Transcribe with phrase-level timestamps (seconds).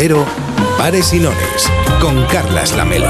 [0.00, 0.24] Cero,
[0.78, 1.68] Pares y Nones,
[2.00, 3.08] con Carlas Lamelo.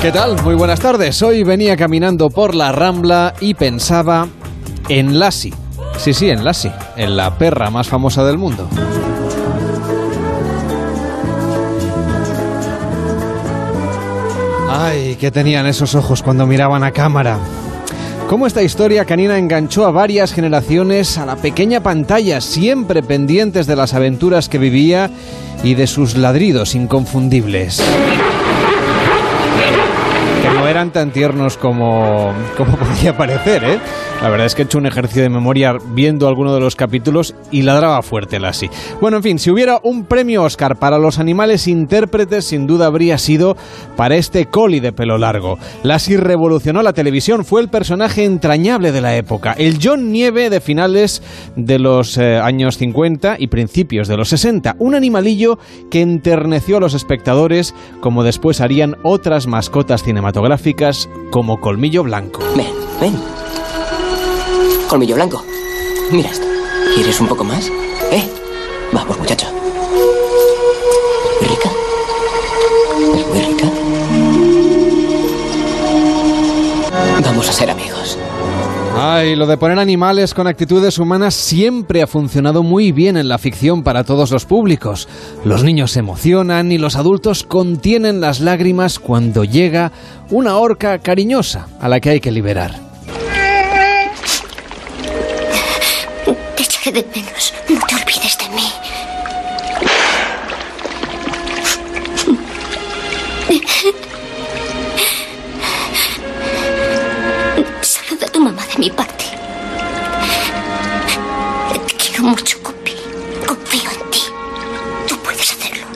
[0.00, 0.42] ¿Qué tal?
[0.42, 1.20] Muy buenas tardes.
[1.20, 4.26] Hoy venía caminando por la Rambla y pensaba
[4.88, 5.52] en Lassie.
[5.98, 8.70] Sí, sí, en Lassie, en la perra más famosa del mundo.
[14.84, 17.38] Ay, ¿qué tenían esos ojos cuando miraban a cámara?
[18.28, 23.76] Cómo esta historia canina enganchó a varias generaciones a la pequeña pantalla, siempre pendientes de
[23.76, 25.08] las aventuras que vivía
[25.62, 27.80] y de sus ladridos inconfundibles
[30.42, 33.78] que no eran tan tiernos como, como podría parecer, ¿eh?
[34.22, 37.34] La verdad es que he hecho un ejercicio de memoria viendo alguno de los capítulos
[37.50, 38.70] y ladraba fuerte el así.
[39.00, 43.18] Bueno, en fin, si hubiera un premio Oscar para los animales intérpretes, sin duda habría
[43.18, 43.56] sido
[43.96, 45.58] para este coli de pelo largo.
[45.82, 50.60] Lassie revolucionó la televisión, fue el personaje entrañable de la época, el John Nieve de
[50.60, 51.20] finales
[51.56, 55.58] de los eh, años 50 y principios de los 60, un animalillo
[55.90, 62.40] que enterneció a los espectadores como después harían otras mascotas cinematográficas como Colmillo Blanco.
[62.56, 63.41] Ven, ven.
[64.92, 65.42] Colmillo blanco.
[66.10, 66.46] Mira esto.
[66.94, 67.66] ¿Quieres un poco más?
[68.10, 68.28] ¿Eh?
[68.92, 69.46] Vamos, muchacho.
[71.40, 71.70] ¿Es rica?
[73.16, 73.70] ¿Es muy rica?
[77.24, 78.18] Vamos a ser amigos.
[78.94, 83.38] Ay, lo de poner animales con actitudes humanas siempre ha funcionado muy bien en la
[83.38, 85.08] ficción para todos los públicos.
[85.42, 89.90] Los niños se emocionan y los adultos contienen las lágrimas cuando llega
[90.28, 92.91] una orca cariñosa a la que hay que liberar.
[96.90, 97.54] De menos.
[97.68, 98.72] No te olvides de mí.
[107.82, 109.24] Saluda a tu mamá de mi parte.
[111.86, 112.94] Te quiero mucho, Copi.
[113.46, 114.22] Confío en ti.
[115.06, 115.86] Tú puedes hacerlo.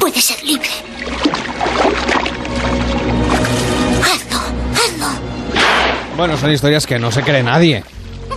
[0.00, 0.70] Puedes ser libre.
[4.02, 4.38] Hazlo,
[4.74, 5.06] hazlo.
[6.16, 7.84] Bueno, son historias que no se cree nadie,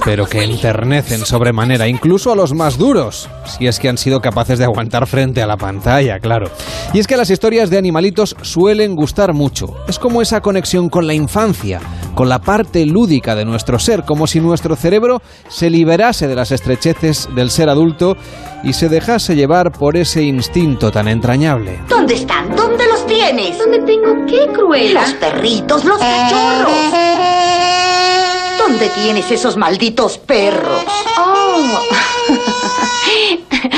[0.05, 4.59] pero que enternecen sobremanera, incluso a los más duros, si es que han sido capaces
[4.59, 6.51] de aguantar frente a la pantalla, claro.
[6.93, 9.75] Y es que las historias de animalitos suelen gustar mucho.
[9.88, 11.81] Es como esa conexión con la infancia,
[12.13, 16.51] con la parte lúdica de nuestro ser, como si nuestro cerebro se liberase de las
[16.51, 18.16] estrecheces del ser adulto
[18.63, 21.79] y se dejase llevar por ese instinto tan entrañable.
[21.89, 22.55] ¿Dónde están?
[22.55, 23.57] ¿Dónde los tienes?
[23.57, 25.01] ¿Dónde tengo qué, Cruella?
[25.01, 27.14] Los perritos, los cachorros.
[28.67, 30.83] ¿Dónde tienes esos malditos perros?
[31.19, 31.79] Oh.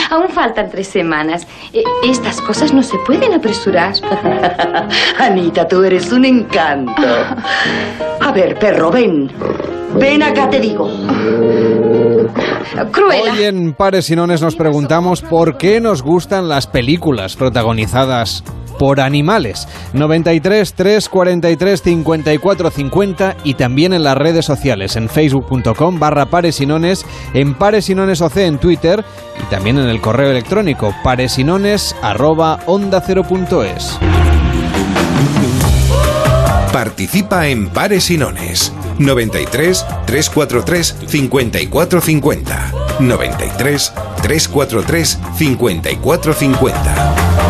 [0.12, 1.46] Aún faltan tres semanas.
[1.74, 3.94] E- Estas cosas no se pueden apresurar.
[5.20, 7.02] Anita, tú eres un encanto.
[8.22, 9.30] A ver, perro, ven.
[9.96, 10.90] Ven acá, te digo.
[12.92, 13.34] Cruella.
[13.34, 18.44] Hoy en Pares y Nones nos preguntamos por qué nos gustan las películas protagonizadas
[18.78, 19.68] por animales.
[19.94, 26.66] 93 343 54 50 y también en las redes sociales en facebook.com barra pares y
[26.66, 29.04] nones, en pares y nones OC en Twitter
[29.42, 33.98] y también en el correo electrónico paresinones arroba onda cero punto es.
[36.78, 38.72] Participa en Pares y Nones.
[39.00, 42.74] 93 343 5450.
[43.00, 47.47] 93 343 5450.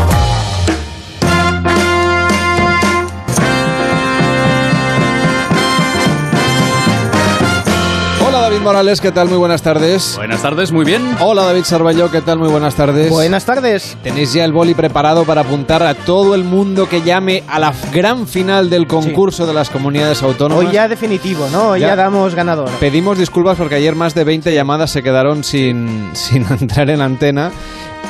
[8.67, 9.29] Morales, ¿qué tal?
[9.29, 10.16] Muy buenas tardes.
[10.17, 11.01] Buenas tardes, muy bien.
[11.22, 12.38] Hola David Sarballó, ¿qué tal?
[12.38, 13.09] Muy buenas tardes.
[13.09, 13.95] Buenas tardes.
[14.03, 17.73] Tenéis ya el boli preparado para apuntar a todo el mundo que llame a la
[17.94, 20.66] gran final del concurso de las comunidades autónomas.
[20.66, 21.69] Hoy ya definitivo, ¿no?
[21.69, 21.88] Hoy Ya.
[21.88, 22.69] ya, damos ganador.
[22.81, 27.51] Pedimos disculpas porque ayer más de 20 llamadas se quedaron sin, sin entrar en antena.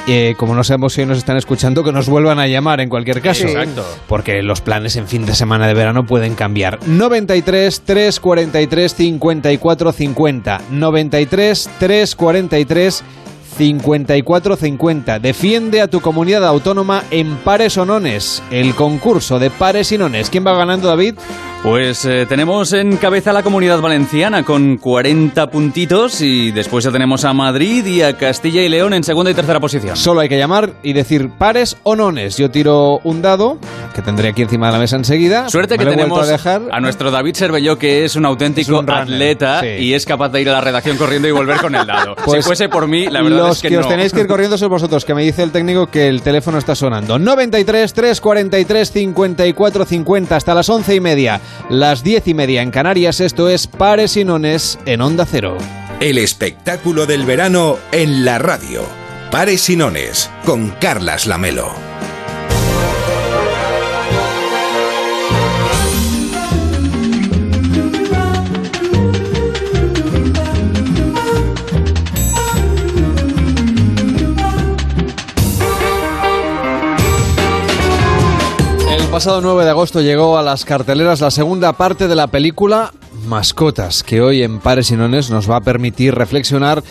[0.08, 2.90] Eh, como no sabemos si hoy nos están escuchando, que nos vuelvan a llamar en
[2.90, 3.48] cualquier caso.
[3.48, 3.86] Exacto.
[4.08, 6.80] Porque los planes en fin de semana de verano pueden cambiar.
[6.88, 10.62] 93 343 54 50.
[10.72, 13.04] 93 343
[13.58, 15.20] 54 50.
[15.20, 18.44] Defiende a tu comunidad autónoma en pares o nones.
[18.52, 20.30] El concurso de pares y nones.
[20.30, 21.16] ¿Quién va ganando, David?
[21.64, 27.26] Pues eh, tenemos en cabeza la comunidad valenciana con 40 puntitos y después ya tenemos
[27.26, 29.98] a Madrid y a Castilla y León en segunda y tercera posición.
[29.98, 32.38] Solo hay que llamar y decir pares o nones.
[32.38, 33.58] Yo tiro un dado,
[33.94, 35.50] que tendré aquí encima de la mesa enseguida.
[35.50, 36.62] Suerte Me que tenemos a dejar.
[36.72, 39.68] a nuestro David Cervelló, que es un auténtico Es un runner, atleta sí.
[39.80, 42.16] y es capaz de ir a la redacción corriendo y volver con el dado.
[42.24, 43.90] Pues si fuese por mí, la verdad los es que, os no.
[43.92, 46.76] tenéis que ir corriendo sois vosotros, que me dice el técnico que el teléfono está
[46.76, 47.18] sonando.
[47.20, 53.20] 93 343 54 50 hasta las once y media, las diez y media en Canarias.
[53.20, 55.58] Esto es Pares y Nones en Onda Cero.
[56.00, 58.84] El espectáculo del verano en la radio.
[59.32, 61.97] Pares y Nones con Carlas Lamelo.
[79.18, 82.94] Pasado 9 de agosto llegó a las carteleras la segunda parte de la película
[83.26, 86.84] Mascotas, que hoy en Pares y Nones nos va a permitir reflexionar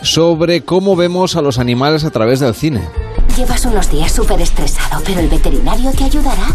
[0.00, 2.88] sobre cómo vemos a los animales a través del cine.
[3.36, 6.46] Llevas unos días súper estresado, pero el veterinario te ayudará.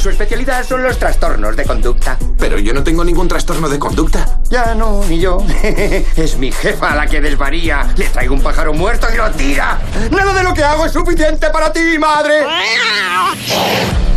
[0.00, 2.16] Su especialidad son los trastornos de conducta.
[2.38, 4.40] Pero yo no tengo ningún trastorno de conducta.
[4.48, 5.36] Ya no, ni yo.
[6.16, 7.92] es mi jefa la que desvaría.
[7.98, 9.78] Le traigo un pájaro muerto y lo tira.
[10.10, 12.36] Nada de lo que hago es suficiente para ti, madre.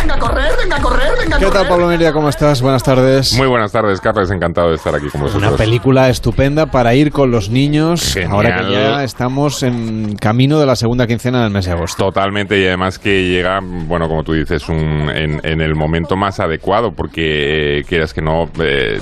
[0.00, 1.60] Venga a correr, venga a correr, venga a ¿Qué correr.
[1.60, 2.12] tal, Pablo Miria?
[2.12, 2.62] ¿Cómo estás?
[2.62, 3.34] Buenas tardes.
[3.34, 4.30] Muy buenas tardes, Carlos.
[4.30, 5.46] Encantado de estar aquí con vosotros.
[5.48, 8.32] Una película estupenda para ir con los niños Genial.
[8.32, 12.04] ahora que ya estamos en camino de la segunda quincena del mes de agosto.
[12.04, 16.40] Totalmente, y además que llega, bueno, como tú dices, un- en, en el momento más
[16.40, 18.98] adecuado, porque eh, quieras que no, eh,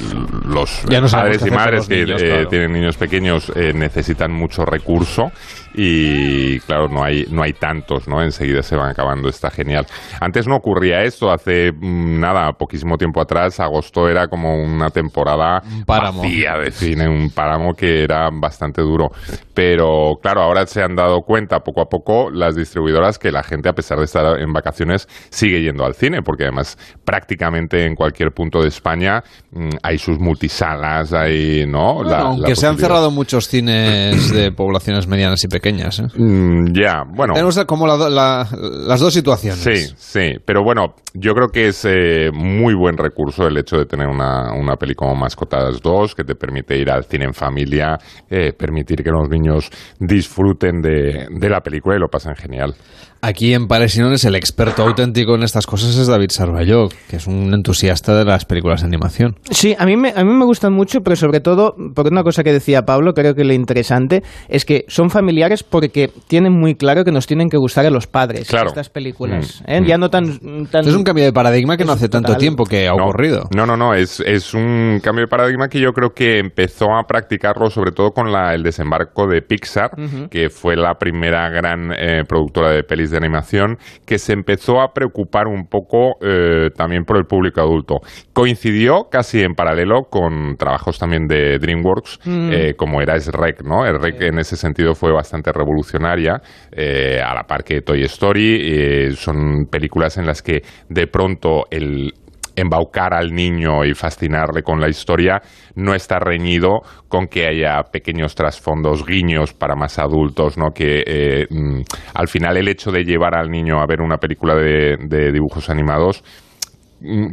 [0.46, 2.48] los Ya no sabemos padres qué y madres que niños, eh, claro.
[2.48, 5.30] tienen niños pequeños eh, necesitan mucho recurso
[5.80, 8.20] y claro, no hay, no hay tantos, ¿no?
[8.20, 9.86] Enseguida se van acabando, está genial.
[10.20, 15.62] Antes no ocurría esto, hace mm, nada, poquísimo tiempo atrás, agosto era como una temporada
[15.86, 16.22] páramo.
[16.22, 19.10] vacía de cine, un páramo que era bastante duro.
[19.54, 23.68] Pero claro, ahora se han dado cuenta poco a poco las distribuidoras que la gente,
[23.68, 28.32] a pesar de estar en vacaciones, sigue yendo al cine, porque además prácticamente en cualquier
[28.32, 29.22] punto de España
[29.52, 31.94] mm, hay sus multisalas, hay, ¿no?
[31.94, 35.67] Bueno, La- la aunque se han cerrado muchos cines de poblaciones medianas y pequeñas.
[35.68, 36.06] ¿Eh?
[36.16, 37.34] Mm, ya, bueno.
[37.34, 38.48] Tenemos como la do- la-
[38.86, 39.60] las dos situaciones.
[39.60, 43.86] Sí, sí, pero bueno, yo creo que es eh, muy buen recurso el hecho de
[43.86, 47.98] tener una, una peli como Mascotas 2 que te permite ir al cine en familia,
[48.30, 52.74] eh, permitir que los niños disfruten de, de la película y lo pasen genial.
[53.20, 57.16] Aquí en Pares y Nones el experto auténtico en estas cosas es David Sarvalló, que
[57.16, 59.34] es un entusiasta de las películas de animación.
[59.50, 62.44] Sí, a mí, me, a mí me gustan mucho, pero sobre todo por una cosa
[62.44, 67.04] que decía Pablo, creo que lo interesante es que son familiares porque tienen muy claro
[67.04, 68.68] que nos tienen que gustar a los padres Claro.
[68.68, 69.62] estas películas.
[69.66, 69.80] Mm, ¿eh?
[69.80, 69.84] mm.
[69.86, 70.66] Ya no tan...
[70.70, 72.40] tan Es un cambio de paradigma que no hace tanto total.
[72.40, 73.48] tiempo que ha No, ocurrido.
[73.54, 77.02] No, no, no, es, es un cambio de paradigma que yo creo que empezó a
[77.08, 80.28] practicarlo sobre todo con la- el desembarco de Pixar, Ujú.
[80.28, 84.92] que fue la primera gran eh, productora de pelis de animación, que se empezó a
[84.92, 88.00] preocupar un poco eh, también por el público adulto.
[88.32, 92.50] Coincidió casi en paralelo con trabajos también de DreamWorks, Mm.
[92.52, 93.86] eh, como era Shrek, ¿no?
[93.86, 96.40] El Rec en ese sentido fue bastante revolucionaria,
[96.72, 102.12] eh, a la par que Toy Story, son películas en las que de pronto el
[102.60, 105.40] embaucar al niño y fascinarle con la historia
[105.76, 110.70] no está reñido con que haya pequeños trasfondos, guiños para más adultos, ¿no?
[110.74, 111.82] Que eh, mm,
[112.14, 114.96] al final el hecho de llevar al niño a ver una película de,
[115.32, 116.24] dibujos animados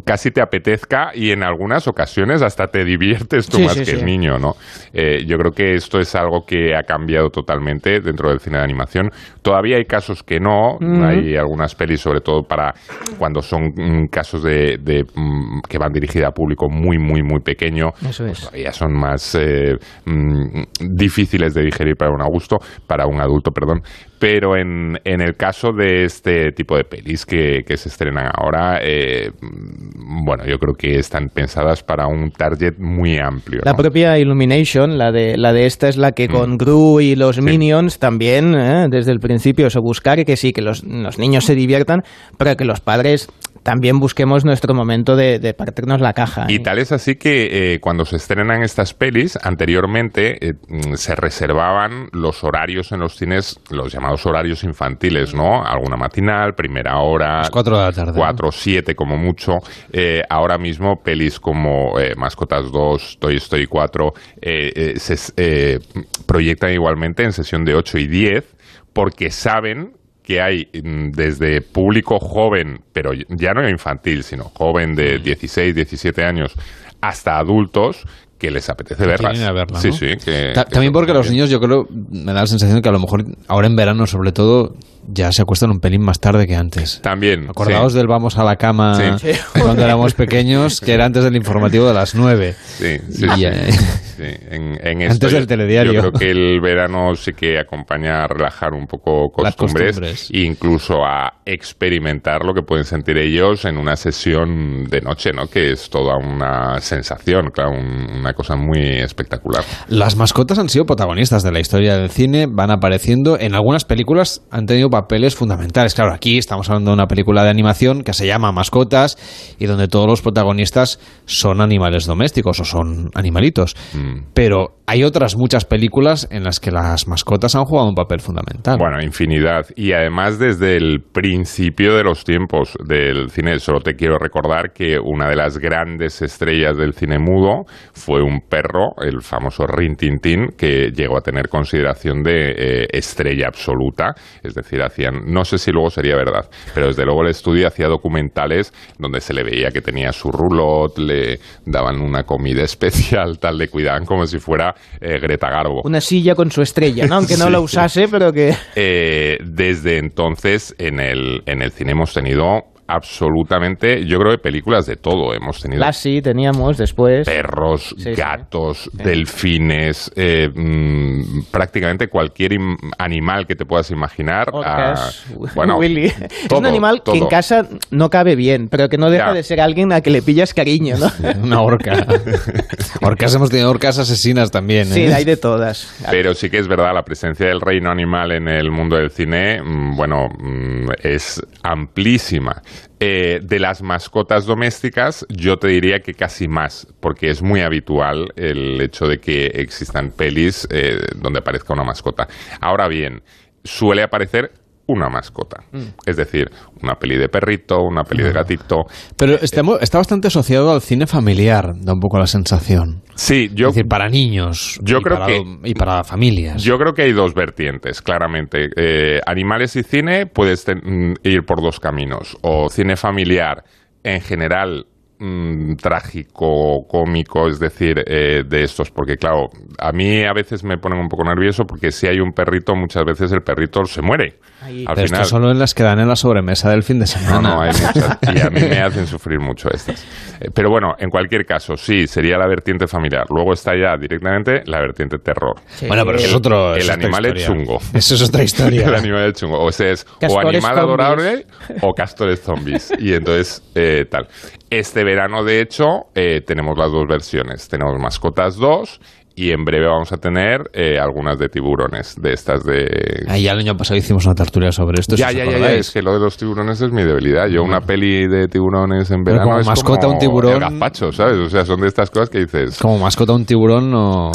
[0.06, 3.86] casi te apetezca y en algunas ocasiones hasta te diviertes tú Sí, más sí, que
[3.86, 3.92] sí.
[3.98, 4.54] el niño, ¿no?
[4.94, 8.64] Eh, yo creo que esto es algo que ha cambiado totalmente dentro del cine de
[8.64, 9.10] animación.
[9.42, 12.74] Todavía hay casos que no, hay algunas pelis, sobre todo para
[13.18, 17.40] cuando son mm, casos de, de, mm, que van dirigidas a público muy, muy, muy
[17.40, 17.90] pequeño.
[18.08, 18.42] Eso es.
[18.42, 20.64] Todavía son más eh, mm,
[20.96, 22.58] difíciles de digerir para un adulto,
[22.88, 23.82] para un adulto, perdón.
[24.20, 28.80] Pero en, en el caso de este tipo de pelis que, que se estrenan ahora,
[28.82, 33.62] eh, mm, bueno, yo creo que están pensadas para un target muy amplio.
[33.64, 33.78] La ¿no?
[33.78, 38.00] propia Illumination, la de, la de esta es la que con Gru y los Minions
[38.00, 38.88] también, ¿eh?
[38.90, 42.04] desde el principio, eso, buscar que sí, que los, los niños se diviertan,
[42.38, 43.28] pero que los padres
[43.64, 46.46] también busquemos nuestro momento de, de partirnos la caja.
[46.50, 50.54] Y tal es así que eh, cuando se estrenan estas pelis, anteriormente eh,
[50.96, 55.64] se reservaban los horarios en los cines, los llamados horarios infantiles, ¿no?
[55.66, 57.40] Alguna matinal, primera hora.
[57.40, 58.18] Las cuatro de la tarde, ¿no?
[58.18, 59.58] Cuatro, siete como mucho.
[59.92, 65.80] Eh, ahora mismo pelis como eh, Mascotas 2, Toy Story 4, eh, eh, se eh,
[66.26, 68.56] proyectan igualmente en sesión de 8 y 10
[68.94, 69.94] porque saben
[70.26, 76.24] que hay mm, desde público joven, pero ya no infantil, sino joven de 16, 17
[76.24, 76.54] años,
[77.02, 78.04] hasta adultos
[78.38, 79.32] que les apetece Que verlas.
[79.32, 79.94] quieren ir a verla, sí, ¿no?
[79.94, 80.08] sí.
[80.24, 81.36] Que, Ta- que También porque los bien.
[81.36, 84.32] niños, yo creo, me da la sensación que a lo mejor ahora en verano, sobre
[84.32, 84.76] todo,
[85.08, 87.00] ya se acuestan un pelín más tarde que antes.
[87.02, 87.50] También.
[87.50, 87.98] Acordaos sí.
[87.98, 89.30] del vamos a la cama Sí.
[89.62, 92.54] cuando éramos pequeños, que era antes del informativo de las 9.
[92.78, 93.46] Sí, sí, Y, sí.
[93.46, 93.70] eh,
[94.16, 95.92] Sí, en- en Antes del yo- telediario.
[95.92, 100.30] Yo creo que el verano sí que acompaña a relajar un poco Las costumbres, costumbres.
[100.32, 105.48] e incluso a experimentar lo que pueden sentir ellos en una sesión de noche, ¿no?
[105.48, 109.64] Que es toda una sensación, claro, un- una cosa muy espectacular.
[109.90, 114.44] Las mascotas han sido protagonistas de la historia del cine, van apareciendo en algunas películas,
[114.50, 115.94] han tenido papeles fundamentales.
[115.94, 119.18] Claro, aquí estamos hablando de una película de animación que se llama Mascotas
[119.60, 123.76] y donde todos los protagonistas son animales domésticos o son animalitos.
[123.94, 124.28] Mm.
[124.34, 128.78] Pero hay otras muchas películas en las que las mascotas han jugado un papel fundamental.
[128.78, 129.66] Bueno, infinidad.
[129.76, 135.00] Y además desde el principio de los tiempos del cine, solo te quiero recordar que
[135.00, 140.20] una de las grandes estrellas del cine mudo fue un perro, el famoso Rin Tin
[140.20, 144.14] Tin, que llegó a tener consideración de eh, estrella absoluta.
[144.44, 147.88] Es decir, hacían, no sé si luego sería verdad, pero desde luego el estudio hacía
[147.88, 153.58] documentales donde se le veía que tenía su roulotte, le daban una comida especial, tal,
[153.58, 155.82] le cuidaban como si fuera eh, Greta Garbo.
[155.84, 157.16] Una silla con su estrella, ¿no?
[157.16, 157.52] Aunque no Sí.
[157.52, 158.56] la usase, pero que...
[158.76, 164.86] Eh, desde entonces en el, en el cine hemos tenido absolutamente, yo creo que películas
[164.86, 165.34] de todo.
[165.34, 167.26] Hemos tenido Lassie teníamos después.
[167.26, 168.12] perros, Sí, sí.
[168.16, 174.50] gatos, delfines, eh, mm, prácticamente cualquier im- animal que te puedas imaginar.
[174.52, 176.06] Orcas, ah, bueno, Willy.
[176.06, 179.34] es un todo, animal que en casa no cabe bien, pero que no deja Ya.
[179.34, 181.12] de ser alguien a que le pillas cariño, ¿no?
[181.44, 182.06] Una orca.
[183.02, 184.86] orcas hemos tenido orcas asesinas también.
[184.88, 185.14] Sí, ¿eh?
[185.14, 185.94] hay de todas.
[186.10, 189.62] Pero sí que es verdad, la presencia del reino animal en el mundo del cine,
[189.62, 192.62] mm, bueno, mm, es amplísima.
[193.02, 198.32] Eh, de las mascotas domésticas, yo te diría que casi más, porque es muy habitual
[198.38, 202.30] el hecho de que existan pelis eh, donde aparezca una mascota.
[202.62, 203.22] Ahora bien,
[203.66, 204.54] suele aparecer
[204.88, 205.64] una mascota.
[206.06, 206.50] Es decir,
[206.84, 208.84] una peli de perrito, una peli de gatito.
[209.18, 213.02] Pero está, mu- está bastante asociado al cine familiar, da un poco la sensación.
[213.16, 216.62] Sí, yo, es decir, para niños yo y, creo para, que- y para familias.
[216.64, 218.70] Yo creo que hay dos vertientes, claramente.
[218.76, 222.38] Eh, animales y cine puedes ten- mm, ir por dos caminos.
[222.44, 223.64] O cine familiar
[224.04, 224.86] en general
[225.18, 229.48] mm, trágico, cómico, es decir, eh, de estos, porque claro,
[229.80, 233.06] a mí a veces me ponen un poco nervioso porque si hay un perrito, muchas
[233.06, 234.40] veces el perrito se muere.
[234.66, 234.86] Ahí.
[234.88, 235.22] Al Pero final.
[235.22, 237.50] estas solo en las que dan en la sobremesa del fin de No, semana.
[237.56, 238.18] no, hay muchas.
[238.36, 240.04] Y a mí me hacen sufrir mucho estas.
[240.42, 243.26] Eh, Pero bueno, en cualquier caso, sí, sería la vertiente familiar.
[243.30, 245.56] Luego está ya directamente la vertiente terror.
[245.88, 246.74] Bueno, pero eso es otro.
[246.76, 247.80] el es animal es chungo.
[247.94, 248.88] Eso es otra historia.
[248.88, 249.64] el animal es chungo.
[249.64, 250.78] O sea, es o animal zombies.
[250.78, 251.46] adorable
[251.82, 252.92] o castores zombies.
[253.00, 254.28] Y entonces, eh, tal.
[254.70, 257.68] Este verano, de hecho, eh, tenemos las dos versiones.
[257.70, 259.00] Tenemos Mascotas 2
[259.38, 263.26] y en breve vamos a tener eh, algunas de tiburones, de estas de...
[263.28, 265.16] Ah, ya el año pasado hicimos una tertulia sobre esto.
[265.18, 267.48] Ya, ya, ya, ya, es que lo de los tiburones es mi debilidad.
[267.48, 270.60] Yo una peli de tiburones en Pero verano como es mascota como un tiburón- el
[270.62, 271.38] gazpacho, ¿sabes?
[271.38, 272.80] O sea, son de estas cosas que dices...
[272.80, 274.32] Como mascota un tiburón no,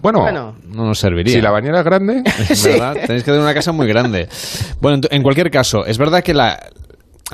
[0.00, 1.32] Bueno, Bueno, no nos serviría.
[1.34, 2.22] si la bañera es grande...
[2.64, 2.94] ¿verdad?
[3.06, 4.28] Tenéis que tener una casa muy grande.
[4.80, 6.58] Bueno, en cualquier caso, es verdad que la,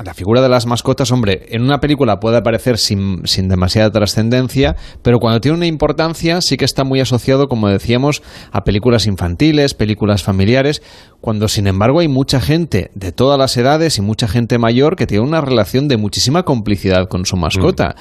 [0.03, 4.75] la figura de las mascotas, hombre, en una película puede aparecer sin, sin demasiada trascendencia,
[5.01, 9.73] pero cuando tiene una importancia sí que está muy asociado, como decíamos, a películas infantiles,
[9.73, 10.81] películas familiares,
[11.21, 15.07] cuando sin embargo hay mucha gente de todas las edades y mucha gente mayor que
[15.07, 17.95] tiene una relación de muchísima complicidad con su mascota.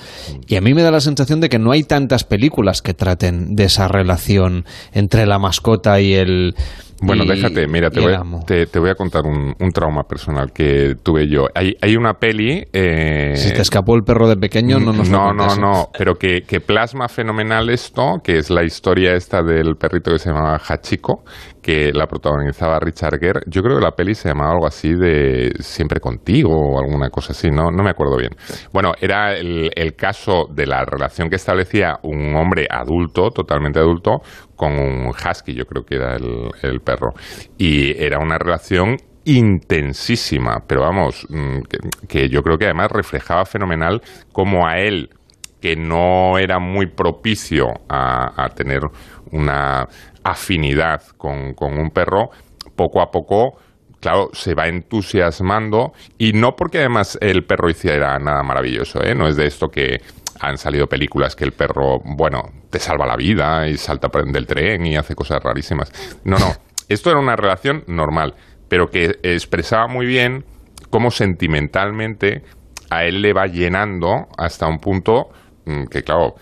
[0.46, 3.56] Y a mí me da la sensación de que no hay tantas películas que traten
[3.56, 6.54] de esa relación entre la mascota y el...
[7.00, 8.12] Bueno, y- déjate, mira, te voy,
[8.46, 11.46] te, te voy a contar un, un trauma personal que tuve yo.
[11.54, 12.66] Hay, hay una peli...
[12.72, 16.42] eh, Si te escapó el perro de pequeño, no nos no, no, no, pero que,
[16.42, 21.24] que plasma fenomenal esto, que es la historia esta del perrito que se llamaba Hachiko,
[21.62, 23.40] que la protagonizaba Richard Gere.
[23.46, 27.32] Yo creo que la peli se llamaba algo así de Siempre contigo o alguna cosa
[27.32, 28.30] así, no, no me acuerdo bien.
[28.72, 34.22] Bueno, era el, el caso de la relación que establecía un hombre adulto, totalmente adulto,
[34.58, 37.14] con un husky, yo creo que era el, perro.
[37.56, 43.46] Y era una relación intensísima, pero vamos, mm, que, que yo creo que además reflejaba
[43.46, 45.10] fenomenal cómo a él,
[45.62, 48.80] que no era muy propicio a, a tener
[49.30, 49.86] una
[50.24, 52.30] afinidad con, con un perro,
[52.76, 53.58] poco a poco
[54.00, 59.14] claro, se va entusiasmando y no porque además el perro hiciera nada maravilloso, ¿eh?
[59.14, 60.00] No es de esto que
[60.40, 64.86] han salido películas que el perro, bueno, te salva la vida y salta del tren
[64.86, 65.90] y hace cosas rarísimas.
[66.24, 66.52] No, no,
[66.88, 68.34] esto era una relación normal,
[68.68, 70.44] pero que expresaba muy bien
[70.90, 72.42] cómo sentimentalmente
[72.90, 75.28] a él le va llenando hasta un punto
[75.66, 76.34] mm, que, claro,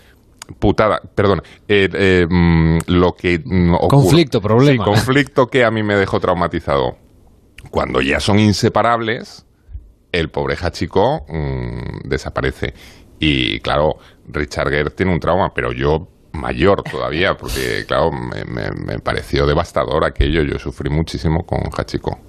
[0.59, 4.85] putada, perdón, eh, eh, mm, lo que mm, ocurre- Conflicto, problema.
[4.85, 6.97] Sí, conflicto que a mí me dejó traumatizado.
[7.71, 9.45] Cuando ya son inseparables,
[10.13, 12.73] el pobre Hachiko mm, desaparece.
[13.19, 13.97] Y claro,
[14.27, 19.45] Richard Gere tiene un trauma, pero yo mayor todavía, porque claro, me, me- me pareció
[19.47, 20.43] devastador aquello.
[20.43, 22.19] Yo sufrí muchísimo con Hachiko.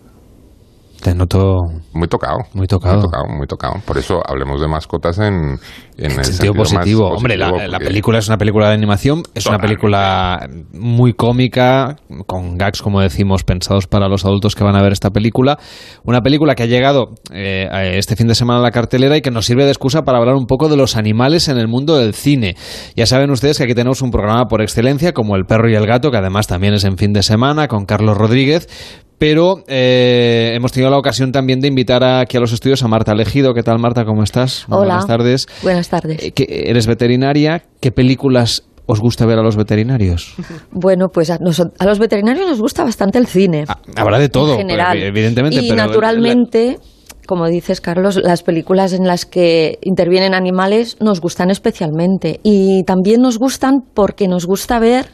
[1.03, 1.59] Te noto
[1.93, 2.39] Muy tocado.
[2.55, 2.95] Muy tocado.
[2.95, 3.75] Muy tocado, muy tocado.
[3.87, 5.59] Por eso hablemos de mascotas en,
[5.97, 7.09] en el sentido más positivo.
[7.09, 12.83] Hombre, la, película es una película de animación, es una película muy cómica, con gags,
[12.83, 15.59] como decimos, pensados para los adultos que van a ver esta película.
[16.05, 19.31] Una película que ha llegado eh, este fin de semana a la cartelera y que
[19.31, 22.15] nos sirve de excusa para hablar un poco de los animales en el mundo del
[22.15, 22.57] cine.
[22.97, 25.87] Ya saben ustedes que aquí tenemos un programa por excelencia como El perro y el
[25.87, 28.69] gato, que además también es en fin de semana, con Carlos Rodríguez.
[29.19, 33.15] Pero eh, hemos tenido la ocasión también de invitar aquí a los estudios a Marta
[33.15, 33.53] Legido.
[33.53, 34.05] ¿Qué tal, Marta?
[34.05, 34.65] ¿Cómo estás?
[34.69, 34.79] Hola.
[34.79, 35.47] Buenas tardes.
[35.63, 36.23] Buenas tardes.
[36.23, 37.65] Eh, que eres veterinaria.
[37.81, 40.35] ¿Qué películas os gusta ver a los veterinarios?
[40.71, 43.65] Bueno, pues a, nos- a los veterinarios nos gusta bastante el cine.
[43.97, 44.97] Habrá de todo, en general.
[45.03, 45.57] evidentemente.
[45.63, 46.79] Y pero naturalmente,
[47.27, 52.39] como dices, Carlos, las películas en las que intervienen animales nos gustan especialmente.
[52.45, 55.07] Y también nos gustan porque nos gusta ver,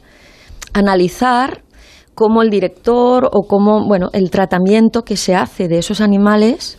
[0.75, 1.63] analizar
[2.15, 6.79] cómo el director o cómo, bueno, el tratamiento que se hace de esos animales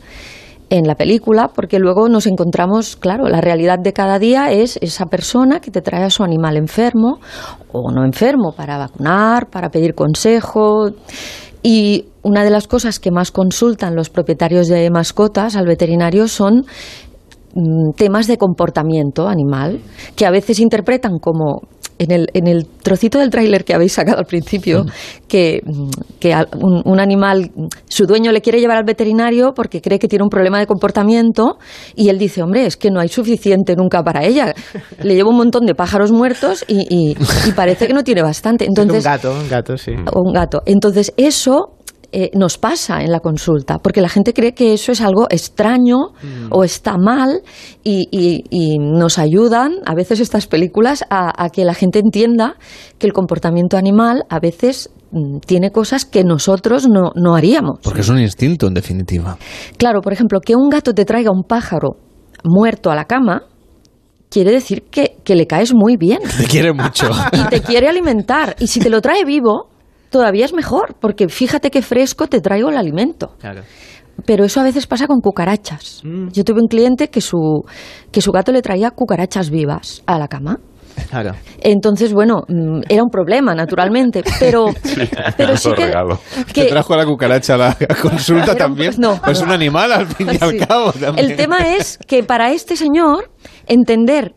[0.70, 5.06] en la película, porque luego nos encontramos, claro, la realidad de cada día es esa
[5.06, 7.20] persona que te trae a su animal enfermo
[7.72, 10.90] o no enfermo para vacunar, para pedir consejo.
[11.62, 16.66] Y una de las cosas que más consultan los propietarios de mascotas al veterinario son
[17.54, 19.82] mm, temas de comportamiento animal,
[20.16, 21.62] que a veces interpretan como
[22.00, 24.86] en el, en el trocito del tráiler que habéis sacado al principio,
[25.28, 25.62] que,
[26.20, 27.52] que un, un animal,
[27.88, 31.58] su dueño le quiere llevar al veterinario porque cree que tiene un problema de comportamiento
[31.96, 34.54] y él dice, hombre, es que no hay suficiente nunca para ella.
[35.02, 37.16] Le llevo un montón de pájaros muertos y, y-
[37.48, 38.66] y parece que no tiene bastante.
[38.70, 39.92] Entonces, un gato, un gato, sí.
[39.92, 40.62] un gato.
[40.66, 41.72] Entonces, eso
[42.18, 45.98] eh, nos pasa en la consulta, porque la gente cree que eso es algo extraño
[46.50, 47.42] o está mal
[47.84, 52.56] y, y- y nos ayudan a veces estas películas a, a que la gente entienda
[53.00, 57.80] que el comportamiento animal a veces mm, tiene cosas que nosotros no, no haríamos.
[57.84, 59.38] Porque es un instinto, en definitiva.
[59.78, 61.98] Claro, por ejemplo, que un gato te traiga un pájaro
[62.46, 63.42] muerto a la cama
[64.30, 67.10] quiere decir que, que le caes muy bien Te quiere mucho.
[67.34, 68.56] y te quiere alimentar.
[68.60, 69.70] Y si te lo trae vivo,
[70.16, 73.36] todavía es mejor, porque fíjate qué fresco te traigo el alimento.
[73.38, 73.64] Claro.
[74.26, 76.02] Pero eso a veces pasa con cucarachas.
[76.32, 77.66] Yo tuve un cliente que su,
[78.14, 80.60] que su gato le traía cucarachas vivas a la cama.
[81.10, 81.32] Claro.
[81.60, 84.68] Entonces, bueno, mm, era un problema, naturalmente, pero,
[85.38, 85.92] pero sí que,
[86.54, 88.94] ¿Te que- trajo la cucaracha a la consulta también?
[88.98, 89.20] no.
[89.22, 90.94] Pues un animal, al fin y al cabo.
[90.94, 91.32] también.
[91.32, 93.30] El tema es que para este señor
[93.68, 94.34] entender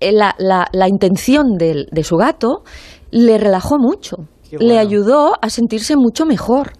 [0.00, 2.62] eh, la, la- la intención del- de su gato
[3.10, 4.16] le relajó mucho,
[4.58, 6.72] le ayudó a sentirse mucho mejor.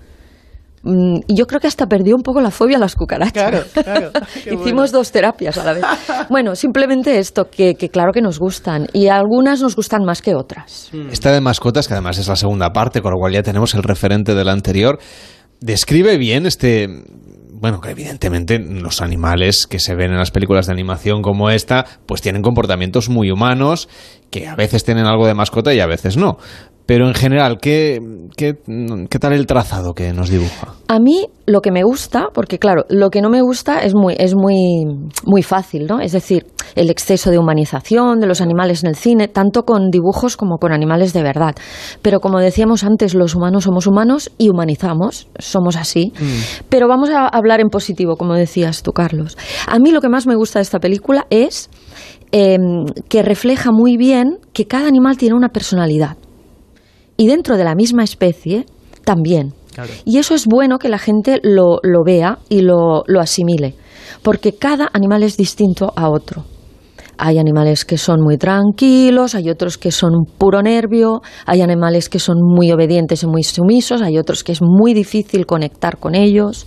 [0.82, 3.66] Mm, Y yo creo que hasta perdió un poco la fobia a las cucarachas.
[4.50, 5.84] Hicimos dos terapias a la vez.
[6.30, 8.86] Bueno, simplemente esto, que, que claro que nos gustan.
[8.92, 10.90] Y algunas nos gustan más que otras.
[11.10, 13.82] Esta de mascotas, que además es la segunda parte, con lo cual ya tenemos el
[13.82, 14.98] referente del anterior,
[15.60, 16.88] describe bien este...
[17.52, 21.84] Bueno, que evidentemente los animales que se ven en las películas de animación como esta,
[22.06, 23.86] pues tienen comportamientos muy humanos,
[24.30, 26.38] que a veces tienen algo de mascota y a veces no.
[26.90, 28.00] Pero en general, ¿qué,
[28.36, 28.56] qué,
[29.08, 30.74] qué tal el trazado que nos dibuja?
[30.88, 34.16] A mí lo que me gusta, porque claro, lo que no me gusta es muy,
[34.18, 34.86] es muy,
[35.24, 36.00] muy fácil, ¿no?
[36.00, 40.36] Es decir, el exceso de humanización de los animales en el cine, tanto con dibujos
[40.36, 41.54] como con animales de verdad.
[42.02, 46.12] Pero como decíamos antes, los humanos somos humanos y humanizamos, somos así.
[46.70, 49.38] Pero vamos a hablar en positivo, como decías tú, Carlos.
[49.68, 51.70] A mí lo que más me gusta de esta película es
[52.32, 52.58] eh,
[53.08, 56.16] que refleja muy bien que cada animal tiene una personalidad.
[57.20, 58.64] Y dentro de la misma especie,
[59.04, 59.52] también.
[60.06, 63.74] Y eso es bueno que la gente lo, lo vea y lo, lo asimile,
[64.22, 66.46] porque cada animal es distinto a otro.
[67.22, 72.18] Hay animales que son muy tranquilos, hay otros que son puro nervio, hay animales que
[72.18, 76.66] son muy obedientes y muy sumisos, hay otros que es muy difícil conectar con ellos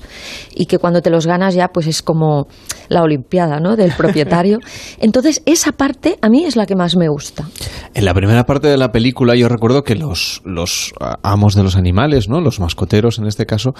[0.55, 2.47] y que cuando te los ganas ya pues es como
[2.89, 3.75] la olimpiada, ¿no?
[3.75, 4.59] del propietario.
[4.99, 7.47] Entonces, esa parte a mí es la que más me gusta.
[7.95, 11.63] En la primera parte de la película yo recuerdo que los, los ah, amos de
[11.63, 12.41] los animales, ¿no?
[12.41, 13.71] los mascoteros en este caso,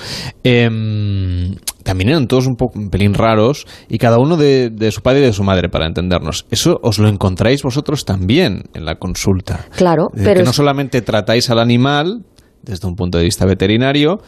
[0.44, 5.02] em, también eran todos un, poco, un pelín raros y cada uno de, de su
[5.02, 6.46] padre y de su madre, para entendernos.
[6.64, 9.66] Eso os lo encontráis vosotros también en la consulta.
[9.76, 12.24] Claro, De pero que no es- solamente tratáis al animal
[12.62, 14.20] desde un punto de vista veterinario,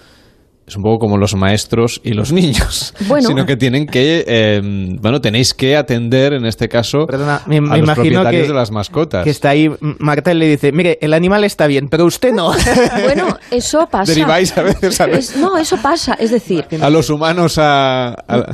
[0.68, 3.30] es un poco como los maestros y los niños, Bueno.
[3.30, 4.60] sino que tienen que, eh,
[5.00, 8.48] bueno, tenéis que atender en este caso Perdona, me, a me los imagino propietarios que,
[8.50, 9.24] de las mascotas.
[9.24, 9.70] que está ahí
[10.00, 12.52] Marta y le dice, mire, el animal está bien, pero usted no.
[13.04, 14.12] Bueno, eso pasa.
[14.12, 16.16] Deriváis a veces a, Es- no, eso pasa.
[16.16, 18.52] Es decir, a los humanos a, a-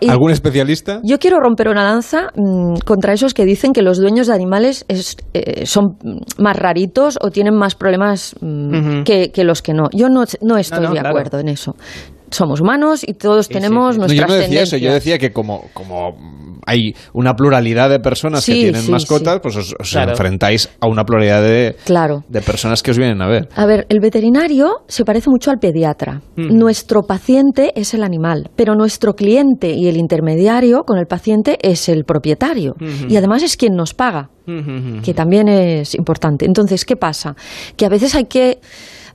[0.00, 1.00] Y- algún especialista.
[1.02, 4.84] Yo quiero romper una lanza mm, contra esos que dicen que los dueños de animales
[4.88, 5.96] es- eh, son
[6.38, 9.88] más raritos o tienen más problemas mm, que, que los que no.
[9.92, 11.08] Yo no, no estoy no, de claro.
[11.10, 11.74] acuerdo en eso.
[12.30, 15.64] Somos humanos y todos tenemos No, yo nuestras no decía eso, yo decía que como,
[15.74, 16.16] como
[16.66, 19.40] hay una pluralidad de personas que tienen sí, mascotas, sí.
[19.42, 20.10] pues os, os Claro.
[20.12, 22.24] enfrentáis a una pluralidad de, Claro.
[22.28, 23.48] de personas que os vienen a ver.
[23.54, 26.22] A ver, el veterinario se parece mucho al pediatra.
[26.36, 31.88] Nuestro paciente es el animal, pero nuestro cliente y el intermediario con el paciente es
[31.88, 32.74] el propietario.
[33.08, 34.30] Y además es quien nos paga.
[35.04, 36.44] que también es importante.
[36.44, 37.36] Entonces, ¿qué pasa?
[37.76, 38.58] Que a veces hay que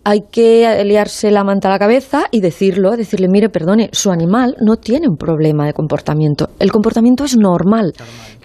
[0.07, 4.55] hay que liarse la manta a la cabeza y decirlo, decirle, mire, perdone, su animal
[4.61, 6.49] no tiene un problema de comportamiento.
[6.59, 7.91] El comportamiento es normal.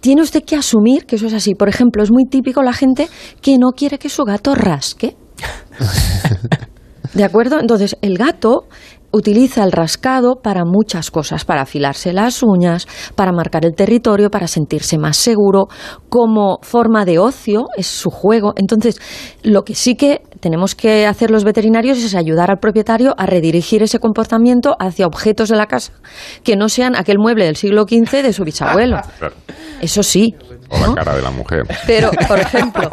[0.01, 1.55] Tiene usted que asumir que eso es así.
[1.55, 3.09] Por ejemplo, es muy típico la gente
[3.42, 5.16] que no quiere que su gato rasque.
[7.14, 7.61] ¿De acuerdo?
[7.61, 8.64] Entonces, el gato
[9.12, 14.46] utiliza el rascado para muchas cosas, para afilarse las uñas, para marcar el territorio, para
[14.46, 15.66] sentirse más seguro,
[16.09, 18.53] como forma de ocio, es su juego.
[18.57, 19.01] Entonces,
[19.42, 23.83] lo que sí que tenemos que hacer los veterinarios es ayudar al propietario a redirigir
[23.83, 25.92] ese comportamiento hacia objetos de la casa
[26.44, 28.96] que no sean aquel mueble del siglo XV de su bisabuelo.
[29.18, 29.35] Claro.
[29.83, 30.35] Eso sí.
[30.68, 31.62] O la cara de la mujer.
[31.87, 32.88] Pero, por ejemplo,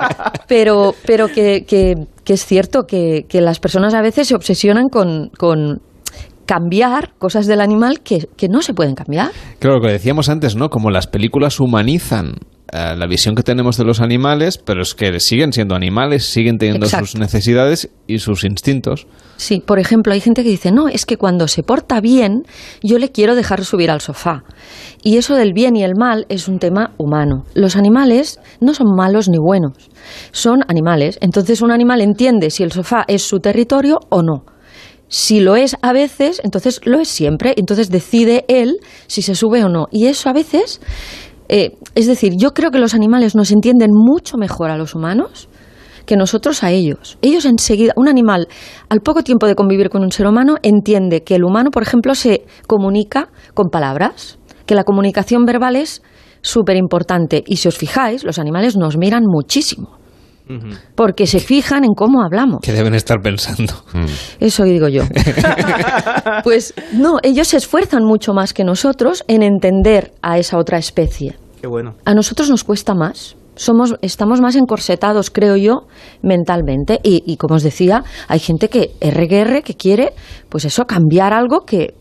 [0.48, 4.90] pero, pero que, que- que es cierto que, que las personas a veces se obsesionan
[4.90, 5.82] con, con
[6.48, 9.30] cambiar cosas del animal que, que no se pueden cambiar.
[9.60, 10.70] Claro, lo que decíamos antes, ¿no?
[10.70, 12.38] Como las películas humanizan
[12.74, 16.58] eh, la visión que tenemos de los animales, pero es que siguen siendo animales, siguen
[16.58, 17.06] teniendo Exacto.
[17.06, 19.08] sus necesidades y sus instintos.
[19.38, 22.44] Sí, por ejemplo, hay gente que dice, no, es que cuando se porta bien,
[22.84, 24.44] yo le quiero dejar subir al sofá.
[25.02, 27.46] Y eso del bien y el mal es un tema humano.
[27.54, 29.90] Los animales no son malos ni buenos,
[30.32, 31.18] son animales.
[31.22, 34.44] Entonces un animal entiende si el sofá es su territorio o no.
[35.10, 37.54] Si lo es a veces, entonces lo es siempre.
[37.58, 39.88] Entonces decide él si se sube o no.
[39.92, 40.82] Y eso a veces,
[41.50, 45.50] eh, es decir, yo creo que los animales nos entienden mucho mejor a los humanos
[46.08, 47.18] que nosotros a ellos.
[47.22, 48.48] Ellos enseguida, un animal,
[48.90, 52.16] al poco tiempo de convivir con un ser humano, entiende que el humano, por ejemplo,
[52.16, 56.02] se comunica con palabras, que la comunicación verbal es
[56.42, 57.44] súper importante.
[57.46, 59.98] Y si os fijáis, los animales nos miran muchísimo,
[60.96, 62.62] porque se fijan en cómo hablamos.
[62.62, 63.74] Que deben estar pensando.
[64.40, 65.04] Eso digo yo.
[66.44, 71.36] pues no, ellos se esfuerzan mucho más que nosotros en entender a esa otra especie.
[71.62, 71.96] Qué bueno.
[72.06, 73.36] A nosotros nos cuesta más.
[73.56, 75.88] Somos, estamos más encorsetados, creo yo,
[76.22, 77.00] mentalmente.
[77.04, 80.14] Y, y como os decía, hay gente que RGR que quiere,
[80.48, 81.96] pues eso, cambiar algo que,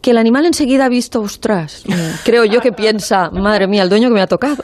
[0.00, 1.92] que el animal enseguida ha visto, ostras, mm,
[2.24, 4.62] creo yo que piensa, madre mía, el dueño que me ha tocado.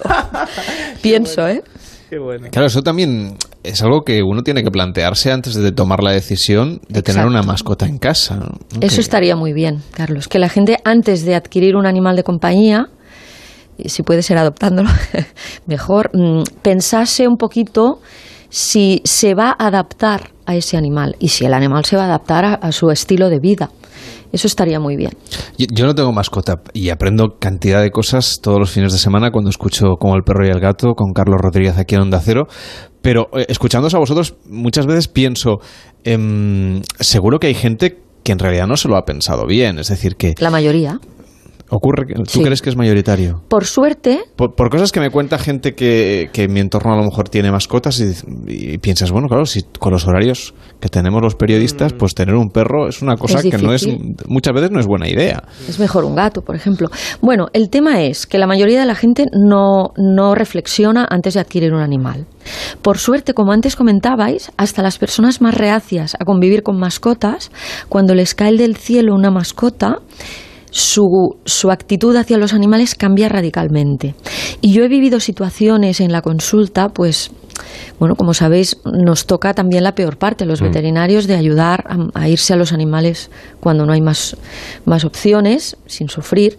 [1.03, 1.63] Pienso, ¿eh?
[2.11, 2.49] Qué bueno.
[2.51, 6.81] Claro, eso también es algo que uno tiene que plantearse antes de tomar la decisión
[6.89, 8.37] de tener una mascota en casa.
[8.37, 8.59] ¿no?
[8.81, 10.29] Eso estaría muy bien, Carlos.
[10.29, 12.87] Que la gente, antes de adquirir un animal de compañía,
[13.77, 14.89] y si puede ser adoptándolo,
[15.67, 18.01] mejor, mm, pensase un poquito
[18.49, 22.07] si se va a adaptar a ese animal y si el animal se va a
[22.07, 23.71] adaptar a, a su estilo de vida.
[24.33, 25.13] Eso estaría muy bien.
[25.59, 29.31] Yo, yo no tengo mascota y aprendo cantidad de cosas todos los fines de semana
[29.31, 32.47] cuando escucho como el perro y el gato con Carlos Rodríguez aquí en Onda Cero.
[33.03, 35.61] Pero eh, escuchándoos a vosotros, muchas veces pienso,
[36.05, 39.79] em, seguro que hay gente que en realidad no se lo ha pensado bien.
[39.79, 40.99] Es decir, que La mayoría.
[41.71, 42.07] Ocurre.
[42.15, 42.43] ¿Tú Sí.
[42.43, 43.43] crees que es mayoritario?
[43.49, 46.97] Por suerte, Por, por cosas que me cuenta gente que, que en mi entorno a
[46.97, 48.13] lo mejor tiene mascotas y,
[48.47, 52.51] y piensas, bueno, claro, si con los horarios que tenemos los periodistas, pues tener un
[52.51, 53.87] perro es una cosa Es que no es,
[54.29, 55.43] muchas veces no es buena idea.
[55.69, 56.89] Es mejor un gato, por ejemplo.
[57.21, 61.41] Bueno, el tema es que la mayoría de la gente no, no reflexiona antes de
[61.41, 62.27] adquirir un animal.
[62.83, 67.51] Por suerte, como antes comentabais, hasta las personas más reacias a convivir con mascotas,
[67.89, 69.99] cuando les cae del cielo una mascota,
[70.77, 74.15] su, su actitud hacia los animales cambia radicalmente.
[74.61, 77.31] Y yo he vivido situaciones en la consulta, pues
[77.99, 82.29] bueno, como sabéis, nos toca también la peor parte, los veterinarios, de ayudar a, a
[82.29, 84.37] irse a los animales cuando no hay más,
[84.85, 86.59] más opciones, sin sufrir,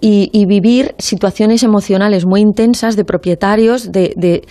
[0.00, 4.46] y, y vivir situaciones emocionales muy intensas de propietarios de, de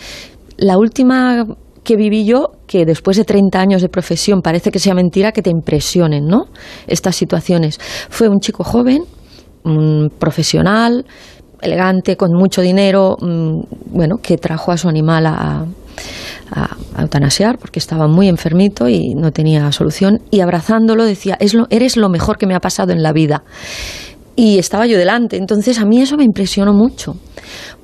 [0.58, 1.44] la última
[1.88, 5.42] que viví yo, que después de 30 años de profesión parece que sea mentira que
[5.42, 6.48] te impresionen, ¿no?
[6.86, 7.80] Estas situaciones.
[8.10, 9.06] Fue un chico joven,
[10.20, 11.06] profesional,
[11.62, 15.66] elegante, con mucho dinero, mm, bueno, que trajo a su animal a,
[16.52, 20.20] a, porque estaba muy enfermito y no tenía solución.
[20.30, 23.44] Y abrazándolo decía, es lo, eres lo mejor que me ha pasado en la vida.
[24.36, 25.38] Y estaba yo delante.
[25.38, 27.16] Entonces a mí eso me impresionó mucho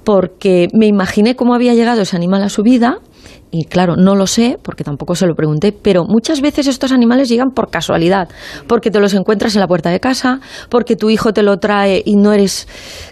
[0.04, 3.00] porque me imaginé cómo había llegado ese animal a su vida
[3.54, 7.30] y claro, no lo sé porque tampoco se lo pregunté, pero muchas veces estos animales
[7.30, 8.28] llegan por casualidad,
[8.68, 10.40] porque te los encuentras en la puerta de casa,
[10.70, 12.68] porque tu hijo te lo trae y no eres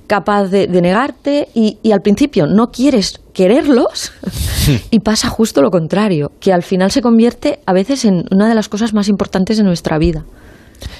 [0.07, 4.13] capaz de, de negarte y, y al principio no quieres quererlos
[4.89, 8.55] y pasa justo lo contrario, que al final se convierte a veces en una de
[8.55, 10.25] las cosas más importantes de nuestra vida.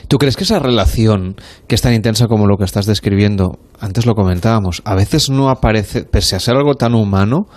[0.07, 1.35] ¿Tú crees que esa relación,
[1.67, 5.49] que es tan intensa como lo que estás describiendo, antes lo comentábamos, a veces no
[5.49, 7.47] aparece, pese a ser algo tan humano,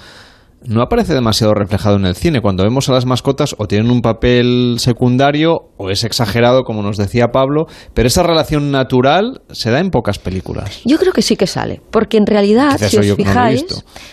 [0.66, 2.40] no aparece demasiado reflejado en el cine.
[2.40, 6.96] Cuando vemos a las mascotas o tienen un papel secundario o es exagerado, como nos
[6.96, 10.80] decía Pablo, pero esa relación natural se da en pocas películas.
[10.84, 13.64] Yo creo que sí que sale, porque en realidad, si os no fijáis,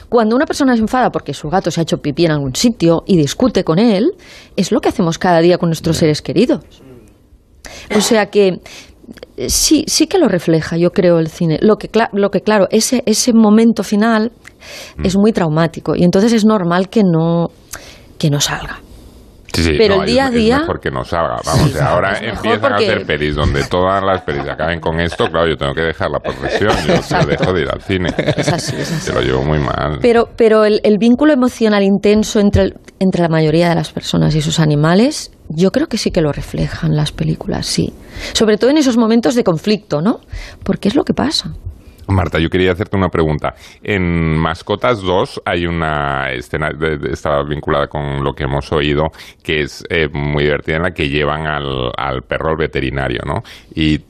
[0.09, 3.03] cuando una persona se enfada porque su gato se ha hecho pipí en algún sitio
[3.05, 4.11] y discute con él,
[4.55, 6.61] es lo que hacemos cada día con nuestros seres queridos.
[7.95, 8.59] O sea que
[9.47, 11.59] sí, sí que lo refleja, yo creo, el cine.
[11.61, 14.31] Lo que, lo que claro, ese, ese momento final
[14.97, 15.06] Mm.
[15.06, 17.50] es muy traumático y entonces es normal que no,
[18.17, 18.80] que no salga.
[19.54, 21.71] Sí, sí, Pero no, el día es, a día- Es mejor que no salga, vamos.
[21.74, 25.26] Sí, ahora empiezan porque- a hacer pelis donde todas las pelis acaben con esto.
[25.28, 26.71] Claro, yo tengo que dejar la profesión.
[26.88, 28.13] Yo, yo dejo de ir al cine.
[28.38, 29.08] Es así, es así.
[29.08, 30.00] Te lo llevo muy mal.
[30.02, 34.34] Pero, pero el, el vínculo emocional intenso entre, el- entre la mayoría de las personas
[34.36, 37.91] y sus animales, yo creo que sí que lo reflejan las películas, sí.
[38.32, 40.21] Sobre todo en esos momentos de conflicto, ¿no?
[40.63, 41.52] Porque es lo que pasa.
[42.12, 43.54] Marta, yo quería hacerte una pregunta.
[43.84, 49.12] En Mascotas 2 hay una escena, de- de- está vinculada con lo que hemos oído,
[49.43, 53.43] que es eh, muy divertida, en la que llevan al, al perro al veterinario, ¿no?
[53.74, 54.02] Y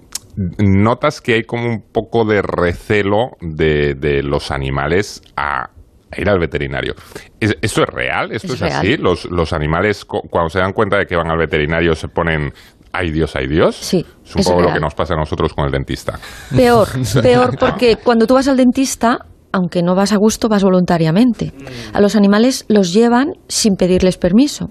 [0.58, 5.70] notas que hay como un poco de recelo de, de los animales a
[6.14, 6.94] a ir al veterinario.
[7.40, 8.34] ¿Es- ¿Esto es real?
[8.34, 8.98] ¿Esto Es es, así?
[8.98, 12.52] ¿Los, ¿Los animales, cu- cuando se dan cuenta de que van al veterinario, se ponen,
[12.94, 13.76] ay Dios, ay Dios?
[13.76, 16.20] Sí, Es un poco lo que nos pasa a nosotros con el dentista.
[16.56, 16.88] Peor,
[17.22, 19.20] peor, porque cuando tú vas al dentista,
[19.54, 21.52] aunque no vas a gusto, vas voluntariamente.
[21.94, 24.70] A los animales los llevan sin pedirles permiso.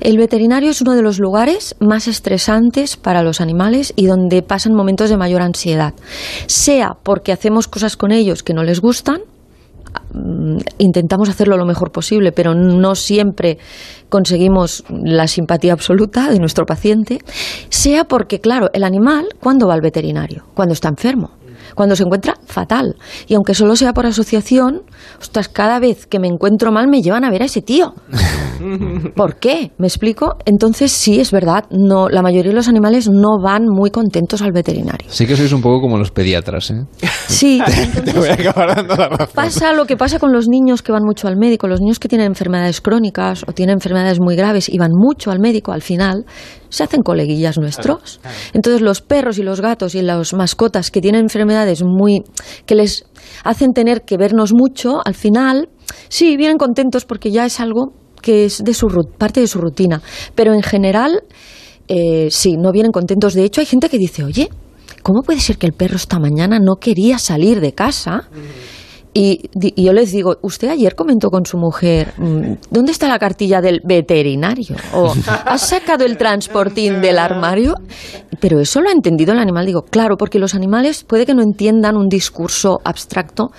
[0.00, 4.74] El veterinario es uno de los lugares más estresantes para los animales y donde pasan
[4.74, 5.94] momentos de mayor ansiedad.
[6.46, 9.22] Sea porque hacemos cosas con ellos que no les gustan,
[10.78, 13.58] intentamos hacerlo lo mejor posible, pero no siempre
[14.08, 17.18] conseguimos la simpatía absoluta de nuestro paciente,
[17.68, 20.44] sea porque, claro, el animal, ¿cuándo va al veterinario?
[20.54, 21.30] Cuando está enfermo.
[21.74, 22.96] Cuando se encuentra fatal.
[23.26, 24.82] Y aunque solo sea por asociación,
[25.20, 27.94] ostras, cada vez que me encuentro mal me llevan a ver a ese tío.
[29.16, 29.72] ¿Por qué?
[29.78, 30.36] ¿Me explico?
[30.44, 34.52] Entonces sí, es verdad, no, la mayoría de los animales no van muy contentos al
[34.52, 35.08] veterinario.
[35.10, 36.84] Sí que sois un poco como los pediatras, ¿eh?
[37.28, 37.60] Sí,
[38.04, 39.34] Te voy a acabar dando la razón.
[39.34, 42.08] Pasa lo que pasa con los niños que van mucho al médico, los niños que
[42.08, 46.24] tienen enfermedades crónicas o tienen enfermedades muy graves y van mucho al médico, al final
[46.72, 48.20] se hacen coleguillas nuestros.
[48.54, 52.24] Entonces los perros y los gatos y las mascotas que tienen enfermedades muy
[52.66, 53.04] que les
[53.44, 55.68] hacen tener que vernos mucho, al final
[56.08, 58.86] sí vienen contentos porque ya es algo que es de su
[59.18, 60.00] parte de su rutina,
[60.34, 61.22] pero en general
[61.88, 63.34] eh, sí, no vienen contentos.
[63.34, 64.48] De hecho, hay gente que dice, oye,
[65.02, 68.28] ¿cómo puede ser que el perro esta mañana no quería salir de casa?
[69.14, 73.18] Y, y yo les digo, usted ayer comentó con su mujer, mm, ¿dónde está la
[73.18, 74.76] cartilla del veterinario?
[74.94, 75.12] ¿O
[75.44, 77.74] has sacado el transportín del armario?
[78.40, 79.66] Pero eso lo ha entendido el animal.
[79.66, 83.50] Digo, claro, porque los animales puede que no entiendan un discurso abstracto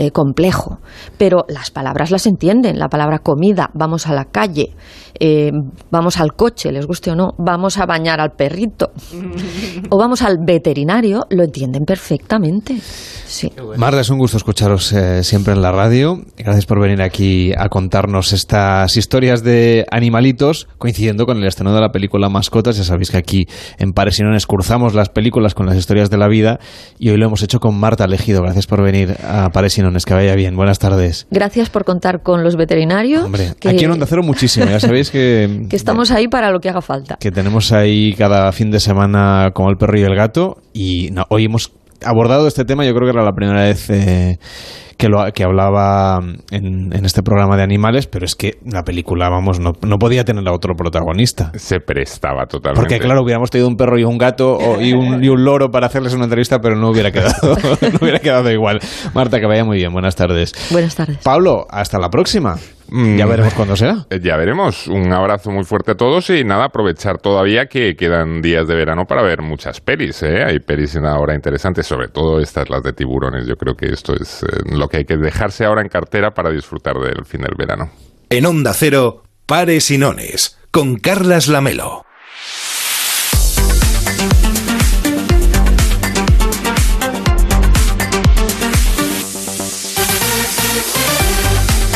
[0.00, 0.78] eh, complejo,
[1.18, 2.78] pero las palabras las entienden.
[2.78, 4.74] La palabra comida, vamos a la calle,
[5.18, 5.50] eh,
[5.90, 8.92] vamos al coche, les guste o no, vamos a bañar al perrito,
[9.90, 12.78] o vamos al veterinario, lo entienden perfectamente.
[12.80, 13.52] Sí.
[13.76, 16.16] Marta, es un gusto escucharos eh, siempre en la radio.
[16.34, 21.80] Gracias por venir aquí a contarnos estas historias de animalitos, coincidiendo con el estreno de
[21.82, 22.78] la película Mascotas.
[22.78, 23.46] Ya sabéis que aquí
[23.78, 26.58] en Pares y Nones cruzamos las películas con las historias de la vida
[26.98, 28.40] y hoy lo hemos hecho con Marta Elegido.
[28.42, 30.56] Gracias por venir a Pares y Que vaya bien.
[30.56, 31.26] Buenas tardes.
[31.30, 33.24] Gracias por contar con los veterinarios.
[33.24, 34.66] Hombre, que, aquí en Onda Cero muchísimo.
[34.66, 37.16] Ya sabéis que, que estamos ahí para lo que haga falta.
[37.20, 41.26] que tenemos ahí cada fin de semana como el perro y el gato y no,
[41.28, 41.72] hoy hemos
[42.04, 44.38] abordado este tema, yo creo que era la primera vez eh,
[45.00, 49.28] que, lo, que hablaba en, en este programa de animales, pero es que la película,
[49.28, 51.50] vamos, no, no podía tener a otro protagonista.
[51.56, 52.80] Se prestaba totalmente.
[52.80, 55.70] Porque claro, hubiéramos tenido un perro y un gato o- y, un, y un loro
[55.70, 58.80] para hacerles una entrevista, pero no hubiera quedado, no hubiera quedado igual.
[59.14, 59.92] Marta, que vaya muy bien.
[59.92, 60.52] Buenas tardes.
[60.70, 61.18] Buenas tardes.
[61.24, 62.56] Pablo, hasta la próxima.
[62.90, 64.06] Ya veremos cuándo será.
[64.10, 64.86] Eh, Ya veremos.
[64.86, 69.06] Un abrazo muy fuerte a todos y nada, aprovechar todavía que quedan días de verano
[69.06, 70.22] para ver muchas pelis.
[70.22, 70.44] ¿eh?
[70.44, 73.46] Hay pelis ahora interesantes, sobre todo estas, las de tiburones.
[73.46, 76.50] Yo creo que esto es eh, lo que hay que dejarse ahora en cartera para
[76.50, 77.90] disfrutar del fin del verano.
[78.28, 82.04] En Onda Cero, Pares y Nones, con Carlas Lamelo.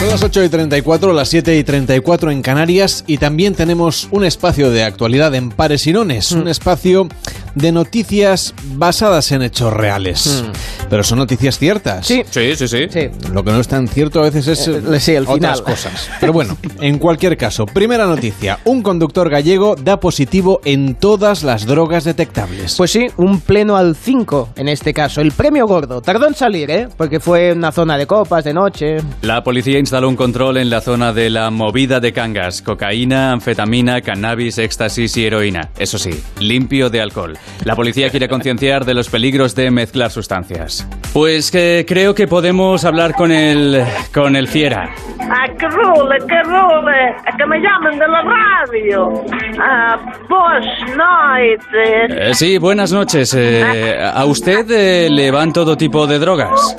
[0.04, 4.26] Son las 8 y 34, las 7 y 34 en Canarias y también tenemos un
[4.26, 7.08] espacio de actualidad en Pares y Nones, un espacio
[7.54, 10.44] de noticias basadas en hechos reales.
[10.90, 12.06] Pero son noticias ciertas.
[12.06, 12.22] Sí.
[12.30, 12.86] Sí, sí, sí.
[12.90, 13.08] Sí.
[13.32, 15.62] Lo que no es tan cierto a veces es Eh, sí, el otras final.
[15.62, 16.10] cosas.
[16.20, 18.58] Pero bueno, en cualquier caso, primera noticia.
[18.64, 22.74] Un conductor gallego da positivo en todas las drogas detectables.
[22.76, 25.20] Pues sí, un pleno al 5 en este caso.
[25.20, 26.00] El premio gordo.
[26.02, 26.88] Tardó en salir, ¿eh?
[26.96, 28.96] Porque fue una zona de copas, de noche.
[29.22, 32.62] La policía instaló un control en la zona de la movida de Cangas.
[32.62, 35.70] Cocaína, anfetamina, cannabis, éxtasis y heroína.
[35.78, 37.38] Eso sí, limpio de alcohol.
[37.64, 40.86] La policía quiere concienciar de los peligros de mezclar sustancias.
[41.12, 43.82] Pues que creo que podemos hablar con el...
[44.12, 44.90] con el fiera.
[45.20, 47.14] Ah, que rule, que rule.
[47.38, 49.24] Que me llamen de la radio.
[49.60, 49.96] Ah,
[50.28, 52.10] buenas noches.
[52.10, 53.34] Eh, sí, buenas noches.
[53.34, 56.76] Eh, ¿A usted eh, le van todo tipo de drogas?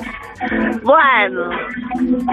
[0.83, 1.49] Bueno,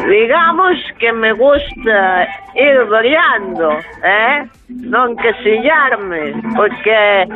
[0.09, 3.71] digamos que me gusta ir variando,
[4.05, 4.47] ¿eh?
[4.69, 7.27] No encasillarme, porque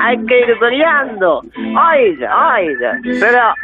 [0.00, 1.42] hay que ir variando.
[1.56, 3.54] Oiga, oiga, pero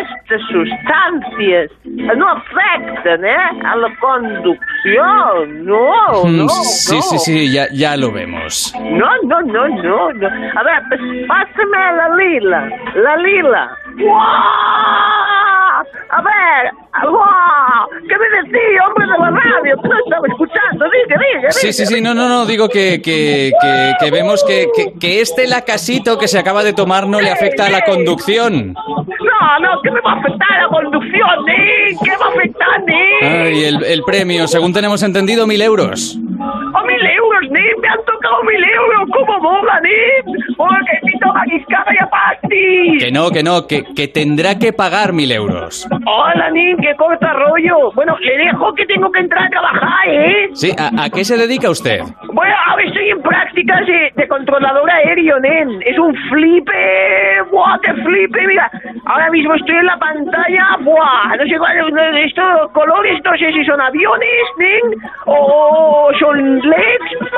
[0.00, 3.36] estas sustancias no afectan, ¿eh?
[3.64, 7.02] A la conducción, no, Mm, no, sí, no.
[7.02, 8.74] sí, sí, ya, ya lo vemos.
[8.80, 10.26] No, no, no, no, no.
[10.28, 13.70] A ver, pues, pásame la lila, la lila.
[13.98, 15.84] ¡Guau!
[16.10, 17.88] A ver, ¡guau!
[18.08, 19.76] ¿Qué me decía, hombre de la radio?
[19.82, 23.52] Tú no estaba escuchando, diga, diga, Sí, sí, sí, no, no, no, digo que, que,
[23.60, 27.30] que, que vemos que, que, que este lacasito que se acaba de tomar no le
[27.30, 28.72] afecta a la conducción.
[28.72, 33.26] No, no, que me va a afectar la conducción, ni, ¿Qué va a afectar, ni?
[33.28, 36.18] Ay, el, el premio, según tenemos entendido, mil euros.
[36.40, 37.60] ¡Oh, mil euros, ni!
[37.80, 39.08] ¡Me han tocado mil euros!
[39.12, 40.32] ¿Cómo mola, ni?
[40.56, 42.98] Porque mi toma guiscada y apasti.
[42.98, 45.86] Que no, que no, que, que tendrá que pagar mil euros.
[46.06, 47.92] Hola, Nin, qué corta rollo.
[47.94, 50.48] Bueno, le dejo que tengo que entrar a trabajar, ¿eh?
[50.52, 52.00] Sí, ¿a, a qué se dedica usted?
[52.32, 55.80] Bueno, ahora estoy en prácticas de, de controlador aéreo, nen.
[55.84, 57.42] Es un flipe.
[57.50, 58.46] ¡Buah, qué flipe!
[58.46, 58.70] Mira,
[59.06, 60.76] ahora mismo estoy en la pantalla.
[60.80, 61.36] ¡Buah!
[61.38, 61.78] No sé cuál
[62.18, 66.87] estos colores, no sé si son aviones, nen, o son LEDs,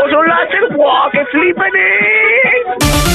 [0.05, 0.77] o son láser.
[0.77, 3.11] ¡Buah, qué flipe, nen!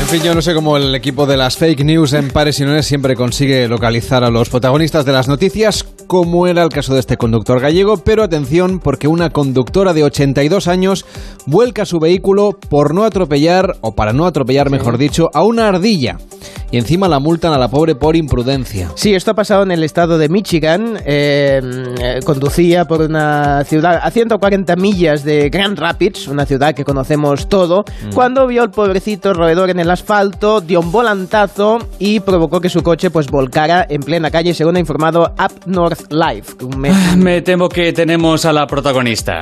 [0.00, 2.64] En fin, yo no sé cómo el equipo de las fake news en Pares y
[2.64, 7.00] Nones siempre consigue localizar a los protagonistas de las noticias, como era el caso de
[7.00, 11.06] este conductor gallego, pero atención porque una conductora de 82 años
[11.46, 16.18] vuelca su vehículo por no atropellar, o para no atropellar, mejor dicho, a una ardilla.
[16.72, 18.90] Y encima la multan a la pobre por imprudencia.
[18.94, 20.98] Sí, esto ha pasado en el estado de Michigan.
[21.04, 21.60] Eh,
[22.00, 27.48] eh, conducía por una ciudad a 140 millas de Grand Rapids, una ciudad que conocemos
[27.48, 32.68] todo, cuando vio el pobrecito roedor en el asfalto, dio un volantazo y provocó que
[32.68, 36.44] su coche pues volcara en plena calle, según ha informado Up North Live.
[36.62, 39.40] un me- Me temo que tenemos a la protagonista.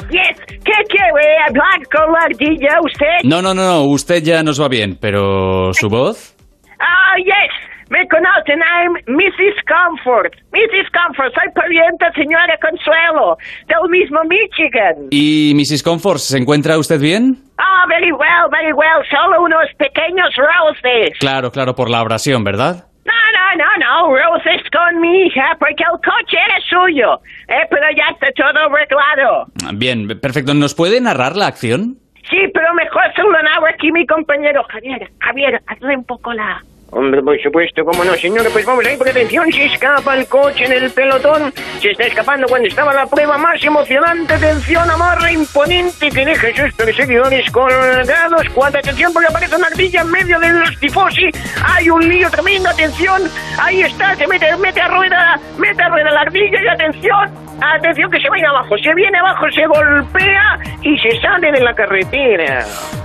[0.00, 0.58] Oh, yes, yes.
[0.64, 3.24] ¿Qué quiere hablar con la ardilla usted?
[3.24, 6.34] No, no, no, no, usted ya nos va bien, pero ¿su voz?
[6.80, 7.74] Ah, yes.
[7.90, 9.60] Me conocen, I'm Mrs.
[9.68, 10.32] Comfort.
[10.52, 10.88] Mrs.
[10.90, 13.36] Comfort, soy pariente, señora Consuelo,
[13.68, 15.08] del mismo Michigan.
[15.10, 15.82] ¿Y Mrs.
[15.82, 17.36] Comfort, se encuentra usted bien?
[17.58, 19.04] Ah, very well, very well.
[19.10, 21.16] Solo unos pequeños roces.
[21.20, 22.86] Claro, claro, por la abrasión, ¿verdad?
[23.04, 27.20] No, no, no, no, roces con mi hija, porque el coche era suyo.
[27.48, 29.46] Eh, pero ya está todo arreglado.
[29.74, 30.54] Bien, perfecto.
[30.54, 31.98] ¿Nos puede narrar la acción?
[32.30, 35.10] Sí, pero mejor se lo narra aquí mi compañero Javier.
[35.20, 36.62] Javier, hazle un poco la...
[36.96, 40.64] Hombre, por supuesto, cómo no, señora, pues vamos ahí, por atención, se escapa el coche
[40.64, 46.08] en el pelotón, se está escapando cuando estaba la prueba más emocionante, atención, amarre imponente
[46.08, 50.52] que deja a sus perseguidores colgados, cuando atención, porque aparece una ardilla en medio de
[50.52, 51.30] los tifosi,
[51.64, 53.22] hay un lío tremendo, atención,
[53.58, 58.10] ahí está, se mete, mete a rueda, mete a rueda la ardilla y atención, atención
[58.10, 62.64] que se viene abajo, se viene abajo, se golpea y se sale de la carretera.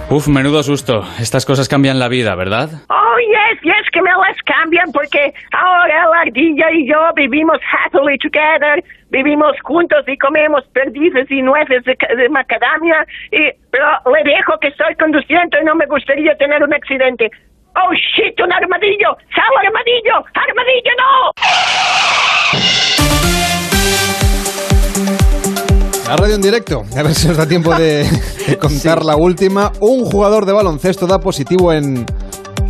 [0.10, 1.04] Uf, menudo susto.
[1.20, 2.70] Estas cosas cambian la vida, ¿verdad?
[2.90, 8.18] Oh, yes, yes, que me las cambian porque ahora la ardilla y yo vivimos happily
[8.18, 14.58] together, vivimos juntos y comemos perdices y nueces de, de macadamia, y, pero le dejo
[14.60, 17.30] que estoy conduciendo y no me gustaría tener un accidente.
[17.76, 21.32] Oh, shit, un armadillo, sal armadillo, armadillo, no.
[26.10, 28.04] La radio en directo, a ver si nos da tiempo de,
[28.48, 29.72] de contar la última.
[29.80, 32.04] Un jugador de baloncesto da positivo en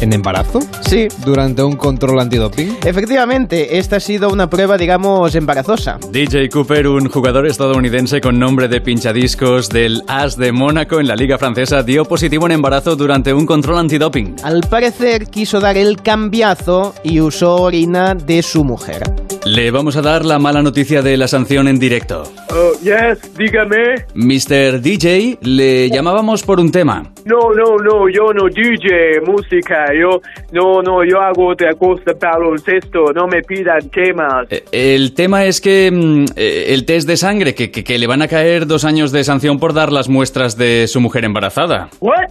[0.02, 0.60] en embarazo?
[0.82, 1.08] Sí.
[1.24, 2.80] ¿Durante un control antidoping?
[2.86, 6.00] Efectivamente, esta ha sido una prueba, digamos, embarazosa.
[6.12, 11.16] DJ Cooper, un jugador estadounidense con nombre de pinchadiscos del As de Mónaco en la
[11.16, 14.36] Liga Francesa, dio positivo en embarazo durante un control antidoping.
[14.44, 19.04] Al parecer quiso dar el cambiazo y usó orina de su mujer.
[19.46, 22.24] Le vamos a dar la mala noticia de la sanción en directo.
[22.52, 24.06] Oh, yes, dígame.
[24.14, 24.82] Mr.
[24.82, 27.04] DJ, le llamábamos por un tema.
[27.26, 30.22] No, no, no, yo no DJ música, yo
[30.52, 34.48] no, no, yo hago otra cosa baloncesto, no me pidan temas.
[34.52, 38.08] Eh, El tema es que mm, eh, el test de sangre, que, que- que le
[38.08, 41.90] van a caer dos años de sanción por dar las muestras de su mujer embarazada.
[42.02, 42.30] What?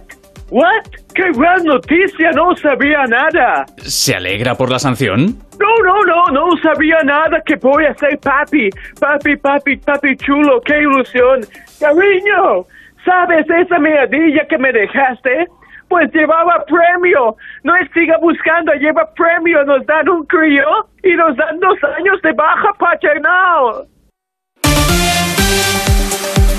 [0.51, 0.85] What?
[1.13, 2.31] ¡Qué gran noticia!
[2.31, 3.65] No sabía nada.
[3.77, 5.37] ¿Se alegra por la sanción?
[5.59, 8.69] No, no, no, no sabía nada que voy a ser papi.
[8.99, 11.41] Papi, papi, papi chulo, qué ilusión.
[11.79, 12.65] Cariño,
[13.05, 15.47] ¿sabes esa medalla que me dejaste?
[15.87, 17.35] Pues llevaba premio.
[17.63, 19.63] No siga buscando, lleva premio.
[19.65, 20.65] Nos dan un crío
[21.03, 23.85] y nos dan dos años de baja paternal.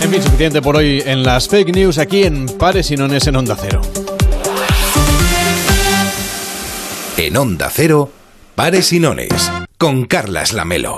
[0.02, 3.36] En fin, suficiente por hoy en las fake news aquí en Pares y Nones en
[3.36, 3.82] Onda Cero.
[7.18, 8.10] En Onda Cero,
[8.54, 10.96] Pares y Nones, con Carlas Lamelo.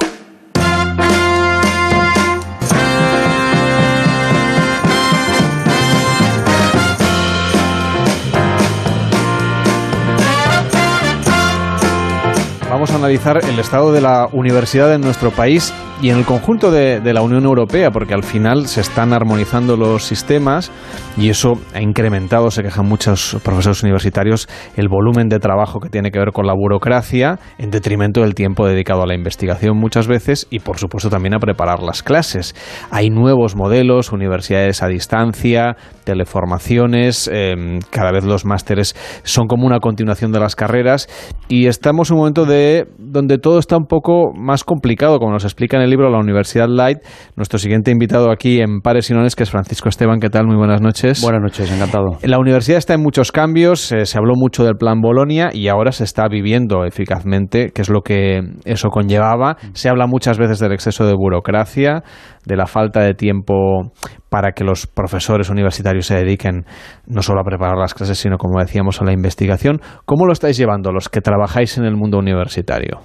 [12.71, 15.73] Vamos a analizar el estado de la universidad en nuestro país
[16.03, 20.03] y en el conjunto de, la Unión Europea, porque al final se están armonizando los
[20.03, 20.73] sistemas
[21.17, 26.11] y eso ha incrementado, se quejan muchos profesores universitarios, el volumen de trabajo que tiene
[26.11, 30.49] que ver con la burocracia en detrimento del tiempo dedicado a la investigación muchas veces
[30.51, 32.57] y por supuesto también a preparar las clases.
[32.91, 39.79] Hay nuevos modelos, universidades a distancia, teleformaciones, eh, cada vez los másteres son como una
[39.79, 41.09] continuación de las carreras
[41.47, 45.45] y estamos en un momento de donde todo está un poco más complicado, como nos
[45.45, 46.99] explica en el libro La Universidad Light,
[47.37, 50.21] nuestro siguiente invitado aquí en Pares y Nones, que es Francisco Esteban.
[50.21, 50.47] ¿Qué tal?
[50.47, 51.21] Muy buenas noches.
[51.21, 52.19] Buenas noches, encantado.
[52.23, 55.93] La universidad está en muchos cambios, eh, se habló mucho del plan Bolonia y ahora
[55.93, 59.59] se está viviendo eficazmente, que es lo que eso conllevaba.
[59.75, 62.03] Se habla muchas veces del exceso de burocracia,
[62.47, 63.93] de la falta de tiempo
[64.31, 66.65] para que los profesores universitarios se dediquen
[67.07, 69.81] no solo a preparar las clases, sino, como decíamos, a la investigación.
[70.07, 73.01] ¿Cómo lo estáis llevando los que trabajáis en el mundo universitario?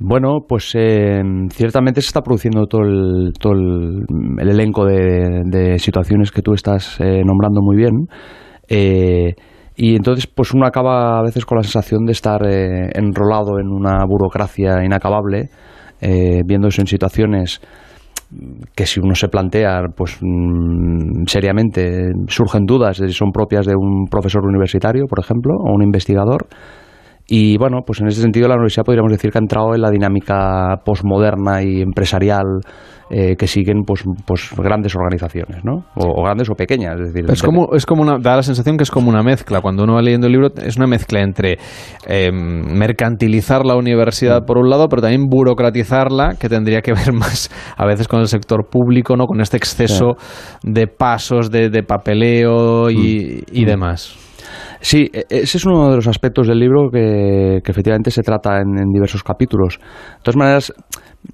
[0.00, 1.20] Bueno, pues eh,
[1.50, 4.04] ciertamente se está produciendo todo el, todo el,
[4.38, 8.06] el elenco de, de situaciones que tú estás eh, nombrando muy bien.
[8.68, 9.34] Eh,
[9.80, 13.68] y entonces, pues uno acaba a veces con la sensación de estar eh, enrolado en
[13.68, 15.50] una burocracia inacabable,
[16.00, 17.60] eh, viéndose en situaciones
[18.74, 23.74] que si uno se plantea pues mm, seriamente surgen dudas de si son propias de
[23.74, 26.46] un profesor universitario, por ejemplo, o un investigador.
[27.30, 29.90] Y bueno, pues en ese sentido la universidad podríamos decir que ha entrado en la
[29.90, 32.62] dinámica posmoderna y empresarial
[33.10, 35.84] eh, que siguen pues, pues grandes organizaciones, ¿no?
[35.94, 36.98] O, o grandes o pequeñas.
[36.98, 39.60] Es decir, Es como, es como una, da la sensación que es como una mezcla.
[39.60, 41.58] Cuando uno va leyendo el libro, es una mezcla entre
[42.06, 47.50] eh, mercantilizar la universidad por un lado, pero también burocratizarla, que tendría que ver más
[47.76, 49.26] a veces con el sector público, ¿no?
[49.26, 50.16] Con este exceso
[50.62, 54.27] de pasos, de, de papeleo y, y demás.
[54.80, 58.60] Sí, e- ese es uno de los aspectos del libro que, que efectivamente se trata
[58.60, 59.78] en, en diversos capítulos.
[59.80, 60.72] De todas maneras,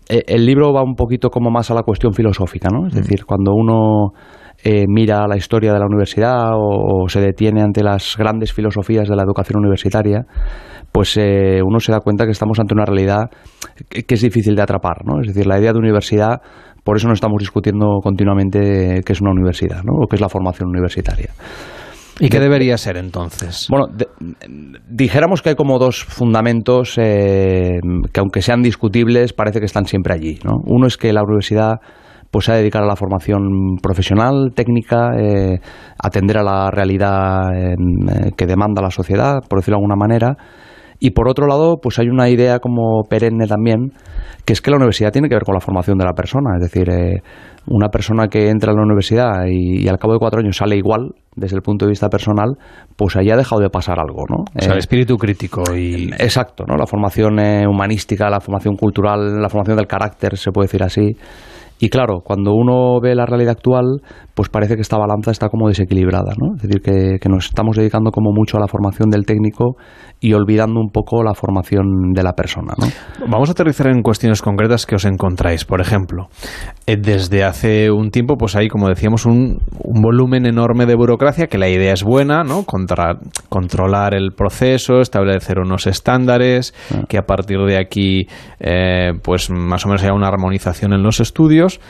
[0.08, 2.86] eh, el libro va un poquito como más a la cuestión filosófica, ¿no?
[2.86, 4.12] Es decir, cuando uno
[4.62, 9.08] eh, mira la historia de la universidad o, o se detiene ante las grandes filosofías
[9.08, 10.24] de la educación universitaria,
[10.90, 13.30] pues eh, uno se da cuenta que estamos ante una realidad
[13.90, 15.20] que, que es difícil de atrapar, ¿no?
[15.20, 16.40] Es decir, la idea de universidad,
[16.82, 19.92] por eso no estamos discutiendo continuamente qué es una universidad, ¿no?
[20.02, 21.30] O qué es la formación universitaria.
[22.20, 23.66] ¿Y qué debería ser entonces?
[23.70, 24.08] Bueno, de-
[24.88, 27.78] dijéramos que hay como dos fundamentos eh,
[28.12, 30.38] que aunque sean discutibles parece que están siempre allí.
[30.44, 30.52] ¿no?
[30.66, 31.80] Uno es que la universidad
[32.30, 35.60] pues se ha de dedicar a la formación profesional, técnica, eh,
[36.02, 37.76] atender a la realidad eh,
[38.36, 40.36] que demanda la sociedad, por decirlo de alguna manera.
[41.06, 43.92] Y por otro lado, pues hay una idea como perenne también,
[44.46, 46.56] que es que la universidad tiene que ver con la formación de la persona.
[46.56, 47.20] Es decir, eh,
[47.66, 50.76] una persona que entra a la universidad y, y al cabo de cuatro años sale
[50.78, 52.56] igual desde el punto de vista personal,
[52.96, 54.44] pues ahí ha dejado de pasar algo, ¿no?
[54.44, 56.10] O sea, el Eh, espíritu crítico y...
[56.18, 56.74] Exacto, ¿no?
[56.78, 61.16] La formación eh, humanística, la formación cultural, la formación del carácter, se puede decir así.
[61.80, 64.00] Y claro, cuando uno ve la realidad actual,
[64.34, 66.56] pues parece que esta balanza está como desequilibrada, ¿no?
[66.56, 69.76] Es decir, que, que, nos estamos dedicando como mucho a la formación del técnico
[70.20, 72.86] y olvidando un poco la formación de la persona, ¿no?
[73.28, 75.64] Vamos a aterrizar en cuestiones concretas que os encontráis.
[75.64, 76.28] Por ejemplo,
[76.86, 81.46] eh, desde hace un tiempo, pues hay, como decíamos, un, un volumen enorme de burocracia,
[81.46, 82.64] que la idea es buena, ¿no?
[82.64, 83.18] Contra,
[83.48, 86.74] controlar el proceso, establecer unos estándares,
[87.08, 88.26] que a partir de aquí,
[88.58, 91.80] eh, pues más o menos haya una armonización en los estudios,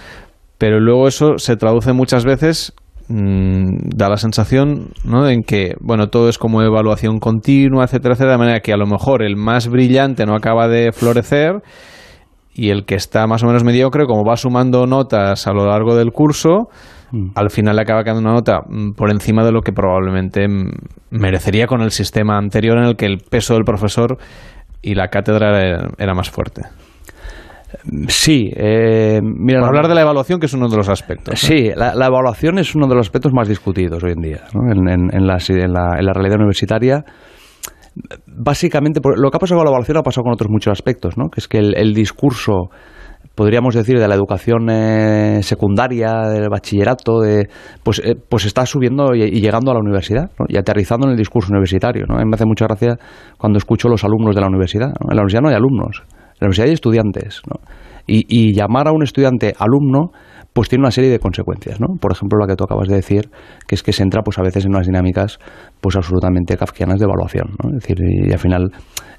[0.64, 2.72] pero luego eso se traduce muchas veces
[3.08, 5.28] mm, da la sensación ¿no?
[5.28, 8.86] en que bueno todo es como evaluación continua etcétera etcétera de manera que a lo
[8.86, 11.60] mejor el más brillante no acaba de florecer
[12.54, 15.96] y el que está más o menos mediocre como va sumando notas a lo largo
[15.96, 16.70] del curso
[17.34, 20.70] al final le acaba quedando una nota mm, por encima de lo que probablemente mm,
[21.10, 24.16] merecería con el sistema anterior en el que el peso del profesor
[24.80, 26.62] y la cátedra era, era más fuerte.
[28.08, 31.32] Sí, eh, mira, hablar de la evaluación, que es uno de los aspectos.
[31.34, 31.36] ¿no?
[31.36, 34.70] Sí, la, la evaluación es uno de los aspectos más discutidos hoy en día ¿no?
[34.70, 37.04] en, en, en, la, en, la, en la realidad universitaria.
[38.26, 41.28] Básicamente, lo que ha pasado con la evaluación ha pasado con otros muchos aspectos, ¿no?
[41.28, 42.70] que es que el, el discurso,
[43.36, 47.48] podríamos decir, de la educación eh, secundaria, del bachillerato, de,
[47.84, 50.46] pues, eh, pues está subiendo y, y llegando a la universidad ¿no?
[50.48, 52.04] y aterrizando en el discurso universitario.
[52.08, 52.16] ¿no?
[52.16, 52.96] A mí me hace mucha gracia
[53.38, 54.88] cuando escucho los alumnos de la universidad.
[54.88, 55.10] ¿no?
[55.10, 56.02] En la universidad no hay alumnos,
[56.44, 57.42] la universidad hay estudiantes.
[57.48, 57.60] ¿no?
[58.06, 60.10] Y, y llamar a un estudiante alumno
[60.54, 61.96] pues tiene una serie de consecuencias, ¿no?
[62.00, 63.28] Por ejemplo, la que tú acabas de decir,
[63.66, 65.40] que es que se entra pues a veces en unas dinámicas
[65.84, 67.68] pues absolutamente kafkianas de evaluación, ¿no?
[67.68, 68.70] Es decir, y, al final,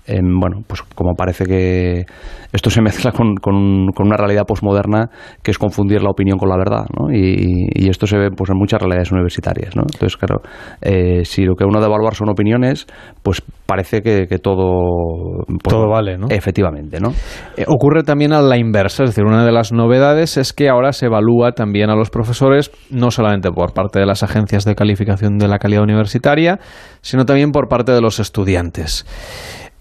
[0.08, 2.06] eh, bueno, pues como parece que
[2.52, 5.12] esto se mezcla con, con, con una realidad posmoderna
[5.44, 7.14] que es confundir la opinión con la verdad, ¿no?
[7.14, 9.84] Y, y esto se ve pues en muchas realidades universitarias, ¿no?
[9.84, 10.42] Entonces, claro,
[10.82, 12.88] eh, si lo que uno de evaluar son opiniones,
[13.22, 15.46] pues parece que, que todo...
[15.48, 16.28] pues, Todo vale, ¿no?
[16.30, 17.10] Efectivamente, ¿no?
[17.58, 20.94] Eh, ocurre también a la inversa, es decir, una de las novedades es que ahora
[20.94, 25.38] se evalúa también a los profesores, no solamente por parte de las agencias de calificación
[25.38, 26.55] de la calidad universitaria,
[27.02, 29.06] sino también por parte de los estudiantes.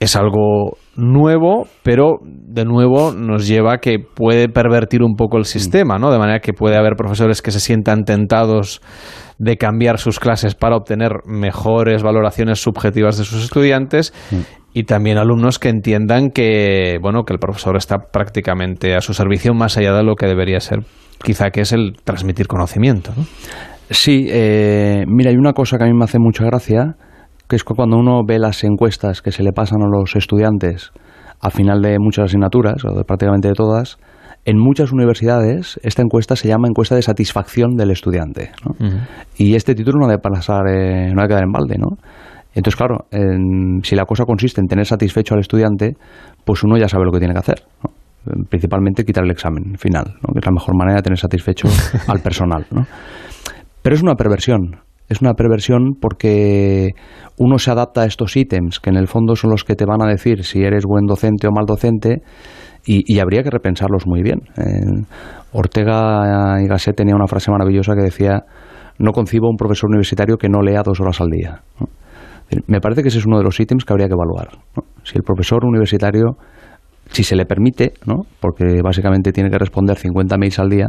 [0.01, 5.45] Es algo nuevo, pero de nuevo nos lleva a que puede pervertir un poco el
[5.45, 6.11] sistema, ¿no?
[6.11, 8.83] De manera que puede haber profesores que se sientan tentados
[9.39, 14.13] de cambiar sus clases para obtener mejores valoraciones subjetivas de sus estudiantes
[14.73, 19.55] y también alumnos que entiendan que bueno que el profesor está prácticamente a su servicio
[19.55, 20.81] más allá de lo que debería ser
[21.23, 23.25] quizá que es el transmitir conocimiento ¿no?
[23.91, 26.95] Sí, eh, mira, hay una cosa que a mí me hace mucha gracia,
[27.49, 30.91] que es que cuando uno ve las encuestas que se le pasan a los estudiantes
[31.41, 33.99] a final de muchas asignaturas, o de prácticamente de todas,
[34.47, 38.53] en muchas universidades esta encuesta se llama encuesta de satisfacción del estudiante.
[38.65, 38.75] ¿no?
[39.37, 41.97] Y este título no debe pasar, eh, no debe quedar en balde, ¿no?
[42.55, 45.95] Entonces, claro, en- si la cosa consiste en tener satisfecho al estudiante,
[46.45, 47.63] pues uno ya sabe lo que tiene que hacer.
[47.83, 47.91] ¿no?
[48.49, 50.33] Principalmente quitar el examen final, ¿no?
[50.33, 51.69] que es la mejor manera de tener satisfecho
[52.09, 52.65] al personal.
[52.71, 52.87] ¿no?
[53.85, 54.81] Pero es una perversión.
[55.11, 56.93] Es una perversión porque
[57.37, 60.01] uno se adapta a estos ítems, que en el fondo son los que te van
[60.03, 62.23] a decir si eres buen docente o mal docente,
[62.87, 64.41] y, y habría que repensarlos muy bien.
[64.57, 65.05] Eh,
[65.53, 68.45] Ortega y Gasset tenía una frase maravillosa que decía,
[68.99, 71.61] no concibo un profesor universitario que no lea dos horas al día.
[72.67, 74.49] Me parece que ese es uno de los ítems que habría que evaluar.
[75.03, 76.39] Si el profesor universitario,
[77.11, 78.23] si se le permite, ¿no?
[78.41, 80.89] porque básicamente tiene que responder 50 mails al día,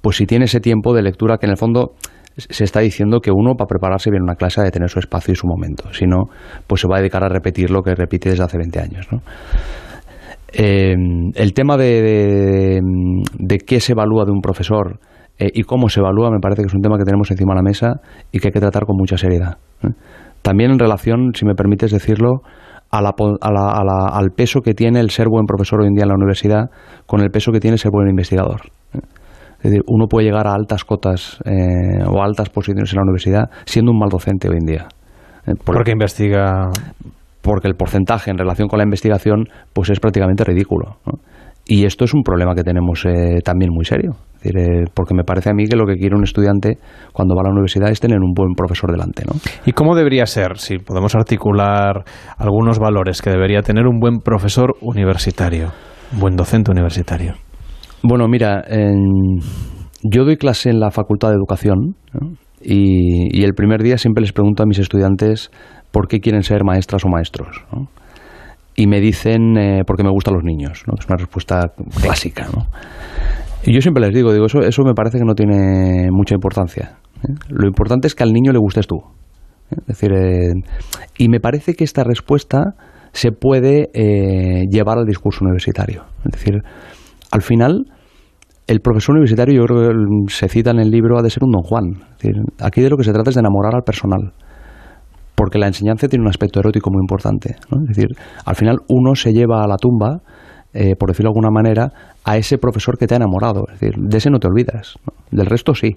[0.00, 1.94] pues si tiene ese tiempo de lectura que en el fondo
[2.38, 5.32] se está diciendo que uno para prepararse bien una clase ha de tener su espacio
[5.32, 5.92] y su momento.
[5.92, 6.26] Si no,
[6.66, 9.08] pues se va a dedicar a repetir lo que repite desde hace 20 años.
[10.52, 10.94] Eh,
[11.34, 12.80] el tema de, de,
[13.38, 14.98] de qué se evalúa de un profesor
[15.38, 17.56] eh, y cómo se evalúa me parece que es un tema que tenemos encima de
[17.56, 18.00] la mesa
[18.32, 19.58] y que hay que tratar con mucha seriedad.
[19.82, 19.88] ¿eh?
[20.42, 22.42] También en relación, si me permites decirlo,
[22.90, 25.88] a la, a la, a la, al peso que tiene el ser buen profesor hoy
[25.88, 26.70] en día en la universidad
[27.06, 28.62] con el peso que tiene ser buen investigador.
[29.58, 33.02] Es decir, uno puede llegar a altas cotas eh, o a altas posiciones en la
[33.02, 34.88] universidad siendo un mal docente hoy en día.
[35.46, 36.70] Eh, por, porque investiga.
[37.42, 40.98] Porque el porcentaje en relación con la investigación pues es prácticamente ridículo.
[41.06, 41.20] ¿no?
[41.70, 44.12] Y esto es un problema que tenemos eh, también muy serio.
[44.36, 46.78] Es decir, eh, porque me parece a mí que lo que quiere un estudiante
[47.12, 49.22] cuando va a la universidad es tener un buen profesor delante.
[49.26, 49.38] ¿no?
[49.66, 50.56] ¿Y cómo debería ser?
[50.56, 52.04] Si podemos articular
[52.38, 55.72] algunos valores que debería tener un buen profesor universitario,
[56.14, 57.34] un buen docente universitario.
[58.02, 58.64] Bueno, mira,
[60.02, 61.96] yo doy clase en la Facultad de Educación
[62.60, 65.50] y, el primer día siempre les pregunto a mis estudiantes
[65.90, 67.64] por qué quieren ser maestras o maestros.
[67.72, 67.88] ¿no?
[68.76, 70.82] Y me dicen eh, porque me gustan los niños.
[70.86, 70.94] ¿no?
[70.98, 72.46] Es una respuesta clásica.
[73.64, 76.98] Y yo siempre les digo, digo eso, eso me parece que no tiene mucha importancia.
[77.24, 77.32] ¿eh?
[77.48, 78.96] Lo importante es que al niño le gustes tú.
[79.70, 79.76] ¿eh?
[79.86, 80.12] Es decir,
[81.16, 82.74] y me parece que esta respuesta
[83.12, 83.88] se puede
[84.70, 86.04] llevar al discurso universitario.
[86.24, 86.62] Es decir,
[87.30, 87.84] al final,
[88.66, 91.52] el profesor universitario, yo creo que se cita en el libro, ha de ser un
[91.52, 91.84] don Juan.
[92.12, 94.32] Es decir, aquí de lo que se trata es de enamorar al personal.
[95.34, 97.56] Porque la enseñanza tiene un aspecto erótico muy importante.
[97.58, 98.08] Es decir,
[98.44, 100.20] al final uno se lleva a la tumba,
[100.74, 101.92] eh, por decirlo de alguna manera,
[102.24, 103.64] a ese profesor que te ha enamorado.
[103.72, 104.96] Es decir, de ese no te olvidas.
[105.06, 105.14] ¿no?
[105.30, 105.96] Del resto sí.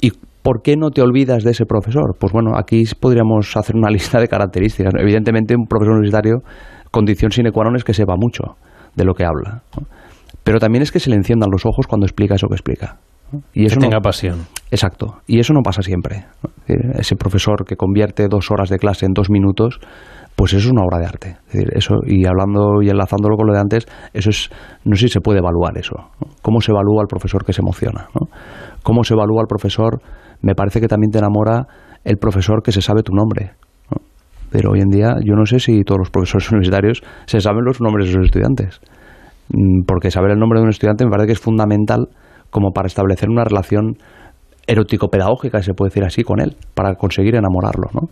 [0.00, 0.12] ¿Y
[0.42, 2.16] por qué no te olvidas de ese profesor?
[2.18, 4.92] Pues bueno, aquí podríamos hacer una lista de características.
[4.98, 6.42] Evidentemente, un profesor universitario,
[6.90, 8.54] condición sine qua non es que sepa mucho
[8.94, 9.62] de lo que habla.
[10.44, 12.98] Pero también es que se le enciendan los ojos cuando explica eso que explica.
[13.54, 14.40] Y eso que no- tenga pasión.
[14.70, 15.18] Exacto.
[15.26, 16.26] Y eso no pasa siempre.
[16.66, 19.78] Ese profesor que convierte dos horas de clase en dos minutos,
[20.36, 21.36] pues eso es una obra de arte.
[21.48, 24.50] Es decir, eso, y hablando y enlazándolo con lo de antes, eso es,
[24.84, 25.94] no sé si se puede evaluar eso.
[26.42, 28.08] ¿Cómo se evalúa al profesor que se emociona?
[28.14, 28.26] ¿no?
[28.82, 30.00] ¿Cómo se evalúa al profesor?
[30.42, 31.66] Me parece que también te enamora
[32.04, 33.52] el profesor que se sabe tu nombre.
[33.90, 33.98] ¿no?
[34.50, 37.80] Pero hoy en día yo no sé si todos los profesores universitarios se saben los
[37.80, 38.80] nombres de sus estudiantes.
[39.52, 42.08] Mm, Porque saber el nombre de un estudiante me parece que es fundamental
[42.50, 43.96] como para establecer una relación
[44.66, 47.88] erótico-pedagógica, si se puede decir así, con él, para conseguir enamorarlo.
[47.92, 48.08] ¿no?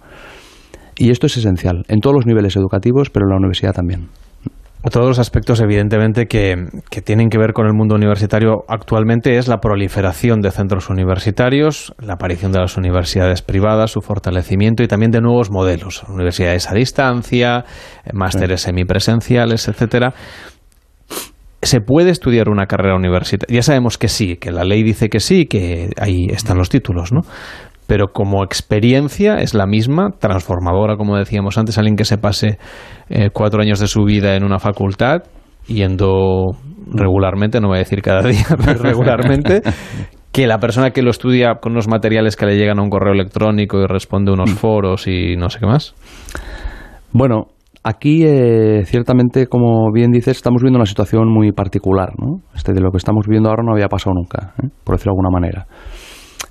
[0.96, 4.08] Y esto es esencial en todos los niveles educativos, pero en la universidad también.
[4.82, 6.56] Otro de los aspectos, evidentemente, que,
[6.90, 11.92] que tienen que ver con el mundo universitario actualmente es la proliferación de centros universitarios,
[11.98, 16.74] la aparición de las universidades privadas, su fortalecimiento y también de nuevos modelos, universidades a
[16.74, 17.66] distancia,
[18.06, 20.14] eh, másteres semipresenciales, etcétera.
[21.62, 23.54] ¿Se puede estudiar una carrera universitaria?
[23.54, 27.12] Ya sabemos que sí, que la ley dice que sí, que ahí están los títulos,
[27.12, 27.20] ¿no?
[27.86, 32.58] Pero como experiencia es la misma, transformadora, como decíamos antes, alguien que se pase
[33.10, 35.24] eh, cuatro años de su vida en una facultad,
[35.66, 36.52] yendo
[36.86, 39.60] regularmente, no voy a decir cada día, pero regularmente,
[40.32, 43.12] que la persona que lo estudia con unos materiales que le llegan a un correo
[43.12, 45.94] electrónico y responde a unos foros y no sé qué más.
[47.12, 47.48] Bueno,
[47.82, 52.12] aquí eh, ciertamente, como bien dices, estamos viendo una situación muy particular.
[52.18, 52.40] ¿no?
[52.54, 54.68] Este, de lo que estamos viviendo ahora no había pasado nunca, ¿eh?
[54.84, 55.66] por decirlo de alguna manera.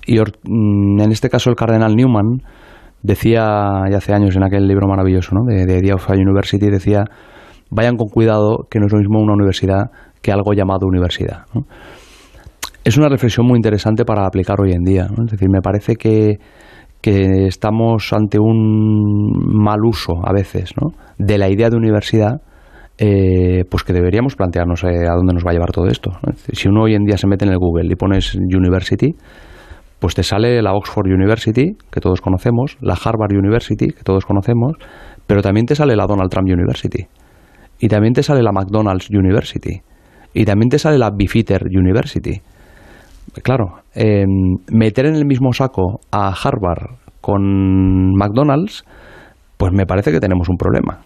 [0.06, 2.42] Y mm, en este caso el cardenal Newman
[3.02, 5.44] decía ya hace años en aquel libro maravilloso ¿no?
[5.46, 7.04] de, de of University, decía,
[7.70, 9.90] vayan con cuidado que no es lo mismo una universidad
[10.22, 11.44] que algo llamado universidad.
[12.84, 15.06] Es una reflexión muy interesante para aplicar hoy en día.
[15.24, 16.38] Es decir, me parece que,
[17.00, 20.92] que estamos ante un mal uso a veces ¿no?
[21.18, 22.42] de la idea de universidad
[23.02, 26.10] eh, pues que deberíamos plantearnos eh, a dónde nos va a llevar todo esto.
[26.52, 29.14] Si uno hoy en día se mete en el Google y pones University,
[30.00, 34.72] pues te sale la Oxford University, que todos conocemos, la Harvard University, que todos conocemos,
[35.26, 37.06] pero también te sale la Donald Trump University,
[37.78, 39.80] y también te sale la McDonald's University,
[40.34, 42.40] y también te sale la Bifitter University.
[43.42, 44.24] Claro, eh,
[44.70, 48.84] meter en el mismo saco a Harvard con McDonald's,
[49.56, 51.00] pues me parece que tenemos un problema.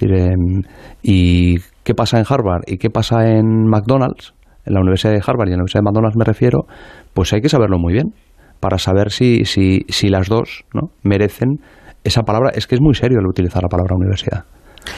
[0.00, 0.62] Em,
[1.02, 4.32] ¿Y qué pasa en Harvard y qué pasa en McDonald's?
[4.64, 6.66] En la Universidad de Harvard y en la Universidad de McDonald's me refiero,
[7.14, 8.12] pues hay que saberlo muy bien
[8.60, 10.88] para saber si, si, si las dos ¿no?
[11.02, 11.60] merecen
[12.04, 12.50] esa palabra.
[12.54, 14.44] Es que es muy serio el utilizar la palabra universidad.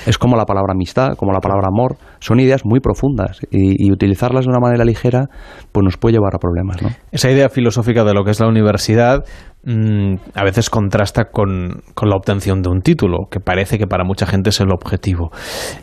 [0.07, 1.97] Es como la palabra amistad, como la palabra amor.
[2.21, 5.27] Son ideas muy profundas y, y utilizarlas de una manera ligera
[5.73, 6.77] pues nos puede llevar a problemas.
[7.13, 9.25] Esa idea filosófica de lo que es la universidad
[9.65, 14.05] mm, a veces contrasta con, con la obtención de un título, que parece que para
[14.05, 15.31] mucha gente es el objetivo.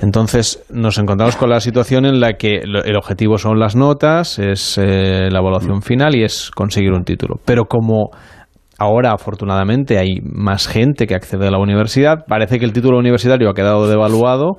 [0.02, 4.78] Entonces nos encontramos con la situación en la que el objetivo son las notas, es
[4.78, 7.36] eh, la evaluación final y es conseguir un título.
[7.46, 8.10] Pero como
[8.78, 12.26] Ahora, afortunadamente, hay más gente que accede a la universidad.
[12.28, 14.58] Parece que el título universitario ha quedado devaluado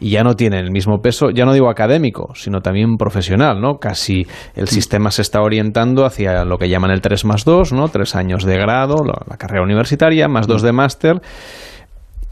[0.00, 3.78] y ya no tiene el mismo peso, ya no digo académico, sino también profesional, ¿no?
[3.78, 7.88] Casi el sistema se está orientando hacia lo que llaman el 3 más 2, ¿no?
[7.88, 11.20] Tres años de grado, la, la carrera universitaria, más dos de máster.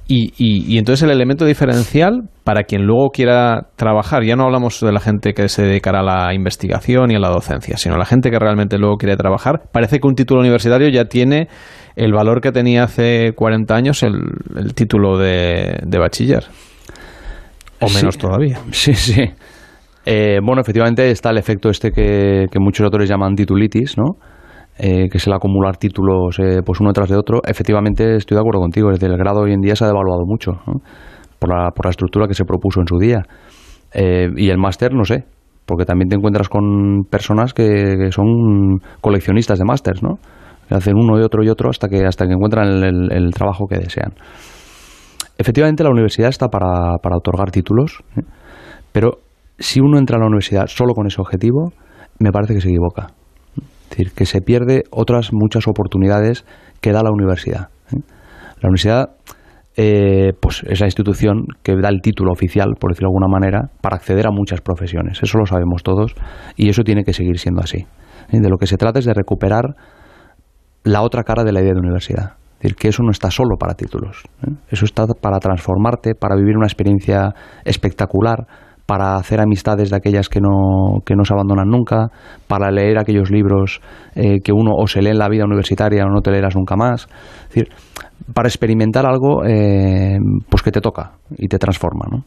[0.08, 4.78] Y, y- y entonces el elemento diferencial para quien luego quiera trabajar, ya no hablamos
[4.80, 8.04] de la gente que se dedicará a la investigación y a la docencia, sino la
[8.04, 11.48] gente que realmente luego quiere trabajar, parece que un título universitario ya tiene
[11.96, 14.14] el valor que tenía hace 40 años el,
[14.56, 16.44] el título de, de bachiller.
[17.80, 18.20] O menos Sí.
[18.20, 18.60] todavía.
[18.70, 19.22] Sí, sí.
[20.04, 24.14] Eh, bueno, efectivamente está el efecto este que, que muchos autores llaman titulitis, ¿no?
[24.78, 27.40] Eh, que es el acumular títulos eh, pues uno tras de otro.
[27.46, 30.52] Efectivamente estoy de acuerdo contigo, desde el grado hoy en día se ha devaluado mucho
[31.38, 33.22] por, la, por la estructura que se propuso en su día.
[33.94, 35.24] Eh, y el máster, no sé,
[35.64, 40.18] porque también te encuentras con personas que, son coleccionistas de másters, ¿no?
[40.68, 43.30] Que hacen uno y otro y otro hasta que, hasta que encuentran el- el- el
[43.30, 44.12] trabajo que desean.
[45.38, 48.22] Efectivamente, la universidad está para, para otorgar títulos, ¿eh?
[48.92, 49.20] pero
[49.58, 51.72] si uno entra a la universidad solo con ese objetivo,
[52.18, 53.06] me parece que se equivoca.
[53.90, 56.44] Es decir, que se pierde otras muchas oportunidades
[56.80, 57.68] que da la universidad.
[57.92, 58.00] ¿eh?
[58.60, 59.16] La universidad
[59.78, 63.70] eh, pues es la institución que da el título oficial, por decirlo de alguna manera,
[63.82, 65.22] para acceder a muchas profesiones.
[65.22, 66.14] Eso lo sabemos todos
[66.56, 67.86] y eso tiene que seguir siendo así.
[68.32, 69.76] Y de lo que se trata es de recuperar
[70.82, 72.36] la otra cara de la idea de universidad.
[72.54, 74.22] Es decir, que eso no está solo para títulos.
[74.46, 74.52] ¿eh?
[74.70, 77.34] Eso está para transformarte, para vivir una experiencia
[77.64, 78.46] espectacular,
[78.86, 82.08] para hacer amistades de aquellas que no, que no se abandonan nunca,
[82.46, 83.80] para leer aquellos libros
[84.14, 86.76] eh, que uno o se lee en la vida universitaria o no te leerás nunca
[86.76, 87.08] más.
[87.42, 87.68] Es decir,
[88.32, 90.18] para experimentar algo eh,
[90.48, 92.06] pues que te toca y te transforma.
[92.10, 92.24] ¿no?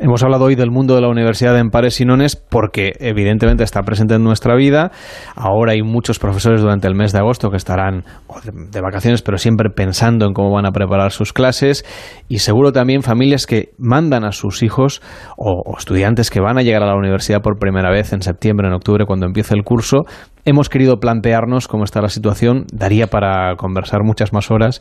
[0.00, 3.82] Hemos hablado hoy del mundo de la universidad en pares y nones porque evidentemente está
[3.82, 4.92] presente en nuestra vida.
[5.34, 8.04] Ahora hay muchos profesores durante el mes de agosto que estarán
[8.44, 11.84] de vacaciones, pero siempre pensando en cómo van a preparar sus clases.
[12.28, 15.02] Y seguro también familias que mandan a sus hijos
[15.36, 18.68] o, o estudiantes que van a llegar a la universidad por primera vez en septiembre,
[18.68, 20.04] en octubre, cuando empiece el curso,
[20.48, 22.64] hemos querido plantearnos cómo está la situación.
[22.72, 24.80] Daría para conversar muchas más horas,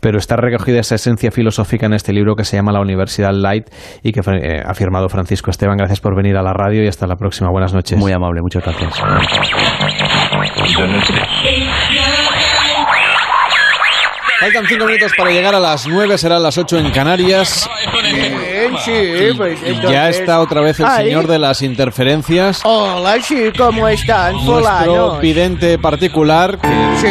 [0.00, 3.68] pero está recogida esa esencia filosófica en este libro que se llama La Universidad Light
[4.02, 5.76] y que eh, ha firmado Francisco Esteban.
[5.76, 7.50] Gracias por venir a la radio y hasta la próxima.
[7.50, 7.98] Buenas noches.
[7.98, 9.00] Muy amable, muchas gracias.
[14.38, 17.68] Faltan cinco minutos para llegar a las nueve, serán las ocho en Canarias.
[18.84, 22.60] Sí, pues entonces- Ya está otra vez el señor de las interferencias.
[22.64, 26.68] Hola, sí, ¿cómo están, Nuestro vidente particular, que
[27.00, 27.06] Sí.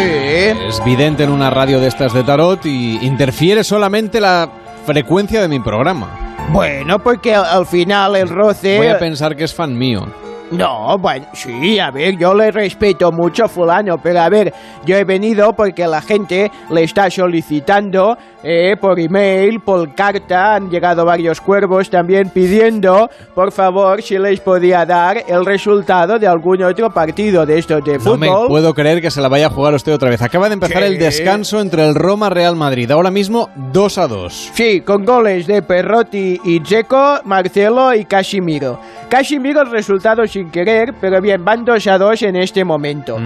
[0.68, 4.50] es vidente en una radio de estas de tarot y interfiere solamente la
[4.86, 6.36] frecuencia de mi programa.
[6.52, 8.78] Bueno, porque al, al final el roce...
[8.78, 10.06] Voy a pensar que es fan mío.
[10.52, 14.54] No, bueno, sí, a ver, yo le respeto mucho, fulano, pero a ver,
[14.86, 18.16] yo he venido porque la gente le está solicitando
[18.48, 24.40] eh, por email, por carta, han llegado varios cuervos también pidiendo, por favor, si les
[24.40, 28.48] podía dar el resultado de algún otro partido de estos de No me fútbol.
[28.48, 30.22] puedo creer que se la vaya a jugar usted otra vez.
[30.22, 30.88] Acaba de empezar ¿Qué?
[30.90, 32.92] el descanso entre el Roma Real Madrid.
[32.92, 34.52] Ahora mismo 2 a 2.
[34.54, 38.80] Sí, con goles de Perrotti y Dzeko, Marcelo y Casimiro.
[39.10, 43.18] Casimiro el resultado sin querer, pero bien, van 2 a 2 en este momento.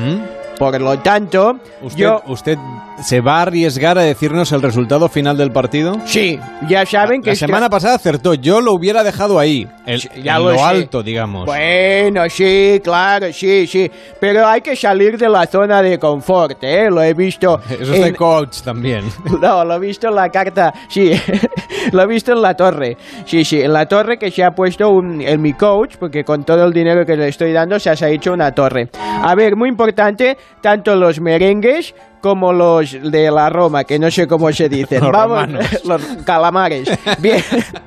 [0.59, 1.57] Por lo tanto.
[1.81, 2.21] ¿Usted, yo...
[2.27, 2.57] ¿Usted
[3.01, 5.95] se va a arriesgar a decirnos el resultado final del partido?
[6.03, 6.37] Sí,
[6.67, 7.27] ya saben que...
[7.29, 8.33] La este- semana pasada acertó.
[8.33, 9.65] Yo lo hubiera dejado ahí.
[9.85, 11.45] El, ya en lo lo, alto, digamos.
[11.45, 13.89] Bueno, sí, claro, sí, sí.
[14.19, 16.89] Pero hay que salir de la zona de confort, ¿eh?
[16.91, 17.61] Lo he visto...
[17.69, 19.05] Eso es de en- coach también.
[19.41, 21.11] No, lo he visto en la carta, sí,
[21.93, 24.89] lo he visto en la torre, sí, sí, en la torre que se ha puesto
[24.89, 28.09] un, en mi coach, porque con todo el dinero que le estoy dando se ha
[28.09, 28.89] hecho una torre.
[28.99, 34.27] A ver, muy importante, tanto los merengues como los de la Roma, que no sé
[34.27, 35.01] cómo se dicen.
[35.03, 35.79] Los Vamos, romanos.
[35.85, 36.89] los calamares.
[37.19, 37.41] Bien,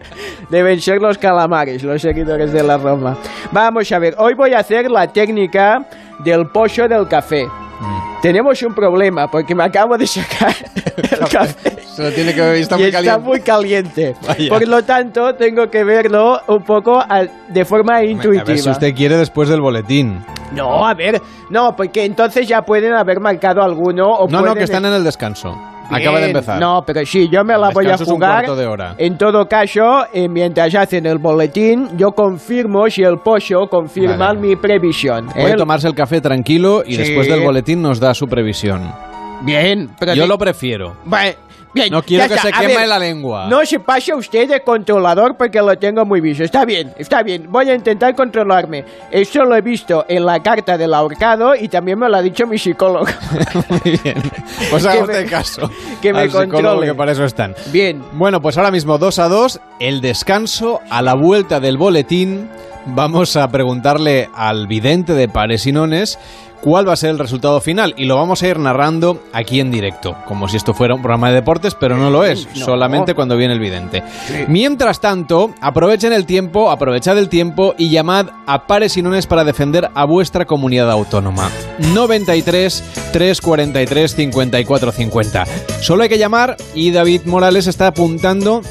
[0.51, 3.19] deben ser los calamares, los seguidores de la Roma.
[3.51, 5.87] Vamos a ver, hoy voy a hacer la técnica
[6.25, 7.45] del pollo del café.
[7.45, 8.12] Mm.
[8.23, 10.55] Tenemos un problema porque me acabo de sacar
[10.97, 13.29] el café Se lo tiene que beber, está y muy está caliente.
[13.29, 14.15] muy caliente.
[14.27, 14.49] Vaya.
[14.49, 18.57] Por lo tanto, tengo que verlo un poco al- de forma A ver intuitiva.
[18.57, 20.25] si usted quiere después del boletín.
[20.55, 21.21] No, a ver,
[21.51, 25.03] no, porque entonces ya pueden haber marcado alguno o No, no, que están en el
[25.05, 25.51] descanso.
[25.91, 26.59] Bien, Acaba de empezar.
[26.61, 28.47] No, pero sí, yo me la voy a descanso es un jugar.
[28.57, 28.95] de hora.
[28.97, 34.41] En todo caso, eh, mientras hacen el boletín, yo confirmo si el pollo confirma Vale.
[34.41, 35.29] mi previsión.
[35.31, 35.43] ¿eh?
[35.43, 36.99] Puede tomarse el café tranquilo y Sí.
[36.99, 38.93] después del boletín nos da su previsión.
[39.43, 40.97] Bien, pero Yo de- lo prefiero.
[41.05, 41.35] Bueno,
[41.75, 43.49] bien, No quiero que se queme ver, la lengua.
[43.49, 46.45] No se pase usted de controlador porque lo tengo muy visto.
[46.45, 47.47] Está bien, está bien.
[47.51, 48.85] Voy a intentar controlarme.
[49.11, 52.47] Eso lo he visto en la carta del ahorcado y también me lo ha dicho
[52.47, 53.07] mi psicólogo.
[53.69, 54.23] Muy bien.
[54.71, 55.69] Pues haga usted caso.
[56.01, 56.87] que me al controle.
[56.87, 57.55] que para eso están.
[57.73, 58.01] Bien.
[58.13, 62.49] Bueno, pues ahora mismo 2 a 2, el descanso a la vuelta del boletín.
[62.85, 66.19] Vamos a preguntarle al vidente de Pares y Nones
[66.63, 69.71] cuál va a ser el resultado final y lo vamos a ir narrando aquí en
[69.71, 72.65] directo, como si esto fuera un programa de deportes, pero no lo es, No.
[72.65, 74.03] solamente cuando viene el vidente.
[74.49, 79.45] Mientras tanto, aprovechen el tiempo, aprovechad el tiempo y llamad a Pares y Nones para
[79.45, 81.51] defender a vuestra comunidad autónoma.
[81.95, 82.83] 93
[83.13, 85.45] 343 54 50.
[85.81, 88.63] Solo hay que llamar y David Morales está apuntando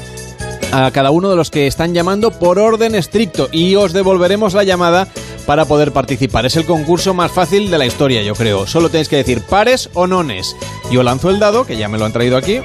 [0.72, 4.64] a cada uno de los que están llamando por orden estricto y os devolveremos la
[4.64, 5.06] llamada
[5.46, 6.46] para poder participar.
[6.46, 8.66] Es el concurso más fácil de la historia, yo creo.
[8.66, 10.56] Solo tenéis que decir pares o nones.
[10.90, 12.60] Yo lanzo el dado, que ya me lo han traído aquí,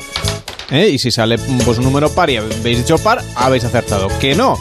[0.72, 0.90] ¿eh?
[0.90, 4.08] y si sale pues, un número par y habéis dicho par, habéis acertado.
[4.20, 4.58] Que no,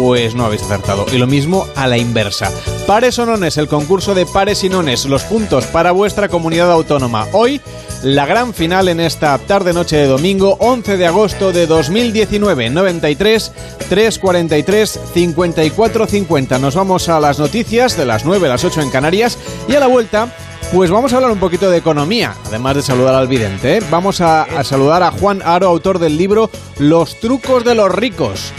[0.00, 1.04] pues no habéis acertado.
[1.12, 2.50] Y lo mismo a la inversa.
[2.86, 7.26] Pares o nones, el concurso de pares y nones, los puntos para vuestra comunidad autónoma.
[7.32, 7.60] Hoy,
[8.02, 13.52] la gran final en esta tarde-noche de domingo, 11 de agosto de 2019, 93
[13.90, 16.58] 343 54 50.
[16.58, 19.38] Nos vamos a las noticias de las 9 a las 8 en Canarias
[19.68, 20.34] y a la vuelta
[20.72, 23.78] Pues vamos a hablar un poquito de economía, además de saludar al vidente.
[23.78, 23.82] ¿eh?
[23.90, 26.48] Vamos a, a saludar a Juan Aro, autor del libro
[26.78, 28.52] Los trucos de los ricos.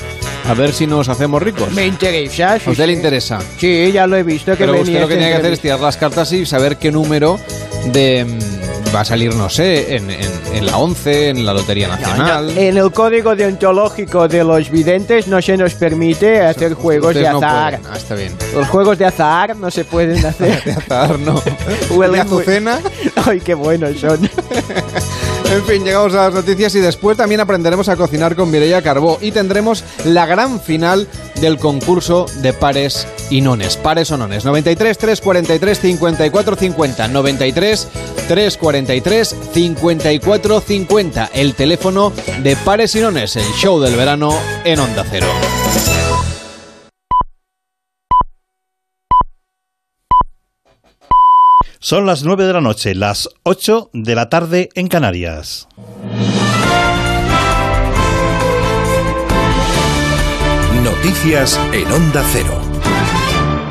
[0.47, 1.71] A ver si nos hacemos ricos.
[1.71, 2.59] Me interesa.
[2.59, 3.39] sí, ¿A usted le interesa?
[3.57, 5.59] Sí, ya lo he visto que Pero venía usted lo que tiene que hacer es
[5.61, 7.39] tirar las cartas y saber qué número
[7.93, 11.87] de mm, va a salir, no sé, en, en- en la 11, en la Lotería
[11.87, 12.47] Nacional.
[12.53, 17.21] No, en el código deontológico de los videntes no se nos permite hacer juegos de
[17.21, 17.79] Ustedes no azar.
[17.79, 17.93] pueden.
[17.93, 18.33] Ah, está bien.
[18.53, 20.61] Los juegos de azar no se pueden hacer.
[20.65, 21.41] de azar, no.
[22.11, 22.79] ¿De azucena?
[23.25, 24.29] Ay, qué buenos son.
[25.51, 29.17] En fin, llegamos a las noticias y después también aprenderemos a cocinar con Mireia Carbó
[29.19, 31.09] y tendremos la gran final
[31.41, 33.75] del concurso de pares y nones.
[33.75, 34.45] Pares o nones.
[34.45, 37.07] 93 343 54 50.
[37.09, 37.87] 93
[38.29, 41.29] 343 54 50.
[41.33, 43.35] El teléfono de pares y nones.
[43.35, 44.33] El show del verano
[44.63, 45.27] en Onda Cero.
[51.83, 55.67] Son las 9 de la noche, las 8 de la tarde en Canarias.
[60.83, 62.60] Noticias en Onda Cero.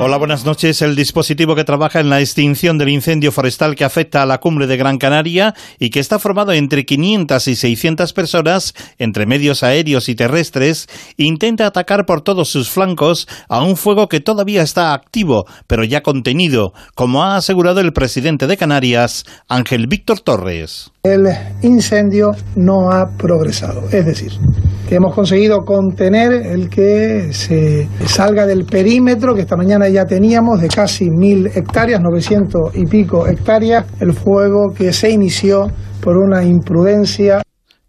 [0.02, 0.80] Hola, buenas noches.
[0.80, 4.66] El dispositivo que trabaja en la extinción del incendio forestal que afecta a la cumbre
[4.66, 10.08] de Gran Canaria y que está formado entre 500 y 600 personas, entre medios aéreos
[10.08, 10.88] y terrestres,
[11.18, 16.00] intenta atacar por todos sus flancos a un fuego que todavía está activo, pero ya
[16.02, 20.92] contenido, como ha asegurado el presidente de Canarias, Ángel Víctor Torres.
[21.02, 21.28] El
[21.62, 24.32] incendio no ha progresado, es decir,
[24.86, 30.60] que hemos conseguido contener el que se salga del perímetro que esta mañana ya teníamos
[30.60, 35.68] de casi mil hectáreas, 900 y pico hectáreas, el fuego que se inició
[36.02, 37.40] por una imprudencia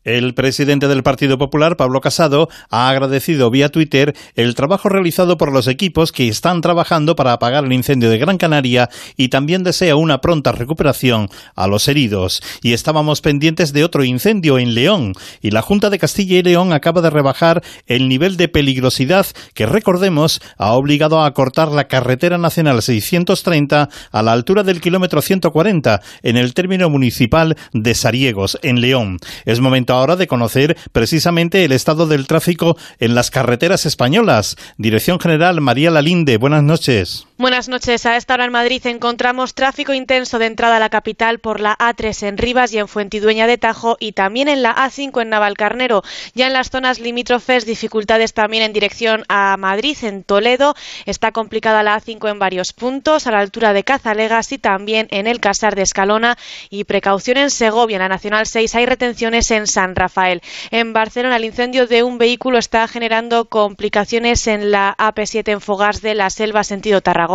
[0.03, 5.51] El presidente del Partido Popular, Pablo Casado, ha agradecido vía Twitter el trabajo realizado por
[5.51, 9.95] los equipos que están trabajando para apagar el incendio de Gran Canaria y también desea
[9.95, 12.41] una pronta recuperación a los heridos.
[12.63, 16.73] Y estábamos pendientes de otro incendio en León y la Junta de Castilla y León
[16.73, 22.39] acaba de rebajar el nivel de peligrosidad que, recordemos, ha obligado a cortar la carretera
[22.39, 28.81] nacional 630 a la altura del kilómetro 140 en el término municipal de Sariegos, en
[28.81, 29.19] León.
[29.45, 34.57] Es momento ahora de conocer precisamente el estado del tráfico en las carreteras españolas.
[34.77, 37.27] Dirección General María Lalinde, buenas noches.
[37.41, 38.05] Buenas noches.
[38.05, 41.75] A esta hora en Madrid encontramos tráfico intenso de entrada a la capital por la
[41.75, 46.03] A3 en Rivas y en Fuentidueña de Tajo y también en la A5 en Navalcarnero.
[46.35, 50.75] Ya en las zonas limítrofes, dificultades también en dirección a Madrid, en Toledo.
[51.07, 55.25] Está complicada la A5 en varios puntos, a la altura de Cazalegas y también en
[55.25, 56.37] el Casar de Escalona.
[56.69, 60.43] Y precaución en Segovia, en la Nacional 6, hay retenciones en San Rafael.
[60.69, 66.03] En Barcelona, el incendio de un vehículo está generando complicaciones en la AP7 en Fogars
[66.03, 67.30] de la Selva, sentido Tarragona.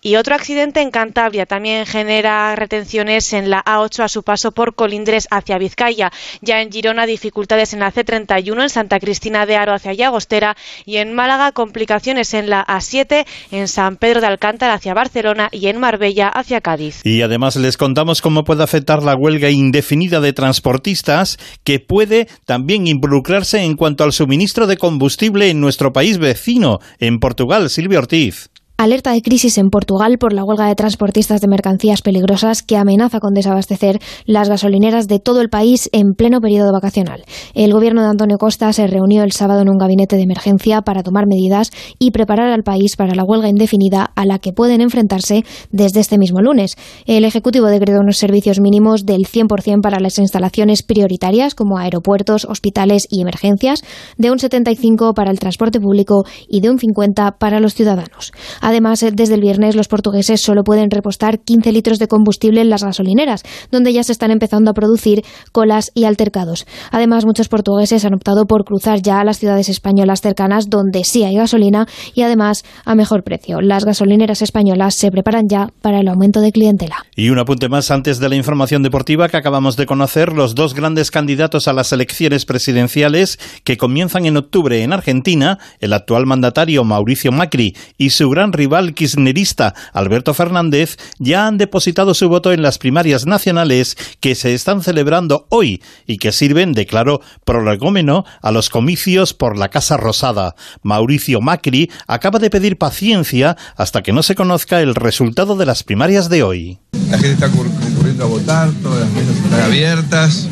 [0.00, 4.74] Y otro accidente en Cantabria también genera retenciones en la A8 a su paso por
[4.74, 6.12] Colindres hacia Vizcaya.
[6.40, 10.56] Ya en Girona, dificultades en la C31 en Santa Cristina de Aro hacia Llagostera.
[10.84, 15.66] Y en Málaga, complicaciones en la A7 en San Pedro de Alcántara hacia Barcelona y
[15.66, 17.00] en Marbella hacia Cádiz.
[17.04, 22.86] Y además les contamos cómo puede afectar la huelga indefinida de transportistas, que puede también
[22.86, 27.70] involucrarse en cuanto al suministro de combustible en nuestro país vecino, en Portugal.
[27.70, 28.50] Silvia Ortiz.
[28.78, 33.20] Alerta de crisis en Portugal por la huelga de transportistas de mercancías peligrosas que amenaza
[33.20, 37.24] con desabastecer las gasolineras de todo el país en pleno periodo vacacional.
[37.54, 41.02] El gobierno de Antonio Costa se reunió el sábado en un gabinete de emergencia para
[41.02, 45.46] tomar medidas y preparar al país para la huelga indefinida a la que pueden enfrentarse
[45.70, 46.76] desde este mismo lunes.
[47.06, 53.08] El Ejecutivo decretó unos servicios mínimos del 100% para las instalaciones prioritarias como aeropuertos, hospitales
[53.10, 53.82] y emergencias,
[54.18, 58.32] de un 75% para el transporte público y de un 50% para los ciudadanos.
[58.66, 62.68] Además, eh, desde el viernes los portugueses solo pueden repostar 15 litros de combustible en
[62.68, 66.66] las gasolineras, donde ya se están empezando a producir colas y altercados.
[66.90, 71.22] Además, muchos portugueses han optado por cruzar ya a las ciudades españolas cercanas donde sí
[71.22, 73.60] hay gasolina y además a mejor precio.
[73.60, 76.96] Las gasolineras españolas se preparan ya para el aumento de clientela.
[77.14, 80.74] Y un apunte más antes de la información deportiva que acabamos de conocer, los dos
[80.74, 86.82] grandes candidatos a las elecciones presidenciales que comienzan en octubre en Argentina, el actual mandatario
[86.82, 92.62] Mauricio Macri y su gran rival kirchnerista Alberto Fernández, ya han depositado su voto en
[92.62, 98.50] las primarias nacionales que se están celebrando hoy y que sirven de claro prolegómeno a
[98.50, 100.54] los comicios por la Casa Rosada.
[100.82, 105.82] Mauricio Macri acaba de pedir paciencia hasta que no se conozca el resultado de las
[105.82, 106.78] primarias de hoy.
[107.10, 110.48] La gente está cur- concurriendo a votar, todas las mesas están abiertas,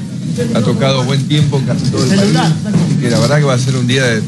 [0.54, 3.54] ha tocado buen tiempo en casi todo el país, así que la verdad que va
[3.54, 4.22] a ser un día de,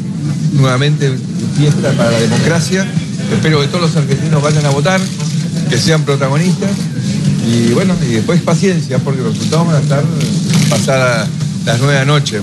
[0.52, 1.18] nuevamente de
[1.56, 2.86] fiesta para la democracia.
[3.32, 5.00] Espero que todos los argentinos vayan a votar,
[5.68, 6.70] que sean protagonistas
[7.46, 10.04] Y bueno, y después paciencia, porque los resultados van a estar
[10.70, 11.26] pasar a
[11.64, 12.40] las nueve de la noche.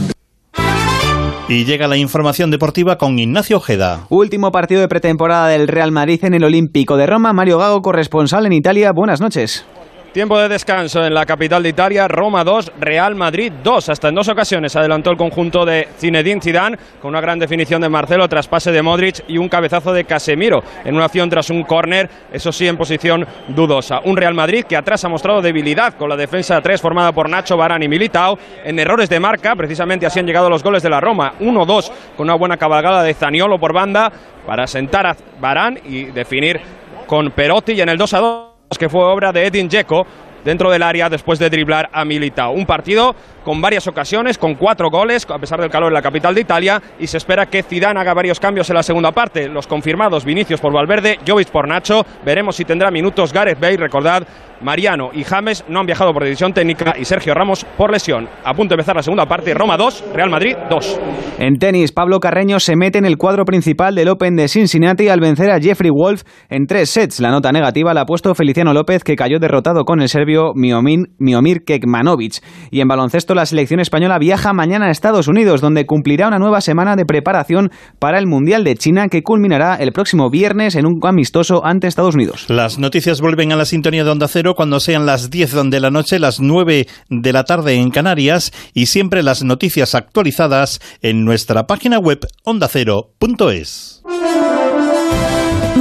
[1.50, 4.06] Y llega la información deportiva con Ignacio Ojeda.
[4.10, 7.34] Último partido de pretemporada del Real Madrid en el Olímpico de Roma.
[7.34, 8.92] Mario Gago, corresponsal en Italia.
[8.92, 9.66] Buenas noches.
[10.14, 13.90] Tiempo de descanso en la capital de Italia, Roma 2, Real Madrid 2.
[13.90, 17.90] Hasta en dos ocasiones adelantó el conjunto de Zinedine Zidane con una gran definición de
[17.90, 21.64] Marcelo tras pase de Modric y un cabezazo de Casemiro en una acción tras un
[21.64, 24.02] córner, eso sí en posición dudosa.
[24.06, 27.28] Un Real Madrid que atrás ha mostrado debilidad con la defensa de tres formada por
[27.28, 30.92] Nacho, Barán y Militao en errores de marca, precisamente así han llegado los goles de
[30.92, 34.12] la Roma, 1-2 con una buena cabalgada de Zaniolo por banda
[34.46, 36.62] para sentar a Barán y definir
[37.08, 40.06] con Perotti y en el 2-2 que fue obra de Edin Dzeko
[40.44, 42.52] dentro del área después de driblar a Militao.
[42.52, 46.36] Un partido con varias ocasiones, con cuatro goles, a pesar del calor en la capital
[46.36, 49.48] de Italia, y se espera que Zidane haga varios cambios en la segunda parte.
[49.48, 54.28] Los confirmados Vinicius por Valverde, Jovic por Nacho, veremos si tendrá minutos Gareth Bale, recordad,
[54.64, 58.28] Mariano y James no han viajado por decisión técnica y Sergio Ramos por lesión.
[58.44, 61.00] A punto de empezar la segunda parte, Roma 2, Real Madrid 2.
[61.40, 65.20] En tenis, Pablo Carreño se mete en el cuadro principal del Open de Cincinnati al
[65.20, 67.20] vencer a Jeffrey Wolf en tres sets.
[67.20, 71.10] La nota negativa la ha puesto Feliciano López, que cayó derrotado con el serbio Miomir,
[71.20, 72.36] Miomir Kekmanovic.
[72.72, 76.62] Y en baloncesto, la selección española viaja mañana a Estados Unidos, donde cumplirá una nueva
[76.62, 81.00] semana de preparación para el Mundial de China, que culminará el próximo viernes en un
[81.04, 82.46] amistoso ante Estados Unidos.
[82.50, 85.92] Las noticias vuelven a la sintonía de Onda Cero cuando sean las 10 de la
[85.92, 91.68] noche, las 9 de la tarde en Canarias y siempre las noticias actualizadas en nuestra
[91.68, 94.04] página web ondacero.es.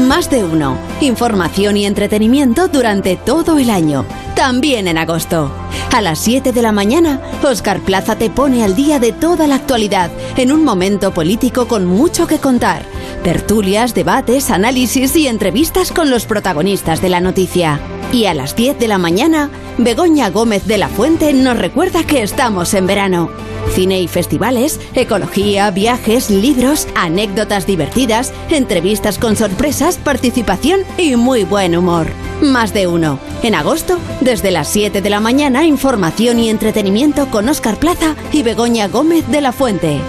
[0.09, 0.79] Más de uno.
[1.01, 4.05] Información y entretenimiento durante todo el año.
[4.35, 5.51] También en agosto.
[5.93, 9.57] A las 7 de la mañana, Oscar Plaza te pone al día de toda la
[9.57, 12.83] actualidad en un momento político con mucho que contar.
[13.23, 17.79] Tertulias, debates, análisis y entrevistas con los protagonistas de la noticia.
[18.11, 22.23] Y a las 10 de la mañana, Begoña Gómez de la Fuente nos recuerda que
[22.23, 23.31] estamos en verano.
[23.71, 31.77] Cine y festivales, ecología, viajes, libros, anécdotas divertidas, entrevistas con sorpresas, participación y muy buen
[31.77, 32.09] humor.
[32.43, 33.19] Más de uno.
[33.43, 38.43] En agosto, desde las 7 de la mañana, información y entretenimiento con Oscar Plaza y
[38.43, 40.01] Begoña Gómez de la Fuente.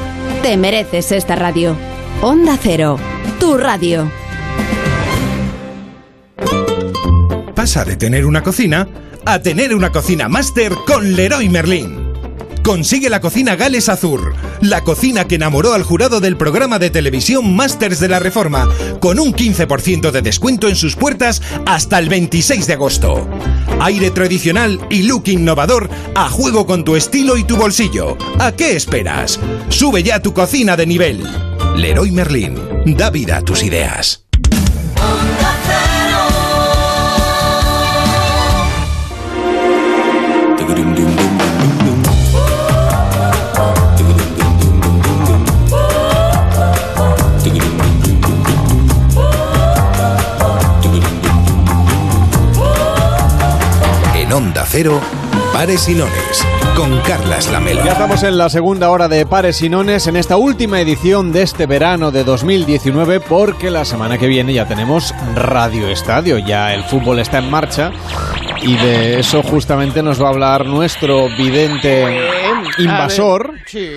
[0.41, 1.75] Te mereces esta radio.
[2.21, 2.97] Onda Cero,
[3.39, 4.11] tu radio.
[7.55, 8.87] Pasa de tener una cocina
[9.25, 12.12] a tener una cocina máster con Leroy Merlin.
[12.63, 17.53] Consigue la cocina Gales Azur, la cocina que enamoró al jurado del programa de televisión
[17.53, 18.69] Masters de la Reforma,
[19.01, 23.27] con un 15% de descuento en sus puertas hasta el 26 de agosto.
[23.81, 28.17] Aire tradicional y look innovador a juego con tu estilo y tu bolsillo.
[28.39, 29.41] ¿A qué esperas?
[29.67, 31.21] Sube ya tu cocina de nivel.
[31.75, 34.23] Leroy Merlin, da vida a tus ideas.
[54.43, 54.99] Onda Cero,
[55.53, 57.85] Pares y Nones, con Carlas Lamelo.
[57.85, 61.43] Ya estamos en la segunda hora de Pares y Nones en esta última edición de
[61.43, 66.83] este verano de 2019 porque la semana que viene ya tenemos Radio Estadio, ya el
[66.83, 67.91] fútbol está en marcha
[68.61, 72.27] y de eso justamente nos va a hablar nuestro vidente
[72.79, 73.53] invasor.
[73.53, 73.89] Ver, sí.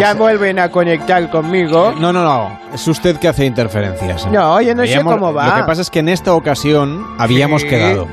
[0.00, 1.92] Ya vuelven a conectar conmigo.
[2.00, 2.58] No, no, no.
[2.72, 4.24] Es usted que hace interferencias.
[4.24, 4.28] ¿eh?
[4.32, 5.46] No, yo no sé Habíamos- cómo va.
[5.48, 7.68] Lo que pasa es que en esta ocasión habíamos Sí.
[7.68, 8.08] quedado.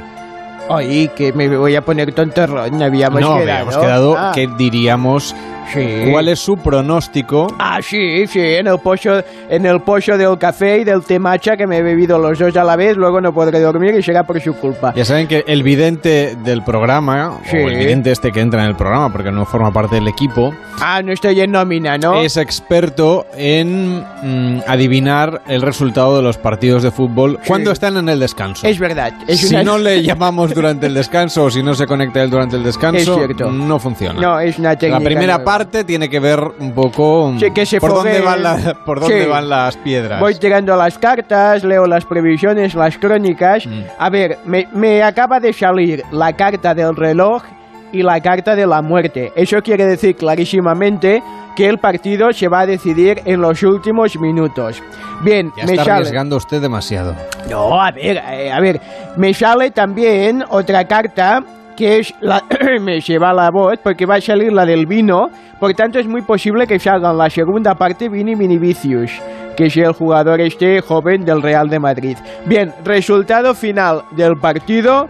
[0.67, 2.81] Oye, que me voy a poner tontorrón.
[2.81, 3.51] Habíamos no, quedado.
[3.51, 4.31] habíamos quedado Ah.
[4.33, 5.35] que diríamos
[5.73, 6.09] Sí.
[6.11, 7.47] cuál es su pronóstico.
[7.59, 11.57] Ah, sí, sí, en el pollo, en el pollo del café y del té matcha
[11.57, 14.23] que me he bebido los dos a la vez, luego no podré dormir y será
[14.23, 14.93] por su culpa.
[14.95, 17.57] Ya saben que el vidente del programa, Sí.
[17.57, 20.53] o el vidente este que entra en el programa porque no forma parte del equipo,
[20.81, 22.21] Ah, no estoy en nómina, ¿no?
[22.21, 28.09] es experto en mm, adivinar el resultado de los partidos de fútbol cuando están en
[28.09, 28.67] el descanso.
[28.67, 29.13] Es verdad.
[29.27, 32.29] Es si una- no le llamamos durante el descanso o si no se conecta él
[32.29, 33.19] durante el descanso,
[33.51, 34.19] no funciona.
[34.19, 34.99] No, es una técnica.
[34.99, 35.43] La primera nueva.
[35.57, 38.99] Parte tiene que ver un poco mm, Sí, que se por dónde van la- por
[38.99, 39.29] dónde Sí.
[39.29, 40.19] van las piedras.
[40.19, 43.65] Voy tirando las cartas, leo las previsiones, las crónicas.
[43.65, 43.81] Mm.
[43.97, 47.43] A ver, me, me acaba de salir la carta del reloj
[47.91, 49.31] y la carta de la muerte.
[49.35, 51.23] Eso quiere decir clarísimamente
[51.55, 54.83] que el partido se va a decidir en los últimos minutos.
[55.21, 55.95] Bien, ya me está sale.
[55.97, 57.15] arriesgando usted demasiado.
[57.49, 58.81] No, a ver, eh, a ver,
[59.15, 61.41] me sale también otra carta
[61.75, 62.43] que es la...
[62.81, 66.21] me lleva la voz porque va a salir la del vino, por tanto es muy
[66.21, 69.11] posible que salga en la segunda parte Vini Vinivicius,
[69.55, 72.17] que es el jugador este joven del Real de Madrid.
[72.45, 75.07] Bien, resultado final del partido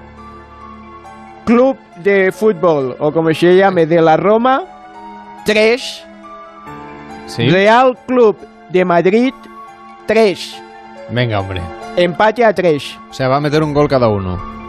[1.45, 4.63] Club de Fútbol, o como se llame, de la Roma,
[5.45, 6.05] 3.
[7.27, 7.47] Sí.
[7.49, 8.37] Real Club
[8.69, 9.33] de Madrid,
[10.07, 10.63] 3.
[11.11, 11.61] Venga, hombre.
[11.95, 12.99] Empate a 3.
[13.09, 14.64] O sea, va a meter un gol cada uno.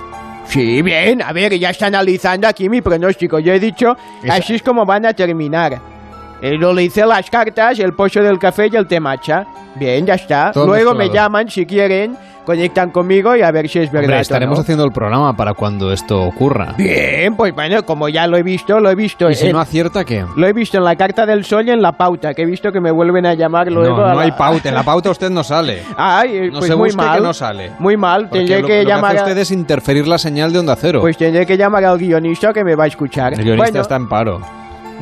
[0.49, 3.38] Sí, bien, a ver, ya está analizando aquí mi pronóstico.
[3.38, 3.97] Yo he dicho,
[4.28, 5.95] así es como van a terminar.
[6.43, 9.47] Eh, lo le hice las cartas, el pollo del café y el temacha.
[9.74, 10.53] Bien, ya está.
[10.53, 11.26] Todo Luego me mezclado.
[11.28, 14.05] llaman si quieren, conectan conmigo y a ver si es verdad.
[14.05, 14.62] Hombre, o estaremos no.
[14.62, 16.74] haciendo el programa para cuando esto ocurra.
[16.78, 19.28] Bien, pues bueno, como ya lo he visto, lo he visto.
[19.30, 20.24] ¿Y si en- no acierta qué?
[20.37, 22.70] Lo he visto en la carta del sol y en la pauta, que he visto
[22.72, 23.97] que me vuelven a llamar luego.
[23.99, 24.68] No, no la- hay pauta.
[24.68, 25.82] En la pauta usted no sale.
[25.97, 27.18] Ay, No pues se muy mal.
[27.18, 27.72] que no sale.
[27.78, 30.53] Muy mal, Porque tendré lo, que lo llamar que hace usted es interferir la señal
[30.53, 31.01] de onda cero.
[31.01, 33.32] Pues tendré que llamar al guionista que me va a escuchar.
[33.34, 34.41] el guionista bueno, está en paro.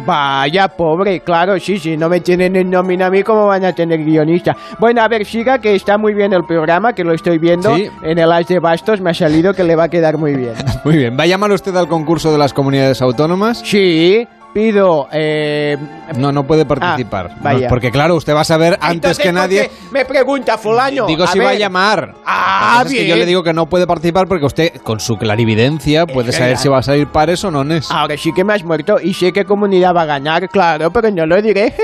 [0.06, 3.72] Vaya, pobre, claro, sí, sí, no me tienen en nómina a mí, ¿cómo van a
[3.72, 4.56] tener guionista?
[4.78, 7.88] Bueno, a ver, siga, que está muy bien el programa, que lo estoy viendo Sí.
[8.02, 10.52] en el As de Bastos, me ha salido que le va a quedar muy bien.
[10.84, 11.16] Muy bien.
[11.18, 13.60] ¿Va a llamar usted al concurso de las comunidades autónomas?
[13.64, 15.08] Sí, pido...
[15.12, 15.76] Eh...
[16.16, 17.32] No, no puede participar.
[17.32, 17.60] Ah, vaya.
[17.62, 19.70] No, porque claro, usted va a saber antes Entonces, que ¿por nadie...
[19.90, 21.06] Me pregunta fulano.
[21.06, 22.14] Digo si va a llamar.
[22.24, 23.08] Ah, pasa es que bien.
[23.08, 26.62] yo le digo que no puede participar porque usted, con su clarividencia, puede saber verdad.
[26.62, 27.90] si va a salir pares o nones.
[27.90, 31.10] Ahora sí que me has muerto y sé qué comunidad va a ganar, claro, pero
[31.10, 31.74] no lo diré.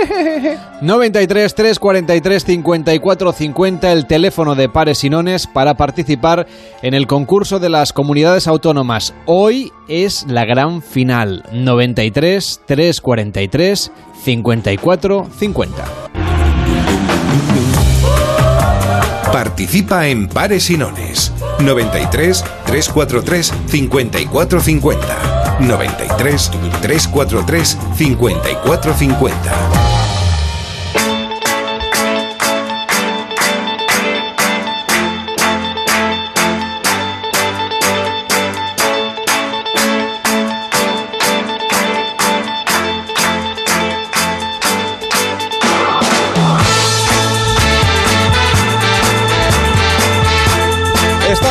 [0.81, 6.47] 93 343 54 50 el teléfono de pares y nones para participar
[6.83, 9.15] en el concurso de las comunidades autónomas.
[9.27, 11.45] Hoy es la gran final.
[11.53, 15.85] 93 343 54 50.
[19.33, 21.33] Participa en Pares y Nones.
[21.61, 25.57] 93 343 54 50.
[25.61, 29.80] 93 343 54 50.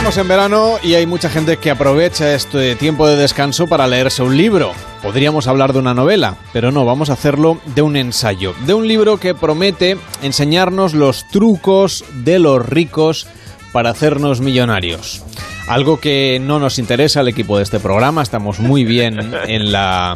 [0.09, 4.23] Estamos en verano y hay mucha gente que aprovecha este tiempo de descanso para leerse
[4.23, 4.71] un libro.
[5.03, 8.87] Podríamos hablar de una novela, pero no, vamos a hacerlo de un ensayo, de un
[8.87, 13.27] libro que promete enseñarnos los trucos de los ricos
[13.71, 15.21] para hacernos millonarios.
[15.67, 20.15] Algo que no nos interesa al equipo de este programa, estamos muy bien en la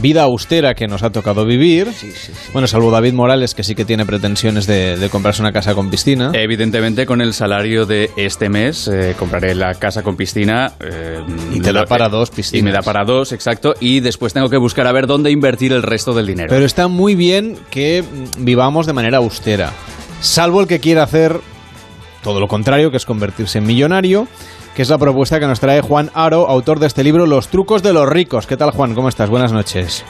[0.00, 1.88] vida austera que nos ha tocado vivir.
[2.52, 5.90] Bueno, salvo David Morales, que sí que tiene pretensiones de, de comprarse una casa con
[5.90, 6.30] piscina.
[6.34, 10.72] Evidentemente, con el salario de este mes, eh, compraré la casa con piscina.
[10.80, 11.20] eh,
[11.52, 12.74] Y te da para dos Y me piscinas.
[12.74, 13.74] da para dos, exacto.
[13.80, 16.48] Y después tengo que buscar a ver dónde invertir el resto del dinero.
[16.50, 18.04] Pero está muy bien que
[18.38, 19.72] vivamos de manera austera.
[20.20, 21.40] Salvo el que quiera hacer
[22.22, 24.26] todo lo contrario, que es convertirse en millonario,
[24.74, 27.82] que es la propuesta que nos trae Juan Aro, autor de este libro Los trucos
[27.82, 28.46] de los ricos.
[28.46, 28.94] ¿Qué tal, Juan?
[28.94, 29.28] ¿Cómo estás?
[29.30, 30.04] Buenas noches.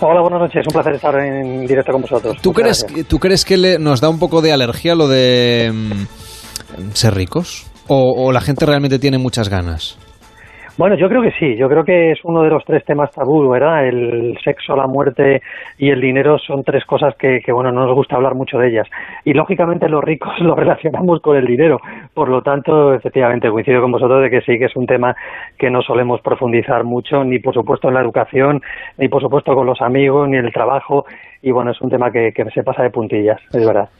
[0.00, 0.64] Hola, buenas noches.
[0.66, 2.36] Un placer estar en directo con vosotros.
[2.42, 3.06] ¿Tú Muchas crees, gracias.
[3.08, 7.66] ¿Tú crees que le- nos da un poco de alergia lo de mm, ser ricos?
[7.86, 9.96] ¿O, o la gente realmente tiene muchas ganas?
[10.78, 11.54] Bueno, yo creo que sí.
[11.56, 13.86] Yo creo que es uno de los tres temas tabú, ¿verdad?
[13.86, 15.42] El sexo, la muerte
[15.76, 18.68] y el dinero son tres cosas que, que, bueno, no nos gusta hablar mucho de
[18.68, 18.88] ellas.
[19.24, 21.78] Y lógicamente los ricos lo relacionamos con el dinero.
[22.14, 25.14] Por lo tanto, efectivamente, coincido con vosotros de que sí que es un tema
[25.58, 28.62] que no solemos profundizar mucho, ni por supuesto en la educación,
[28.96, 31.04] ni por supuesto con los amigos, ni en el trabajo.
[31.42, 33.90] Y bueno, es un tema que, que se pasa de puntillas, es verdad.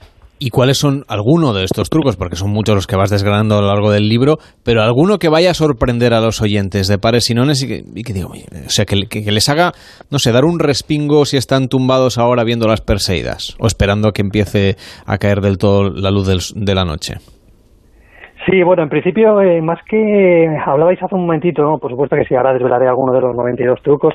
[0.45, 2.17] ¿Y cuáles son algunos de estos trucos?
[2.17, 5.29] Porque son muchos los que vas desgranando a lo largo del libro, pero alguno que
[5.29, 7.35] vaya a sorprender a los oyentes de pares y
[7.69, 9.71] que, y que digo, o sea, que, que- les haga,
[10.11, 14.13] no sé, dar un respingo si están tumbados ahora viendo las Perseidas o esperando a
[14.13, 14.75] que empiece
[15.07, 17.19] a caer del todo la luz de la noche.
[18.45, 21.79] Sí, bueno, en principio, eh, más que hablabais hace un momentito, ¿no?
[21.79, 24.15] por supuesto que sí, ahora desvelaré algunos de los 92 trucos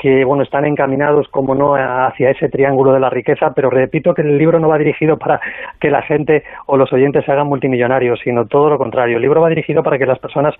[0.00, 4.22] que, bueno, están encaminados, como no, hacia ese triángulo de la riqueza, pero repito que
[4.22, 5.40] el libro no va dirigido para
[5.78, 9.16] que la gente o los oyentes se hagan multimillonarios, sino todo lo contrario.
[9.16, 10.54] El libro va dirigido para que las personas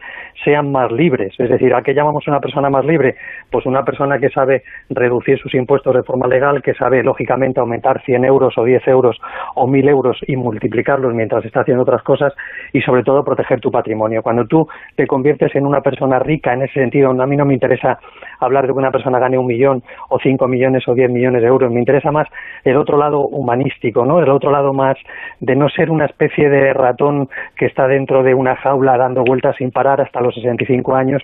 [0.45, 3.15] sean más libres, es decir, ¿a qué llamamos una persona más libre?
[3.51, 8.03] Pues una persona que sabe reducir sus impuestos de forma legal, que sabe, lógicamente, aumentar
[8.03, 9.19] 100 euros o 10 euros
[9.55, 12.35] o 1000 euros y multiplicarlos mientras está haciendo otras cosas
[12.75, 14.23] y, sobre todo, proteger tu patrimonio.
[14.23, 17.55] Cuando tú te conviertes en una persona rica en ese sentido, a mí no me
[17.55, 17.99] interesa
[18.41, 21.49] hablar de que una persona gane un millón o cinco millones o diez millones de
[21.49, 22.27] euros, me interesa más
[22.65, 24.21] el otro lado humanístico, ¿no?
[24.21, 24.97] El otro lado más
[25.41, 29.57] de no ser una especie de ratón que está dentro de una jaula dando vueltas
[29.57, 31.23] sin parar hasta los 65 años,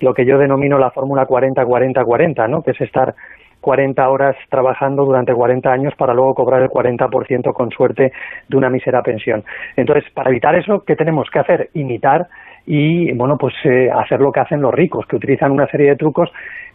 [0.00, 2.62] lo que yo denomino la fórmula 40-40-40, ¿no?
[2.62, 3.14] Que es estar
[3.60, 8.12] 40 horas trabajando durante 40 años para luego cobrar el 40% con suerte
[8.48, 9.44] de una mísera pensión.
[9.76, 11.70] Entonces, para evitar eso, ¿qué tenemos que hacer?
[11.74, 12.28] Imitar
[12.70, 15.96] y, bueno, pues eh, hacer lo que hacen los ricos, que utilizan una serie de
[15.96, 16.28] trucos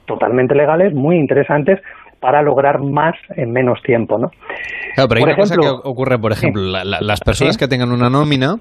[0.07, 1.79] totalmente legales, muy interesantes,
[2.19, 4.29] para lograr más en menos tiempo, ¿no?
[4.95, 6.71] Claro, pero hay Por una cosa ejemplo- que ocurre, por ejemplo, Sí.
[6.71, 7.59] la- la- las personas Sí.
[7.59, 8.55] que tengan una nómina,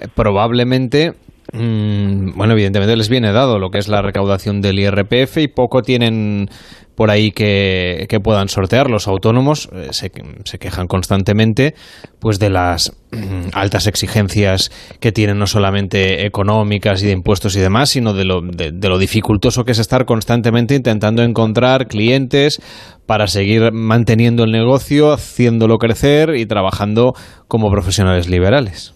[0.00, 1.12] eh, probablemente,
[1.52, 5.82] mm, bueno, evidentemente les viene dado lo que es la recaudación del IRPF y poco
[5.82, 6.48] tienen
[6.94, 8.90] por ahí que, puedan sortear.
[8.90, 10.12] Los autónomos eh, se,
[10.44, 11.74] se quejan constantemente
[12.18, 14.70] pues de las mm, altas exigencias
[15.00, 18.98] que tienen no solamente económicas y de impuestos y demás, sino de lo, de lo
[18.98, 22.60] dificultoso que es estar constantemente intentando encontrar clientes
[23.06, 27.14] para seguir manteniendo el negocio, haciéndolo crecer y trabajando
[27.48, 28.94] como profesionales liberales.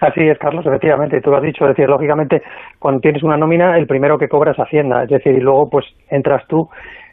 [0.00, 2.42] Así es, Carlos, efectivamente, tú lo has dicho, es decir, lógicamente,
[2.78, 5.86] cuando tienes una nómina, el primero que cobras es Hacienda, es decir, y luego pues
[6.08, 6.68] entras tú,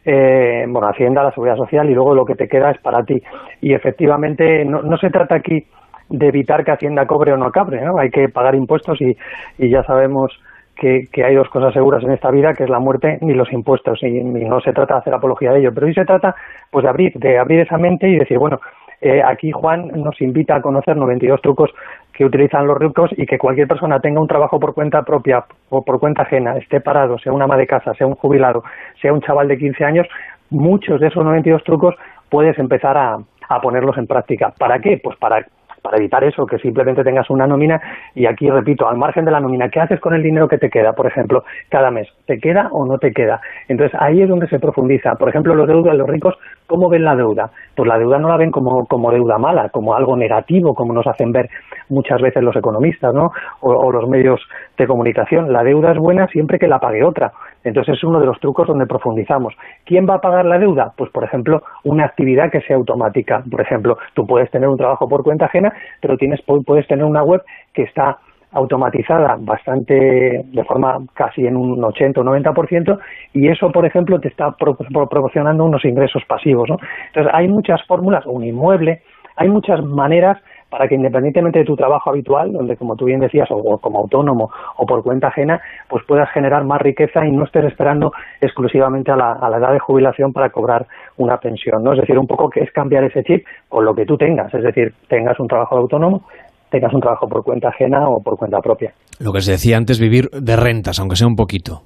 [0.06, 3.22] eh, bueno, Hacienda, la Seguridad Social, y luego lo que te queda es para ti.
[3.62, 5.66] Y efectivamente, no, no se trata aquí
[6.10, 7.98] de evitar que Hacienda cobre o no cobre, ¿no?
[7.98, 9.16] Hay que pagar impuestos y,
[9.58, 10.32] ya sabemos
[10.76, 13.52] que, que hay dos cosas seguras en esta vida, que es la muerte ni los
[13.52, 16.36] impuestos, y, y no se trata de hacer apología de ello, pero sí se trata
[16.70, 18.60] pues de abrir, de abrir esa mente y decir, bueno,
[19.02, 21.70] eh, aquí Juan nos invita a conocer 92 trucos
[22.16, 25.84] que utilizan los ricos y que cualquier persona tenga un trabajo por cuenta propia o
[25.84, 28.64] por cuenta ajena, esté parado, sea una ama de casa, sea un jubilado,
[29.02, 30.08] sea un chaval de 15 años,
[30.50, 31.96] muchos de esos 92 trucos
[32.30, 33.18] puedes empezar a,
[33.50, 34.54] a ponerlos en práctica.
[34.58, 35.00] ¿Para qué?
[35.04, 35.46] Pues para
[35.86, 37.80] para evitar eso, que simplemente tengas una nómina
[38.16, 40.70] y aquí repito, al margen de la nómina, ¿qué haces con el dinero que te
[40.70, 42.08] queda, por ejemplo, cada mes?
[42.26, 43.40] ¿Te queda o no te queda?
[43.68, 45.14] Entonces ahí es donde se profundiza.
[45.16, 46.36] Por ejemplo, los deudas, los ricos,
[46.66, 47.52] ¿cómo ven la deuda?
[47.76, 51.06] Pues la deuda no la ven como, como deuda mala, como algo negativo, como nos
[51.06, 51.50] hacen ver
[51.90, 53.32] muchas veces los economistas, ¿no?
[53.62, 54.42] O, o los medios
[54.78, 55.54] de comunicación.
[55.54, 57.32] La deuda es buena siempre que la pague otra.
[57.66, 59.54] Entonces es uno de los trucos donde profundizamos.
[59.86, 60.94] ¿Quién va a pagar la deuda?
[60.96, 63.44] Pues por ejemplo, una actividad que sea automática.
[63.52, 67.24] Por ejemplo, tú puedes tener un trabajo por cuenta ajena, pero tienes puedes tener una
[67.24, 67.42] web
[67.74, 68.18] que está
[68.52, 72.98] automatizada bastante de forma casi en un 80 o 90%
[73.34, 76.78] y eso por ejemplo te está pro- pro- proporcionando unos ingresos pasivos ¿no?
[77.08, 79.02] entonces hay muchas fórmulas un inmueble
[79.36, 80.38] hay muchas maneras
[80.76, 84.50] para que independientemente de tu trabajo habitual, donde como tú bien decías, o, como autónomo
[84.76, 88.12] o por cuenta ajena, pues puedas generar más riqueza y no estés esperando
[88.42, 90.86] exclusivamente a la, a la edad de jubilación para cobrar
[91.16, 91.94] una pensión, ¿no?
[91.94, 94.64] Es decir, un poco que es cambiar ese chip con lo que tú tengas, es
[94.64, 96.24] decir, tengas un trabajo autónomo,
[96.70, 98.92] tengas un trabajo por cuenta ajena o por cuenta propia.
[99.22, 101.84] Lo que se decía antes, vivir de rentas, aunque sea un poquito,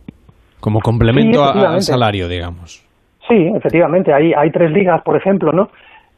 [0.59, 2.83] como complemento Sí, al salario, digamos.
[3.27, 5.69] Sí, efectivamente, hay, hay tres ligas, por ejemplo, ¿no?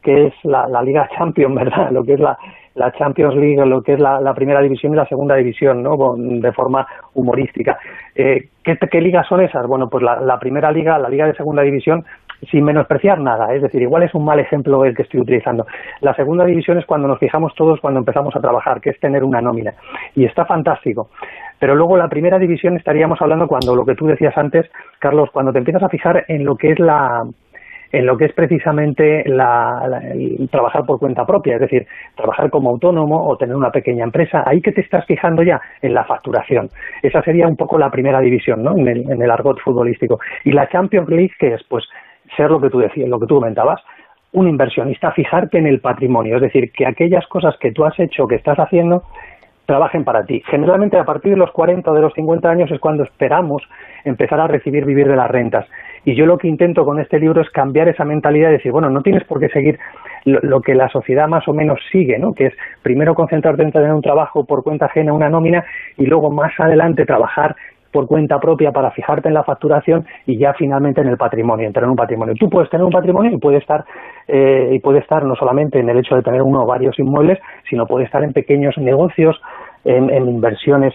[0.02, 1.92] Que es la, la Liga Champions, ¿verdad?
[1.92, 2.38] Lo que es la,
[2.76, 6.16] la Champions League, lo que es la, primera división y la segunda división, ¿no?
[6.18, 7.78] De forma humorística.
[8.16, 9.68] Eh, ¿qué, ¿Qué ligas son esas?
[9.68, 12.06] Bueno, pues la, la primera liga, la Liga de Segunda División,
[12.50, 15.66] sin menospreciar nada, es decir, igual es un mal ejemplo el que estoy utilizando.
[16.00, 19.24] La segunda división es cuando nos fijamos todos cuando empezamos a trabajar, que es tener
[19.24, 19.74] una nómina.
[20.16, 21.10] Y está fantástico.
[21.60, 24.66] Pero luego la primera división estaríamos hablando cuando lo que tú decías antes,
[24.98, 27.24] Carlos, cuando te empiezas a fijar en lo que es la
[27.92, 30.02] en lo que es precisamente la-
[30.50, 34.62] trabajar por cuenta propia, es decir, trabajar como autónomo o tener una pequeña empresa, ahí
[34.62, 36.70] que te estás fijando ya en la facturación.
[37.02, 38.78] Esa sería un poco la primera división, ¿no?
[38.78, 40.20] En el, en el argot futbolístico.
[40.44, 41.86] Y la Champions League, que es, pues,
[42.38, 43.82] ser lo que tú decías, lo que tú comentabas,
[44.34, 48.28] un inversionista, fijarte en el patrimonio, es decir, que aquellas cosas que tú has hecho,
[48.28, 49.04] que estás haciendo,
[49.66, 50.42] trabajen para ti.
[50.48, 53.62] Generalmente a partir de los 40 o de los 50 años es cuando esperamos
[54.04, 55.66] empezar a recibir vivir de las rentas.
[56.04, 58.90] Y yo lo que intento con este libro es cambiar esa mentalidad de decir, bueno,
[58.90, 59.80] no tienes por qué seguir
[60.26, 62.34] lo, que la sociedad más o menos sigue, ¿no?
[62.34, 65.64] Que es primero concentrarte en tener un trabajo por cuenta ajena, una nómina,
[65.98, 67.56] y luego más adelante trabajar
[67.92, 71.74] por cuenta propia para fijarte en la facturación y ya finalmente en el patrimonio, en
[71.74, 72.34] tener un patrimonio.
[72.40, 73.84] Tú puedes tener un patrimonio y puede estar
[74.28, 77.40] eh, y puede estar no solamente en el hecho de tener uno o varios inmuebles,
[77.70, 79.40] sino puede estar en pequeños negocios,
[79.84, 80.94] en, en inversiones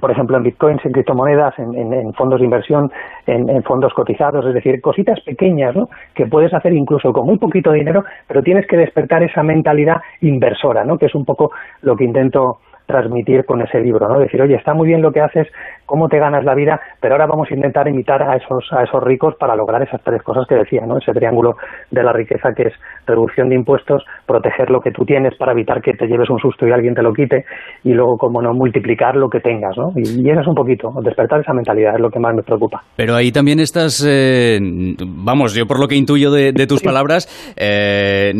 [0.00, 2.90] por ejemplo, en bitcoins, en criptomonedas, en, fondos de inversión,
[3.26, 5.88] en, en fondos cotizados, es decir, cositas pequeñas, ¿no?
[6.14, 10.84] Que puedes hacer incluso con muy poquito dinero, pero tienes que despertar esa mentalidad inversora,
[10.84, 10.98] ¿no?
[10.98, 11.52] Que es un poco
[11.82, 14.18] lo que intento transmitir con ese libro, ¿no?
[14.18, 15.48] Decir, oye, está muy bien lo que haces,
[15.86, 19.02] cómo te ganas la vida, pero ahora vamos a intentar imitar a esos a esos
[19.02, 20.98] ricos para lograr esas tres cosas que decía, ¿no?
[20.98, 21.56] Ese triángulo
[21.90, 22.74] de la riqueza que es
[23.06, 26.66] reducción de impuestos, proteger lo que tú tienes para evitar que te lleves un susto
[26.66, 27.44] y alguien te lo quite
[27.84, 29.92] y luego, como no, multiplicar lo que tengas, ¿no?
[29.94, 32.82] Y, y eso es un poquito, despertar esa mentalidad es lo que más me preocupa.
[32.96, 34.58] Pero ahí también estás, eh,
[35.06, 38.32] vamos, yo por lo que intuyo de, de tus palabras, eh,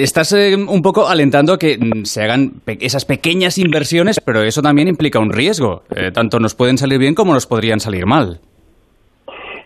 [0.00, 4.42] estás eh, un poco alentando a que mm, se hagan pe- esas pequeñas inversiones, pero
[4.42, 5.82] eso también implica un riesgo.
[5.94, 8.40] Eh, tanto nos pueden salir bien como nos podrían salir mal.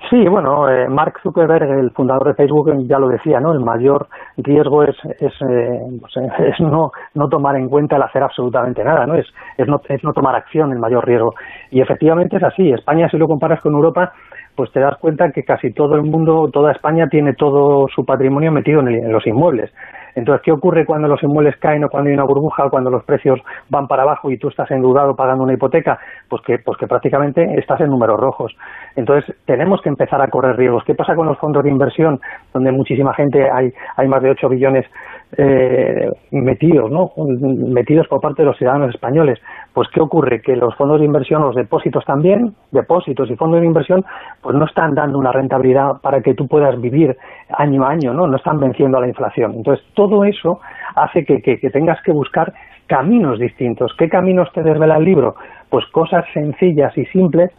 [0.09, 3.53] Sí, bueno, eh, Mark Zuckerberg, el fundador de Facebook, ya lo decía, ¿no?
[3.53, 8.03] El mayor riesgo es, es, eh, pues, eh, es no, no tomar en cuenta el
[8.03, 9.17] hacer absolutamente nada, ¿no?
[9.17, 9.27] Es,
[9.59, 11.35] es, no, es no tomar acción el mayor riesgo.
[11.73, 12.71] Y efectivamente es así.
[12.71, 14.13] España, si lo comparas con Europa,
[14.55, 18.53] pues te das cuenta que casi todo el mundo, toda España tiene todo su patrimonio
[18.53, 19.73] metido en, el- en los inmuebles.
[20.17, 23.05] Entonces, ¿qué ocurre cuando los inmuebles caen o cuando hay una burbuja o cuando los
[23.05, 23.39] precios
[23.69, 25.99] van para abajo y tú estás endeudado pagando una hipoteca?
[26.29, 28.57] Pues que, pues que prácticamente estás en números rojos.
[28.97, 30.85] Entonces, tenemos que empezar a correr riesgos.
[30.85, 32.19] ¿Qué pasa con los fondos de inversión,
[32.55, 34.87] donde muchísima gente, hay, hay más de 8 billones
[35.37, 37.11] eh, metidos, ¿no?
[37.17, 39.39] metidos por parte de los ciudadanos españoles?
[39.75, 40.41] Pues, ¿qué ocurre?
[40.41, 44.05] Que los fondos de inversión, los depósitos también, depósitos y fondos de inversión,
[44.41, 47.17] pues no están dando una rentabilidad para que tú puedas vivir
[47.51, 48.27] año a año, ¿no?
[48.27, 49.55] No están venciendo a la inflación.
[49.55, 50.61] Entonces, todo eso
[50.95, 52.53] hace que, que- que tengas que buscar
[52.87, 53.93] caminos distintos.
[53.99, 55.35] ¿Qué caminos te desvela el libro?
[55.69, 57.51] Pues cosas sencillas y simples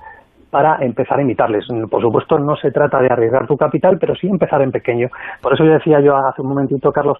[0.49, 1.65] para empezar a imitarles.
[1.91, 5.09] Por supuesto, no se trata de arriesgar tu capital, pero sí empezar en pequeño.
[5.41, 7.17] Por eso yo decía yo hace un momentito, Carlos,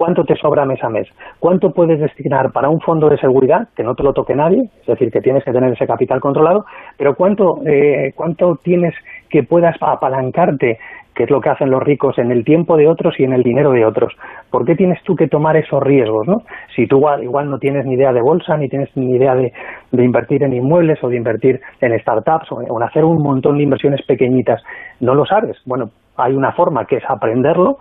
[0.00, 1.06] ¿cuánto te sobra mes a mes?
[1.38, 4.62] ¿Cuánto puedes destinar para un fondo de seguridad, que no te lo toque nadie?
[4.80, 6.64] Es decir, que tienes que tener ese capital controlado,
[6.96, 8.94] pero ¿cuánto, eh, cuánto tienes
[9.28, 10.78] que puedas apalancarte
[11.14, 13.42] que es lo que hacen los ricos en el tiempo de otros y en el
[13.42, 14.14] dinero de otros.
[14.48, 16.26] ¿Por qué tienes tú que tomar esos riesgos?
[16.26, 16.36] ¿no?
[16.74, 19.52] Si tú igual, no tienes ni idea de bolsa, ni tienes ni idea de,
[19.90, 23.64] de invertir en inmuebles o de invertir en startups o en hacer un montón de
[23.64, 24.62] inversiones pequeñitas,
[25.00, 25.58] no lo sabes.
[25.66, 27.78] Bueno, hay una forma que es aprenderlo,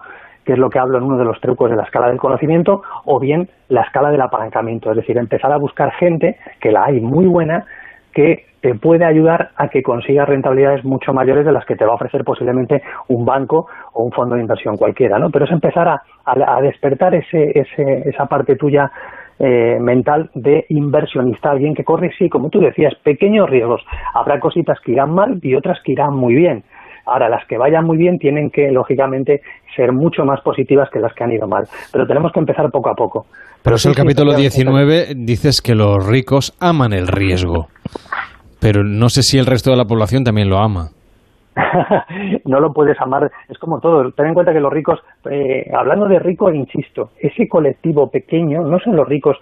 [0.50, 2.82] que es lo que hablo en uno de los trucos de la escala del conocimiento,
[3.06, 7.00] o bien la escala del apalancamiento, es decir, empezar a buscar gente, que la hay
[7.00, 7.66] muy buena,
[8.14, 11.92] que te puede ayudar a que consigas rentabilidades mucho mayores de las que te va
[11.92, 15.30] a ofrecer posiblemente un banco o un fondo de inversión cualquiera, ¿no?
[15.30, 18.92] Pero es empezar a, a- despertar ese, ese, esa parte tuya
[19.38, 23.86] eh, mental de inversionista, alguien que corre, sí, como tú decías, pequeños riesgos.
[24.16, 26.64] Habrá cositas que irán mal y otras que irán muy bien.
[27.10, 29.42] Ahora, las que vayan muy bien tienen que, lógicamente,
[29.76, 31.66] ser mucho más positivas que las que han ido mal.
[31.92, 33.26] Pero tenemos que empezar poco a poco.
[33.64, 37.68] Pero es sí, el sí, capítulo efectivamente, 19, dices que los ricos aman el riesgo.
[38.62, 40.90] Pero no sé si el resto de la población también lo ama.
[42.46, 44.12] no lo puedes amar, es como todo.
[44.12, 45.00] Ten en cuenta que los ricos,
[45.30, 49.38] eh, hablando de ricos, insisto, ese colectivo pequeño no son los ricos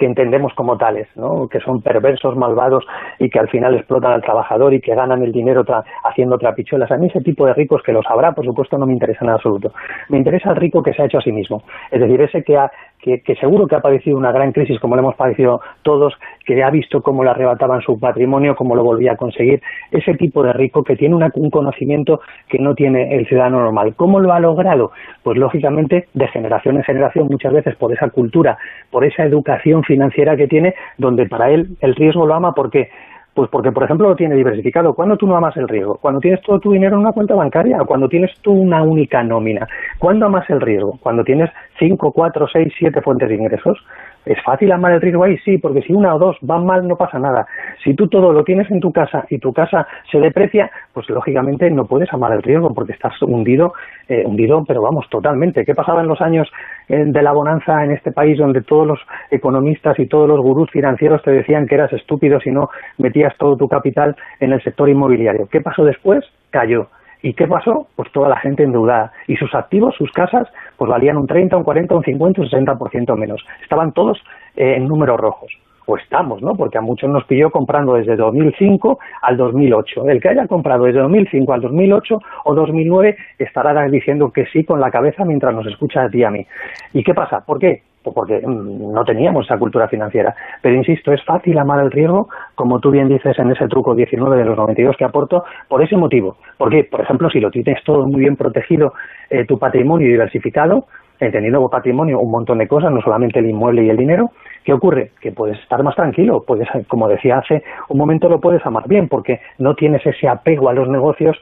[0.00, 1.46] que entendemos como tales, ¿no?
[1.46, 2.86] que son perversos, malvados
[3.18, 6.90] y que al final explotan al trabajador y que ganan el dinero tra- haciendo trapichuelas.
[6.90, 9.30] A mí ese tipo de ricos que los habrá, por supuesto, no me interesa en
[9.32, 9.72] absoluto.
[10.08, 11.62] Me interesa el rico que se ha hecho a sí mismo.
[11.90, 12.70] Es decir, ese que, ha,
[13.02, 16.14] que, seguro que ha padecido una gran crisis, como lo hemos padecido todos,
[16.44, 19.62] que ha visto cómo le arrebataban su patrimonio, cómo lo volvía a conseguir.
[19.90, 23.94] Ese tipo de rico que tiene una- un conocimiento que no tiene el ciudadano normal.
[23.96, 24.92] ¿Cómo lo ha logrado?
[25.22, 28.58] Pues lógicamente de generación en generación, muchas veces por esa cultura,
[28.90, 32.52] por esa educación financiera que tiene, donde para él el riesgo lo ama.
[32.54, 32.90] ¿Por qué?
[33.34, 34.92] Pues porque, por ejemplo, lo tiene diversificado.
[34.94, 35.98] ¿Cuándo tú no amas el riesgo?
[36.00, 39.66] Cuando tienes todo tu dinero en una cuenta bancaria, cuando tienes tú una única nómina.
[39.98, 40.98] ¿Cuándo amas el riesgo?
[41.00, 43.78] Cuando tienes cinco, cuatro, seis, siete fuentes de ingresos.
[44.26, 45.38] ¿Es fácil amar el riesgo ahí?
[45.38, 47.46] Sí, porque si una o dos van mal no pasa nada.
[47.82, 51.70] Si tú todo lo tienes en tu casa y tu casa se deprecia, pues lógicamente
[51.70, 53.72] no puedes amar el riesgo porque estás hundido,
[54.08, 55.64] eh, hundido, pero vamos, totalmente.
[55.64, 56.50] ¿Qué pasaba en los años
[56.88, 60.70] eh, de la bonanza en este país donde todos los economistas y todos los gurús
[60.70, 62.68] financieros te decían que eras estúpido si no
[62.98, 65.48] metías todo tu capital en el sector inmobiliario?
[65.50, 66.24] ¿Qué pasó después?
[66.50, 66.88] Cayó.
[67.22, 67.86] ¿Y qué pasó?
[67.96, 69.12] Pues toda la gente endeudada.
[69.26, 73.16] Y sus activos, sus casas, pues valían un 30, un 40, un 50, un 60%
[73.16, 73.44] menos.
[73.62, 74.18] Estaban todos
[74.56, 75.52] eh, en números rojos.
[75.86, 76.54] O estamos, ¿no?
[76.54, 80.08] Porque a muchos nos pilló comprando desde 2005 al 2008.
[80.08, 84.80] El que haya comprado desde 2005 al 2008 o 2009 estará diciendo que sí con
[84.80, 86.46] la cabeza mientras nos escucha a ti a mí.
[86.92, 87.44] ¿Y qué pasa?
[87.44, 87.82] ¿Por qué?
[88.02, 90.34] Pues porque mm, no teníamos esa cultura financiera.
[90.62, 94.36] Pero insisto, es fácil amar el riesgo, como tú bien dices en ese truco 19
[94.36, 96.36] de los 92 que aporto, por ese motivo.
[96.56, 98.94] Porque, por ejemplo, si lo tienes todo muy bien protegido,
[99.28, 100.86] eh, tu patrimonio diversificado,
[101.20, 104.30] entendiendo por patrimonio un montón de cosas, no solamente el inmueble y el dinero,
[104.64, 105.12] ¿qué ocurre?
[105.20, 109.08] Que puedes estar más tranquilo, puedes, como decía hace un momento, lo puedes amar bien,
[109.08, 111.36] porque no tienes ese apego a los negocios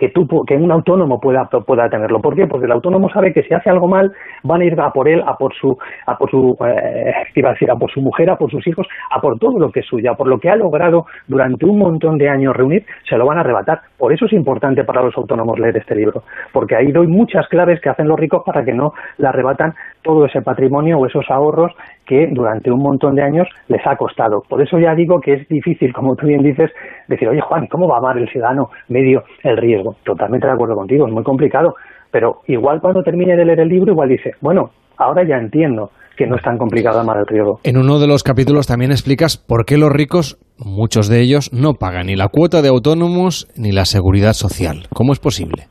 [0.00, 2.20] que tú que un autónomo pueda tenerlo.
[2.22, 2.46] ¿Por qué?
[2.46, 4.10] Porque el autónomo sabe que si hace algo mal
[4.42, 7.50] van a ir a por él, a por su a por su eh, ¿qué iba
[7.50, 9.80] a decir, a por su mujer, a por sus hijos, a por todo lo que
[9.80, 13.26] es suya, por lo que ha logrado durante un montón de años reunir, se lo
[13.26, 13.80] van a arrebatar.
[13.98, 17.78] Por eso es importante para los autónomos leer este libro, porque ahí doy muchas claves
[17.82, 21.72] que hacen los ricos para que no le arrebatan todo ese patrimonio o esos ahorros
[22.10, 24.42] que durante un montón de años les ha costado.
[24.48, 26.68] Por eso ya digo que es difícil, como tú bien dices,
[27.06, 29.94] decir, oye Juan, ¿cómo va a amar el ciudadano medio el riesgo?
[30.04, 31.74] Totalmente de acuerdo contigo, es muy complicado,
[32.10, 36.26] pero igual cuando termine de leer el libro, igual dice, bueno, ahora ya entiendo que
[36.26, 37.60] no es tan complicado además del riesgo.
[37.62, 41.74] En uno de los capítulos también explicas por qué los ricos, muchos de ellos, no
[41.74, 44.88] pagan ni la cuota de autónomos ni la seguridad social.
[44.92, 45.68] ¿Cómo es posible?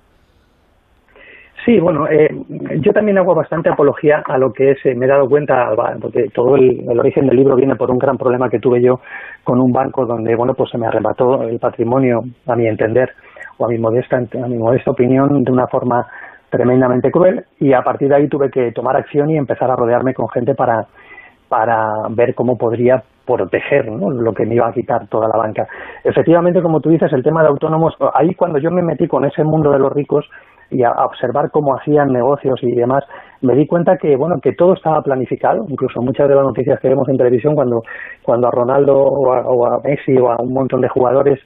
[1.66, 2.30] Sí, bueno, eh,
[2.80, 5.70] yo también hago bastante apología a lo que es, eh, me he dado cuenta,
[6.02, 9.02] porque todo el, origen del libro viene por un gran problema que tuve yo
[9.44, 13.10] con un banco donde, bueno, pues se me arrebató el patrimonio, a mi entender,
[13.58, 16.08] o a mi modesta, a mi modesta opinión, de una forma
[16.50, 20.14] tremendamente cruel, y a partir de ahí tuve que tomar acción y empezar a rodearme
[20.14, 20.88] con gente para,
[21.50, 25.68] para ver cómo podría proteger lo que me iba a quitar toda la banca.
[26.04, 29.44] Efectivamente, como tú dices, el tema de autónomos, ahí cuando yo me metí con ese
[29.44, 30.28] mundo de los ricos,
[30.72, 33.04] y a, observar cómo hacían negocios y demás,
[33.42, 36.90] me di cuenta que bueno que todo estaba planificado, incluso muchas de las noticias que
[36.90, 37.84] vemos en televisión cuando
[38.24, 41.40] cuando a Ronaldo o a, o a Messi o a un montón de jugadores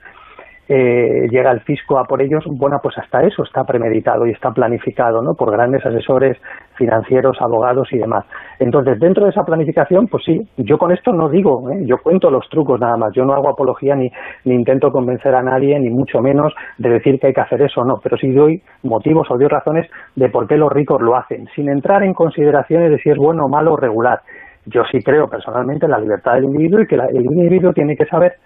[0.76, 4.50] eh, llega el fisco a por ellos, bueno, pues hasta eso está premeditado y está
[4.50, 5.36] planificado, ¿no?
[5.36, 6.36] Por grandes asesores
[6.78, 8.26] financieros, abogados y demás.
[8.58, 11.84] Entonces, dentro de esa planificación, pues sí, yo con esto no digo, ¿eh?
[11.86, 14.12] yo cuento los trucos nada más, yo no hago apología ni,
[14.46, 17.86] intento convencer a nadie, ni mucho menos de decir que hay que hacer eso o
[17.86, 21.48] no, pero sí doy motivos o doy razones de por qué los ricos lo hacen,
[21.56, 24.22] sin entrar en consideraciones de si es bueno, malo o regular.
[24.66, 27.96] Yo sí creo personalmente en la libertad del individuo y que la, el individuo tiene
[27.96, 28.38] que saber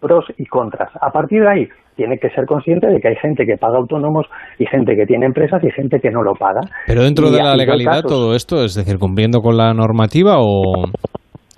[0.00, 0.90] pros y contras.
[1.00, 4.26] A partir de ahí, tiene que ser consciente de que hay gente que paga autónomos
[4.58, 6.60] y gente que tiene empresas y gente que no lo paga.
[6.86, 10.36] Pero dentro y de la legalidad casos- todo esto, es decir, cumpliendo con la normativa
[10.38, 10.62] o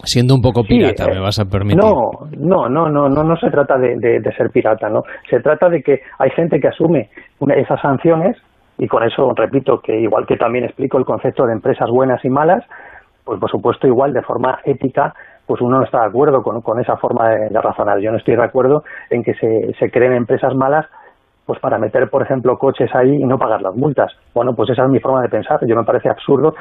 [0.04, 1.78] siendo un poco pirata, Sí, me vas a permitir.
[1.80, 1.94] No,
[2.36, 5.02] no, no, no, no, no se trata de, de- de ser pirata, no.
[5.30, 7.08] Se trata de que hay gente que asume
[7.38, 8.36] una- esas sanciones
[8.78, 12.30] y con eso repito que igual que también explico el concepto de empresas buenas y
[12.30, 12.64] malas,
[13.24, 15.14] pues por supuesto igual de forma ética
[15.46, 17.98] pues uno no está de acuerdo con, con esa forma de, razonar.
[17.98, 20.86] Yo no estoy de acuerdo en que se, se creen empresas malas
[21.46, 24.12] pues para meter, por ejemplo, coches ahí y no pagar las multas.
[24.32, 25.58] Bueno, pues esa es mi forma de pensar.
[25.66, 26.54] Yo me parece absurdo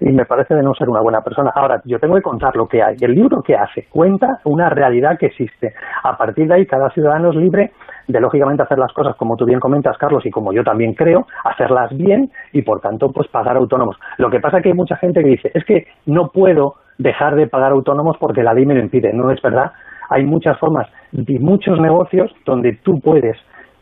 [0.00, 1.50] y me parece de no ser una buena persona.
[1.54, 2.96] Ahora, yo tengo que contar lo que hay.
[3.00, 5.74] El libro que hace cuenta una realidad que existe.
[6.04, 7.72] A partir de ahí, cada ciudadano es libre
[8.06, 11.26] de, lógicamente, hacer las cosas como tú bien comentas, Carlos, y como yo también creo,
[11.44, 13.96] hacerlas bien y, por tanto, pues pagar autónomos.
[14.18, 17.34] Lo que pasa es que hay mucha gente que dice, es que no puedo dejar
[17.36, 19.12] de pagar autónomos porque la ley me lo impide.
[19.12, 19.72] No es verdad.
[20.10, 23.36] Hay muchas formas y muchos negocios donde tú puedes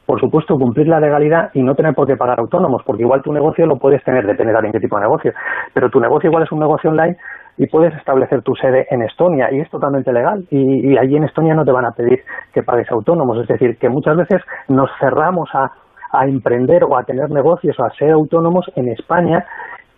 [0.06, 3.32] por supuesto, cumplir la legalidad y no tener por qué pagar autónomos, porque igual tu
[3.32, 5.32] negocio lo puedes tener, depende también qué tipo de negocio,
[5.74, 7.16] pero tu negocio igual es un negocio online
[7.58, 11.24] y puedes establecer tu sede en Estonia y es totalmente legal y, y allí en
[11.24, 12.20] Estonia no te van a pedir
[12.54, 15.72] que pagues autónomos, es decir, que muchas veces nos cerramos a,
[16.12, 19.44] a emprender o a tener negocios o a ser autónomos en España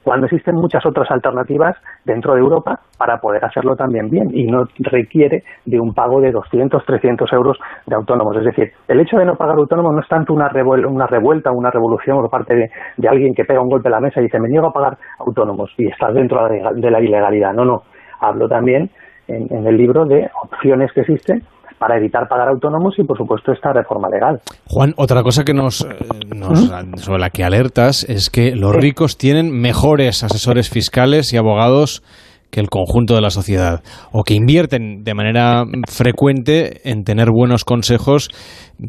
[0.09, 4.65] cuando existen muchas otras alternativas dentro de Europa para poder hacerlo también bien y no
[4.79, 8.37] requiere de un pago de 200, 300 euros de autónomos.
[8.39, 11.51] Es decir, el hecho de no pagar autónomos no es tanto una, revuel- una revuelta,
[11.53, 14.41] una revolución por parte de, alguien que pega un golpe a la mesa y dice
[14.41, 17.53] me niego a pagar autónomos y estás dentro de la- de la ilegalidad.
[17.53, 17.83] No, no.
[18.21, 18.91] Hablo también
[19.29, 21.43] en, en el libro de opciones que existen
[21.79, 24.41] para evitar pagar autónomos y, por supuesto, esta reforma legal.
[24.67, 25.87] Juan, otra cosa que nos, eh,
[26.35, 32.03] nos- sobre la que alertas es que los ricos tienen mejores asesores fiscales y abogados
[32.51, 37.65] que el conjunto de la sociedad o que invierten de manera frecuente en tener buenos
[37.67, 38.31] consejos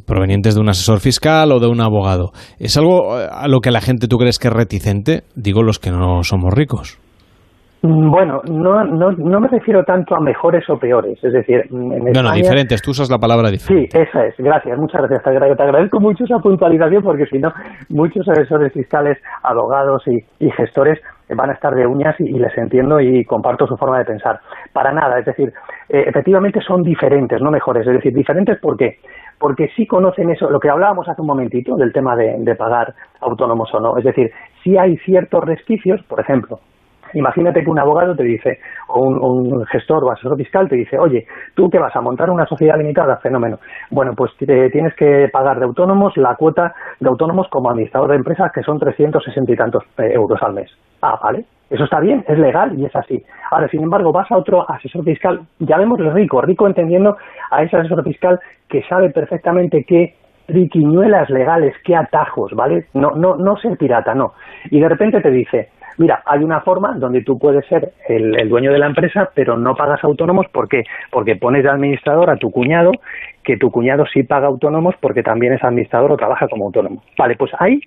[0.06, 2.32] provenientes de un asesor fiscal o de un abogado.
[2.57, 5.24] ¿Es algo eh, a lo que la gente tú crees que es reticente?
[5.36, 6.99] Digo los que no somos ricos.
[7.81, 11.18] Mm, Bueno, no, no, no me refiero tanto a mejores o peores.
[11.23, 12.81] Es decir, mm, en No, no, España- diferentes.
[12.81, 13.89] Tú usas la palabra diferente.
[13.91, 14.35] Sí, esa es.
[14.38, 15.23] Gracias, muchas gracias.
[15.23, 17.53] Te, agra- te agradezco mucho esa puntualización porque si no,
[17.89, 20.99] muchos asesores fiscales, abogados y, y gestores
[21.30, 24.39] van a estar de uñas y, y les entiendo y comparto su forma de pensar.
[24.73, 25.53] Para nada, es decir,
[25.88, 27.85] eh, efectivamente son diferentes, no mejores.
[27.88, 28.97] Es decir, diferentes ¿por qué?
[29.38, 32.93] Porque sí conocen eso, lo que hablábamos hace un momentito del tema de, de pagar
[33.22, 33.97] autónomos o no.
[33.97, 34.31] Es decir,
[34.64, 36.60] sí hay ciertos resquicios, por ejemplo,
[37.14, 41.26] Imagínate que un abogado te dice, o un, gestor o asesor fiscal te dice, oye,
[41.56, 43.60] tú que vas a montar una sociedad limitada, fenómeno.
[43.91, 48.18] Bueno, pues te- tienes que pagar de autónomos la cuota de autónomos como administrador de
[48.18, 50.69] empresas, que son 360 y tantos eh, euros al mes.
[51.02, 51.45] Ah, vale.
[51.69, 53.23] Eso está bien, es legal y es así.
[53.52, 57.15] Ahora, sin embargo, vas a otro asesor fiscal, llamémosle rico, rico entendiendo
[57.52, 60.15] a ese asesor fiscal que sabe perfectamente qué
[60.49, 62.85] triquiñuelas legales, qué atajos, ¿vale?
[62.93, 64.34] No, no, no ser pirata, no.
[64.71, 65.69] Y de repente te dice,
[65.99, 69.76] mira, hay una forma donde tú puedes ser el, dueño de la empresa, pero no
[69.76, 70.84] pagas autónomos, ¿por qué?
[71.11, 72.91] Porque pones de administrador a tu cuñado,
[73.43, 77.03] que tu cuñado sí paga autónomos porque también es administrador o trabaja como autónomo.
[77.17, 77.80] Vale, pues ahí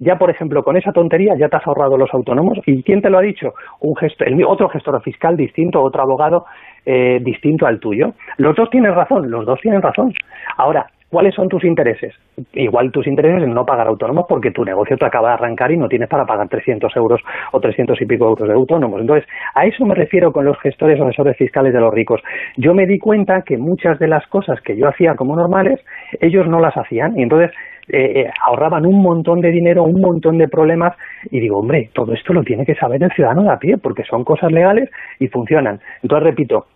[0.00, 3.10] ya por ejemplo con esa tontería ya te has ahorrado los autónomos y quién te
[3.10, 6.44] lo ha dicho un gestor, el, otro gestor fiscal distinto otro abogado
[6.86, 10.12] eh, distinto al tuyo los dos tienen razón los dos tienen razón
[10.56, 12.14] ahora ¿cuáles son tus intereses?
[12.52, 15.76] Igual tus intereses en no pagar autónomos porque tu negocio te acaba de arrancar y
[15.76, 17.20] no tienes para pagar 300 euros
[17.52, 19.00] o 300 y pico euros de autónomos.
[19.00, 22.20] Entonces, a eso me refiero con los gestores o asesores fiscales de los ricos.
[22.56, 25.80] Yo me di cuenta que muchas de las cosas que yo hacía como normales,
[26.20, 27.50] ellos no las hacían y entonces
[27.88, 30.94] eh, eh, ahorraban un montón de dinero, un montón de problemas
[31.30, 34.04] y digo, hombre, todo esto lo tiene que saber el ciudadano de a pie porque
[34.04, 35.80] son cosas legales y funcionan.
[36.02, 36.66] Entonces, repito,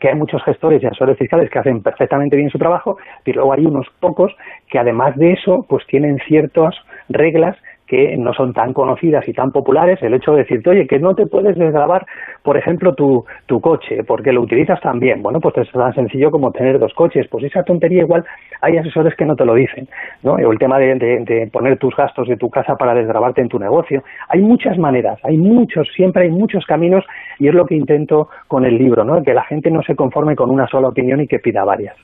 [0.00, 3.52] que hay muchos gestores y asesores fiscales que hacen perfectamente bien su trabajo, pero luego
[3.52, 4.34] hay unos pocos
[4.68, 6.74] que además de eso, pues tienen ciertas
[7.08, 7.56] reglas
[7.86, 11.14] que no son tan conocidas y tan populares, el hecho de decirte, oye, que no
[11.14, 12.06] te puedes desgravar,
[12.42, 15.22] por ejemplo, tu, tu coche, porque lo utilizas también.
[15.22, 17.26] Bueno, pues es tan sencillo como tener dos coches.
[17.30, 18.24] Pues esa tontería igual
[18.60, 19.88] hay asesores que no te lo dicen,
[20.22, 20.32] ¿no?
[20.34, 23.48] O el tema de, de, de poner tus gastos de tu casa para desgrabarte en
[23.48, 24.02] tu negocio.
[24.28, 27.04] Hay muchas maneras, hay muchos, siempre hay muchos caminos
[27.38, 29.22] y es lo que intento con el libro, ¿no?
[29.22, 31.96] Que la gente no se conforme con una sola opinión y que pida varias.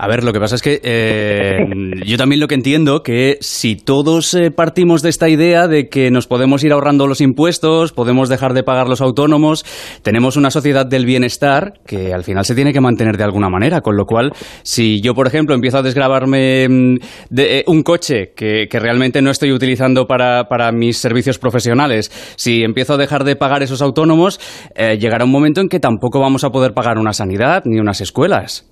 [0.00, 1.58] A ver, lo que pasa es que eh,
[2.06, 6.12] yo también lo que entiendo que si todos eh, partimos de esta idea de que
[6.12, 9.64] nos podemos ir ahorrando los impuestos, podemos dejar de pagar los autónomos,
[10.02, 13.80] tenemos una sociedad del bienestar que al final se tiene que mantener de alguna manera,
[13.80, 14.30] con lo cual
[14.62, 16.96] si yo, por ejemplo, empiezo a desgrabarme mm,
[17.30, 22.12] de eh, un coche que, que, realmente no estoy utilizando para, para, mis servicios profesionales,
[22.36, 24.38] si empiezo a dejar de pagar esos autónomos,
[24.76, 28.68] llegará un momento en que tampoco vamos a poder pagar una sanidad ni unas escuelas.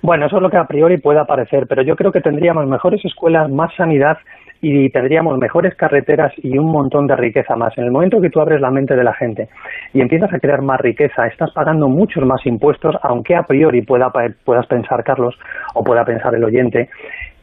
[0.00, 3.04] Bueno, eso es lo que a priori puede parecer, pero yo creo que tendríamos mejores
[3.04, 4.18] escuelas, más sanidad
[4.60, 7.76] y tendríamos mejores carreteras y un montón de riqueza más.
[7.78, 9.48] En el momento que tú abres la mente de la gente
[9.92, 14.10] y empiezas a crear más riqueza, estás pagando muchos más impuestos, aunque a priori pueda,
[14.44, 15.38] puedas pensar, Carlos,
[15.74, 16.90] o pueda pensar el oyente,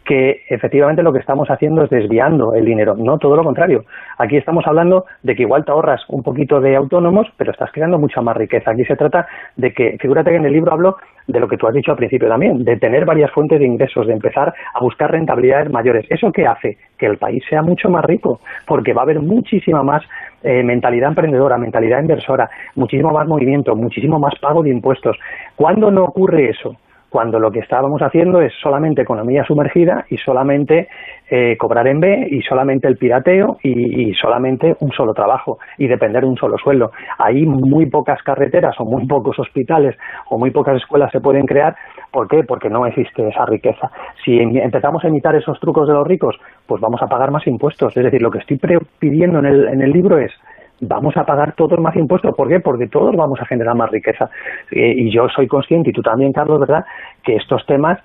[0.05, 3.85] que efectivamente lo que estamos haciendo es desviando el dinero, no todo lo contrario.
[4.19, 7.97] Aquí estamos hablando de que igual te ahorras un poquito de autónomos, pero estás creando
[7.97, 8.71] mucha más riqueza.
[8.71, 11.67] Aquí se trata de que, figúrate que en el libro hablo de lo que tú
[11.67, 15.11] has dicho al principio también, de tener varias fuentes de ingresos, de empezar a buscar
[15.11, 16.05] rentabilidades mayores.
[16.09, 16.77] ¿Eso qué hace?
[16.99, 20.03] Que el país sea mucho más rico, porque va a haber muchísima más
[20.43, 25.17] eh, mentalidad emprendedora, mentalidad inversora, muchísimo más movimiento, muchísimo más pago de impuestos.
[25.55, 26.75] ¿Cuándo no ocurre eso?
[27.15, 30.89] Cuando lo que estábamos haciendo es solamente economía sumergida y solamente
[31.29, 36.23] eh, cobrar en B y solamente el pirateo y, solamente un solo trabajo y depender
[36.23, 36.91] de un solo sueldo.
[37.17, 39.95] Ahí muy pocas carreteras o muy pocos hospitales
[40.29, 41.73] o muy pocas escuelas se pueden crear.
[42.11, 42.43] ¿Por qué?
[42.43, 43.89] Porque no existe esa riqueza.
[44.25, 46.35] Si empezamos a imitar esos trucos de los ricos,
[46.67, 47.95] pues vamos a pagar más impuestos.
[47.95, 48.59] Es decir, lo que estoy
[48.99, 50.33] pidiendo en el, en el libro es
[50.81, 52.35] vamos a pagar todos más impuestos.
[52.35, 52.59] ¿Por qué?
[52.59, 54.29] Porque todos vamos a generar más riqueza.
[54.71, 56.85] Eh, y yo soy consciente, y tú también, Carlos, ¿verdad?,
[57.23, 57.99] que estos temas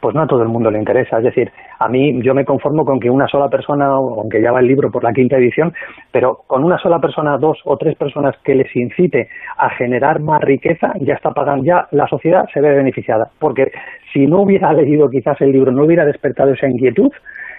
[0.00, 1.18] pues no a todo el mundo le interesa.
[1.18, 4.60] Es decir, a mí yo me conformo con que una sola persona, aunque ya va
[4.60, 5.72] el libro por la quinta edición,
[6.12, 10.40] pero con una sola persona, dos o tres personas que les incite a generar más
[10.42, 13.30] riqueza, ya está pagando, ya la sociedad se ve beneficiada.
[13.38, 13.72] Porque
[14.12, 17.10] si no hubiera leído quizás el libro, no hubiera despertado esa inquietud,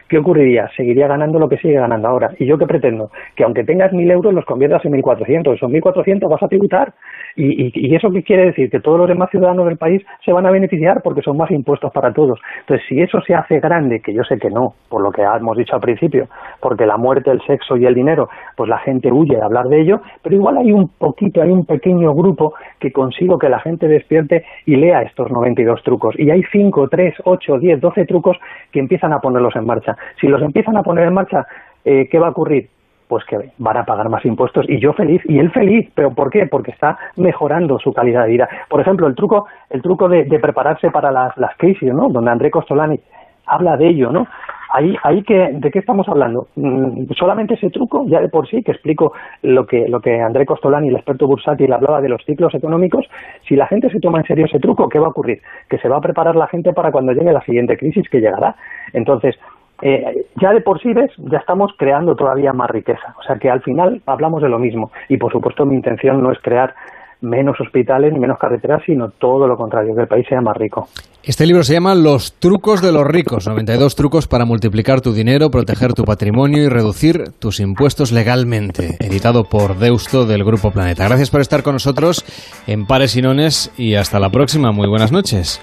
[0.09, 0.69] ¿qué ocurriría?
[0.75, 2.31] Seguiría ganando lo que sigue ganando ahora.
[2.39, 3.11] ¿Y yo qué pretendo?
[3.35, 5.55] Que aunque tengas mil euros los conviertas en 1.400.
[5.55, 6.93] Esos 1.400 vas a tributar.
[7.35, 8.69] ¿Y, y, ¿Y eso qué quiere decir?
[8.69, 11.91] Que todos los demás ciudadanos del país se van a beneficiar porque son más impuestos
[11.91, 12.39] para todos.
[12.61, 15.57] Entonces, si eso se hace grande, que yo sé que no, por lo que hemos
[15.57, 16.27] dicho al principio,
[16.59, 19.81] porque la muerte, el sexo y el dinero, pues la gente huye de hablar de
[19.81, 23.88] ello, pero igual hay un poquito, hay un pequeño grupo que consigo que la gente
[23.88, 26.15] despierte y lea estos 92 trucos.
[26.17, 28.38] Y hay 5, 3, 8, 10, 12 trucos
[28.71, 29.97] que empiezan a ponerlos en marcha.
[30.19, 31.45] Si los empiezan a poner en marcha,
[31.86, 32.69] eh, ¿qué va a ocurrir?
[33.07, 36.30] Pues que van a pagar más impuestos y yo feliz y él feliz, pero ¿por
[36.30, 36.45] qué?
[36.45, 38.49] Porque está mejorando su calidad de vida.
[38.69, 42.10] Por ejemplo, el truco, el truco de, prepararse para las, las crisis, ¿no?
[42.10, 42.99] Donde André Costolani
[43.45, 44.28] habla de ello, ¿no?
[44.74, 46.48] Ahí, ahí que, ¿de qué estamos hablando?
[46.56, 50.45] Mm, solamente ese truco, ya de por sí, que explico lo que, lo que André
[50.45, 53.06] Costolani, el experto bursátil, hablaba de los ciclos económicos,
[53.48, 55.41] si la gente se toma en serio ese truco, ¿qué va a ocurrir?
[55.69, 58.56] Que se va a preparar la gente para cuando llegue la siguiente crisis que llegará.
[58.91, 59.36] Entonces,
[59.82, 63.14] eh, ya de por sí ves, ya estamos creando todavía más riqueza.
[63.20, 64.91] O sea que al final hablamos de lo mismo.
[65.10, 66.74] Y por supuesto mi intención no es crear
[67.22, 70.88] menos hospitales ni menos carreteras, sino todo lo contrario, que el país sea más rico.
[71.24, 75.49] Este libro se llama Los trucos de los ricos, 92 trucos para multiplicar tu dinero,
[75.49, 81.06] proteger tu patrimonio y reducir tus impuestos legalmente, editado por Deusto del Grupo Planeta.
[81.08, 82.24] Gracias por estar con nosotros
[82.68, 84.72] en Pares y Nones y hasta la próxima.
[84.72, 85.60] Muy buenas noches.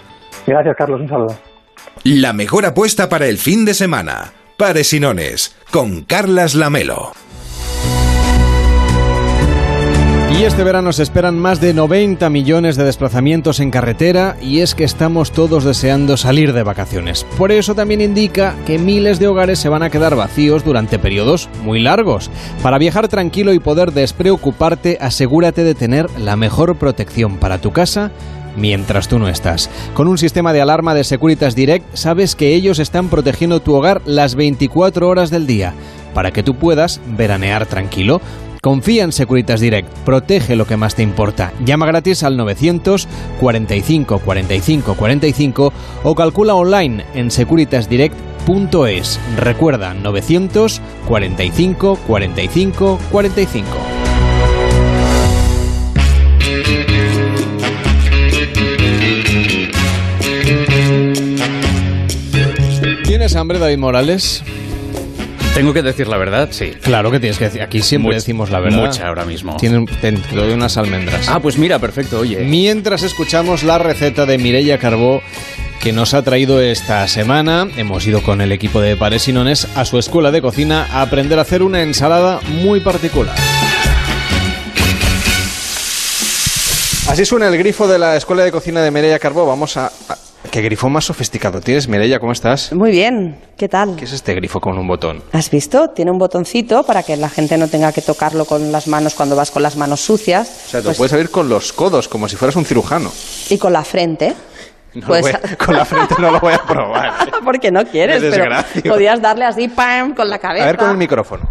[0.46, 1.00] Gracias, Carlos.
[1.00, 1.53] Un saludo.
[2.06, 4.34] La mejor apuesta para el fin de semana.
[4.58, 7.12] Pares y Nones, con Carlas Lamelo.
[10.38, 14.74] Y este verano se esperan más de 90 millones de desplazamientos en carretera y es
[14.74, 17.24] que estamos todos deseando salir de vacaciones.
[17.38, 21.48] Por eso también indica que miles de hogares se van a quedar vacíos durante periodos
[21.62, 22.30] muy largos.
[22.62, 28.12] Para viajar tranquilo y poder despreocuparte, asegúrate de tener la mejor protección para tu casa
[28.56, 29.70] mientras tú no estás.
[29.94, 34.02] Con un sistema de alarma de Securitas Direct sabes que ellos están protegiendo tu hogar
[34.06, 35.74] las 24 horas del día
[36.14, 38.20] para que tú puedas veranear tranquilo.
[38.62, 41.52] Confía en Securitas Direct, protege lo que más te importa.
[41.66, 43.06] Llama gratis al 900
[43.38, 45.72] 45 45 45
[46.02, 49.20] o calcula online en securitasdirect.es.
[49.36, 54.13] Recuerda 900 45 45 45.
[63.24, 64.42] ¿Tienes hambre, David Morales?
[65.54, 66.72] Tengo que decir la verdad, sí.
[66.82, 67.62] Claro que tienes que decir.
[67.62, 68.76] Aquí siempre Much- decimos la verdad.
[68.84, 69.56] mucha ahora mismo.
[69.56, 71.26] Tiene un- te, te doy unas almendras.
[71.30, 72.40] Ah, pues mira, perfecto, oye.
[72.40, 75.22] Mientras escuchamos la receta de Mireia Carbó
[75.80, 79.68] que nos ha traído esta semana, hemos ido con el equipo de Pares y Nones
[79.74, 83.34] a su escuela de cocina a aprender a hacer una ensalada muy particular.
[87.08, 89.46] Así suena el grifo de la escuela de cocina de Mireia Carbó.
[89.46, 89.90] Vamos a...
[90.44, 92.20] a- ¿Qué grifo más sofisticado tienes, Mireia?
[92.20, 92.72] ¿Cómo estás?
[92.72, 93.96] Muy bien, ¿qué tal?
[93.96, 95.22] ¿Qué es este grifo con un botón?
[95.32, 95.90] ¿Has visto?
[95.90, 99.34] Tiene un botoncito para que la gente no tenga que tocarlo con las manos cuando
[99.36, 100.48] vas con las manos sucias.
[100.66, 103.10] O sea, te Pues- puedes abrir con los codos, como si fueras un cirujano.
[103.50, 104.34] Y con la frente.
[104.94, 107.12] No lo Pues- voy a- con la frente no lo voy a probar.
[107.44, 108.54] Porque no quieres, pero
[108.92, 110.14] podías darle así, ¡pam!
[110.14, 110.66] con la A cabeza.
[110.66, 111.50] ver con el micrófono.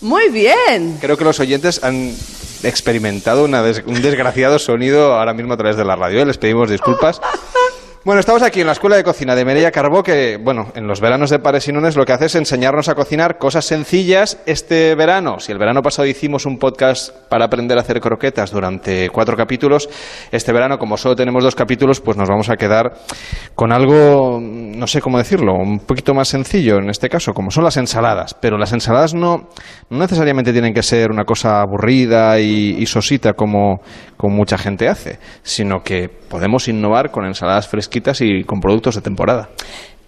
[0.00, 0.96] Muy bien.
[0.98, 2.14] Creo que los oyentes han
[2.62, 6.24] experimentado una des- un desgraciado sonido ahora mismo a través de la radio.
[6.24, 7.20] Les pedimos disculpas.
[8.08, 10.98] Bueno, estamos aquí en la Escuela de Cocina de Mireia Carbó, que, bueno, en los
[10.98, 14.38] veranos de Pares y Nunes lo que hace es enseñarnos a cocinar cosas sencillas.
[14.46, 19.10] Este verano, si el verano pasado hicimos un podcast para aprender a hacer croquetas durante
[19.10, 19.90] cuatro capítulos,
[20.32, 22.94] este verano, como solo tenemos dos capítulos, pues nos vamos a quedar
[23.54, 27.64] con algo, no sé cómo decirlo, un poquito más sencillo en este caso, como son
[27.64, 28.32] las ensaladas.
[28.32, 29.50] Pero las ensaladas no,
[29.90, 33.82] necesariamente tienen que ser una cosa aburrida y, y sosita como,
[34.16, 39.00] como mucha gente hace, sino que podemos innovar con ensaladas fresquitas y con productos de
[39.02, 39.48] temporada.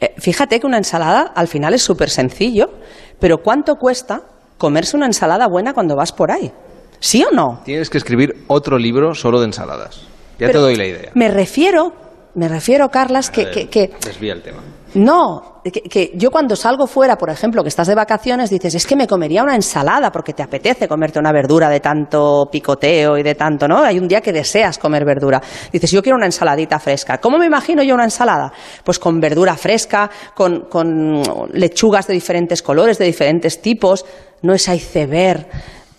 [0.00, 2.70] Eh, fíjate que una ensalada al final es súper sencillo,
[3.18, 4.22] pero ¿cuánto cuesta
[4.58, 6.50] comerse una ensalada buena cuando vas por ahí?
[6.98, 7.60] ¿Sí o no?
[7.64, 10.02] Tienes que escribir otro libro solo de ensaladas.
[10.38, 11.10] Ya Pero- te doy la idea.
[11.14, 11.92] Me refiero,
[12.34, 14.62] me refiero, Carlas, que, que, que Desvía el tema.
[14.94, 18.96] No, que, yo cuando salgo fuera, por ejemplo, que estás de vacaciones, dices, es que
[18.96, 23.34] me comería una ensalada porque te apetece comerte una verdura de tanto picoteo y de
[23.34, 23.78] tanto, ¿no?
[23.84, 25.40] Hay un día que deseas comer verdura.
[25.72, 27.18] Dices, yo quiero una ensaladita fresca.
[27.18, 28.52] ¿Cómo me imagino yo una ensalada?
[28.82, 31.22] Pues con verdura fresca, con, con
[31.52, 34.04] lechugas de diferentes colores, de diferentes tipos,
[34.42, 35.46] no es iceberg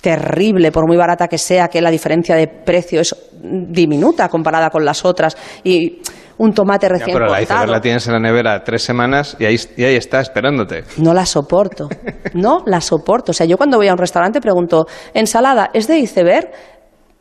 [0.01, 4.84] terrible, por muy barata que sea, que la diferencia de precio es diminuta comparada con
[4.84, 5.38] las otras.
[5.63, 6.01] Y
[6.43, 7.43] un tomate Ya, recién pero la cortado.
[7.59, 10.84] iceberg la tienes en la nevera tres semanas y ahí, y ahí está esperándote.
[10.97, 11.88] No la soporto.
[12.34, 13.31] No la soporto.
[13.31, 16.49] O sea, yo cuando voy a un restaurante pregunto, ¿ensalada es de iceberg?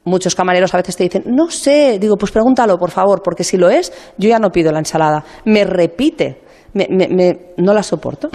[0.04, 1.98] Muchos camareros a veces te dicen, no sé.
[2.00, 5.22] Digo, pues pregúntalo, por favor, porque si lo es, yo ya no pido la ensalada.
[5.44, 6.40] Me repite.
[6.72, 8.28] Me- me- me- no la soporto.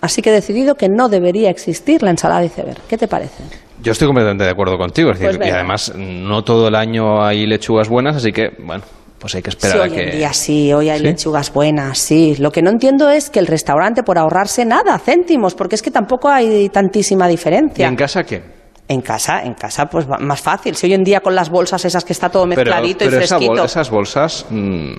[0.00, 2.78] Así que he decidido que no debería existir la ensalada de iceberg.
[2.88, 3.42] ¿Qué te parece?
[3.82, 5.10] Yo estoy completamente de acuerdo contigo.
[5.12, 8.82] Es decir, Pues y además, no todo el año hay lechugas buenas, así que, bueno,
[9.18, 11.04] pues hay que Sí, esperar a hoy en día sí, hoy hay ¿Sí?
[11.04, 12.36] lechugas buenas, sí.
[12.38, 15.90] Lo que no entiendo es que el restaurante, por ahorrarse nada, céntimos, porque es que
[15.90, 17.86] tampoco hay tantísima ¿Y diferencia.
[17.88, 18.42] en casa qué?
[18.86, 20.74] En casa, en casa, pues más fácil.
[20.74, 23.24] Si hoy en día con las bolsas esas que está todo Pero, mezcladito pero y
[23.24, 23.52] esa fresquito.
[23.52, 24.46] bol- esas bolsas.
[24.48, 24.92] mm,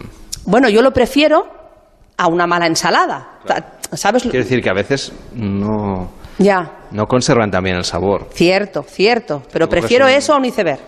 [0.46, 1.48] Bueno, yo lo prefiero
[2.18, 3.40] a una mala ensalada.
[3.48, 4.24] Ta- ¿Sabes?
[4.24, 8.28] quiere decir que a veces no, Ya, no conservan también el sabor.
[8.34, 9.42] cierto, cierto.
[9.52, 10.80] Pero prefiero eso a un iceberg.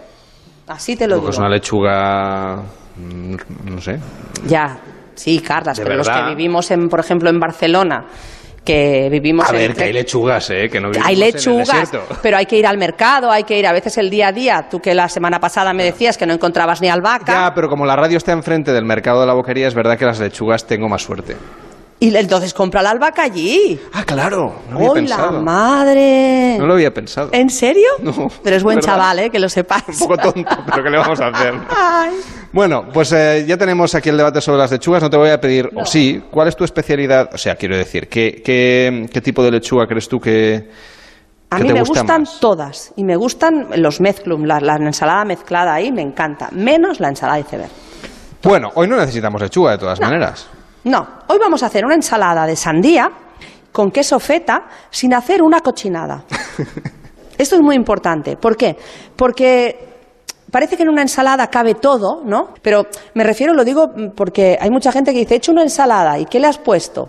[0.68, 1.30] Así te lo digo.
[1.30, 2.62] es una lechuga.
[2.96, 3.36] Mm,
[3.66, 4.00] No sé.
[4.48, 4.78] Ya,
[5.16, 6.26] sí, Carlas, pero los verdad.
[6.30, 8.06] que vivimos, en, por ejemplo, en Barcelona,
[8.64, 9.58] que vivimos A en...
[9.58, 10.70] ver, que hay lechugas, ¿eh?
[10.70, 11.92] Que no vivimos Hay en el lechugas,
[12.22, 14.68] pero hay que ir al mercado, hay que ir a veces el día a día.
[14.70, 17.34] Tú que la semana pasada me decías que no encontrabas ni albahaca.
[17.34, 20.06] Ya, pero como la radio está enfrente del mercado de la boquería, es verdad que
[20.06, 21.36] las lechugas tengo más suerte.
[22.04, 23.80] Y entonces compra la albahaca allí.
[23.94, 24.56] Ah, claro.
[24.72, 25.42] No había ¡Hola, pensado.
[25.44, 26.56] madre!
[26.58, 27.30] No lo había pensado.
[27.32, 27.88] ¿En serio?
[28.02, 28.28] No.
[28.44, 28.94] Pero es buen ¿verdad?
[28.94, 29.30] chaval, ¿eh?
[29.30, 29.84] Que lo sepas.
[29.88, 31.54] Un poco tonto, pero ¿qué le vamos a hacer?
[31.70, 32.14] Ay.
[32.52, 35.04] Bueno, pues eh, ya tenemos aquí el debate sobre las lechugas.
[35.04, 37.30] No te voy a pedir, o sí, ¿cuál es tu especialidad?
[37.34, 40.70] O sea, quiero decir, ¿qué, qué, qué tipo de lechuga crees tú que,
[41.52, 42.40] A mí me gusta gustan más?
[42.40, 42.94] todas.
[42.96, 46.50] Y me gustan los mezclum, la, la ensalada mezclada ahí, me encanta.
[46.52, 47.70] Menos la ensalada de iceberg.
[48.42, 50.50] Bueno, hoy no necesitamos lechuga de todas maneras.
[50.84, 53.12] No, hoy vamos a hacer una ensalada de sandía
[53.72, 56.24] con queso feta sin hacer una cochinada.
[57.38, 58.36] Esto es muy importante.
[58.36, 58.76] ¿Por qué?
[59.16, 59.91] Porque
[60.52, 62.50] Parece que en una ensalada cabe todo, ¿no?
[62.62, 66.20] Pero me refiero, lo digo porque hay mucha gente que dice, he hecho una ensalada,
[66.20, 67.08] ¿y qué le has puesto?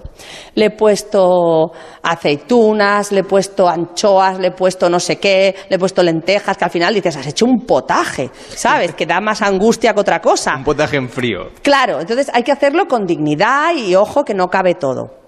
[0.55, 5.77] Le he puesto aceitunas, le he puesto anchoas, le he puesto no sé qué, le
[5.77, 8.95] he puesto lentejas, que al final dices, has hecho un potaje, ¿sabes?
[8.95, 10.55] Que da más angustia que otra cosa.
[10.57, 11.49] Un potaje en frío.
[11.63, 15.22] Claro, entonces hay que hacerlo con dignidad y ojo que no cabe todo.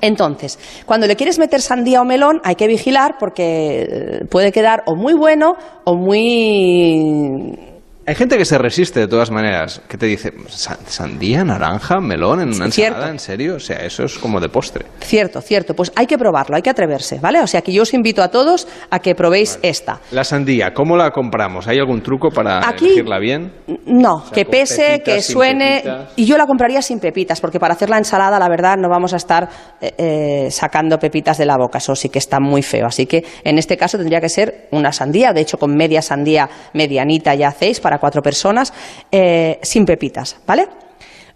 [0.00, 4.82] Entonces, cuando le quieres meter sandía o melón, hay que vigilar porque eh, puede quedar
[4.86, 7.75] o muy bueno o muy
[8.08, 12.40] Hay gente que se resiste de todas maneras, que te dice, "Sa- sandía, naranja, melón
[12.40, 13.10] en una ensalada.
[13.10, 13.56] ¿en serio?
[13.56, 14.86] O sea, eso es como de postre.
[15.00, 15.74] Cierto, cierto.
[15.74, 17.40] Pues hay que probarlo, hay que atreverse, ¿vale?
[17.40, 19.98] O sea que yo os invito a todos a que probéis esta.
[20.12, 21.66] La sandía, ¿cómo la compramos?
[21.66, 23.52] ¿Hay algún truco para Aquí- elegirla bien?
[23.86, 25.82] No, sea, que pese, pepitas, que suene.
[26.14, 29.14] Y yo la compraría sin pepitas, porque para hacer la ensalada, la verdad, no vamos
[29.14, 29.48] a estar
[29.80, 31.78] eh, eh, sacando pepitas de la boca.
[31.78, 32.86] Eso sí que está muy feo.
[32.86, 35.32] Así que en este caso tendría que ser una sandía.
[35.32, 38.72] De hecho, con media sandía medianita ya hacéis para cuatro personas,
[39.10, 40.68] eh, sin pepitas, ¿vale?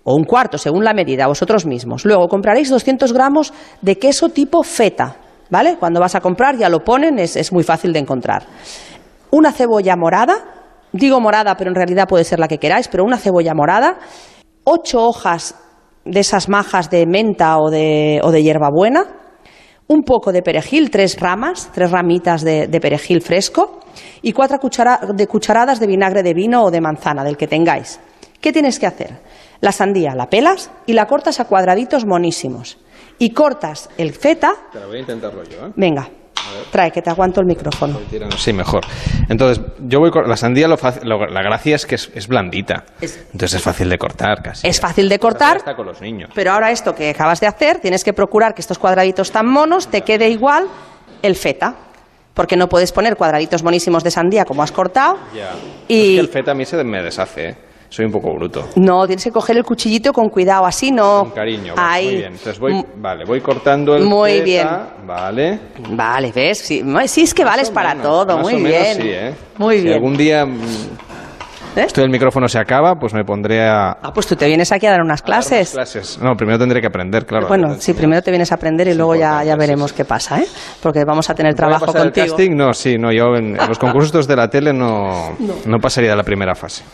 [0.05, 2.05] o un cuarto, según la medida, vosotros mismos.
[2.05, 5.17] Luego compraréis 200 gramos de queso tipo feta,
[5.51, 5.77] ¿vale?
[5.79, 8.45] Cuando vas a comprar ya lo ponen, es, es muy fácil de encontrar.
[9.31, 10.37] Una cebolla morada,
[10.93, 13.99] digo morada, pero en realidad puede ser la que queráis, pero una cebolla morada,
[14.65, 15.55] ocho hojas
[16.05, 19.20] de esas majas de menta o de, o de hierbabuena,
[19.91, 23.81] un poco de perejil, tres ramas, tres ramitas de, de perejil fresco
[24.23, 27.99] y cuatro cuchara- de cucharadas de vinagre de vino o de manzana, del que tengáis.
[28.41, 29.19] ¿Qué tienes que hacer?
[29.61, 32.79] La sandía la pelas y la cortas a cuadraditos monísimos.
[33.19, 34.53] Y cortas el feta.
[34.73, 35.73] Pero voy a intentarlo yo, ¿eh?
[35.75, 36.09] Venga,
[36.71, 37.99] trae, que te aguanto el micrófono.
[38.37, 38.85] Sí, mejor.
[39.29, 42.85] Entonces, yo voy con la sandía, lo lo- la gracia es que es, es blandita.
[43.01, 44.67] Entonces es fácil de cortar casi.
[44.69, 46.31] Es fácil de cortar, Está con los niños.
[46.35, 49.89] pero ahora esto que acabas de hacer, tienes que procurar que estos cuadraditos tan monos
[49.89, 50.67] te quede igual
[51.23, 51.75] el feta.
[52.33, 55.19] Porque no puedes poner cuadraditos monísimos de sandía como has cortado.
[55.35, 55.51] Ya.
[55.89, 57.57] Y- Es que el feta a mí se me deshace, ¿eh?
[57.91, 58.69] Soy un poco bruto.
[58.77, 61.25] No, tienes que coger el cuchillito con cuidado, así no.
[61.25, 62.05] Con cariño, Ahí.
[62.07, 62.33] muy bien.
[62.35, 64.69] Entonces voy, vale, voy cortando el Muy feta, bien.
[65.09, 65.59] Vale.
[65.91, 66.59] Vale, ¿ves?
[66.59, 68.95] Sí, sí, es que vales para todo, Más muy o menos bien.
[68.97, 69.35] sí, ¿eh?
[69.59, 69.95] Muy si bien.
[69.97, 70.59] algún día mm,
[71.77, 73.91] esto del micrófono se acaba, pues me pondré a...
[74.03, 75.71] Ah, pues tú te vienes aquí a dar unas clases.
[75.73, 76.19] clases.
[76.23, 77.49] No, primero tendré que aprender, claro.
[77.49, 80.47] Bueno, sí, primero te vienes a aprender y luego ya, ya veremos qué pasa, ¿eh?
[80.81, 82.37] Porque vamos a tener ¿Voy a trabajo pasar el contigo.
[82.37, 82.57] casting?
[82.57, 85.55] No, sí, no, yo en, en los concursos de la tele no, No.
[85.67, 86.85] no pasaría de la primera fase.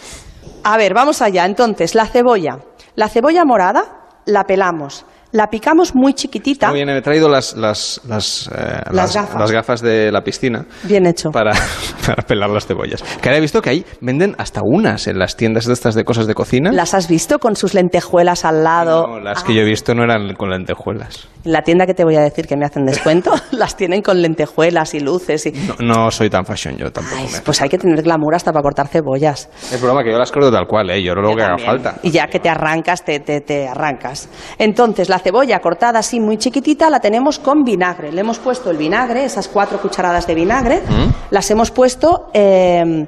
[0.69, 1.45] A ver, vamos allá.
[1.45, 2.59] Entonces, la cebolla.
[2.97, 3.85] La cebolla morada
[4.25, 5.05] la pelamos.
[5.37, 6.69] La picamos muy chiquitita.
[6.71, 9.39] Muy bien, he traído las, las, las, eh, Las gafas.
[9.39, 11.31] las gafas de la piscina Bien hecho.
[11.31, 11.53] para,
[12.07, 13.03] para pelar las cebollas.
[13.21, 16.05] Que ahora he visto que ahí venden hasta unas en las tiendas de estas de
[16.05, 16.73] cosas de cocina.
[16.73, 19.07] ¿Las has visto con sus lentejuelas al lado?
[19.07, 21.29] No, las que yo he visto no eran con lentejuelas.
[21.45, 24.23] En la tienda que te voy a decir que me hacen descuento, las tienen con
[24.23, 25.45] lentejuelas y luces.
[25.45, 25.53] Y...
[25.53, 27.21] No, no soy tan fashion yo tampoco.
[27.31, 29.51] me- Pues hay que tener glamour hasta para cortar cebollas.
[29.71, 31.03] El problema es que yo las corto tal cual, ¿eh?
[31.03, 31.69] Yo no lo que haga También.
[31.83, 31.95] falta.
[32.03, 34.31] Y ya que te arrancas, te, te, te arrancas.
[34.59, 38.13] Entonces, la cebolla cortada así muy chiquitita la tenemos con vinagre.
[38.13, 41.09] Le hemos puesto el vinagre, esas cuatro cucharadas de vinagre, ¿Mm?
[41.31, 43.07] las hemos puesto eh,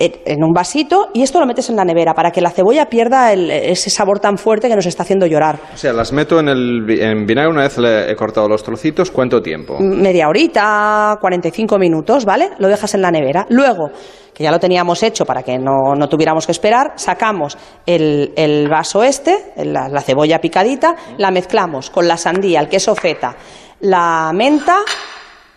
[0.00, 3.32] en un vasito y esto lo metes en la nevera para que la cebolla pierda
[3.32, 5.58] el- ese sabor tan fuerte que nos está haciendo llorar.
[5.74, 9.10] O sea, las meto en, el, en vinagre una vez le he cortado los trocitos.
[9.10, 9.78] ¿Cuánto tiempo?
[9.78, 12.50] media horita, 45 minutos, ¿vale?
[12.58, 13.46] Lo dejas en la nevera.
[13.50, 13.90] Luego,
[14.34, 18.68] que ya lo teníamos hecho para que no, no tuviéramos que esperar, sacamos el, el
[18.70, 23.36] vaso este, la, la cebolla picadita, la mezclamos con la sandía, el queso feta,
[23.80, 24.78] la menta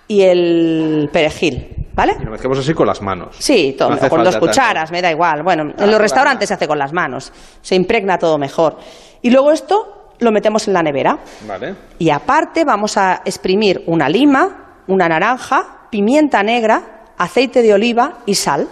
[0.08, 2.16] y el perejil, ¿vale?
[2.20, 3.36] Y lo mezclamos así con las manos.
[3.40, 4.48] Sí, todo, No hace o con dos tanto.
[4.48, 5.44] cucharas, me da igual.
[5.44, 8.78] Bueno, en los restaurantes se hace con las manos, se impregna todo mejor.
[9.22, 11.18] Y luego esto lo metemos en la nevera.
[11.48, 11.76] Vale.
[12.00, 18.36] Y aparte vamos a exprimir una lima, una naranja, pimienta negra, aceite de oliva y
[18.36, 18.68] sal.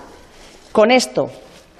[0.71, 1.29] Con esto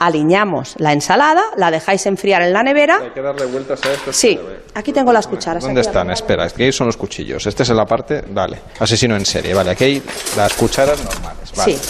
[0.01, 2.99] aliñamos la ensalada, la dejáis enfriar en la nevera.
[3.01, 4.11] Hay que darle vueltas a esto.
[4.11, 4.39] Sí,
[4.73, 5.63] aquí tengo las cucharas.
[5.63, 6.09] ¿Dónde aquí están?
[6.11, 7.45] Espera, es que ahí son los cuchillos.
[7.45, 8.23] Este es en la parte.
[8.29, 8.57] Vale.
[8.79, 9.53] Asesino en serie.
[9.53, 10.03] Vale, aquí hay
[10.35, 11.51] las cucharas normales.
[11.55, 11.73] Vale.
[11.77, 11.81] Sí.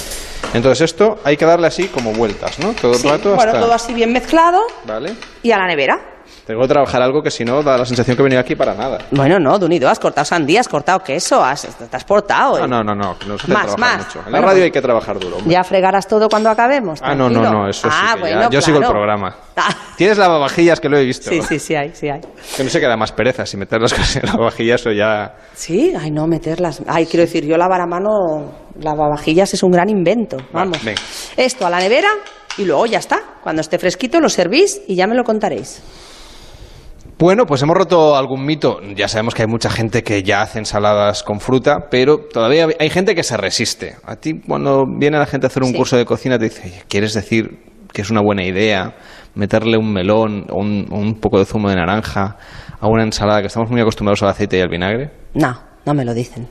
[0.53, 2.73] Entonces esto hay que darle así como vueltas, ¿no?
[2.73, 3.59] Todo el Sí, rato bueno, hasta.
[3.61, 5.15] todo así bien mezclado Vale.
[5.43, 6.10] y a la nevera.
[6.45, 8.73] Tengo que trabajar algo que si no da la sensación que he venido aquí para
[8.73, 8.97] nada.
[9.11, 12.57] Bueno, no, Dunido, has cortado sandía, has cortado queso, has, te has portado.
[12.59, 12.67] No, ¿eh?
[12.67, 13.15] no, no, no.
[13.27, 14.19] Nos hace Más, mucho.
[14.19, 15.37] En la Bueno, radio pues- hay que trabajar duro.
[15.37, 15.53] hombre.
[15.53, 16.99] Ya fregarás todo cuando acabemos.
[17.03, 17.95] Ah, no, no, no, eso sí.
[17.99, 19.35] Ah, que ya- bueno, Yo sigo el programa.
[19.55, 19.69] Ah.
[19.95, 21.29] Tienes lavavajillas que lo he visto.
[21.29, 22.21] Sí, sí, sí hay, sí hay.
[22.57, 25.35] Que no se queda más pereza si meter las cosas en lavavajillas o ya.
[25.53, 26.81] Sí, ay, no, meterlas.
[26.87, 28.09] Ay, quiero decir, yo lavar a mano
[28.79, 30.37] lavavajillas es un gran invento.
[30.51, 30.79] Vamos.
[31.37, 32.09] Esto a la nevera
[32.57, 33.19] y luego ya está.
[33.43, 35.81] Cuando esté fresquito lo servís y ya me lo contaréis.
[37.21, 38.79] Bueno, pues hemos roto algún mito.
[38.95, 42.89] Ya sabemos que hay mucha gente que ya hace ensaladas con fruta, pero todavía hay
[42.89, 43.95] gente que se resiste.
[44.03, 45.77] A ti, cuando viene la gente a hacer un Sí.
[45.77, 47.59] curso de cocina, te dice, "Oye, ¿quieres decir
[47.93, 48.95] que es una buena idea
[49.35, 52.37] meterle un melón o un, o un poco de zumo de naranja
[52.79, 55.11] a una ensalada que estamos muy acostumbrados al aceite y al vinagre?
[55.35, 56.47] No, no me lo dicen.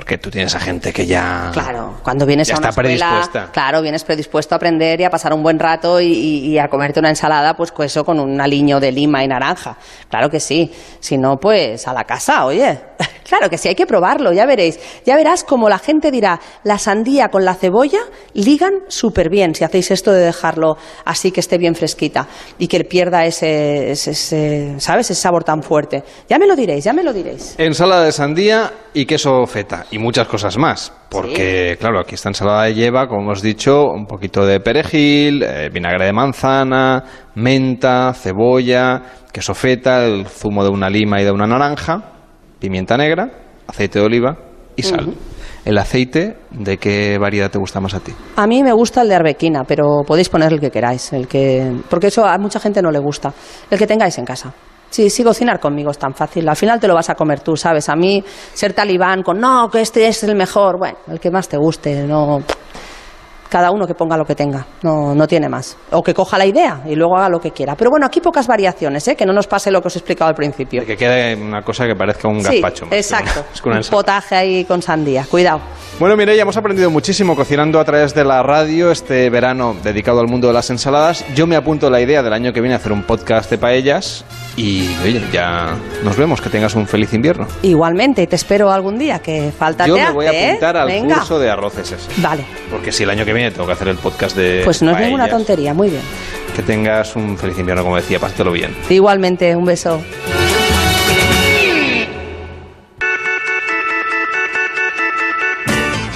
[0.00, 1.50] Porque tú tienes a gente que ya...
[1.52, 3.50] Claro, cuando vienes Ya a una está escuela, predispuesta.
[3.52, 6.68] claro, vienes predispuesto a aprender y a pasar un buen rato y, y- y a
[6.68, 9.76] comerte una ensalada, pues con eso con un aliño de lima y naranja.
[10.08, 10.72] Claro que sí.
[11.00, 12.78] Si no, pues a la casa, oye.
[13.30, 14.80] Claro que sí, hay que probarlo, ya veréis.
[15.06, 18.00] Ya verás como la gente dirá, la sandía con la cebolla
[18.34, 22.26] ligan súper bien si hacéis esto de dejarlo así que esté bien fresquita
[22.58, 25.12] y que pierda ese, ese- ese, ¿sabes?
[25.12, 26.02] Ese sabor tan fuerte.
[26.28, 27.54] Ya me lo diréis, ya me lo diréis.
[27.56, 30.92] Ensalada de sandía y queso feta y muchas cosas más.
[31.08, 36.06] Porque, claro, aquí esta ensalada lleva, como hemos dicho, un poquito de perejil, eh, vinagre
[36.06, 37.04] de manzana,
[37.34, 39.02] menta, cebolla,
[39.32, 42.02] queso feta, el zumo de una lima y de una naranja,
[42.58, 43.30] pimienta negra,
[43.66, 44.36] aceite de oliva
[44.76, 45.14] y sal.
[45.64, 48.12] ¿El aceite de qué variedad te gusta más a ti?
[48.36, 51.70] A mí me gusta el de arbequina, pero podéis poner el que queráis, el que
[51.90, 53.32] porque eso a mucha gente no le gusta.
[53.70, 54.54] El que tengáis en casa.
[54.90, 56.48] Sí, sí, cocinar conmigo es tan fácil.
[56.48, 57.88] Al final te lo vas a comer tú, ¿sabes?
[57.88, 58.22] A mí
[58.52, 62.02] ser talibán con no, que este es el mejor, bueno, el que más te guste,
[62.02, 62.42] no
[63.50, 65.76] cada uno que ponga lo que tenga, no, no tiene más.
[65.90, 67.74] O que coja la idea y luego haga lo que quiera.
[67.76, 69.16] Pero bueno, aquí pocas variaciones, ¿eh?
[69.16, 70.86] que no nos pase lo que os he explicado al principio.
[70.86, 72.86] Que quede una cosa que parezca un Sí, gazpacho.
[72.86, 73.44] más que una- exacto.
[73.62, 75.60] que Un potaje ahí con sandía, cuidado.
[75.98, 80.28] Bueno, Mireia, hemos aprendido muchísimo cocinando a través de la radio este verano dedicado al
[80.28, 81.24] mundo de las ensaladas.
[81.34, 84.24] Yo me apunto la idea del año que viene hacer un podcast de paellas
[84.56, 85.74] y, oye, ya
[86.04, 86.40] nos vemos.
[86.40, 87.46] Que tengas un feliz invierno.
[87.62, 90.48] Igualmente, te espero algún día, que falta Yo te me voy a hace, ¿eh?
[90.50, 91.14] apuntar al Venga.
[91.16, 92.20] curso de arroces ese.
[92.22, 94.90] Vale, Porque si el año que viene tengo que hacer el podcast de pues no
[94.90, 96.02] es ninguna tontería, muy bien.
[96.54, 98.74] Que tengas un feliz invierno, como decía, pásatelo bien.
[98.88, 100.02] Igualmente, un beso.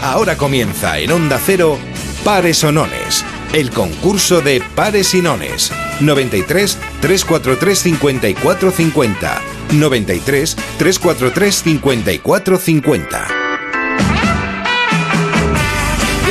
[0.03, 1.79] Ahora comienza en Onda Cero
[2.25, 5.73] Pares o Nones, el concurso de pares y nones.
[6.01, 9.43] 93 343 54 50.
[9.73, 13.44] 93 343 54 50.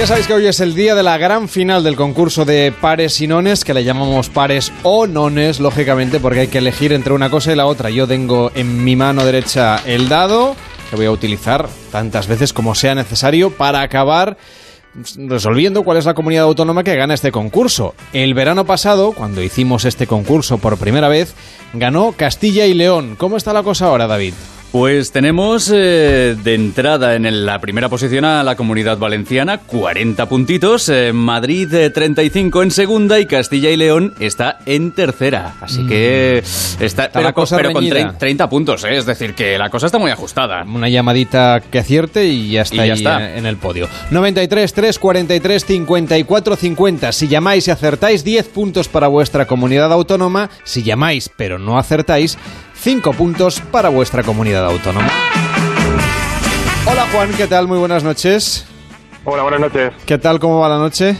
[0.03, 3.21] Ya sabéis que hoy es el día de la gran final del concurso de pares
[3.21, 7.30] y nones, que le llamamos pares o nones, lógicamente, porque hay que elegir entre una
[7.30, 7.89] cosa y la otra.
[7.89, 10.57] Yo tengo en mi mano derecha el dado,
[10.89, 14.35] que voy a utilizar tantas veces como sea necesario para acabar
[15.15, 17.95] resolviendo cuál es la comunidad autónoma que gana este concurso.
[18.11, 21.34] El verano pasado, cuando hicimos este concurso por primera vez,
[21.71, 23.15] ganó Castilla y León.
[23.17, 24.34] ¿Cómo está la cosa ahora, David?
[24.73, 30.89] Pues tenemos eh, de entrada en la primera posición a la comunidad valenciana, 40 puntitos,
[30.89, 35.53] eh, Madrid eh, 35 en segunda y Castilla y León está en tercera.
[35.61, 36.41] Así que
[36.79, 37.05] está, Mm.
[37.05, 38.13] la pero, con- cosa pero con reñida.
[38.13, 40.63] trein- 30 puntos, eh, es decir, que la cosa está muy ajustada.
[40.63, 43.37] Una llamadita que acierte y ya está Y ya ahí está.
[43.37, 43.87] en el podio.
[44.09, 47.11] 93 3 43 54 50.
[47.11, 50.49] Si llamáis y acertáis, 10 puntos para vuestra comunidad autónoma.
[50.63, 52.39] Si llamáis pero no acertáis,
[52.84, 55.07] 5 puntos para vuestra comunidad autónoma.
[56.85, 57.65] Hola Juan, ¿qué tal?
[57.65, 58.68] Muy buenas noches.
[59.23, 59.93] Hola, buenas noches.
[60.05, 60.38] ¿Qué tal?
[60.38, 61.15] ¿Cómo va la noche?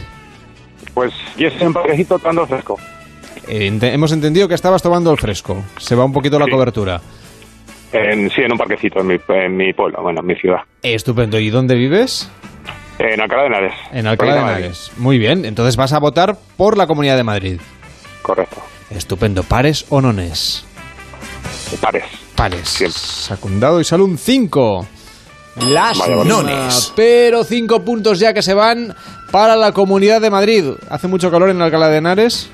[0.92, 2.78] Pues yo estoy en parquecito tomando fresco.
[3.48, 5.64] Eh, hemos entendido que estabas tomando el fresco.
[5.78, 7.00] Se va un poquito la cobertura.
[7.94, 10.60] En, sí, en un parquecito, en mi, en mi pueblo, bueno, en mi ciudad.
[10.82, 11.38] Estupendo.
[11.38, 12.30] ¿Y dónde vives?
[12.98, 13.74] En Alcalá de Henares.
[13.90, 14.92] En Alcalá de Henares.
[14.98, 15.46] Muy bien.
[15.46, 17.58] Entonces vas a votar por la Comunidad de Madrid.
[18.20, 18.58] Correcto.
[18.90, 19.44] Estupendo.
[19.44, 20.66] ¿Pares o nones?
[21.80, 22.04] Pares.
[22.34, 22.68] Pares.
[22.92, 24.86] Sacundado y sale un 5.
[25.68, 26.16] Lástima.
[26.16, 26.92] Vaya, nones.
[26.96, 28.94] Pero 5 puntos ya que se van
[29.30, 30.64] para la Comunidad de Madrid.
[30.90, 32.50] ¿Hace mucho calor en Alcalá de Henares?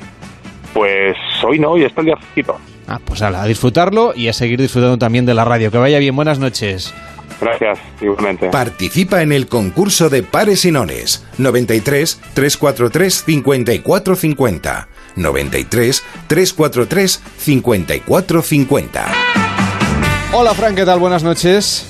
[0.74, 2.56] Pues hoy no, hoy está el día fresquito.
[2.86, 5.70] Ah, pues ala, a disfrutarlo y a seguir disfrutando también de la radio.
[5.70, 6.14] Que vaya bien.
[6.16, 6.92] Buenas noches.
[7.40, 8.48] Gracias, igualmente.
[8.50, 11.24] Participa en el concurso de pares y nones.
[11.38, 14.88] 93 343 54 50.
[15.20, 19.06] 93 343 54 50.
[20.32, 20.74] Hola, Fran.
[20.74, 20.98] ¿Qué tal?
[20.98, 21.86] Buenas noches.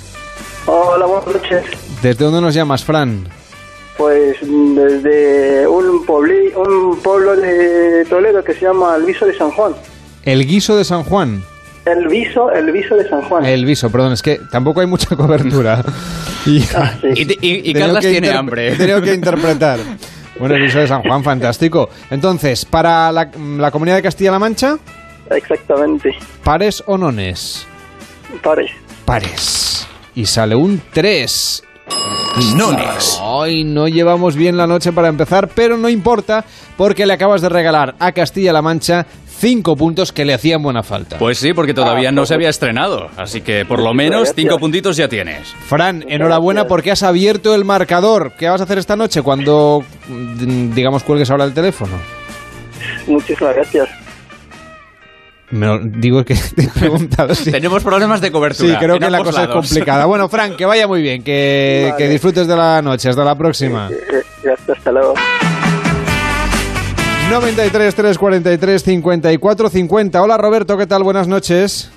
[0.67, 1.65] Hola, buenas noches.
[2.03, 3.29] ¿Desde dónde nos llamas, Fran?
[3.97, 9.37] Pues mm, desde un, puebli- un pueblo de Toledo que se llama El Viso de
[9.37, 9.75] San Juan.
[10.25, 11.43] El guiso de San Juan.
[11.85, 13.45] El Viso, el Viso de San Juan.
[13.45, 15.83] El viso, perdón, es que tampoco hay mucha cobertura.
[16.47, 18.75] Y, Ah, Y, y- y que tiene hambre.
[18.75, 19.79] Tengo que interpretar.
[20.41, 21.89] Bueno, el viso de San Juan, fantástico.
[22.11, 24.79] Entonces, para la, la comunidad de Castilla-La Mancha,
[25.31, 26.17] Exactamente.
[26.43, 27.67] pares o nones.
[28.43, 28.71] Pares.
[29.05, 29.87] Pares.
[30.15, 31.65] Y sale un 3.
[32.57, 33.19] Nones.
[33.23, 36.45] Hoy no llevamos bien la noche para empezar, pero no importa
[36.77, 39.07] porque le acabas de regalar a Castilla-La Mancha
[39.41, 41.17] cinco puntos que le hacían buena falta.
[41.19, 43.09] Pues sí, porque todavía no se había estrenado.
[43.17, 45.49] Así que por lo menos cinco puntitos ya tienes.
[45.67, 48.33] Fran, enhorabuena porque has abierto el marcador.
[48.39, 51.97] ¿Qué vas a hacer esta noche cuando, mm, digamos, cuelgues ahora el teléfono?
[53.07, 53.89] Muchísimas gracias.
[55.53, 57.51] Me lo- digo que te he preguntado si...
[57.51, 58.69] Tenemos problemas de cobertura.
[58.71, 59.67] Sí, creo que la cosa es lados.
[59.67, 60.05] complicada.
[60.07, 62.05] Bueno, Fran, que vaya muy bien, que, Vale.
[62.05, 63.09] que disfrutes de la noche.
[63.09, 63.89] Hasta la próxima.
[64.43, 65.15] Gracias, hasta luego.
[67.31, 70.23] 93 343 54 50.
[70.23, 71.05] Hola Roberto, ¿qué tal?
[71.05, 71.91] Buenas noches.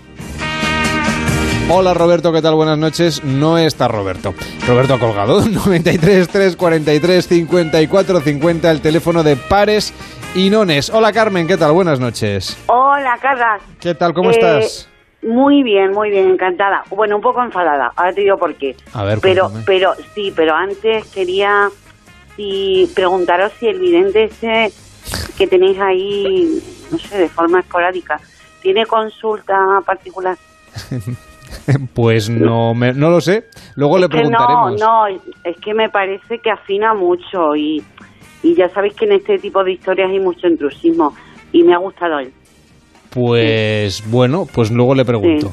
[1.69, 2.53] Hola Roberto, ¿qué tal?
[2.55, 3.23] Buenas noches.
[3.23, 4.33] No está Roberto.
[4.67, 5.41] Roberto ha colgado.
[5.47, 8.71] 93 343 54 50.
[8.71, 9.91] El teléfono de pares
[10.35, 10.91] y nones.
[10.91, 11.71] Hola Carmen, ¿qué tal?
[11.71, 12.55] Buenas noches.
[12.67, 13.59] Hola, Carla.
[13.79, 14.13] ¿Qué tal?
[14.13, 14.87] ¿Cómo Eh, estás?
[15.23, 16.83] Muy bien, muy bien, encantada.
[16.91, 18.75] Bueno, un poco enfadada, ahora te digo por qué.
[18.93, 19.63] A ver, pero, cuéntame.
[19.65, 21.69] pero sí, pero antes quería
[22.35, 24.71] si preguntaros si el vidente ese
[25.37, 26.61] que tenéis ahí,
[26.91, 28.19] no sé, de forma esporádica,
[28.61, 30.37] ¿tiene consulta particular?
[31.93, 33.45] Pues no, me- no lo sé.
[33.75, 34.79] Luego le Es que no, preguntaremos.
[34.79, 37.83] no, es que me parece que afina mucho y,
[38.41, 41.15] y ya sabéis que en este tipo de historias hay mucho intrusismo
[41.51, 42.33] y me ha gustado él.
[43.11, 45.51] Pues bueno, pues luego le pregunto.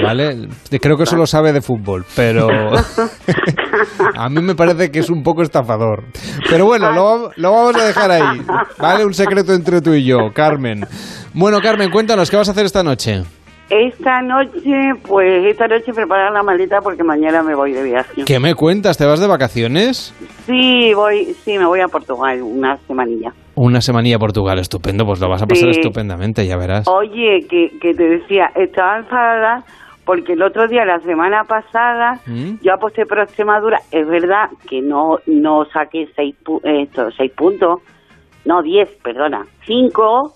[0.00, 0.48] ¿Vale?
[0.80, 2.48] Creo que solo sabe de fútbol, pero
[4.16, 6.04] a mí me parece que es un poco estafador.
[6.48, 8.40] Pero bueno, lo, lo vamos a dejar ahí.
[8.78, 9.04] ¿Vale?
[9.04, 10.84] Un secreto entre tú y yo, Carmen.
[11.34, 13.22] Bueno, Carmen, cuéntanos, ¿qué vas a hacer esta noche?
[13.70, 18.24] Esta noche, pues esta noche preparar la maleta porque mañana me voy de viaje.
[18.26, 18.98] ¿Qué me cuentas?
[18.98, 20.14] ¿Te vas de vacaciones?
[20.44, 23.32] Sí, voy, sí, me voy a Portugal una semanilla.
[23.54, 25.80] Una semanilla a Portugal, estupendo, pues lo vas a pasar Sí.
[25.80, 26.86] estupendamente, ya verás.
[26.86, 29.64] Oye, que, que te decía, estaba enfadada
[30.04, 32.54] porque el otro día, la semana pasada, ¿Mm?
[32.62, 33.78] yo aposté por Extremadura.
[33.90, 37.80] Es verdad que no, no saqué seis, pu- eh, esto, seis puntos,
[38.44, 40.34] no, diez, perdona, cinco,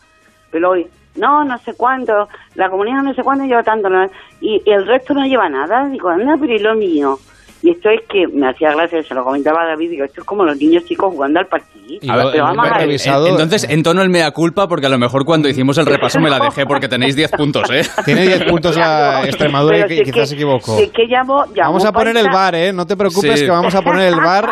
[0.52, 0.86] pero hoy,
[1.16, 4.05] no, no sé cuánto, la comunidad no sé cuánto lleva tanto, no,
[4.40, 5.88] y, y el resto no lleva nada.
[5.88, 7.18] Digo, anda, pero ¿y lo mío?
[7.62, 10.26] Y esto es que me hacía gracia, se lo comentaba a David, digo, esto es
[10.26, 11.76] como los niños chicos jugando al partido.
[12.12, 12.90] A ver, pero vamos a ver.
[12.90, 16.20] en- Entonces, en tono el mea culpa, porque a lo mejor cuando hicimos el repaso
[16.20, 17.82] me la dejé porque tenéis 10 puntos, ¿eh?
[18.04, 20.76] Tiene 10 puntos la Extremadura y Pero si es quizás que- se equivocó.
[20.76, 22.72] si que llamo, llamo Vamos a poner el bar, ¿eh?
[22.72, 23.44] No te preocupes Sí.
[23.46, 24.48] que vamos a poner el bar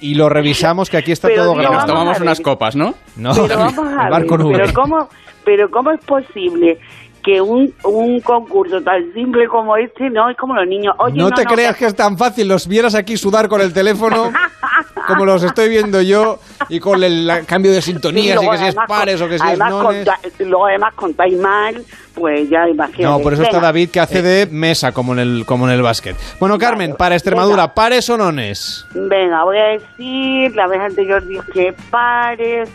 [0.00, 1.86] y lo revisamos que aquí está Pero todo grabado.
[1.86, 2.94] Tomamos unas copas, ¿no?
[3.16, 5.08] No, Pero vamos a el bar con pero cómo,
[5.44, 6.78] pero cómo es posible
[7.26, 10.94] que un, un concurso tan simple como este no es como los niños.
[10.98, 14.30] Oye, no te creas que es tan fácil, los vieras aquí sudar con el teléfono,
[15.08, 16.38] como los estoy viendo yo,
[16.68, 19.30] y con el la- cambio de sintonías, y luego que si es pares con- o
[19.30, 20.06] que si es nones.
[20.06, 21.84] conta- luego además contáis mal,
[22.14, 23.02] pues ya imagínate.
[23.02, 23.66] No, por eso está Venga.
[23.66, 26.16] David que hace de mesa, como en el, como en el básquet.
[26.38, 28.86] Bueno, Carmen, para Extremadura, ¿pares o nones?
[28.94, 32.68] Venga, voy a decir, la vez anterior dije pares,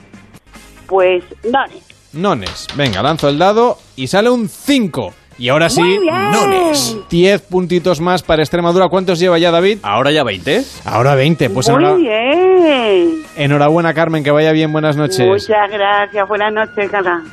[0.88, 1.60] pues no.
[2.13, 2.67] Nones.
[2.75, 5.13] Venga, lanzo el dado y sale un 5.
[5.38, 5.81] Y ahora sí,
[6.31, 6.97] nones.
[7.09, 8.89] 10 puntitos más para Extremadura.
[8.89, 9.79] ¿Cuántos lleva ya David?
[9.81, 10.63] Ahora ya 20.
[10.85, 11.49] Ahora 20.
[11.49, 13.23] Pues Muy enhora- bien.
[13.38, 14.71] enhorabuena, Carmen, que vaya bien.
[14.71, 15.25] Buenas noches.
[15.25, 16.27] Muchas gracias.
[16.27, 17.23] Buenas noches, Carla.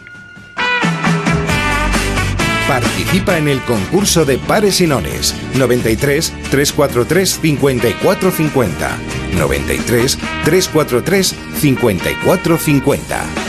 [2.66, 8.96] Participa en el concurso de pares y nones 93 343 5450
[9.38, 13.47] 93 343 5450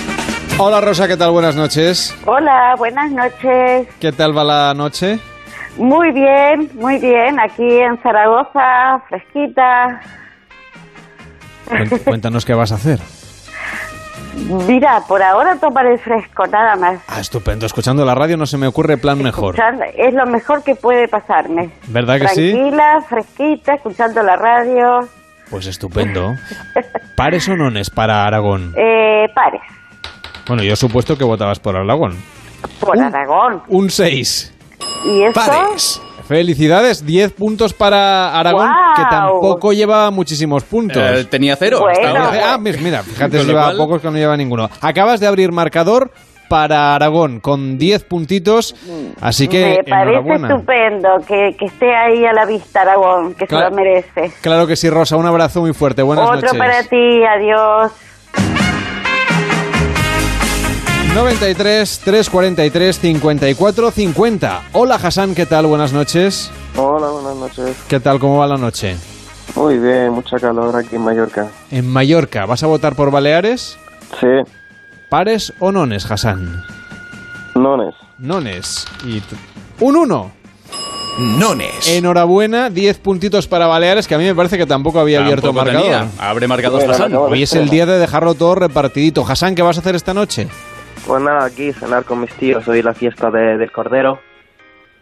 [0.62, 1.32] Hola Rosa, ¿qué tal?
[1.32, 2.16] Buenas noches.
[2.26, 3.88] Hola, buenas noches.
[4.00, 5.18] ¿Qué tal va la noche?
[5.78, 7.40] Muy bien, muy bien.
[7.40, 10.02] Aquí en Zaragoza, fresquita.
[11.68, 13.00] Cuént- Cuéntanos qué vas a hacer.
[14.68, 17.00] Mira, por ahora tomar el fresco, nada más.
[17.08, 17.66] Ah, estupendo.
[17.66, 19.56] Escuchando la radio no se me ocurre plan mejor.
[19.98, 21.72] Es lo mejor que puede pasarme.
[21.88, 22.52] ¿Verdad que sí?
[22.52, 25.08] Tranquila, fresquita, escuchando la radio.
[25.50, 26.36] Pues estupendo.
[27.16, 28.74] ¿Pares o nones para Aragón?
[28.78, 29.62] Eh, pares,
[30.50, 32.18] Bueno, yo supuesto que votabas por Aragón.
[32.82, 33.62] por Aragón.
[33.70, 34.54] Un 6.
[35.06, 36.02] ¿Y eso?
[36.28, 41.02] Felicidades, 10 puntos para Aragón, que tampoco lleva muchísimos puntos.
[41.02, 42.26] Eh, tenía cero hasta Bueno.
[42.26, 42.54] ahora.
[42.54, 44.70] Ah, mira, fíjate lleva cual- pocos que no lleva ninguno.
[44.82, 46.12] Acabas de abrir marcador
[46.48, 48.76] para Aragón con 10 puntitos,
[49.22, 53.66] así que Me parece estupendo que, que esté ahí a la vista Aragón, que Claro.
[53.66, 54.32] se lo merece.
[54.42, 56.02] Claro que sí, Rosa, un abrazo muy fuerte.
[56.04, 56.58] Buenas Otro noches.
[56.60, 57.92] para ti, adiós.
[61.14, 64.62] 93 343 54 50.
[64.74, 65.66] Hola Hassan, ¿qué tal?
[65.66, 66.52] Buenas noches.
[66.76, 67.76] Hola, buenas noches.
[67.88, 68.20] ¿Qué tal?
[68.20, 68.96] ¿Cómo va la noche?
[69.56, 71.48] Muy bien, mucha calor aquí en Mallorca.
[71.72, 73.78] En Mallorca, ¿vas a votar por Baleares?
[74.20, 74.28] Sí.
[75.10, 76.64] ¿Pares o nones, Hassan?
[77.56, 77.96] Nones.
[78.20, 78.86] Nones.
[79.04, 79.22] Y
[79.80, 80.32] un 1.
[81.40, 81.88] Nones.
[81.88, 85.82] Enhorabuena, 10 puntitos para Baleares, que a mí me parece que tampoco había abierto marcador.
[85.82, 86.08] tenía.
[86.20, 86.48] Abre
[86.88, 87.16] Hassan.
[87.16, 89.26] Hoy es el día de dejarlo todo repartidito.
[89.28, 90.48] Hassan, ¿qué vas a hacer esta noche?
[91.06, 94.20] Pues nada, aquí cenar con mis tíos, hoy la fiesta de- del Cordero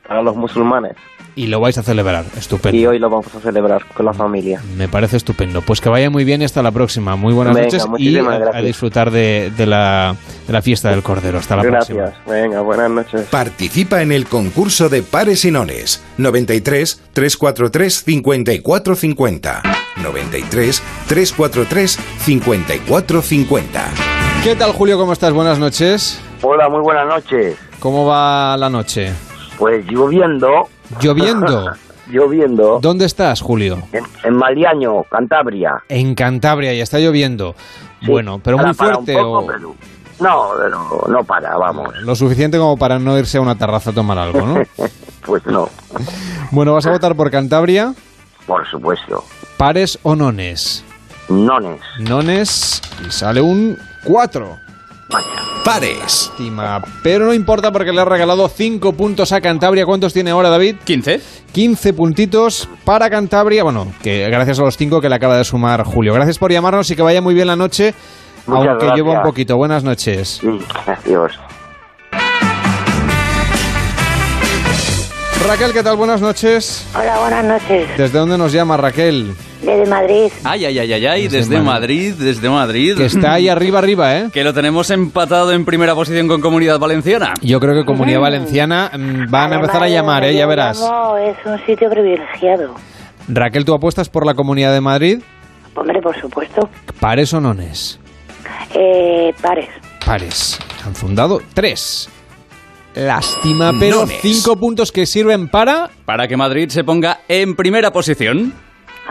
[0.07, 0.93] para los musulmanes.
[1.35, 2.75] Y lo vais a celebrar, estupendo.
[2.75, 4.59] Y hoy lo vamos a celebrar con la familia.
[4.75, 5.61] Me parece estupendo.
[5.61, 7.15] Pues que vaya muy bien y hasta la próxima.
[7.15, 10.15] Muy buenas Venga, noches y a, a disfrutar de, de la,
[10.47, 11.37] de la fiesta del Cordero.
[11.37, 11.95] Hasta la Gracias.
[11.95, 12.33] próxima.
[12.33, 13.21] Venga, buenas noches.
[13.29, 19.61] Participa en el concurso de pares y nones 93 343 5450.
[20.01, 23.91] 93 343 5450.
[24.43, 24.97] ¿Qué tal, Julio?
[24.97, 25.33] ¿Cómo estás?
[25.33, 26.19] Buenas noches.
[26.41, 27.55] Hola, muy buenas noches.
[27.79, 29.11] ¿Cómo va la noche?
[29.57, 30.67] Pues lloviendo.
[31.01, 31.71] ¿Lloviendo?
[32.09, 32.79] lloviendo.
[32.81, 33.79] ¿Dónde estás, Julio?
[33.91, 35.83] En, en Maliaño, Cantabria.
[35.89, 37.55] En Cantabria y está lloviendo.
[38.05, 39.75] Bueno, pero muy fuerte poco, o pero-
[40.19, 41.95] No, pero no para, vamos.
[42.01, 44.61] lo suficiente como para no irse a una terraza a tomar algo, ¿no?
[45.25, 45.67] pues no,
[46.51, 47.93] bueno, ¿vas a votar por Cantabria?
[48.45, 49.25] por supuesto.
[49.57, 50.83] ¿Pares o nones?
[51.27, 51.81] Nones.
[51.99, 54.57] Nones y sale un 4.
[55.63, 56.31] Pares.
[56.31, 59.85] Estima, pero no importa porque le ha regalado 5 puntos a Cantabria.
[59.85, 60.75] ¿Cuántos tiene ahora, David?
[60.83, 61.21] 15.
[61.51, 63.63] 15 puntitos para Cantabria.
[63.63, 66.13] Bueno, que gracias a los 5 que le acaba de sumar Julio.
[66.13, 67.93] Gracias por llamarnos y que vaya muy bien la noche,
[68.45, 68.95] Muchas aunque gracias.
[68.95, 69.57] lleva un poquito.
[69.57, 70.41] Buenas noches.
[70.85, 71.33] Adiós.
[75.45, 75.95] Raquel, ¿qué tal?
[75.95, 76.85] Buenas noches.
[76.93, 77.87] Hola, buenas noches.
[77.97, 79.33] ¿Desde dónde nos llama Raquel?
[79.61, 80.31] Desde Madrid.
[80.43, 82.09] Ay, ay, ay, ay, ay, Desde desde Madrid.
[82.11, 82.97] Madrid, desde Madrid.
[82.97, 84.29] Que está ahí arriba, arriba, ¿eh?
[84.33, 87.33] Que lo tenemos empatado en primera posición con Comunidad Valenciana.
[87.41, 90.35] Yo creo que Comunidad Valenciana mm, van a empezar a llamar, ¿eh?
[90.35, 90.77] Ya verás.
[90.79, 92.75] es un sitio privilegiado.
[93.29, 95.19] Raquel, ¿tú apuestas por la Comunidad de Madrid?
[95.75, 96.69] Hombre, por supuesto.
[96.99, 97.99] ¿Pares o nones?
[98.73, 99.69] Eh, pares.
[100.05, 100.59] Pares.
[100.85, 102.09] Han fundado tres.
[102.97, 104.17] Lástima, pero Nones.
[104.21, 105.91] cinco puntos que sirven para...
[106.05, 108.53] Para que Madrid se ponga en primera posición.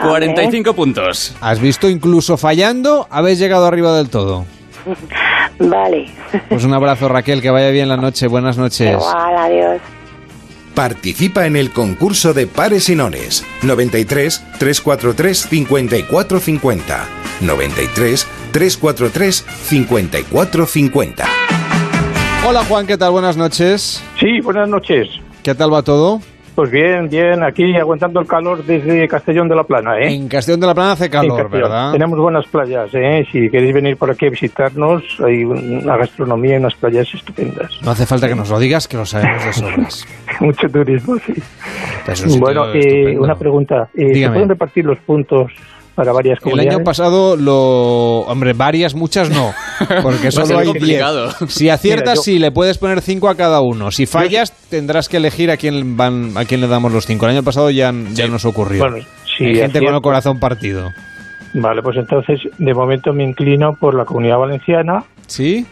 [0.02, 1.34] 45 puntos.
[1.40, 1.88] ¿Has visto?
[1.88, 4.44] Incluso fallando, habéis llegado arriba del todo.
[5.58, 6.10] Vale.
[6.48, 8.26] Pues un abrazo, Raquel, que vaya bien la noche.
[8.26, 8.92] Buenas noches.
[8.92, 9.80] Igual, adiós.
[10.74, 17.08] Participa en el concurso de pares y nones 93 343 5450.
[17.40, 21.26] 93 343 5450.
[22.48, 23.10] Hola, Juan, ¿qué tal?
[23.10, 24.00] Buenas noches.
[24.20, 25.08] Sí, buenas noches.
[25.42, 26.20] ¿Qué tal va todo?
[26.54, 30.14] Pues bien, bien, aquí aguantando el calor desde Castellón de la Plana, ¿eh?
[30.14, 31.50] En Castellón de la Plana hace calor.
[31.50, 31.90] ¿verdad?
[31.90, 33.26] Tenemos buenas playas, ¿eh?
[33.32, 37.68] Si queréis venir por aquí a visitarnos, hay una gastronomía y unas playas estupendas.
[37.82, 40.06] No hace falta que nos lo digas, que lo sabemos de sobras.
[40.40, 41.34] Mucho turismo, sí.
[42.06, 43.88] Es un sitio Bueno, eh, una pregunta.
[43.92, 45.50] Eh, ¿Se pueden repartir los puntos
[45.96, 46.74] para varias El comunidades?
[46.76, 48.20] año pasado lo...
[48.20, 49.52] Hombre, varias, muchas no.
[50.02, 50.68] Porque solo hay 10.
[50.78, 51.30] complicado.
[51.48, 53.90] Si aciertas, Mira, yo- sí, le puedes poner 5 a cada uno.
[53.90, 57.24] Si fallas, tendrás que elegir a quién, van, a quién le damos los 5.
[57.26, 58.84] El año pasado ya, ya nos ocurrió.
[58.88, 59.04] Bueno,
[59.36, 60.92] si hay gente con el corazón partido.
[61.54, 65.04] Vale, pues entonces de momento me inclino por la comunidad valenciana.
[65.26, 65.64] ¿Sí?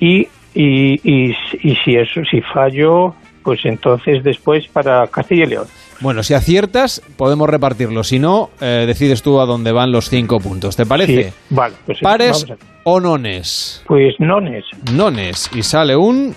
[0.00, 1.30] Y, y, y,
[1.62, 3.14] y si eso, si fallo,
[3.44, 5.66] pues entonces después para Castilla y León.
[6.00, 8.04] Bueno, si aciertas, podemos repartirlo.
[8.04, 10.76] Si no, eh, decides tú a dónde van los 5 puntos.
[10.76, 11.24] ¿Te parece?
[11.30, 13.82] Sí, vale, pues ¿Pares vamos a- o nones?
[13.86, 14.64] Pues nones.
[14.92, 15.50] Nones.
[15.54, 16.34] Y sale un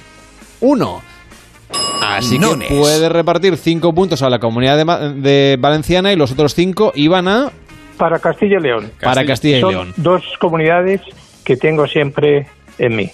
[0.61, 1.01] 1.
[2.01, 2.67] Así Nones.
[2.67, 6.53] que puede repartir 5 puntos a la comunidad de, Ma- de Valenciana y los otros
[6.55, 7.51] 5 iban a...
[7.97, 8.91] Para Castilla y León.
[9.01, 9.93] Para Castilla y Son León.
[9.95, 11.01] Dos comunidades
[11.45, 12.47] que tengo siempre
[12.79, 13.11] en mí.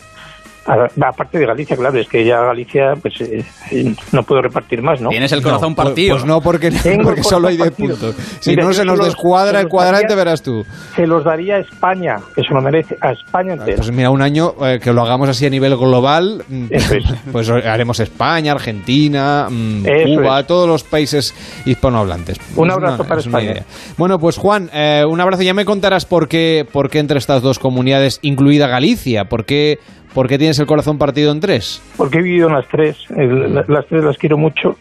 [0.67, 4.99] Aparte de Galicia, claro, es que ya Galicia, pues eh, eh, no puedo repartir más,
[5.01, 5.09] ¿no?
[5.09, 6.15] Tienes el corazón No, pues- partido.
[6.15, 6.71] Pues no, porque,
[7.03, 8.11] porque solo hay corazón 10 partido.
[8.13, 8.15] puntos.
[8.41, 10.63] Si Mira, no se nos los- descuadra se el cuadrante, daría- verás tú.
[10.95, 13.77] Se los daría a España, que se lo merece, a España entera.
[13.77, 17.03] Pues mira, un año eh, que lo hagamos así a nivel global, mm, Eso es.
[17.31, 20.47] pues haremos España, Argentina, mm, Eso Cuba, es.
[20.47, 21.33] todos los países
[21.65, 22.37] hispanohablantes.
[22.55, 23.51] Un abrazo una- para es una España.
[23.53, 23.65] idea.
[23.97, 25.43] Bueno, pues Juan, eh, un abrazo.
[25.43, 29.79] Ya me contarás por qué, por qué entre estas dos comunidades, incluida Galicia, por qué,
[30.17, 31.79] por qué tienes el corazón partido en tres.
[31.95, 34.75] Porque he vivido en las tres, el- la- las tres las quiero mucho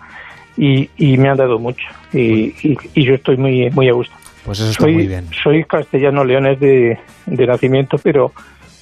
[0.56, 1.84] y, y me han dado mucho.
[2.10, 4.14] Y, y- y yo estoy muy, muy a gusto.
[4.46, 5.26] Pues eso está soy, muy bien.
[5.42, 8.32] Soy castellano leones de, de nacimiento, pero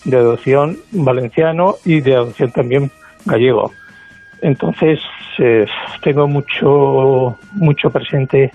[0.05, 2.89] de adopción valenciano y de adopción también
[3.25, 3.73] gallego.
[4.41, 5.01] Entonces,
[5.39, 5.67] eh,
[6.05, 8.53] tengo mucho, mucho presente,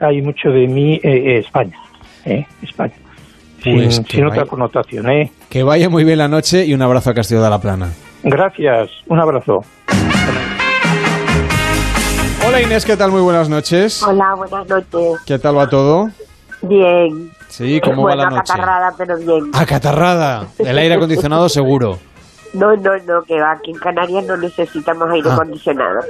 [0.00, 1.76] hay mucho de mí eh, eh, España,
[2.24, 2.94] eh, España.
[3.62, 5.32] Pues sin sin otra connotación, ¿eh?
[5.50, 7.88] Que vaya muy bien la noche y un abrazo a Castillo de la Plana.
[8.22, 9.58] Gracias, un abrazo.
[12.46, 13.10] Hola Inés, ¿qué tal?
[13.10, 14.02] Muy buenas noches.
[14.02, 15.20] Hola, buenas noches.
[15.26, 16.08] ¿Qué tal va todo?
[16.62, 17.30] Bien.
[17.48, 18.52] Sí, ¿cómo bueno, va la noche?
[18.52, 19.50] acatarrada, pero bien.
[19.54, 20.46] Acatarrada.
[20.58, 21.98] El aire acondicionado seguro.
[22.54, 23.52] No, no, no, que va.
[23.52, 25.34] Aquí en Canarias no necesitamos aire Ah.
[25.34, 26.00] acondicionado.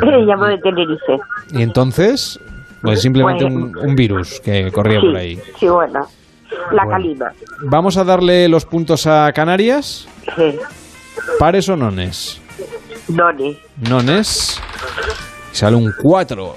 [0.00, 1.18] Llamo de Tenerife.
[1.52, 2.40] Y entonces,
[2.82, 5.38] pues simplemente Pues- un, un virus que corría sí, por ahí.
[5.60, 6.00] Sí, bueno.
[6.72, 6.90] La Bueno.
[6.90, 7.32] calima.
[7.62, 10.06] Vamos a darle los puntos a Canarias.
[10.36, 10.58] Sí.
[11.38, 12.40] ¿Pares o nones?
[13.08, 13.58] Noni.
[13.88, 14.60] Nones.
[15.52, 16.54] Sale un 4.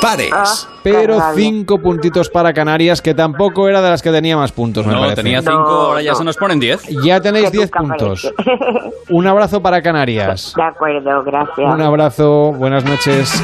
[0.00, 0.30] Pares.
[0.32, 0.44] Ah,
[0.82, 1.44] Pero qué rabia.
[1.44, 5.40] 5 puntitos para Canarias, que tampoco era de las que tenía más puntos, No, tenía
[5.40, 6.82] 5, ahora ya se nos ponen 10.
[7.02, 8.32] Ya tenéis Que 10 nunca puntos.
[9.10, 10.52] Un abrazo para Canarias.
[10.56, 11.74] De acuerdo, gracias.
[11.74, 13.42] Un abrazo, buenas noches.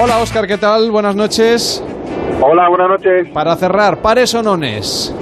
[0.00, 0.90] Hola Oscar, ¿qué tal?
[0.90, 1.82] Buenas noches.
[2.44, 3.28] Hola, buenas noches.
[3.28, 5.14] Para cerrar, ¿pares o nones?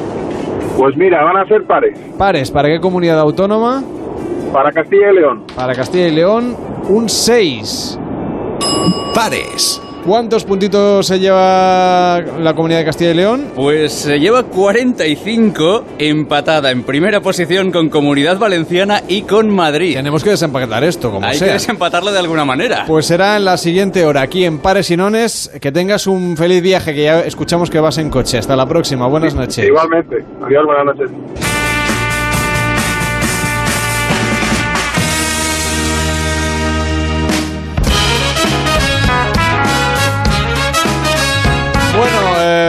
[0.79, 1.99] Pues mira, van a ser pares.
[2.17, 3.83] Pares, ¿para qué comunidad autónoma?
[4.55, 5.45] Para Castilla y León.
[5.55, 6.57] Para Castilla y León,
[6.89, 7.99] un 6.
[9.15, 9.83] Pares.
[10.05, 13.45] ¿Cuántos puntitos se lleva la comunidad de Castilla y León?
[13.55, 19.95] Pues se lleva 45 empatada en primera posición con Comunidad Valenciana y con Madrid.
[19.97, 21.49] Tenemos que desempatar esto, como Hay sea.
[21.49, 22.85] que desempatarlo de alguna manera.
[22.87, 25.51] Pues será en la siguiente hora, aquí en Pares y Nones.
[25.61, 28.39] Que tengas un feliz viaje, que ya escuchamos que vas en coche.
[28.39, 29.65] Hasta la próxima, buenas noches.
[29.67, 30.17] Igualmente.
[30.43, 31.60] Adiós, buenas noches.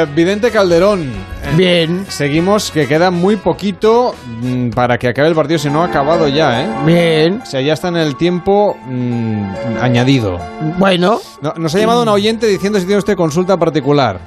[0.04, 1.02] Eh, Vidente Calderón.
[1.04, 2.06] eh, Bien.
[2.10, 6.28] Seguimos, que queda muy poquito mm, para que acabe el partido, si no ha acabado
[6.28, 6.68] ya, ¿eh?
[6.86, 7.42] Bien.
[7.42, 9.44] O sea, ya está en el tiempo mm,
[9.82, 10.40] añadido.
[10.78, 11.20] Bueno.
[11.42, 14.20] No- nos ha llamado un oyente diciendo si tiene usted consulta particular.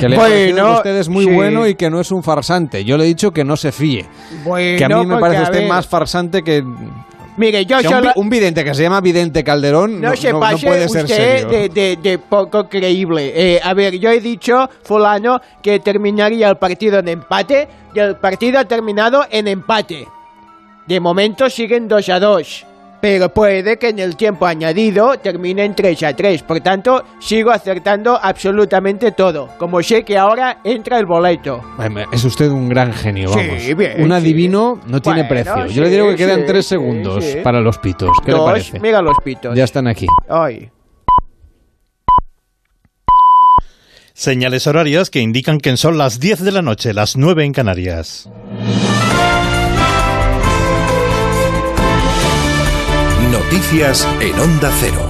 [0.00, 1.30] Que le Bueno, que usted es muy sí.
[1.30, 2.82] bueno y que no es un farsante.
[2.82, 4.06] Yo le he dicho que no se fíe.
[4.42, 6.64] Bueno, que a mí me porque, parece usted más farsante que...
[7.36, 8.08] Mire, yo que un, solo...
[8.14, 10.88] vi- un vidente que se llama Vidente Calderón no, No se no- no pase puede
[10.88, 11.48] ser usted serio.
[11.48, 13.32] de, de- de poco creíble.
[13.34, 18.16] Eh, a ver, yo he dicho, fulano, que terminaría el partido en empate y el
[18.16, 20.06] partido ha terminado en empate.
[20.86, 22.66] De momento siguen 2 a 2.
[23.00, 26.42] Pero puede que en el tiempo añadido terminen 3 a 3.
[26.42, 29.48] Por tanto, sigo acertando absolutamente todo.
[29.58, 31.60] Como sé que ahora entra el boleto.
[32.12, 33.76] Es usted un gran genio, Sí, vamos.
[33.78, 34.12] bien, un sí.
[34.12, 35.66] adivino no tiene Bueno, precio.
[35.66, 37.38] Yo sí, le digo que quedan sí, tres sí, segundos sí.
[37.42, 38.10] para los pitos.
[38.24, 38.80] ¿Qué le Dos, parece?
[38.80, 39.56] mira los pitos.
[39.56, 40.06] Ya están aquí.
[40.28, 40.70] Ay.
[44.12, 48.28] Señales horarias que indican que son las 10 de la noche, las 9 en Canarias.
[53.50, 55.08] Noticias en Onda Cero.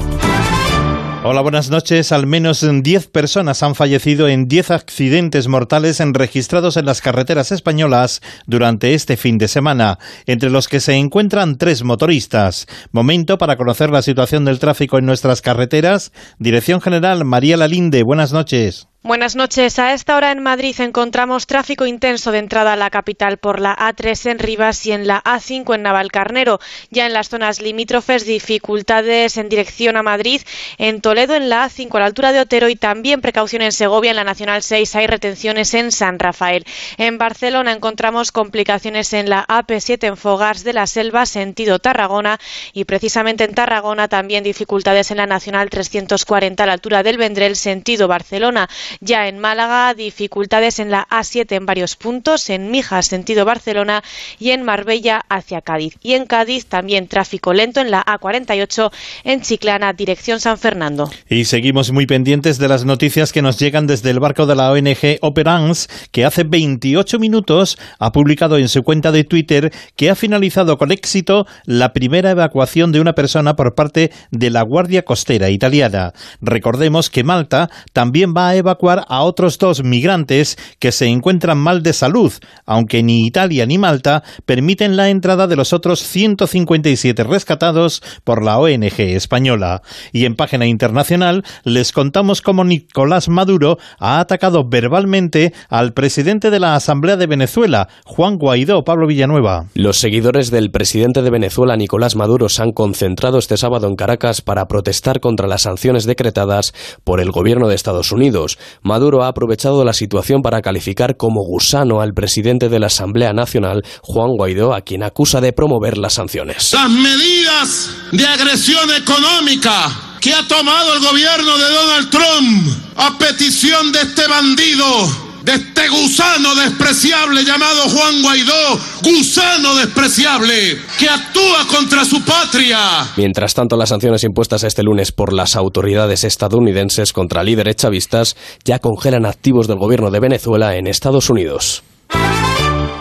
[1.24, 2.10] Hola, buenas noches.
[2.10, 8.22] Al menos 10 personas han fallecido en 10 accidentes mortales registrados en las carreteras españolas
[8.46, 12.66] durante este fin de semana, entre los que se encuentran tres motoristas.
[12.92, 16.10] Momento para conocer la situación del tráfico en nuestras carreteras.
[16.38, 18.89] Dirección General María Lalinde, buenas noches.
[19.02, 19.78] Buenas noches.
[19.78, 23.74] A esta hora en Madrid encontramos tráfico intenso de entrada a la capital por la
[23.74, 26.60] A3 en Rivas y en la A5 en Navalcarnero.
[26.90, 30.42] Ya en las zonas limítrofes, dificultades en dirección a Madrid.
[30.76, 34.10] En Toledo, en la A5 a la altura de Otero y también precaución en Segovia.
[34.10, 36.66] En la Nacional 6 hay retenciones en San Rafael.
[36.98, 42.38] En Barcelona encontramos complicaciones en la AP7 en Fogars de la Selva, sentido Tarragona.
[42.74, 47.56] Y precisamente en Tarragona también dificultades en la Nacional 340 a la altura del Vendrell,
[47.56, 48.68] sentido Barcelona.
[49.00, 54.02] Ya en Málaga, dificultades en la A7 en varios puntos, en Mijas, sentido Barcelona,
[54.38, 55.96] y en Marbella hacia Cádiz.
[56.02, 58.90] Y en Cádiz también tráfico lento en la A48
[59.24, 61.10] en Chiclana, dirección San Fernando.
[61.28, 64.70] Y seguimos muy pendientes de las noticias que nos llegan desde el barco de la
[64.70, 70.14] ONG Operance, que hace 28 minutos ha publicado en su cuenta de Twitter que ha
[70.14, 75.50] finalizado con éxito la primera evacuación de una persona por parte de la Guardia Costera
[75.50, 76.12] italiana.
[76.40, 81.82] Recordemos que Malta también va a evacuar a otros dos migrantes que se encuentran mal
[81.82, 82.32] de salud,
[82.64, 88.58] aunque ni Italia ni Malta permiten la entrada de los otros 157 rescatados por la
[88.58, 89.82] ONG española.
[90.12, 96.60] Y en página internacional les contamos cómo Nicolás Maduro ha atacado verbalmente al presidente de
[96.60, 99.66] la Asamblea de Venezuela, Juan Guaidó, Pablo Villanueva.
[99.74, 104.40] Los seguidores del presidente de Venezuela, Nicolás Maduro, se han concentrado este sábado en Caracas
[104.40, 106.72] para protestar contra las sanciones decretadas
[107.04, 108.58] por el gobierno de Estados Unidos.
[108.82, 113.82] Maduro ha aprovechado la situación para calificar como gusano al presidente de la Asamblea Nacional,
[114.02, 116.72] Juan Guaidó, a quien acusa de promover las sanciones.
[116.72, 123.90] Las medidas de agresión económica que ha tomado el gobierno de Donald Trump a petición
[123.92, 132.04] de este bandido, de este gusano despreciable llamado Juan Guaidó, gusano despreciable que actúa contra
[132.04, 132.78] su patria.
[133.16, 138.78] Mientras tanto, las sanciones impuestas este lunes por las autoridades estadounidenses contra líderes chavistas ya
[138.78, 141.82] congelan activos del gobierno de Venezuela en Estados Unidos.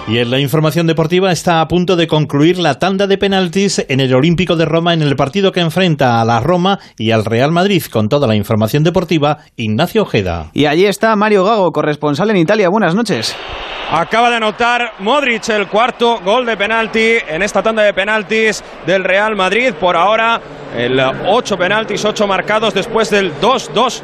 [0.10, 4.00] Y en la información deportiva está a punto de concluir la tanda de penaltis en
[4.00, 7.52] el Olímpico de Roma en el partido que enfrenta a la Roma y al Real
[7.52, 7.84] Madrid.
[7.92, 10.50] Con toda la información deportiva, Ignacio Ojeda.
[10.54, 12.70] Y allí está Mario Gago, corresponsal en Italia.
[12.70, 13.36] Buenas noches.
[13.92, 19.04] Acaba de anotar Modric el cuarto gol de penalti en esta tanda de penaltis del
[19.04, 19.74] Real Madrid.
[19.74, 20.40] Por ahora,
[20.78, 24.02] el 8 penaltis, 8 marcados después del 2-2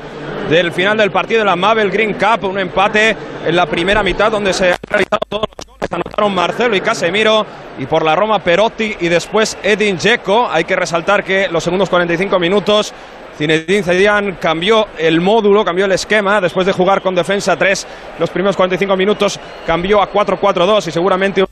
[0.50, 2.46] del final del partido de la Mabel Green Cup.
[2.50, 5.92] Un empate en la primera mitad donde se han realizado todos los goles.
[5.92, 7.46] Anotaron Marcelo y Casemiro
[7.78, 10.50] y por la Roma Perotti y después Edin Dzeko.
[10.50, 12.92] Hay que resaltar que los segundos 45 minutos
[13.38, 17.88] Zinedine Zidane cambió el módulo, cambió el esquema, después de jugar con defensa 3
[18.20, 21.46] los primeros 45 minutos, cambió a 4-4-2 y seguramente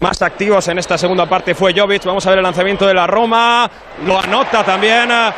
[0.00, 2.04] más activos en esta segunda parte fue Jovic.
[2.04, 3.70] Vamos a ver el lanzamiento de la Roma,
[4.04, 5.30] lo anota también eh,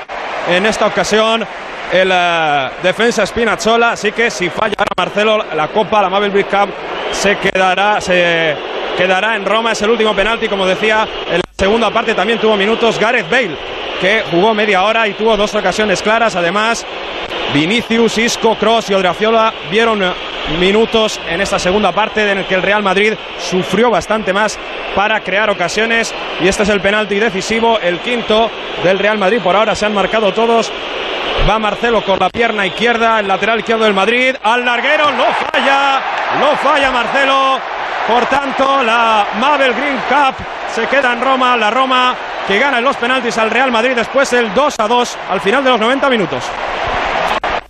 [0.48, 1.44] en esta ocasión
[1.92, 6.70] el eh, defensa Spinazzola, así que si falla Marcelo la Copa, la Mabel Big Cup
[7.12, 8.56] se quedará, se
[8.96, 12.56] quedará en Roma, es el último penalti, como decía, en la segunda parte también tuvo
[12.56, 13.56] minutos Gareth Bale
[14.04, 16.36] que jugó media hora y tuvo dos ocasiones claras.
[16.36, 16.84] Además,
[17.54, 20.04] Vinicius, Isco, Cross y Odriozola vieron
[20.60, 24.58] minutos en esta segunda parte en el que el Real Madrid sufrió bastante más
[24.94, 28.50] para crear ocasiones y este es el penalti decisivo, el quinto
[28.82, 29.40] del Real Madrid.
[29.40, 30.70] Por ahora se han marcado todos.
[31.48, 36.02] Va Marcelo con la pierna izquierda, el lateral izquierdo del Madrid, al larguero, lo falla,
[36.40, 37.58] lo falla Marcelo.
[38.06, 40.44] Por tanto, la Mabel Green Cup
[40.74, 42.14] se queda en Roma, la Roma
[42.46, 45.70] que gana los penaltis al Real Madrid después del 2 a 2 al final de
[45.70, 46.44] los 90 minutos.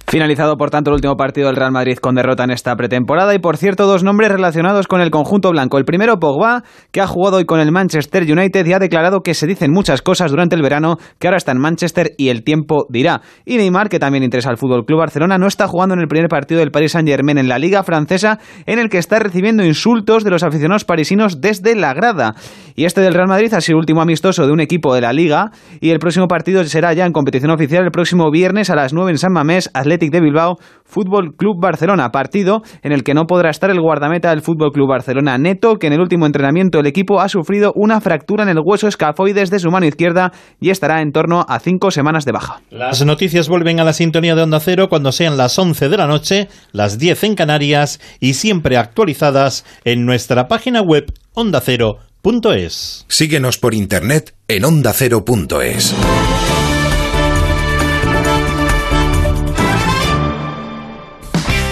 [0.06, 3.38] Finalizado, por tanto, el último partido del Real Madrid con derrota en esta pretemporada y,
[3.38, 5.78] por cierto, dos nombres relacionados con el conjunto blanco.
[5.78, 6.62] El primero, Pogba,
[6.92, 10.02] que ha jugado hoy con el Manchester United y ha declarado que se dicen muchas
[10.02, 13.22] cosas durante el verano, que ahora está en Manchester y el tiempo dirá.
[13.46, 16.28] Y Neymar, que también interesa al Fútbol Club Barcelona, no está jugando en el primer
[16.28, 20.30] partido del Paris Saint-Germain en la Liga Francesa, en el que está recibiendo insultos de
[20.30, 22.34] los aficionados parisinos desde la grada.
[22.76, 25.12] Y este del Real Madrid ha sido el último amistoso de un equipo de la
[25.12, 25.50] Liga
[25.80, 29.12] y el próximo partido será ya en competición oficial el próximo viernes a las 9
[29.12, 33.50] en San Mamés, Athletic de Bilbao, Fútbol Club Barcelona, partido en el que no podrá
[33.50, 37.20] estar el guardameta del Fútbol Club Barcelona Neto, que en el último entrenamiento el equipo
[37.20, 41.12] ha sufrido una fractura en el hueso escafoides de su mano izquierda y estará en
[41.12, 42.60] torno a cinco semanas de baja.
[42.70, 46.06] Las noticias vuelven a la sintonía de Onda Cero cuando sean las 11 de la
[46.06, 53.04] noche, las 10 en Canarias y siempre actualizadas en nuestra página web ondacero.es.
[53.08, 55.94] Síguenos por internet en ondacero.es.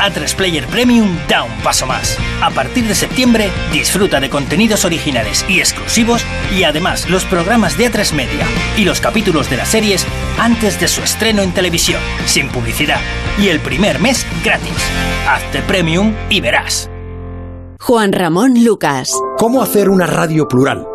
[0.03, 2.19] A3 Player Premium da un paso más.
[2.43, 6.25] A partir de septiembre, disfruta de contenidos originales y exclusivos
[6.57, 8.47] y además los programas de A3 Media
[8.77, 10.05] y los capítulos de las series
[10.41, 13.01] antes de su estreno en televisión, sin publicidad
[13.39, 14.77] y el primer mes gratis.
[15.29, 16.91] Hazte Premium y verás.
[17.81, 19.13] Juan Ramón Lucas.
[19.39, 20.87] ¿Cómo hacer una radio plural?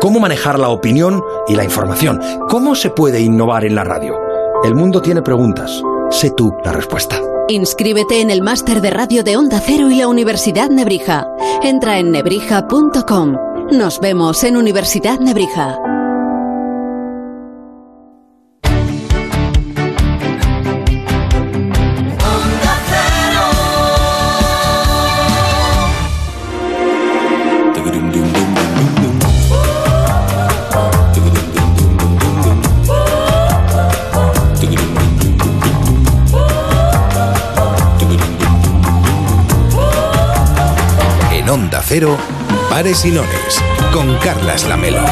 [0.00, 2.20] ¿Cómo manejar la opinión y la información?
[2.48, 4.16] ¿Cómo se puede innovar en la radio?
[4.64, 5.82] El mundo tiene preguntas.
[6.10, 7.20] Sé tú la respuesta.
[7.50, 11.26] Inscríbete en el máster de radio de Onda Cero y la Universidad Nebrija.
[11.62, 13.36] Entra en nebrija.com.
[13.72, 15.97] Nos vemos en Universidad Nebrija.
[41.98, 42.16] Cero,
[42.70, 43.60] Pares y Nones,
[43.92, 45.02] con Carlas Lamelo.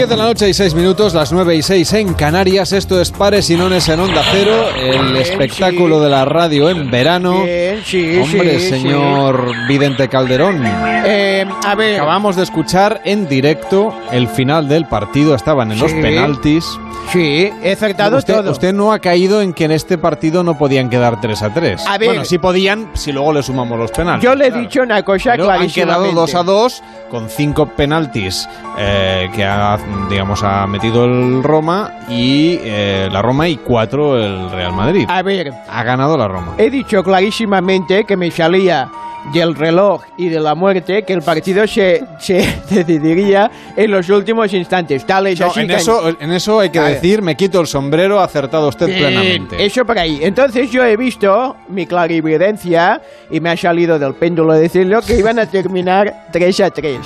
[0.00, 2.72] Diez de la noche y 6 minutos, las 9 y 6 en Canarias.
[2.72, 7.40] Esto es Pares y Nones en Onda Cero, el espectáculo de la radio en verano.
[7.40, 10.62] Hombre, señor Vidente Calderón.
[10.64, 11.96] Eh, a ver.
[11.96, 15.34] Acabamos de escuchar en directo el final del partido.
[15.34, 16.00] Estaban en los Sí.
[16.00, 16.64] penaltis.
[17.12, 18.52] Sí, he acertado usted, todo.
[18.52, 21.84] usted no ha caído en que en este partido no podían quedar 3 a 3.
[21.86, 22.08] A ver.
[22.08, 24.22] bueno, sí podían si luego le sumamos los penaltis.
[24.24, 28.48] Yo le he dicho una cosa Pero han quedado 2 a 2 con 5 penaltis
[28.78, 29.76] eh, que ha,
[30.08, 35.06] digamos, ha metido el Roma y eh, la Roma y 4 el Real Madrid.
[35.08, 36.54] A ver, Ha ganado la Roma.
[36.58, 38.88] he dicho clarísimamente que me salía
[39.34, 44.52] del reloj y de la muerte que el partido se, se decidiría en los últimos
[44.54, 45.04] instantes.
[45.06, 48.86] No, así en, eso, en eso hay que decir, me quito el sombrero, acertado usted
[48.86, 49.62] Bien, plenamente.
[49.62, 50.20] Eso por ahí.
[50.22, 55.38] Entonces yo he visto mi clarividencia y me ha salido del péndulo decirlo que iban
[55.38, 56.98] a terminar 3 a 3.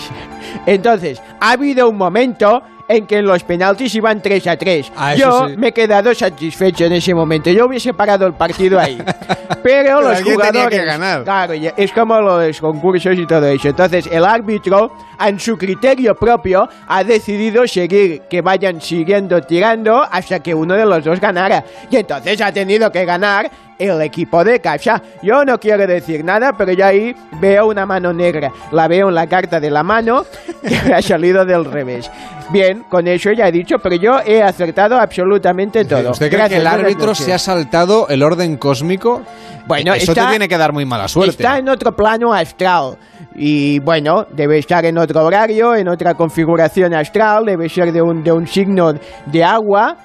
[0.67, 4.93] Entonces, ha habido un momento en que los penaltis iban 3 a 3.
[4.97, 5.57] Ah, Yo sí.
[5.57, 7.51] me he quedado satisfecho en ese momento.
[7.51, 8.99] Yo hubiese parado el partido ahí.
[9.63, 10.79] Pero, los alguien tenía jugadores.
[10.81, 11.25] que ganar.
[11.25, 13.69] Claro, es como los concursos y todo eso.
[13.69, 20.41] Entonces, el árbitro, en su criterio propio, ha decidido seguir que vayan siguiendo tirando hasta
[20.41, 21.65] que uno de los dos ganara.
[21.91, 25.03] Y entonces ha tenido que ganar el equipo de casa.
[25.23, 28.51] Yo no quiero decir nada, pero yo ahí veo una mano negra.
[28.73, 30.25] La veo en la carta de la mano
[30.67, 32.11] que ha salido del revés.
[32.51, 36.11] Bien, con eso ya he dicho, pero yo he acertado absolutamente todo.
[36.11, 39.23] ¿Usted cree Gracias, que el árbitro se ha saltado el orden cósmico?
[39.67, 41.31] Bueno, Eso está- te tiene que dar muy mala suerte.
[41.31, 42.99] Está en otro plano astral.
[43.35, 48.23] Y bueno, debe estar en otro horario, en otra configuración astral, debe ser de un,
[48.23, 48.93] de un signo
[49.27, 49.97] de agua,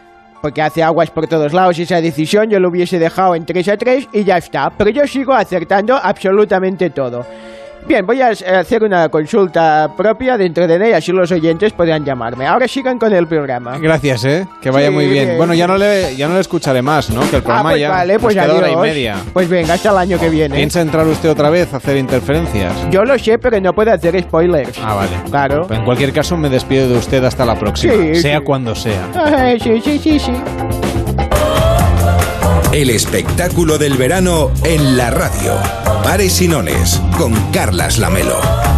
[0.41, 3.77] porque hace aguas por todos lados esa decisión, yo lo hubiese dejado en 3 a
[3.77, 4.69] 3 y ya está.
[4.69, 7.25] Pero yo sigo acertando absolutamente todo.
[7.87, 12.45] Bien, voy a hacer una consulta propia dentro de ella, así los oyentes podrán llamarme.
[12.45, 13.79] Ahora sigan con el programa.
[13.79, 14.47] Gracias, ¿eh?
[14.61, 15.37] Que vaya Sí, muy bien.
[15.37, 17.21] Bueno, ya no le, ya no le escucharé más, ¿no?
[17.29, 19.15] Que el Ah, programa pues ya vale, pues nos queda hora y media.
[19.33, 20.55] Pues venga, hasta el año que viene.
[20.55, 22.73] ¿Piensa entrar usted otra vez a hacer interferencias?
[22.91, 24.77] Yo lo sé, pero no puedo hacer spoilers.
[24.83, 25.09] Ah, vale.
[25.31, 25.65] Claro.
[25.71, 27.93] En cualquier caso, me despido de usted hasta la próxima.
[27.93, 28.43] Sí, sea sí.
[28.43, 29.57] cuando sea.
[29.59, 30.33] Sí, sí, sí, sí.
[32.71, 35.53] El espectáculo del verano en la radio.
[36.03, 36.47] Pares y
[37.17, 38.68] con Carlas Lamelo.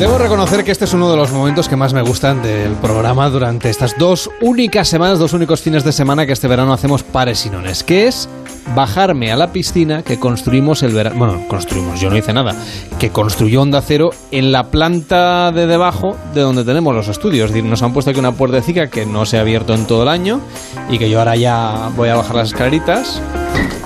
[0.00, 3.28] Debo reconocer que este es uno de los momentos que más me gustan del programa
[3.28, 7.44] durante estas dos únicas semanas, dos únicos fines de semana que este verano hacemos pares
[7.44, 7.50] y
[7.84, 8.26] que es
[8.74, 11.16] bajarme a la piscina que construimos el verano.
[11.18, 12.56] Bueno, construimos, yo no hice nada,
[12.98, 17.50] que construyó Onda Cero en la planta de debajo de donde tenemos los estudios.
[17.50, 20.04] Es decir, nos han puesto aquí una puertecica que no se ha abierto en todo
[20.04, 20.40] el año
[20.88, 23.20] y que yo ahora ya voy a bajar las escaleritas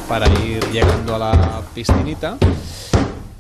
[0.09, 2.37] para ir llegando a la piscinita.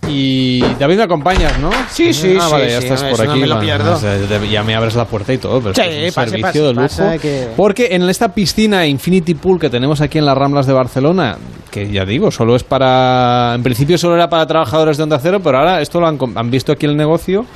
[0.08, 1.70] Y David me acompañas, ¿no?
[1.90, 3.40] Sí, sí, ah, sí, vale, ya sí, estás no, por eso no aquí.
[3.40, 3.94] me lo bueno, pierdo.
[3.94, 6.30] o sea, te- ya me abres la puerta y todo, pero Sí, es un pase,
[6.30, 6.82] servicio pase, de lujo.
[6.82, 10.72] pasa que- Porque en esta piscina Infinity Pool que tenemos aquí en las Ramblas de
[10.74, 11.36] Barcelona,
[11.70, 13.52] que ya digo, solo es para.
[13.54, 16.70] En principio solo era para trabajadores de Onda Cero, pero ahora esto lo han visto
[16.72, 17.46] aquí el negocio.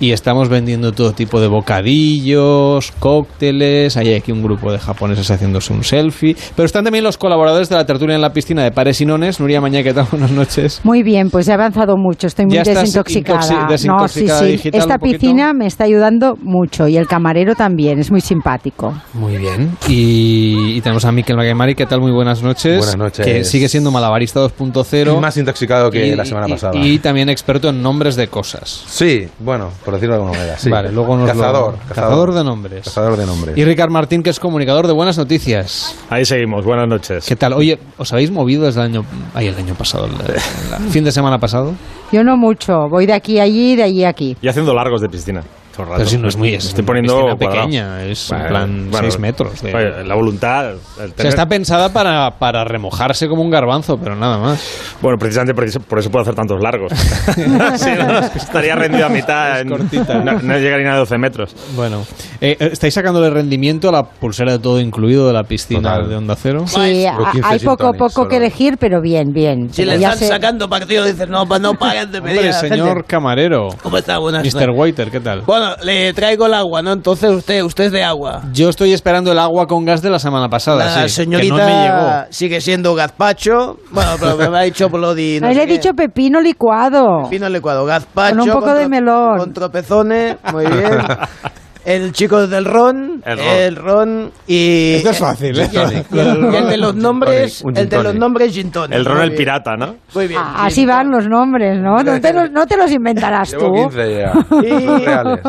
[0.00, 3.96] Y estamos vendiendo todo tipo de bocadillos, cócteles.
[3.96, 6.36] Hay aquí un grupo de japoneses haciéndose un selfie.
[6.54, 9.40] Pero están también los colaboradores de la tertulia en la piscina de Pares y Nones.
[9.40, 10.06] Nuria Maña, ¿qué tal?
[10.10, 10.80] Buenas noches.
[10.84, 13.40] Muy bien, pues he avanzado mucho, estoy muy ¿Ya estás desintoxicada.
[13.40, 14.52] intoxi- no, desintoxicada sí, sí.
[14.52, 18.94] digital Esta piscina me está ayudando mucho y el camarero también, es muy simpático.
[19.14, 19.76] Muy bien.
[19.88, 22.00] Y, y tenemos a Miquel Maguemari, ¿qué tal?
[22.00, 22.78] Muy buenas noches.
[22.78, 23.24] Buenas noches.
[23.26, 25.20] Que sigue siendo malabarista 2.0.
[25.20, 26.72] Más intoxicado que la semana y- pasada.
[26.76, 28.84] Y también experto en nombres de cosas.
[28.86, 30.58] Sí, bueno, por decirlo de alguna manera.
[30.58, 30.68] sí.
[30.68, 32.84] Vale, luego nos lo- cazador, cazador de nombres.
[32.84, 33.56] Cazador de nombres.
[33.56, 35.96] Y Ricard Martín, que es comunicador de Buenas Noticias.
[36.10, 37.24] Ahí seguimos, buenas noches.
[37.26, 37.54] ¿Qué tal?
[37.54, 39.04] Oye, ¿os habéis movido desde el año...
[39.32, 41.72] Ay, el año pasado, el, el fin de semana pasado?
[42.12, 44.36] Yo no mucho, voy de aquí a allí, de allí a aquí.
[44.42, 45.42] Y haciendo largos de piscina.
[45.76, 45.98] Todo el rato.
[45.98, 50.04] Pero si no es muy- es Estoy poniendo pequeña, es en plan seis metros de-
[50.04, 50.70] la voluntad.
[50.70, 54.60] el O sea, tener- está pensada para, para remojarse como un garbanzo, pero nada más.
[55.00, 56.92] Bueno, precisamente por eso, por eso puedo hacer tantos largos.
[57.76, 59.60] Si no, estaría rendido a mitad.
[59.60, 61.54] en- No, no llegaría ni a 12 metros.
[61.74, 62.04] Bueno,
[62.40, 66.08] eh, ¿estáis sacándole rendimiento a la pulsera de todo incluido de la piscina Total.
[66.08, 66.64] de Onda Cero?
[66.66, 69.68] Sí, a- hay poco poco que elegir, pero bien, bien.
[69.70, 72.36] Si Pero le están sé- sacando partido, dices, no, no pagan de pedir.
[72.38, 73.04] Hombre, señor gente.
[73.08, 73.68] camarero.
[73.82, 74.18] ¿Cómo está?
[74.18, 74.70] Buenas Mr.
[74.70, 75.42] Waiter, ¿qué tal?
[75.42, 76.92] Bueno, le traigo el agua, ¿no?
[76.92, 78.42] Entonces usted, usted es de agua.
[78.52, 81.62] Yo estoy esperando el agua con gas de la semana pasada, La sí, señorita que
[81.62, 82.24] no me llegó.
[82.30, 83.78] sigue siendo gazpacho.
[83.90, 85.40] Bueno, pero me ha dicho Bloody.
[85.40, 87.22] No le he dicho pepino licuado.
[87.24, 88.36] Pepino licuado, gazpacho.
[88.36, 89.38] Con un poco con de melón.
[89.38, 90.98] Con tropezones, muy bien.
[91.86, 94.32] El chico del ron, El el ron.
[94.48, 94.94] y...
[94.96, 95.70] Esto es fácil, ¿eh?
[95.72, 95.76] Y
[96.18, 98.92] el, y de los nombres, el de los nombres gin tonic.
[98.98, 99.94] El ron el pirata, ¿no?
[100.12, 100.40] Muy bien.
[100.42, 102.02] Ah, Así van los nombres, ¿no?
[102.02, 103.88] No te los, no te los inventarás tú.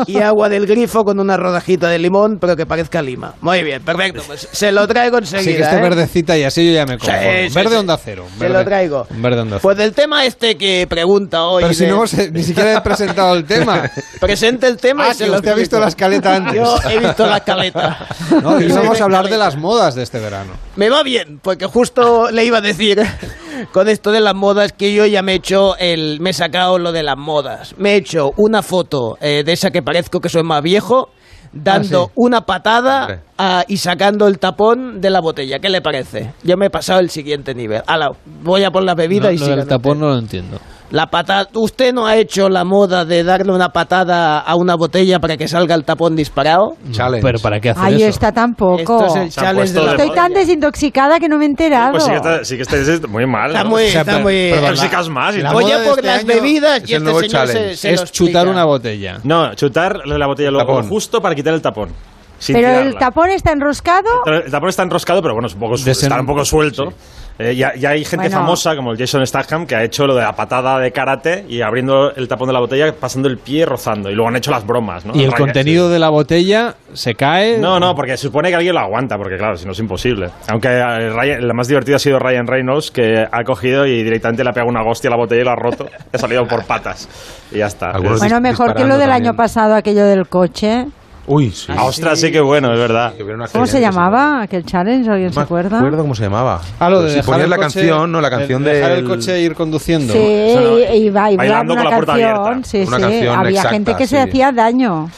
[0.06, 3.34] Y, y agua del grifo con una rodajita de limón, pero que parezca lima.
[3.40, 4.22] Muy bien, perfecto.
[4.26, 5.42] Pues se lo traigo enseguida.
[5.50, 5.82] Sí, que esté ¿eh?
[5.82, 7.20] verdecita y así yo ya me conformo.
[7.20, 7.76] Sí, sí, verde sí.
[7.76, 8.24] onda cero.
[8.38, 9.06] Se lo traigo.
[9.10, 9.60] Verde onda cero.
[9.62, 11.62] Pues del tema este que pregunta hoy.
[11.64, 13.90] Pero si no hemos, ni siquiera he presentado el tema.
[14.20, 16.54] Presente el tema Ah, y se que lo usted ha visto la escaleta antes.
[16.54, 18.06] Yo he visto la escaleta.
[18.42, 20.52] No, y vamos a hablar de las modas de este verano.
[20.76, 23.00] Me va bien, porque justo le iba a decir
[23.72, 26.18] con esto de las modas que yo ya me he hecho el.
[26.20, 27.74] Me he sacado lo de las modas.
[27.78, 31.10] Me he hecho una foto eh, de esa que parezco que soy más viejo,
[31.52, 32.12] dando Ah, sí.
[32.16, 35.58] una patada ah, y sacando el tapón de la botella.
[35.58, 36.32] ¿Qué le parece?
[36.44, 37.82] Yo me he pasado el siguiente nivel.
[37.86, 38.10] Ala,
[38.42, 40.58] voy a por la bebida No, y lo del tapón no lo entiendo.
[40.90, 41.46] La patada.
[41.52, 45.46] ¿Usted no ha hecho la moda de darle una patada a una botella para que
[45.46, 46.76] salga el tapón disparado?
[46.92, 47.22] Challenge.
[47.22, 47.98] Pero ¿para qué hacer eso?
[47.98, 48.78] yo esta tampoco.
[48.80, 51.36] Esto es el Se han challenge de puesto la de Estoy tan desintoxicada que no
[51.36, 51.92] me he enterado.
[51.92, 53.50] Pues sí que, está, sí que estáis muy mal.
[53.50, 53.70] Está ¿no?
[53.70, 55.34] muy- O sea, está pero- muy- pero la- tóxicas más.
[55.36, 55.60] y la todo.
[55.60, 57.32] Voy a moda de por este las año bebidas es y el este nuevo señor
[57.32, 57.68] challenge.
[57.70, 58.50] se, se Es chutar explica.
[58.50, 59.18] una botella.
[59.24, 60.82] No, chutar la botella Tapón.
[60.84, 61.90] lo justo para quitar el tapón.
[62.38, 62.98] Sin Pero el tirarla.
[63.00, 64.08] tapón está enroscado.
[64.26, 66.92] El tapón está enroscado, pero bueno, es un poco, Desen- está un poco suelto.
[67.40, 68.40] Eh, ya, ya hay gente Bueno.
[68.40, 71.62] famosa como el Jason Statham que ha hecho lo de la patada de karate y
[71.62, 74.10] abriendo el tapón de la botella, pasando el pie rozando.
[74.10, 75.14] Y luego han hecho las bromas, ¿no?
[75.14, 77.58] Y el Raya- contenido de la botella se cae.
[77.58, 80.30] No, no, porque se supone que alguien lo aguanta, porque claro, si no es imposible.
[80.48, 84.42] Aunque eh, Ryan- la más divertida ha sido Ryan Reynolds, que ha cogido y directamente
[84.42, 85.86] le ha pegado una hostia a la botella y la ha roto.
[86.12, 87.08] ha salido por patas.
[87.52, 87.90] Y ya está.
[87.92, 90.86] Algunos Bueno, mejor que lo del año pasado, aquello del coche.
[91.30, 91.70] Uy, sí.
[91.76, 93.12] Ah, ostras, sí que bueno, es verdad.
[93.52, 95.10] ¿Cómo se llamaba aquel challenge?
[95.10, 95.70] ¿Alguien se acuerda?
[95.78, 96.60] No recuerdo cómo se llamaba.
[96.80, 98.76] Ah, lo de si ponías la coche- canción, no, la canción de de.
[98.76, 100.12] dejar el coche e ir conduciendo.
[100.12, 102.36] Sí, y va y Bailando una con la puerta canción.
[102.40, 102.68] abierta.
[102.68, 103.02] Sí, Una sí.
[103.02, 104.28] canción Había exacta, gente que se sí.
[104.28, 105.10] hacía daño.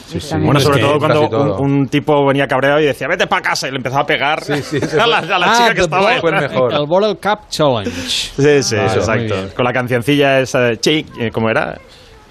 [0.42, 1.58] Bueno, Es sobre que todo cuando todo.
[1.60, 4.42] un, un tipo venía cabreado y decía, vete para casa, y le empezaba a pegar
[5.00, 6.20] a la, a la Ah, chica que estaba ahí.
[6.22, 6.72] Mejor.
[6.74, 7.90] El Bottle Cup Challenge.
[7.90, 9.34] Sí, sí, muy exacto.
[9.54, 11.78] Con la cancioncilla esa, chi, eh, ¿cómo era?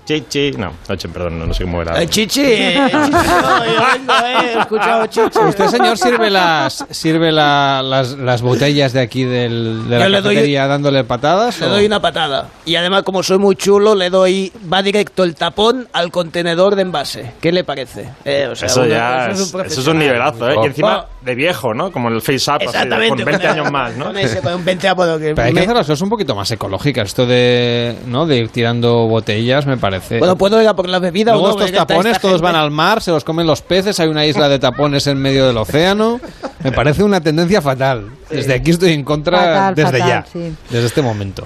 [0.10, 2.02] Chi, chi, no, no, chi, perdón, no, no sé cómo era.
[2.02, 5.38] Eh, chichi, eh, chichi, no, yo vengo, eh, he escuchado chichi.
[5.38, 10.10] ¿Usted, señor, sirve las sirve la- las, las botellas de aquí del, de la Yo
[10.24, 11.60] doy- cafetería dándole patadas?
[11.60, 12.48] Le o- doy una patada.
[12.66, 14.52] Y además, como soy muy chulo, le doy.
[14.74, 17.34] Va directo el tapón al contenedor de envase.
[17.40, 18.10] ¿Qué le parece?
[18.26, 20.56] Eh, o sea, Eso uno- ya eso es, un eso es un nivelazo, ¿eh?
[20.64, 21.92] Y encima de viejo, ¿no?
[21.92, 24.06] Como el face up, así, con 20 años más, ¿no?
[24.06, 26.34] Con ese, con un 20 apodo que Pero hay que hacer las cosas un poquito
[26.34, 27.10] más ecológicas.
[27.10, 28.26] Esto de, ¿no?
[28.26, 29.99] de ir tirando botellas me parece.
[30.20, 31.66] Bueno, puedo ir a por la bebida Luego o no.
[31.66, 34.50] estos tapones todos gente- van al mar, se los comen los peces, hay una isla
[34.50, 36.20] de tapones en medio del océano.
[36.64, 38.10] Me parece una tendencia fatal.
[38.30, 40.54] Desde aquí estoy en contra Fatal, desde fatal, ya, sí.
[40.70, 41.46] desde este momento.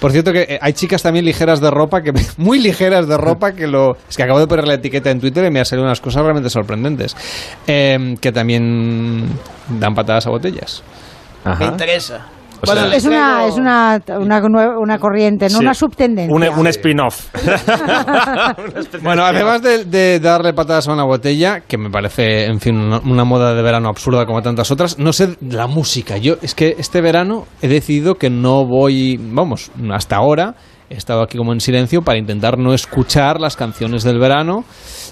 [0.00, 3.52] Por cierto que eh, hay chicas también ligeras de ropa, que muy ligeras de ropa,
[3.52, 3.96] que lo...
[4.10, 6.22] Es que acabo de poner la etiqueta en Twitter y me ha salido unas cosas
[6.22, 7.16] realmente sorprendentes.
[7.68, 9.28] Eh, que también
[9.68, 10.82] dan patadas a botellas.
[11.58, 12.26] Me interesa.
[12.62, 15.64] O sea, es una, es una, una, una corriente, no Sí.
[15.64, 16.34] una subtendencia.
[16.34, 17.28] Un, un spin-off.
[19.02, 22.98] Bueno, además de, de darle patadas a una botella, que me parece, en fin, una,
[22.98, 26.16] una moda de verano absurda como tantas otras, no sé la música.
[26.18, 30.54] Yo es que este verano he decidido que no voy, vamos, hasta ahora
[30.90, 34.64] he estado aquí como en silencio para intentar no escuchar las canciones del verano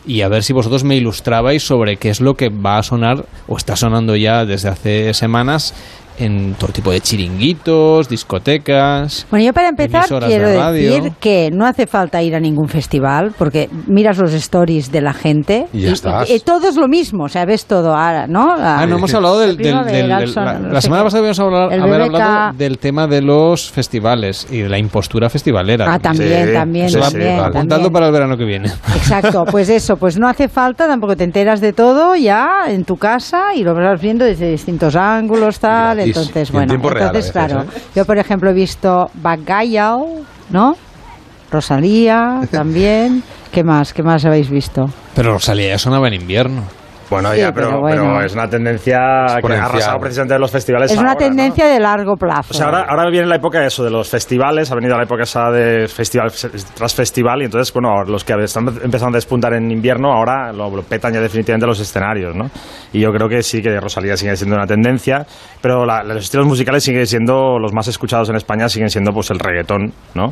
[0.07, 3.25] y a ver si vosotros me ilustrabais sobre qué es lo que va a sonar
[3.49, 5.75] o está sonando ya desde hace semanas
[6.21, 9.27] en todo tipo de chiringuitos, discotecas.
[9.31, 13.33] Bueno, yo para empezar quiero de decir que no hace falta ir a ningún festival
[13.37, 16.31] porque miras los stories de la gente Y ya estás.
[16.31, 18.57] y todo es lo mismo, o sea, ves todo ahora, ¿no?
[18.57, 21.05] La- Ah, no hemos hablado del, del- del- del- la, no la sé semana qué.
[21.07, 25.93] pasada habíamos hablado, haber hablado del tema de los festivales y de la impostura festivalera.
[25.93, 27.93] Ah, también, también, va- también, también.
[27.93, 28.69] para el verano que viene.
[28.97, 32.97] Exacto, pues eso, pues no hace falta, tampoco te enteras de todo ya en tu
[32.97, 36.01] casa y lo vas viendo desde distintos ángulos, tal.
[36.17, 37.81] Entonces, en bueno, a entonces, veces, claro, ¿eh?
[37.95, 40.77] yo por ejemplo he visto Bagayao, ¿no?
[41.51, 43.23] Rosalía también,
[43.53, 43.93] ¿qué más?
[43.93, 44.89] ¿Qué más habéis visto?
[45.15, 46.63] Pero Rosalía ya sonaba en invierno.
[47.11, 48.03] Bueno, Sí, ya, pero, pero bueno.
[48.15, 48.99] pero es una tendencia
[49.45, 51.27] que ha arrasado precisamente de los festivales Es una ahora, ¿no?
[51.27, 52.51] tendencia de largo plazo.
[52.51, 55.03] O sea, ahora, ahora viene la época de eso, de los festivales, ha venido la
[55.03, 56.31] época esa de festival
[56.75, 60.71] tras festival, y entonces, bueno, los que están empezando a despuntar en invierno, ahora lo,
[60.71, 62.45] lo petan ya definitivamente los escenarios, ¿no?
[62.93, 65.27] Y yo creo que sí, que Rosalía sigue siendo una tendencia,
[65.61, 69.31] pero la- los estilos musicales siguen siendo, los más escuchados en España siguen siendo pues
[69.31, 70.27] el reggaetón, ¿no?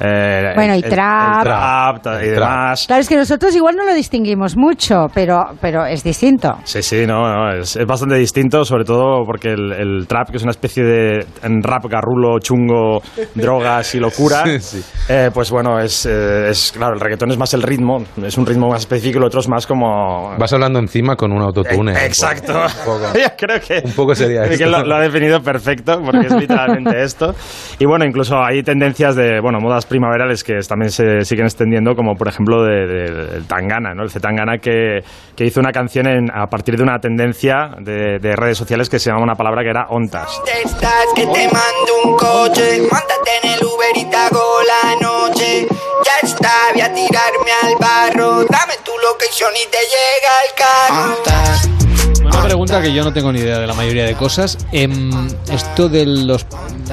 [0.00, 1.36] Eh, Bueno, y el- trap.
[1.38, 2.84] el trap y El demás.
[2.88, 6.23] Claro, es que nosotros igual no lo distinguimos mucho, pero, pero es distinto.
[6.64, 10.36] Sí, sí, no, no, es, es bastante distinto, sobre todo porque el, el trap, que
[10.38, 11.26] es una especie de
[11.62, 13.02] rap garrulo, chungo,
[13.34, 14.84] drogas y locura, Sí, sí.
[15.08, 18.46] eh, pues bueno, es, eh, es claro, el reggaetón es más el ritmo, es un
[18.46, 20.34] ritmo más específico, el otro es más como...
[20.38, 21.92] Vas hablando encima con un autotune.
[21.92, 22.52] Eh, Exacto.
[22.54, 26.26] Un poco, Yo creo que, un poco sería que lo, lo ha definido perfecto, porque
[26.26, 27.34] es literalmente esto.
[27.78, 32.14] Y bueno, incluso hay tendencias de, bueno, modas primaverales que también se siguen extendiendo, como
[32.14, 34.02] por ejemplo de- de- del Tangana, ¿no?
[34.04, 35.00] El Zetangana que,
[35.36, 38.98] que hizo una canción en- a partir de una tendencia de, de redes sociales que
[38.98, 40.28] se llama una palabra que era ontas.
[40.64, 42.80] estás que te mando un coche.
[42.82, 45.66] Montate en el Uber y te hago la noche.
[46.04, 48.44] Ya está, voy a tirarme al barro.
[48.44, 52.24] Dame tu location y te llega el carro.
[52.24, 54.58] Una pregunta que yo no tengo ni idea de la mayoría de cosas.
[54.72, 55.10] Em,
[55.52, 56.46] esto de los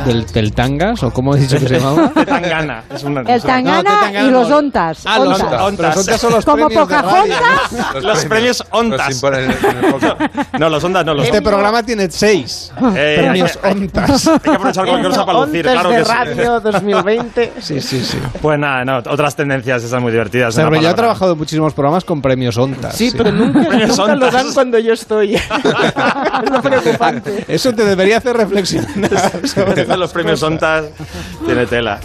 [0.06, 2.10] del, del Tangas, o cómo he dicho que se llamaba.
[2.26, 2.84] Tangana.
[2.94, 5.04] Es una, El Tangana y los Ontas.
[5.06, 5.96] Ah, los Ontas.
[5.96, 8.04] Los Ontas son los Como premios de Pocahontas.
[8.04, 9.22] Los, premios Ontas.
[10.60, 11.14] no, los Ondas no.
[11.14, 14.28] Los Este programa tiene seis Eh, premios hay- Ontas.
[14.28, 16.12] Hay que aprovechar cualquier cosa para lucir, claro de que sí.
[16.12, 17.54] radio 2020.
[17.62, 18.18] Sí, sí, sí.
[18.42, 20.56] Pues nada, no, otras tendencias están muy divertidas.
[20.56, 20.96] Cervelló ha palabra.
[20.96, 22.96] trabajado en muchísimos programas con premios Ontas.
[22.96, 25.36] Sí, pero nunca, nunca lo dan cuando yo estoy.
[25.36, 25.44] es
[26.52, 27.46] lo preocupante.
[27.48, 29.10] Eso te debería hacer reflexionar.
[29.48, 30.86] sobre De los premios Ontas
[31.46, 32.00] tiene tela.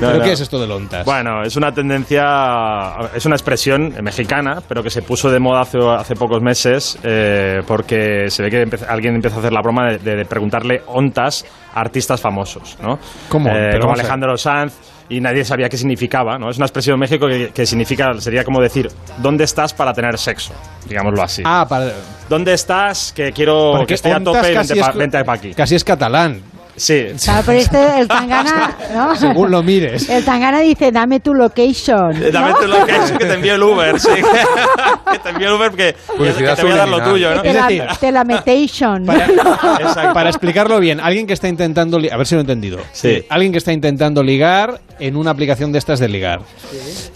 [0.00, 0.24] No, ¿Pero no.
[0.24, 1.04] qué es esto del Ontas?
[1.04, 5.78] Bueno, es una tendencia, es una expresión mexicana, pero que se puso de moda hace,
[5.78, 9.92] hace pocos meses eh, porque se ve que empe- alguien empieza a hacer la broma
[9.92, 11.44] de, de preguntarle ontas
[11.74, 12.98] a artistas famosos, ¿no?
[13.28, 13.48] ¿Cómo?
[13.50, 14.74] Eh, como Alejandro Sanz
[15.08, 16.48] y nadie sabía qué significaba, ¿no?
[16.50, 18.88] Es una expresión en México que, que significa, sería como decir,
[19.18, 20.52] ¿dónde estás para tener sexo?
[20.88, 21.42] Digámoslo así.
[21.44, 21.92] Ah, para,
[22.28, 23.12] ¿Dónde estás?
[23.12, 24.54] Que quiero porque que estoy a tope
[24.96, 25.54] vente pa- para aquí.
[25.54, 26.40] casi es catalán,
[26.76, 27.06] Sí.
[27.22, 29.14] Claro, pero este, el Tangana, ¿no?
[29.16, 30.08] según lo mires.
[30.08, 32.16] El Tangana dice, dame tu location.
[32.22, 32.56] Eh, Dame ¿no?
[32.58, 34.08] tu location que te envío el Uber, sí.
[35.12, 37.42] que te envío el Uber porque que te voy a dar lo tuyo, ¿no?
[37.42, 39.08] Te la, decir- te la metation.
[39.80, 40.14] Exacto.
[40.14, 42.78] Para explicarlo bien, alguien que está intentando, a ver si lo he entendido.
[42.92, 43.24] Sí.
[43.28, 46.40] Alguien que está intentando ligar en una aplicación de estas de ligar.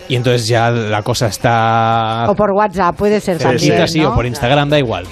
[0.08, 4.10] Y entonces ya la cosa está O por WhatsApp, puede ser también, sí, ¿no?
[4.10, 5.04] o por Instagram, da igual.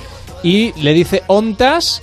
[0.43, 2.03] Y le dice ontas,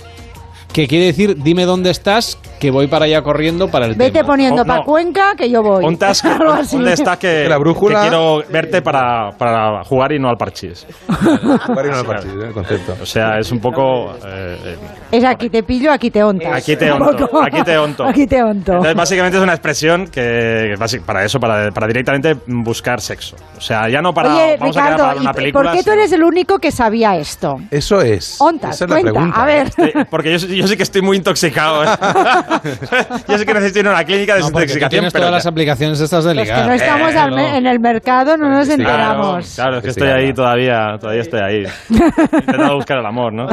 [0.72, 4.26] que quiere decir dime dónde estás, que voy para allá corriendo para el Vete tema.
[4.26, 4.84] poniendo Oh, para no.
[4.86, 5.84] Cuenca que yo voy.
[5.84, 6.76] Ontas, Algo así.
[6.76, 10.86] ¿dónde está que, La brújula- que quiero verte para, para jugar y no al parchís?
[11.08, 12.96] Jugar y no al partido, el concepto.
[13.02, 14.12] O sea, es un poco...
[14.26, 14.76] eh, eh,
[15.10, 16.52] Es aquí te pillo, aquí te ontas.
[16.52, 17.42] Aquí te Un onto, poco.
[17.42, 18.04] aquí te onto.
[18.04, 18.72] Aquí te onto.
[18.72, 23.36] Entonces, básicamente es una expresión que, que basi- para eso, para, para directamente buscar sexo.
[23.56, 24.34] O sea, ya no para...
[24.34, 25.62] Oye, vamos a quedar Ricardo, para una ¿y película.
[25.64, 27.56] ¿por qué tú sino- eres el único que sabía esto?
[27.70, 28.40] Eso es.
[28.40, 29.42] Ontas, Esa es la cuenta, pregunta.
[29.42, 29.70] a ver.
[29.72, 31.84] Sí, porque yo, yo sí que estoy muy intoxicado.
[31.84, 31.88] ¿eh?
[33.28, 34.90] yo sí que necesito ir a una clínica de No, desintoxicación.
[34.90, 36.66] tienes pero todas ya- las aplicaciones estas de Los que ligar.
[36.66, 37.36] no estamos Eh, al no.
[37.36, 39.52] me- en el mercado no nos enteramos.
[39.54, 41.64] claro, es que estoy ahí todavía, todavía estoy ahí.
[41.90, 43.46] Intentando buscar el amor, ¿no?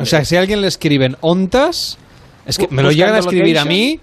[0.00, 1.98] O sea, si a alguien le escriben ontas,
[2.44, 4.00] es que me lo llegan a escribir a mí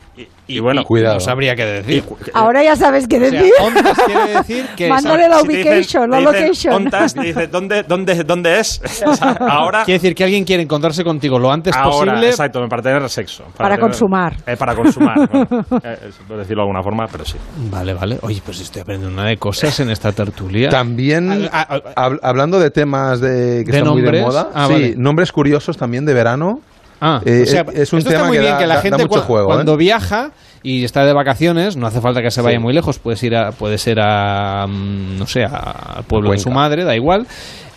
[0.48, 1.16] y, y bueno, Cuidado.
[1.16, 2.04] no sabría qué decir.
[2.34, 3.52] Ahora ya sabes qué O sea, decir.
[3.62, 6.74] ontas quiere decir que Mándale la ubication, la location.
[6.74, 8.82] Ontas, dice, ¿dónde, dónde, ¿dónde es?
[9.06, 12.30] O sea, ahora, quiere decir que alguien quiere encontrarse contigo lo antes ahora, posible.
[12.30, 13.44] exacto, para tener sexo.
[13.58, 14.36] Para tener- consumar.
[14.48, 15.16] eh, para consumar.
[15.32, 15.98] bueno, eh,
[16.28, 17.38] puedo decirlo de alguna forma, pero sí.
[17.70, 18.18] Vale, vale.
[18.22, 20.70] Oye, pues estoy aprendiendo una de cosas en esta tertulia.
[20.70, 24.22] También, hab- hablando de temas de, que ¿De están muy de nombres?
[24.24, 24.96] moda, Ah, sí, vale.
[24.98, 26.60] nombres curiosos también de verano.
[27.06, 28.82] Ah, Eh, o sea, es un esto tema está muy que bien da- que la
[28.82, 29.78] gente cua- juego, cuando ¿eh?
[29.78, 30.32] viaja
[30.64, 33.52] y está de vacaciones, no hace falta que se vaya muy lejos, puedes ir a,
[33.52, 36.60] puede ser a, mm, no sé, a- al pueblo de su Cuenca.
[36.62, 37.28] madre, da igual.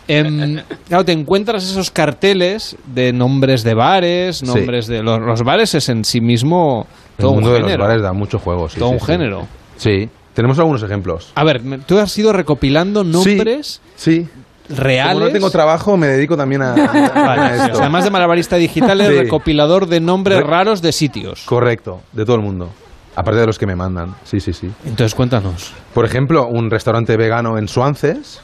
[0.06, 4.46] Em, claro, te encuentras esos carteles de nombres de bares, Sí.
[4.46, 6.86] nombres de los, los bares es en sí mismo
[7.18, 7.84] El todo un mundo de los género.
[7.88, 9.48] bares da mucho juego, sí, todo un género.
[9.76, 11.32] Sí, tenemos algunos ejemplos.
[11.34, 14.28] A ver, tú has ido recopilando nombres Sí.
[14.68, 15.14] Reales.
[15.14, 16.72] Como no tengo trabajo, me dedico también a,
[17.14, 17.72] Vale, esto.
[17.72, 19.14] o sea, además de malabarista digital, es Sí.
[19.14, 21.42] recopilador de nombres Re- raros de sitios.
[21.46, 22.70] Correcto, de todo el mundo.
[23.14, 24.14] Aparte de los que me mandan.
[24.24, 24.70] Sí, sí, sí.
[24.84, 25.72] Entonces cuéntanos.
[25.94, 28.40] Por ejemplo, un restaurante vegano en Suances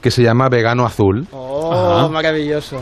[0.00, 1.26] que se llama Vegano Azul.
[1.32, 2.08] Oh, Ajá.
[2.08, 2.80] maravilloso.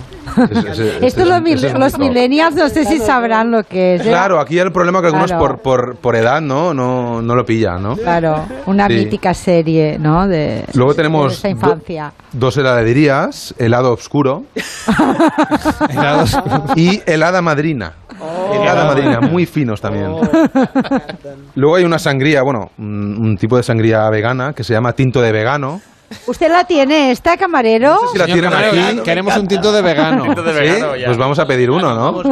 [0.51, 4.03] Ese- ese- Esto ese- los, es los millennials no sé si sabrán lo que es.
[4.03, 4.11] ¿eh?
[4.11, 5.43] Claro, aquí el problema es que algunos Claro.
[5.43, 7.97] por, por, por edad no, no, no lo pillan, ¿no?
[7.97, 8.95] Claro, una Sí.
[8.95, 10.29] mítica serie, ¿no?
[10.29, 12.13] De, Luego de tenemos do- infancia.
[12.33, 14.45] dos heladerías, helado oscuro
[16.77, 17.93] y helada madrina.
[18.53, 20.13] helada madrina, muy finos también.
[21.55, 25.21] Luego hay una sangría, bueno, un, un tipo de sangría vegana que se llama tinto
[25.21, 25.81] de vegano.
[26.27, 27.97] ¿Usted la tiene esta, camarero?
[28.13, 30.23] Si la tienen Camarero, aquí, queremos un tinto de vegano.
[30.25, 30.59] Tinto de ¿sí?
[30.61, 31.07] vegano, ya.
[31.07, 32.23] pues vamos a pedir uno, ¿no?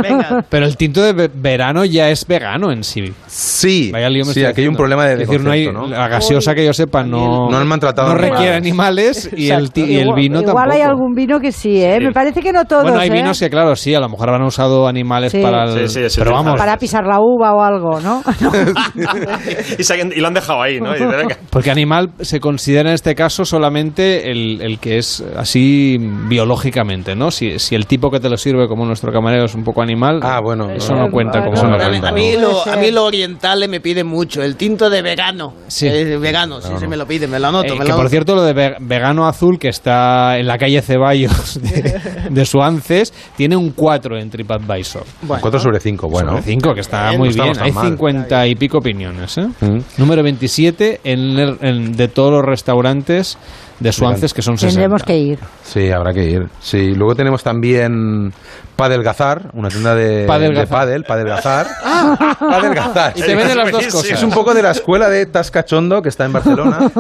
[0.49, 3.13] Pero el tinto de ve- verano ya es vegano en sí.
[3.27, 5.97] Sí, Vaya lío me sí, aquí hay un problema de, decir, no hay, concepto, ¿no?
[5.97, 9.97] la gaseosa que yo sepa no, No han maltratado no requiere animales y el, y
[9.97, 10.75] el Igual- vino Igual tampoco.
[10.77, 11.99] hay algún vino que sí, ¿eh?
[12.01, 13.13] Me parece que no todos, bueno, hay ¿eh?
[13.13, 15.41] vinos que, claro, sí, a lo mejor habrán usado animales Sí.
[15.43, 15.89] para el...
[15.89, 18.23] Sí, sí, sí, pero sí, vamos, Para pisar la uva o algo, ¿no?
[19.79, 20.91] y, se- y lo han dejado ahí, ¿no?
[20.93, 21.37] Venga.
[21.51, 25.97] porque animal se considera en este caso solamente el, el que es así
[26.29, 27.31] biológicamente, ¿no?
[27.31, 30.21] Si, si el tipo que te lo sirve como nuestro camarero es un poco animal,
[30.23, 32.91] Ah, bueno, eso no, no, cuenta como eso no cuenta, A mí, lo, a mí
[32.91, 35.55] lo oriental me pide mucho, el tinto de vegano.
[35.69, 35.87] Sí.
[35.87, 37.73] Eh, vegano, sí, se me lo pide, me lo anoto.
[37.75, 40.59] Eh, me que lo por cierto, lo de ve- vegano azul, que está en la
[40.59, 45.05] calle Ceballos de, de Suances, tiene un 4 en TripAdvisor.
[45.23, 45.41] Bueno.
[45.41, 46.31] 4 sobre 5, bueno.
[46.33, 47.57] Sobre 5, que está Bien, muy no bien.
[47.61, 47.87] Hay mal.
[47.89, 49.39] 50 y pico opiniones.
[49.39, 49.47] ¿eh?
[49.61, 49.79] Mm.
[49.97, 53.39] Número 27 en el- en- de todos los restaurantes
[53.85, 54.73] de Suances, que son 60.
[54.73, 55.39] Tendremos que ir.
[55.63, 56.49] Sí, habrá que ir.
[56.61, 58.33] Sí, luego tenemos también
[58.77, 60.67] Padelgazar, una tienda de Padelgazar.
[60.67, 61.67] de Padel, Padelgazar.
[62.07, 62.37] Ah.
[62.39, 63.13] Padelgazar.
[63.17, 64.11] Y te venden las dos cosas.
[64.11, 66.91] Es un poco de la escuela de Tascachondo, que está en Barcelona.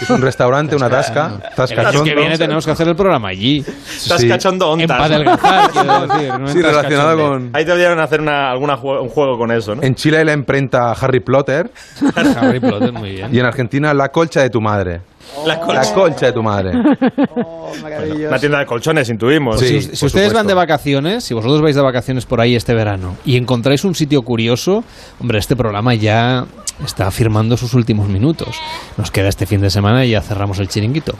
[0.00, 1.26] Es un restaurante, una tasca.
[1.26, 2.04] El año Tascachondo.
[2.04, 3.64] que viene tenemos que hacer el programa allí.
[3.88, 4.28] Sí.
[4.28, 4.86] cachondo En.
[4.86, 6.28] Padelgazar, quiero decir.
[6.38, 7.50] no en Sí, relacionado con...
[7.54, 9.82] Ahí deberían hacer una, alguna un juego con eso, ¿no?
[9.82, 11.70] En Chile hay la imprenta Harry Potter
[12.36, 13.34] Harry Potter, muy bien.
[13.34, 15.00] y en Argentina La Colcha de tu madre.
[15.46, 16.72] La La colcha de tu madre.
[18.28, 19.58] Una tienda de colchones, intuimos.
[19.60, 19.80] Sí.
[19.82, 23.36] si, ustedes van de vacaciones, si vosotros vais de vacaciones por ahí este verano y
[23.36, 24.84] encontráis un sitio curioso,
[25.20, 26.44] hombre, este programa ya
[26.84, 28.48] está firmando sus últimos minutos.
[28.96, 31.14] Nos queda este fin de semana y ya cerramos el chiringuito.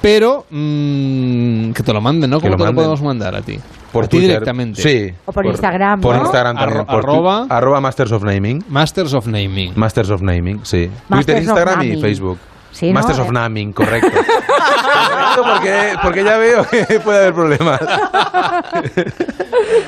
[0.00, 2.38] Pero mm, que te lo manden, ¿no?
[2.40, 3.58] Que ¿Cómo lo te lo podemos mandar a ti?
[3.92, 4.82] Por a ti directamente.
[4.82, 5.12] Sí.
[5.24, 6.22] O por Instagram, Por ¿no?
[6.22, 6.80] Instagram también.
[6.82, 8.64] Arro- por arroba- arroba Masters of Naming.
[8.68, 9.72] Masters of Naming.
[9.74, 10.90] Masters of Naming, sí.
[11.08, 12.00] Masters Twitter, Instagram y Naming.
[12.02, 12.38] Facebook.
[12.76, 12.94] Sí, ¿no?
[12.94, 13.32] Masters of Eh.
[13.32, 14.10] Naming, correcto.
[15.36, 17.80] Porque, porque ya veo que puede haber problemas.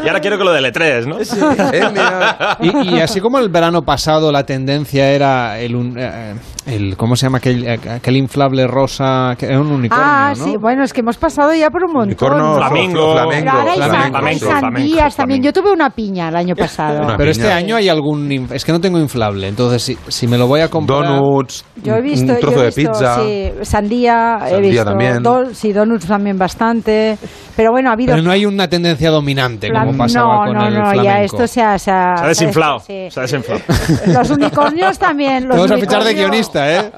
[0.05, 1.18] Y ahora quiero que lo de L3, ¿no?
[1.18, 2.56] Eh, mira.
[2.60, 6.34] Y, y así como el verano pasado la tendencia era el, un- eh,
[6.66, 10.44] el ¿cómo se llama aquel, aquel inflable rosa que era un unicornio, Ah, ¿no?
[10.44, 12.08] sí, bueno, es que hemos pasado ya por un montón.
[12.08, 13.12] Unicornio, Flamingo.
[13.12, 14.40] flamenco, ahora hay, flamenco, hay sí.
[14.40, 15.16] flamenco, sandías flamenco.
[15.16, 15.42] también.
[15.42, 16.98] Yo tuve una piña el año pasado.
[16.98, 17.30] Una Pero piña.
[17.30, 20.60] este año hay algún es que no tengo inflable, entonces si, si me lo voy
[20.60, 23.20] a comprar Donuts, Yo he visto, un trozo yo he de visto, pizza.
[23.22, 25.23] sí, sandía, he Sandía visto, también.
[25.23, 27.19] do- sí, donuts también bastante,
[27.57, 28.12] pero bueno, ha habido...
[28.12, 31.03] Pero no hay una tendencia dominante como pasaba no, con no, el no, flamenco.
[31.05, 31.78] ya esto se ha...
[31.78, 32.78] Se ha, Se ha desinflado.
[32.81, 33.09] sí.
[33.11, 33.61] Se ha desinflado.
[34.07, 35.47] Los unicornios también.
[35.49, 36.91] Los Te vamos a fichar de guionista, ¿eh?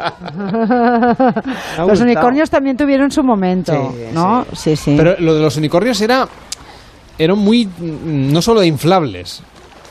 [1.78, 4.46] los unicornios también tuvieron su momento, Sí, ¿no?
[4.52, 4.94] Sí, sí.
[4.96, 6.26] Pero lo de los unicornios era
[7.18, 9.42] eran muy no solo de inflables,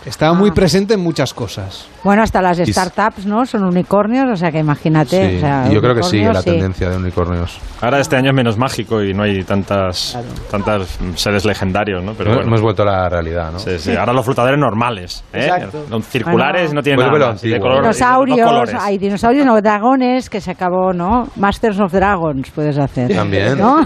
[0.06, 0.54] estaba muy Ah.
[0.54, 1.88] presente en muchas cosas.
[2.03, 3.45] Bueno, hasta las startups, ¿no?
[3.45, 5.30] Son unicornios, o sea que imagínate.
[5.32, 6.52] Sí, o sea, yo creo que sigue la sí.
[6.52, 7.60] tendencia de unicornios.
[7.82, 10.18] Ahora este año es menos mágico y no hay tantas,
[10.50, 12.14] tantas seres legendarios, ¿no?
[12.14, 12.48] Pero Hemos- bueno.
[12.50, 13.60] Hemos vuelto a la realidad, ¿no?
[13.60, 13.95] Sí, sí.
[13.95, 15.50] Ahora los flotadores normales, ¿eh?
[15.90, 16.74] Los circulares Bueno.
[16.76, 17.42] no tienen Vuelve nada más.
[17.42, 21.28] de color- Dinosaurios, hay dinosaurios, no, dragones, que se acabó, ¿no?
[21.36, 23.14] Masters of Dragons puedes hacer.
[23.14, 23.58] También.
[23.58, 23.82] ¿No?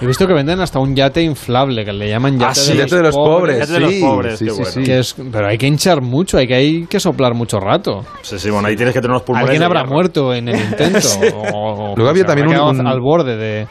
[0.00, 2.78] He visto que venden hasta un yate inflable que le llaman yate, Ah, sí, de,
[2.78, 3.58] Yate de los pobres.
[3.60, 4.72] Yate de los sí, pobres, sí, qué sí, bueno.
[4.72, 4.82] sí.
[4.84, 8.04] que es- pero hay que hinchar mucho, hay que hay que soplar mucho rato.
[8.22, 9.48] Sí, sí, bueno, ahí tienes que tener unos pulmones.
[9.50, 11.08] Alguien habrá muerto en el intento.
[11.34, 13.66] o- o- Luego había también un- al borde de,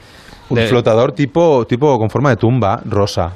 [0.50, 3.34] Un de- flotador tipo, tipo con forma de tumba, rosa.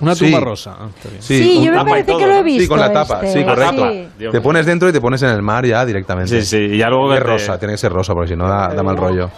[0.00, 0.24] Una Sí.
[0.24, 0.76] tumba rosa.
[0.78, 1.22] Ah, está bien.
[1.22, 2.62] Sí, un- yo me parece todo, que lo he visto.
[2.62, 3.90] Sí, con la tapa, este, sí, correcto.
[3.90, 4.08] sí.
[4.30, 6.40] Te pones dentro y te pones en el mar ya directamente.
[6.42, 8.36] Sí, sí, y ya luego que es te- rosa, tiene que ser rosa, porque si
[8.36, 9.30] no da, da mal rollo.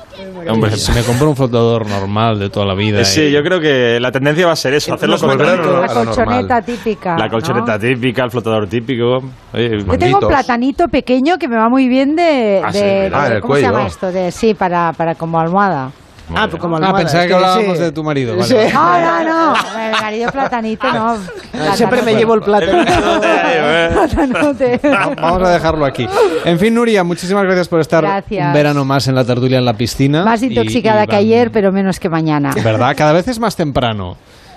[0.49, 3.05] Hombre, Si me compro un flotador normal de toda la vida.
[3.05, 6.63] Sí, y- yo creo que la tendencia va a ser eso, hacerlo con La colchoneta
[6.63, 7.17] típica.
[7.19, 7.79] la colchoneta ¿no?
[7.81, 9.23] típica, el flotador típico.
[9.53, 13.11] Oye, Yo tengo un platanito pequeño que me va muy bien de, Ah, sí, de-.
[13.13, 13.89] Ah, de- el ¿cómo se llama cuello.
[13.89, 14.13] esto?
[14.13, 15.91] De sí, para, para como almohada.
[16.35, 17.83] Ah, pues como Ah, almohada, pensaba es que hablábamos sí.
[17.85, 18.37] de tu marido.
[18.37, 18.55] Vale, Sí.
[18.55, 18.73] vale.
[18.73, 19.81] No, no, no.
[19.81, 21.17] El marido platanito, no.
[21.55, 22.85] Ah, Siempre me llevo el plátano.
[23.93, 24.81] Platanote.
[24.85, 26.07] Va- Vamos a dejarlo aquí.
[26.45, 28.47] En fin, Nuria, muchísimas gracias por estar Gracias.
[28.47, 30.25] un verano más en la tertulia en la piscina.
[30.25, 32.53] Más intoxicada y que van- ayer, pero menos que mañana.
[32.63, 32.95] ¿Verdad?
[32.97, 34.17] Cada vez es más temprano.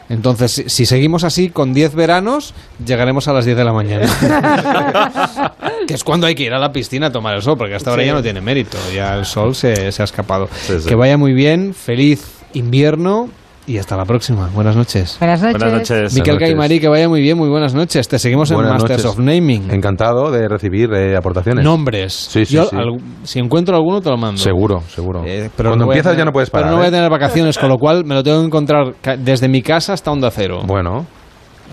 [0.10, 4.08] Entonces, si, si seguimos así con 10 veranos, llegaremos a las 10 de la mañana.
[5.88, 7.92] que es cuando hay que ir a la piscina a tomar el sol, porque hasta
[7.92, 8.08] ahora Sí.
[8.08, 8.78] ya no tiene mérito.
[8.94, 10.50] Ya el sol se, se ha escapado.
[10.66, 10.88] Sí, sí.
[10.90, 12.24] Que vaya muy bien, feliz
[12.54, 13.30] invierno
[13.70, 14.50] y hasta la próxima.
[14.54, 15.18] Buenas noches.
[15.20, 15.60] Buenas noches.
[15.60, 16.14] Buenas noches.
[16.16, 16.40] Miquel.
[16.40, 18.08] Gaimarí, que vaya muy bien, muy buenas noches.
[18.08, 19.06] Te seguimos en Masters noches.
[19.06, 19.70] of Naming.
[19.72, 21.64] Encantado de recibir eh, aportaciones.
[21.64, 22.14] Nombres.
[22.14, 22.76] Sí, sí, Yo, sí.
[22.76, 24.42] al- si encuentro alguno, te lo mando.
[24.42, 25.24] Seguro, seguro.
[25.26, 26.66] Eh, pero Cuando no empiezas tener- ya no puedes parar.
[26.66, 26.92] Pero no voy a ¿eh?
[26.92, 30.10] tener vacaciones, con lo cual me lo tengo que encontrar ca- desde mi casa hasta
[30.12, 30.62] Onda Cero.
[30.66, 31.06] Bueno,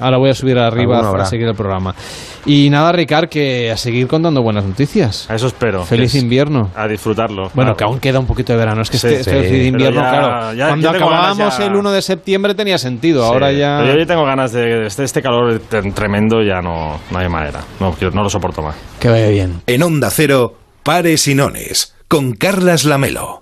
[0.00, 1.94] Ahora voy a subir arriba a, seguir el programa.
[2.44, 5.28] Y nada, Ricard, que a seguir contando buenas noticias.
[5.30, 5.84] A eso espero.
[5.84, 6.70] Feliz es- invierno.
[6.76, 7.50] A disfrutarlo.
[7.54, 7.76] Bueno, claro.
[7.76, 8.82] que aún queda un poquito de verano.
[8.82, 9.66] Es que Sí, este, este sí.
[9.66, 10.52] invierno, ya- claro.
[10.54, 13.22] ya- cuando acabábamos ya- el 1 de septiembre tenía sentido.
[13.24, 13.78] Sí, Ahora ya.
[13.80, 14.86] pero Yo ya tengo ganas de.
[14.86, 15.60] Este, este calor
[15.94, 17.60] tremendo ya no, no hay manera.
[17.80, 18.76] No, no lo soporto más.
[19.00, 19.62] Que vaya bien.
[19.66, 23.40] En Onda Cero, Pares y Nones, con Carlas Lamelo.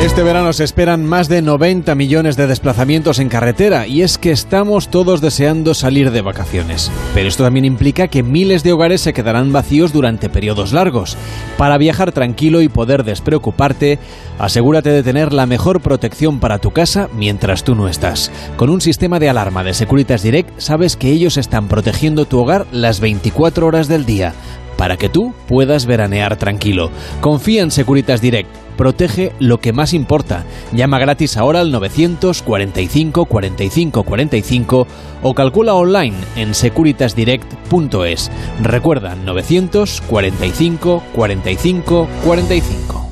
[0.00, 4.30] Este verano se esperan más de 90 millones de desplazamientos en carretera y es que
[4.30, 6.92] estamos todos deseando salir de vacaciones.
[7.14, 11.16] Pero esto también implica que miles de hogares se quedarán vacíos durante periodos largos.
[11.56, 13.98] Para viajar tranquilo y poder despreocuparte,
[14.38, 18.30] asegúrate de tener la mejor protección para tu casa mientras tú no estás.
[18.58, 22.66] Con un sistema de alarma de Securitas Direct sabes que ellos están protegiendo tu hogar
[22.70, 24.34] las 24 horas del día.
[24.76, 26.90] para que tú puedas veranear tranquilo.
[27.22, 28.65] Confía en Securitas Direct.
[28.76, 30.44] Protege lo que más importa.
[30.72, 34.86] Llama gratis ahora al 945 45 45
[35.22, 38.30] o calcula online en securitasdirect.es.
[38.62, 43.05] Recuerda 945 45 45.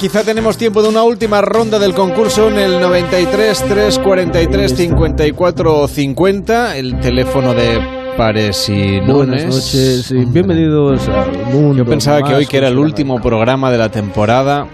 [0.00, 6.76] Quizá tenemos tiempo de una última ronda del concurso en el 93 343 54 50,
[6.76, 7.80] el teléfono de
[8.16, 9.06] Pares y Nunes.
[9.14, 11.84] Buenas noches y bienvenidos al mundo.
[11.84, 14.66] Yo pensaba que hoy, que era el último programa de la temporada,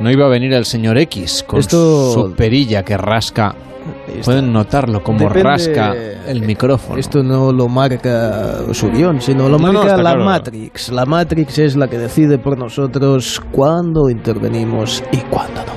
[0.00, 3.54] no iba a venir el señor X con Esto- su perilla que rasca.
[4.24, 5.94] Pueden notarlo como Depende- rasca
[6.26, 6.98] el micrófono.
[6.98, 10.24] Esto no lo marca su guion, sino lo No, no, marca está la claro.
[10.24, 10.88] Matrix.
[10.90, 15.76] La Matrix es la que decide por nosotros cuándo intervenimos y cuándo no.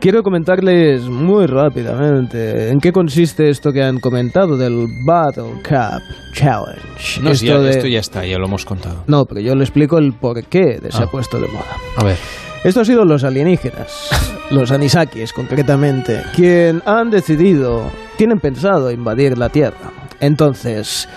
[0.00, 6.02] Quiero comentarles muy rápidamente en qué consiste esto que han comentado del Battle Cup
[6.34, 7.20] Challenge.
[7.22, 9.04] No, Esto ya- de- esto ya está, ya lo hemos contado.
[9.06, 11.06] No, pero yo le explico el porqué de se Ah.
[11.06, 11.66] puesto de moda.
[11.96, 12.16] A ver.
[12.64, 14.08] Esto ha sido los alienígenas,
[14.50, 19.90] los anisakis concretamente, quien han decidido, tienen pensado invadir la Tierra.
[20.20, 21.08] Entonces,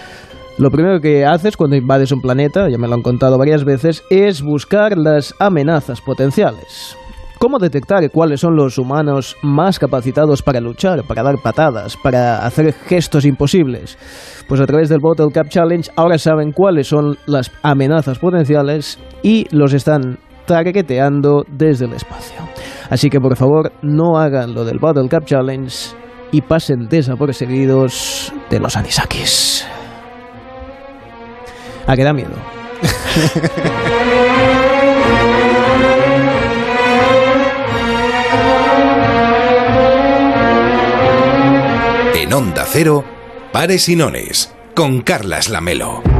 [0.57, 4.03] lo primero que haces cuando invades un planeta, ya me lo han contado varias veces,
[4.09, 6.98] es buscar las amenazas potenciales.
[7.38, 12.74] ¿Cómo detectar cuáles son los humanos más capacitados para luchar, para dar patadas, para hacer
[12.74, 13.99] gestos imposibles?
[14.48, 19.45] Pues a través del Bottle Cap Challenge ahora saben cuáles son las amenazas potenciales y
[19.51, 22.38] los están targeteando desde el espacio.
[22.90, 25.75] Así que por favor no hagan lo del Bottle Cap Challenge
[26.32, 29.65] y pasen desapercibidos de los anisakis.
[31.88, 32.35] ¿A que da miedo?
[42.15, 43.03] En Onda Cero,
[43.51, 46.15] Pares y Nones, con Carlas Lamelo.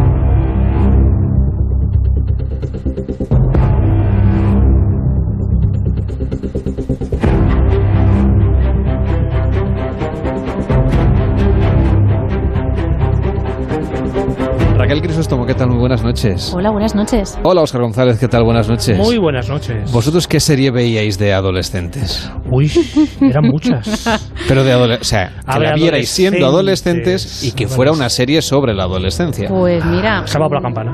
[14.86, 15.70] Raquel Crisóstomo, ¿qué tal?
[15.70, 16.54] Muy buenas noches.
[16.54, 17.40] Hola, buenas noches.
[17.42, 18.44] Hola, Oscar González, ¿qué tal?
[18.44, 18.96] Buenas noches.
[18.96, 19.92] Muy buenas noches.
[19.92, 22.32] ¿Vosotros qué serie veíais de adolescentes?
[22.52, 22.72] Uy,
[23.20, 24.08] eran muchas.
[24.48, 27.68] Pero de adolescentes, o sea, que A ver, la vierais siendo adolescentes, adolescentes y que
[27.68, 29.50] fuera una serie sobre la adolescencia.
[29.50, 30.22] Pues mira.
[30.28, 30.92] Se va por la campana.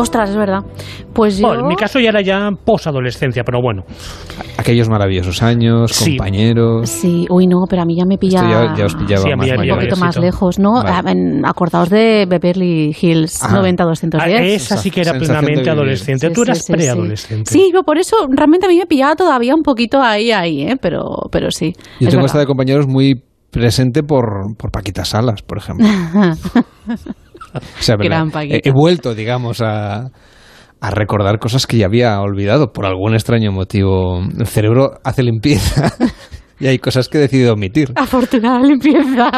[0.00, 0.60] Ostras, es verdad.
[1.12, 1.48] Pues yo.
[1.48, 3.82] Bueno, en mi caso ya era ya posadolescencia, pero bueno.
[4.56, 6.16] Aquellos maravillosos años, Sí.
[6.16, 6.88] compañeros.
[6.88, 8.40] Sí, uy, no, pero a mí ya me pilla.
[8.40, 10.72] Esto ya, ya os pillaba Sí, más ya me un pillaba poquito más lejos, ¿no?
[10.82, 11.42] Vale.
[11.44, 13.56] Ah, Acordaos de Beverly Hills Ajá.
[13.60, 14.18] 90-210.
[14.20, 16.26] Ah, esa sí que era Sensación plenamente adolescente.
[16.28, 16.72] Sí, Tú sí, eras sí, sí.
[16.72, 17.50] preadolescente.
[17.50, 20.76] Sí, yo por eso realmente a mí me pillaba todavía un poquito ahí, ahí, ¿eh?
[20.80, 21.72] Pero, pero sí.
[22.00, 22.48] Yo es tengo esta de verdad.
[22.48, 25.86] compañeros muy presente por, por Paquita Salas, por ejemplo.
[27.54, 30.10] O sea, Gran he vuelto, digamos, a,
[30.80, 34.20] a recordar cosas que ya había olvidado por algún extraño motivo.
[34.38, 35.92] El cerebro hace limpieza
[36.60, 37.92] y hay cosas que he decidido omitir.
[37.96, 39.30] Afortunada limpieza.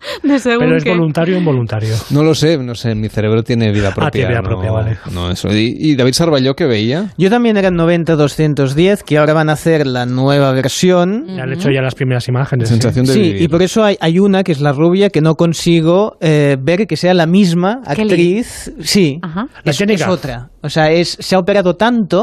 [0.22, 0.90] de según Pero es qué.
[0.90, 1.94] voluntario o involuntario.
[2.10, 4.06] No lo sé, no sé, mi cerebro tiene vida propia.
[4.08, 4.98] Ah, tiene vida no- propia, vale.
[5.12, 5.48] No, eso.
[5.54, 7.12] Y, y David Sarballó, que veía?
[7.18, 11.26] Yo también era 90-210, que ahora van a hacer la nueva versión.
[11.36, 12.68] Ya han hecho ya las primeras imágenes.
[12.68, 12.74] sí.
[12.74, 13.42] Sensación de Sí, vivir.
[13.42, 16.86] y por eso hay, hay una que es la rubia que no consigo eh, ver
[16.86, 18.10] que sea la misma Kelly.
[18.10, 18.72] actriz.
[18.82, 19.48] Sí, Ajá.
[19.64, 20.50] La es otra.
[20.62, 22.22] O sea, es, se ha operado tanto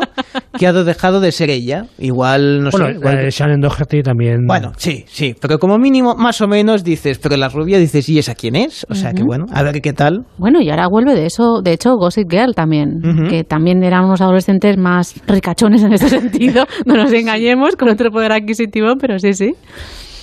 [0.59, 1.85] que ha dejado de ser ella.
[1.98, 2.91] Igual, no Bueno, sé.
[2.93, 4.45] igual que- Shannon Doherty también.
[4.45, 8.19] Bueno, sí, sí, pero como mínimo, más o menos dices, pero la rubia dices, ¿y
[8.19, 8.85] esa quién es?
[8.90, 10.25] O sea, que bueno, a ver qué tal.
[10.38, 14.22] Bueno, y ahora vuelve de eso, de hecho, Gossip Girl también, que también eran unos
[14.22, 19.33] adolescentes más ricachones en ese sentido, no nos engañemos, con otro poder adquisitivo, pero sí,
[19.33, 19.53] sí.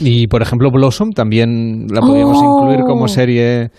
[0.01, 2.45] Y por ejemplo, Blossom también la podríamos Oh.
[2.63, 3.71] incluir como serie.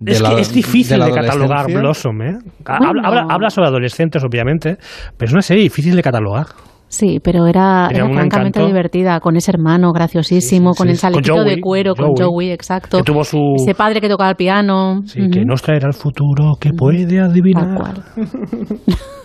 [0.00, 1.66] De Es la- que es difícil la de, catalogar.
[1.66, 2.38] Blossom, ¿eh?
[2.64, 3.00] Bueno.
[3.04, 4.76] Habla, habla- sobre adolescentes, obviamente,
[5.16, 6.46] pero es una serie difícil de catalogar.
[6.90, 8.66] Sí, pero era, era francamente encanto.
[8.66, 11.02] divertida, con ese hermano graciosísimo, con sí, el sí.
[11.02, 12.96] Con chalequito de Joey, cuero, con Joey, Joey, exacto.
[12.98, 15.02] que tuvo su- Ese padre que tocaba el piano.
[15.04, 15.48] Sí, que Ujú.
[15.48, 17.66] nos traerá el futuro que puede adivinar.
[17.66, 18.04] Tal cual.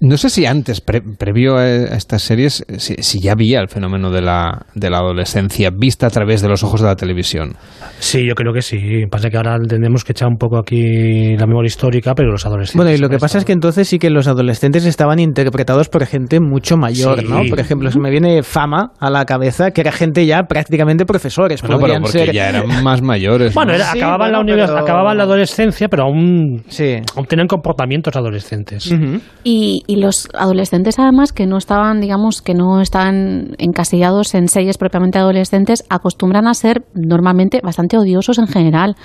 [0.00, 4.10] No sé si antes, pre- previo a estas series, si, si ya había el fenómeno
[4.10, 7.56] de la, de la adolescencia vista a través de los ojos de la televisión.
[7.98, 8.78] Sí, yo creo que sí.
[9.10, 12.76] Pasa que ahora tenemos que echar un poco aquí la memoria histórica, pero los adolescentes.
[12.76, 16.06] Bueno, y lo que pasa es que entonces sí que los adolescentes estaban interpretados por
[16.06, 17.26] gente mucho mayor, Sí.
[17.28, 17.40] ¿no?
[17.50, 21.60] Por ejemplo, se me viene fama a la cabeza que era gente ya prácticamente profesores.
[21.60, 22.32] Bueno, pero podrían porque ser...
[22.32, 23.52] ya eran más mayores.
[23.52, 23.76] Bueno, ¿no?
[23.78, 26.98] era- Sí, acababan, la univers- pero- acababan la adolescencia, pero aún, Sí.
[27.16, 28.86] aún tenían comportamientos adolescentes.
[28.92, 29.20] Ujú.
[29.42, 34.76] Y, y los adolescentes además que no estaban, digamos, que no están encasillados en series
[34.76, 38.96] propiamente adolescentes, acostumbran a ser normalmente bastante odiosos en general.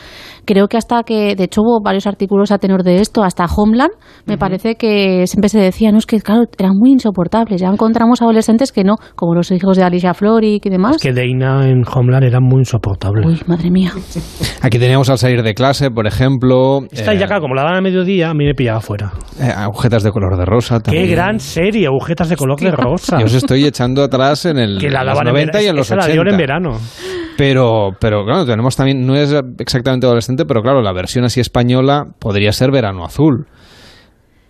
[0.43, 3.93] Creo que hasta que, de hecho hubo varios artículos a tenor de esto, hasta Homeland,
[4.25, 7.61] me parece que siempre se decía, no, es que claro, eran muy insoportables.
[7.61, 10.97] Ya encontramos adolescentes que no, como los hijos de Alicia Florrick y demás.
[10.97, 13.25] Es que Dana en Homeland era muy insoportable.
[13.25, 13.93] Uy, madre mía.
[14.61, 16.79] Aquí teníamos al salir de clase, por ejemplo.
[16.91, 19.13] Esta eh, ya, claro, como la daban a mediodía, a mí me pillaba fuera.
[19.39, 21.05] eh, agujetas de color de rosa también.
[21.05, 23.19] Qué gran serie, agujetas de color de rosa.
[23.19, 25.65] Yo os estoy echando atrás en el que la en los daban en 90 y
[25.67, 26.13] en los esa la 80.
[26.13, 26.79] dieron en verano.
[27.37, 32.05] Pero, pero claro, tenemos también, no es exactamente adolescente, pero claro, la versión así española
[32.19, 33.47] podría ser verano azul.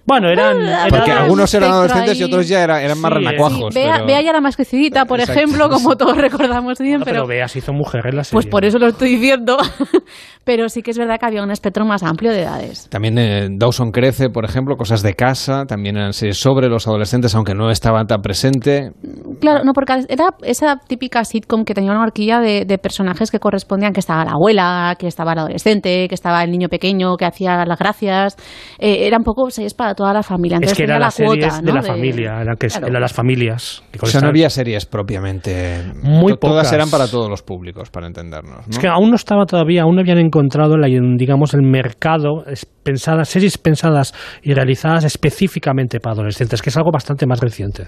[0.06, 0.58] Bueno, eran...
[0.90, 2.30] Porque eran algunos eran adolescentes y ahí.
[2.30, 3.74] otros ya era- eran más Sí, renacuajos.
[3.74, 5.42] Bea, pero- Bea ya era más crecidita, por Exacto.
[5.42, 8.36] ejemplo, como todos recordamos bien, Bueno, pero pero, Bea se hizo mujer en la serie.
[8.36, 9.58] pues por eso lo estoy diciendo.
[10.44, 12.88] pero sí que es verdad que había un espectro más amplio de edades.
[12.90, 17.34] También eh, Dawson Crece, por ejemplo, cosas de casa, también eran series sobre los adolescentes,
[17.36, 18.92] aunque no estaba tan presente.
[19.40, 23.40] Claro, no, porque era esa típica sitcom que tenía una horquilla de, de personajes que
[23.40, 27.26] correspondían, que estaba la abuela, que estaba el adolescente, que estaba el niño pequeño, que
[27.26, 28.36] hacía las gracias.
[28.80, 30.58] Eh, era un poco series para toda la familia.
[30.58, 32.88] Es Entonces que tenía eran la cuota, de la familia, eran, que, Claro.
[32.88, 33.84] eran las familias.
[33.92, 35.84] que O sea, no había series propiamente.
[36.02, 38.68] Muy To- Todas eran para todos los públicos, para entendernos.
[38.68, 38.72] ¿no?
[38.72, 42.66] Es que aún no estaba todavía, aún no habían encontrado la, digamos, el mercado es-
[42.66, 47.88] pensadas, series pensadas y realizadas específicamente para adolescentes, que es algo bastante más reciente.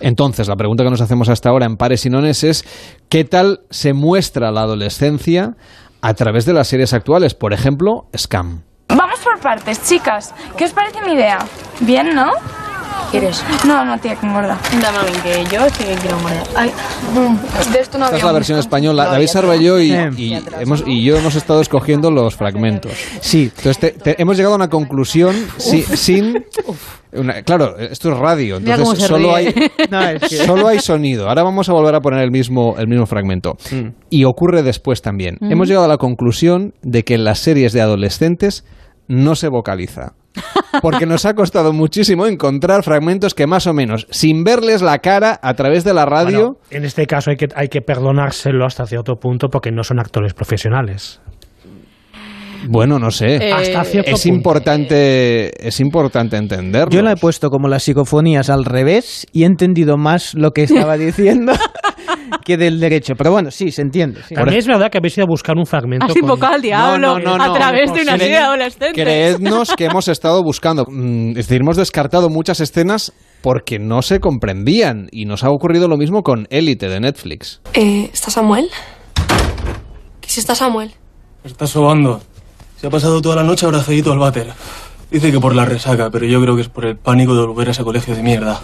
[0.00, 2.64] Entonces, la pregunta que nos hacemos hasta ahora en Pares y Nones es:
[3.08, 5.54] ¿qué tal se muestra la adolescencia
[6.00, 7.34] a través de las series actuales?
[7.34, 8.62] Por ejemplo, Scam.
[8.88, 10.34] Vamos por partes, chicas.
[10.56, 11.38] ¿Qué os parece mi idea?
[11.80, 12.32] Bien, ¿no?
[13.10, 13.42] ¿Quieres?
[13.66, 14.58] No, no, tía, que engorda.
[14.82, 16.42] Dame a mí, que yo sí que quiero morder.
[16.54, 16.70] Ay,
[17.72, 19.04] de esto no Esta es la versión española.
[19.06, 22.92] No, David ya Sarballo y, y hemos, y yo hemos estado escogiendo los fragmentos.
[23.20, 23.50] Sí.
[23.56, 26.44] Entonces, te- te- hemos llegado a una conclusión si- sin.
[27.12, 29.54] una- claro, esto es radio, entonces solo ríe.
[29.54, 31.28] hay, No, es que- solo hay sonido.
[31.28, 33.56] Ahora vamos a volver a poner el mismo, el mismo fragmento.
[34.10, 35.38] Y ocurre después también.
[35.40, 35.52] Mm.
[35.52, 38.64] Hemos llegado a la conclusión de que en las series de adolescentes
[39.06, 40.12] no se vocaliza.
[40.82, 45.38] Porque nos ha costado muchísimo encontrar fragmentos que más o menos, sin verles la cara
[45.42, 48.86] a través de la radio, Bueno, en este caso hay que, hay que perdonárselo hasta
[48.86, 51.20] cierto punto porque no son actores profesionales.
[52.66, 53.36] Bueno, no sé.
[53.36, 54.36] Eh, Hasta cierto es punto.
[54.36, 56.90] importante, es importante entenderlo.
[56.90, 60.64] Yo la he puesto como las psicofonías al revés y he entendido más lo que
[60.64, 61.52] estaba diciendo
[62.44, 63.14] que del derecho.
[63.16, 64.20] Pero bueno, sí, se entiende.
[64.28, 64.34] sí.
[64.34, 66.06] También es verdad que habéis ido a buscar un fragmento.
[66.06, 67.52] Has con- invocado al diablo no, no, a no.
[67.54, 68.92] través de una serie adolescente.
[69.02, 70.84] Creednos que hemos estado buscando.
[70.90, 75.08] Mm, Es decir, hemos descartado muchas escenas porque no se comprendían.
[75.12, 77.60] Y nos ha ocurrido lo mismo con Élite de Netflix.
[77.74, 78.68] Eh, ¿Está Samuel?
[80.20, 80.92] ¿Qué si está Samuel?
[81.44, 82.20] Está sobando.
[82.80, 84.48] Se ha pasado toda la noche abrazadito al váter.
[85.10, 87.68] Dice que por la resaca, pero yo creo que es por el pánico de volver
[87.68, 88.60] a ese colegio de mierda.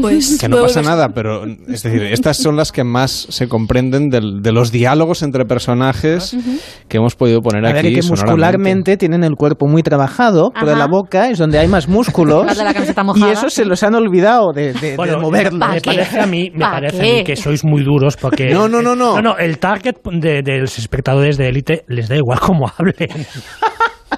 [0.00, 4.08] Pues Que no pasa nada, pero es decir, estas son las que más se comprenden
[4.08, 6.34] del- de los diálogos entre personajes
[6.88, 7.94] que hemos podido poner A ver, aquí.
[7.96, 12.46] que muscularmente tienen el cuerpo muy trabajado, pero la boca es donde hay más músculos.
[12.46, 15.68] La de la camiseta y eso se los han olvidado de, de- de Bueno, moverlos.
[15.68, 18.68] me parece a mí, me ¿Pa parece a mí que sois muy duros porque No,
[18.68, 19.16] no, no, no.
[19.16, 22.96] no, no, el target de, de los espectadores de élite les da igual cómo hablen.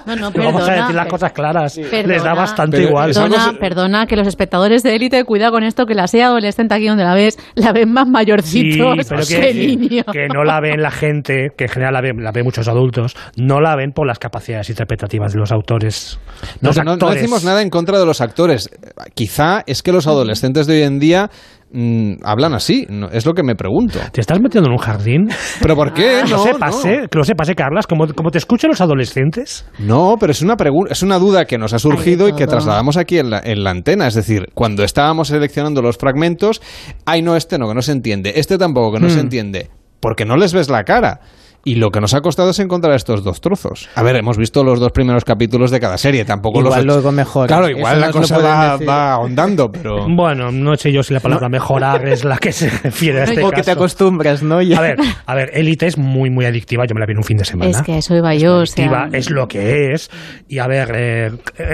[0.15, 0.75] No, no, Vamos a perdona.
[0.81, 1.75] decir las cosas claras.
[1.77, 2.13] Perdona.
[2.13, 3.11] les da bastante Pero igual.
[3.13, 6.73] Perdona, se- perdona, que los espectadores de élite, cuidado con esto, que la serie adolescente
[6.75, 10.05] aquí donde la ves, la ven más Sí, mayorcitos pero que, que, niños.
[10.11, 13.15] que no la ven la gente, que en general la ven, la ven muchos adultos,
[13.35, 16.19] no la ven por las capacidades interpretativas de los autores.
[16.61, 18.69] No, Los no- no decimos nada en contra de los actores.
[19.15, 21.29] Quizá es que los adolescentes de hoy en día
[21.75, 22.85] mm, hablan así.
[22.89, 23.99] no- es lo que me pregunto.
[24.11, 25.29] ¿Te estás metiendo en un jardín?
[25.61, 26.21] ¿Pero por qué?
[26.23, 26.91] que lo No, sepas, no.
[26.91, 27.07] ¿eh?
[27.11, 27.85] Que lo sepas, ¿eh, Carlas?
[27.87, 29.65] Como, como te escuchan los adolescentes.
[29.79, 32.97] No, pero es una pregunta, es una duda que nos ha surgido y que trasladamos
[32.97, 34.07] aquí en la, en la antena.
[34.07, 36.61] Es decir, cuando estábamos seleccionando los fragmentos,
[37.05, 39.25] ay no, este no, que no se entiende, este tampoco, que no se Hmm.
[39.25, 41.19] entiende, porque no les ves la cara.
[41.67, 43.89] Y lo que nos ha costado es encontrar estos dos trozos.
[43.95, 47.11] A ver, hemos visto los dos primeros capítulos de cada serie, tampoco Igual los luego
[47.11, 47.47] mejor.
[47.47, 51.21] Claro, igual Eso la cosa va, va ahondando, pero Bueno, no sé yo si la
[51.21, 53.79] palabra mejorar es la que se refiere a este Como que te caso.
[53.79, 54.61] acostumbras, ¿no?
[54.61, 54.77] Ya.
[54.77, 56.85] A ver, a ver, Élite es muy, muy adictiva.
[56.85, 57.71] Yo me la vi en un fin de semana.
[57.71, 58.85] Es que eso iba yo, o sea...
[58.85, 60.11] adictiva, es lo que es.
[60.47, 61.31] Y a ver, eh,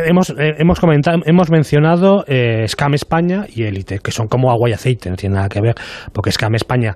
[0.08, 4.70] hemos, eh, hemos comentado, hemos mencionado eh, Scam España y Élite, que son como agua
[4.70, 5.76] y aceite, no tiene nada que ver,
[6.14, 6.96] porque Scam España,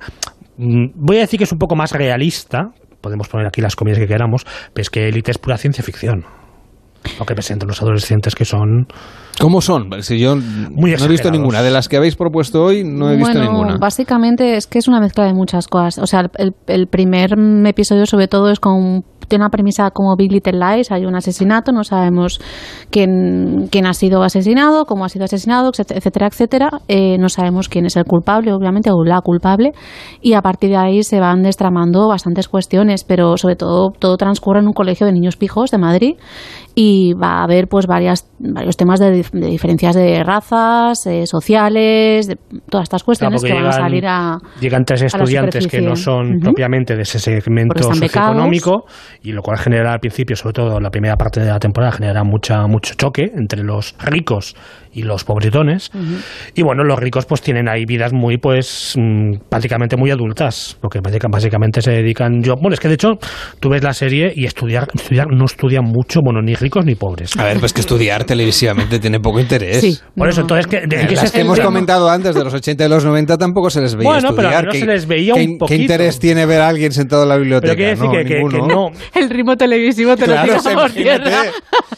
[0.58, 2.72] mm, voy a decir que es un poco más realista,
[3.06, 6.26] podemos poner aquí las comillas que queramos, pero es que Élite es pura ciencia ficción.
[7.20, 8.88] Lo que presentan los adolescentes que son...
[9.40, 10.02] ¿cómo son?
[10.02, 11.62] Si yo no he visto ninguna.
[11.62, 13.78] De las que habéis propuesto hoy, no he visto ninguna.
[13.78, 16.00] básicamente es que es una mezcla de muchas cosas.
[16.00, 17.36] O sea, el, el primer
[17.68, 21.72] episodio sobre todo es con tiene una premisa como Big Little Lies, hay un asesinato,
[21.72, 22.40] no sabemos
[22.90, 26.70] quién, quién ha sido asesinado, cómo ha sido asesinado, etcétera, etcétera.
[26.88, 29.74] Eh, no sabemos quién es el culpable, obviamente, o la culpable,
[30.22, 34.60] y a partir de ahí se van destramando bastantes cuestiones, pero sobre todo todo transcurre
[34.60, 36.16] en un colegio de niños pijos de Madrid
[36.78, 41.26] y va a haber pues varias varios temas de, dif- de diferencias de razas, eh,
[41.26, 42.38] sociales, de
[42.70, 46.40] todas estas cuestiones que van a llegan- salir a Llegan tres estudiantes que no son
[46.42, 48.86] propiamente de ese segmento socioeconómico
[49.24, 52.24] y lo cual genera al principio, sobre todo la primera parte de la temporada, genera
[52.24, 54.56] mucha mucho choque entre los ricos
[54.96, 55.92] y los pobretones.
[56.56, 61.00] Y bueno, los ricos pues tienen ahí vidas muy pues mm, prácticamente muy adultas, porque
[61.02, 63.10] básica- básicamente se dedican yo, bueno, es que de hecho
[63.60, 67.38] tú ves la serie y estudiar estudiar no estudian mucho, bueno, ni ricos ni pobres.
[67.38, 70.04] A ver, pues que estudiar televisivamente tiene poco interés.
[70.16, 72.90] Por eso, entonces, ¿qué- de- qué las que hemos comentado antes, de los 80 y
[72.90, 74.62] los 90, tampoco se les veía Bueno, pero estudiar.
[74.64, 75.82] menos ¿Qué- se les veía qué- un ¿Qué poquito.
[75.82, 77.74] interés tiene ver a alguien sentado en la biblioteca?
[77.76, 81.32] Pero No, que, que- que no, El ritmo televisivo te Claro, lo tira por tierra.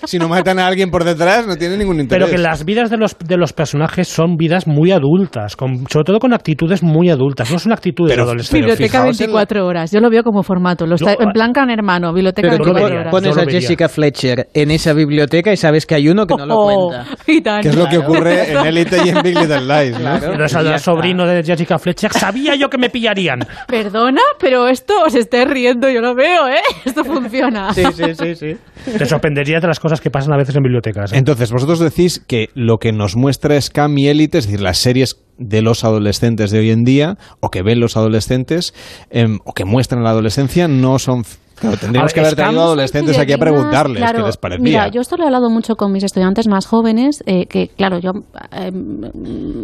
[0.05, 2.23] Si no matan a alguien por detrás, no tiene ningún interés.
[2.25, 6.05] Pero que las vidas de los, de los personajes son vidas muy adultas, con, sobre
[6.05, 7.51] todo con actitudes muy adultas.
[7.51, 8.77] No son actitudes de adolescentes.
[8.77, 9.91] Biblioteca 24 horas.
[9.91, 10.85] Yo lo veo como formato.
[10.85, 13.11] Lo está, en plan can hermano, biblioteca Pero tú 24 horas.
[13.11, 16.57] pones a Jessica Fletcher en esa biblioteca y sabes que hay uno que no lo
[16.57, 17.05] Oh, cuenta.
[17.27, 17.61] y tan.
[17.61, 19.99] Que es lo que ocurre en Elite y en Big Little Lies, ¿no?
[19.99, 20.27] Claro.
[20.31, 22.11] Pero es el sobrino de Jessica Fletcher.
[22.11, 23.39] Sabía yo que me pillarían.
[23.67, 26.61] Perdona, pero esto os esté riendo, yo lo veo, ¿eh?
[26.85, 27.73] Esto funciona.
[27.73, 28.57] sí, sí, sí.
[28.97, 31.11] Te sorprendería de las cosas que pasan a veces en bibliotecas.
[31.11, 31.17] ¿eh?
[31.17, 35.17] Entonces, vosotros decís que lo que nos muestra Scam y Elite, es decir, las series
[35.37, 38.73] de los adolescentes de hoy en día, o que ven los adolescentes,
[39.09, 41.23] em, o que muestran la adolescencia, no son...
[41.59, 44.63] Claro, tendríamos que haber traído Scam- adolescentes aquí a preguntarles claro, qué les parecía.
[44.63, 47.99] Mira, yo esto lo he hablado mucho con mis estudiantes más jóvenes, eh, que claro,
[47.99, 48.11] yo
[48.51, 48.71] eh,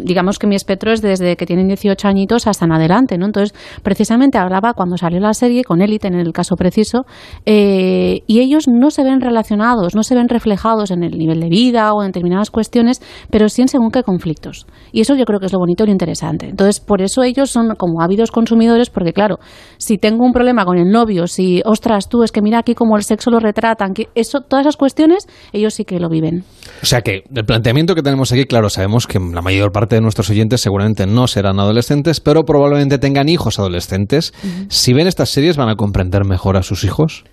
[0.04, 3.26] digamos que mi espectro es desde que tienen 18 añitos hasta en adelante, ¿no?
[3.26, 7.04] Entonces, precisamente hablaba cuando salió la serie con Elite, en el caso preciso,
[7.46, 11.48] eh, y ellos no se ven relacionados, no se ven reflejados en el nivel de
[11.48, 13.00] vida o en determinadas cuestiones,
[13.30, 14.66] pero sí en según qué conflictos.
[14.92, 16.48] Y eso yo creo que es lo bonito y lo interesante.
[16.48, 19.38] Entonces, por eso ellos son como ávidos consumidores, porque claro,
[19.78, 22.96] si tengo un problema con el novio, si, ostras, tú, es que mira aquí como
[22.96, 26.44] el sexo lo retratan, que eso, todas esas cuestiones, ellos sí que lo viven.
[26.82, 30.00] O sea que el planteamiento que tenemos aquí, claro, sabemos que la mayor parte de
[30.00, 34.32] nuestros oyentes seguramente no serán adolescentes, pero probablemente tengan hijos adolescentes.
[34.68, 37.24] Si ven estas series, ¿van a comprender mejor a sus hijos?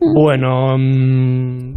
[0.00, 1.76] Bueno, mm,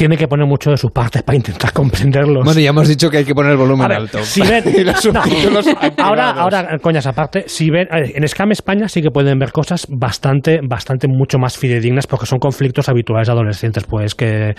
[0.00, 2.42] tiene que poner mucho de su parte para intentar comprenderlos.
[2.42, 4.18] Bueno, ya hemos dicho que hay que poner el volumen ver, alto.
[4.22, 4.64] si ven-
[5.52, 5.60] No,
[6.02, 10.60] ahora, ahora, coñas aparte, si ven, en Scam España sí que pueden ver cosas bastante,
[10.66, 14.54] bastante mucho más fidedignas porque son conflictos habituales de adolescentes, pues que,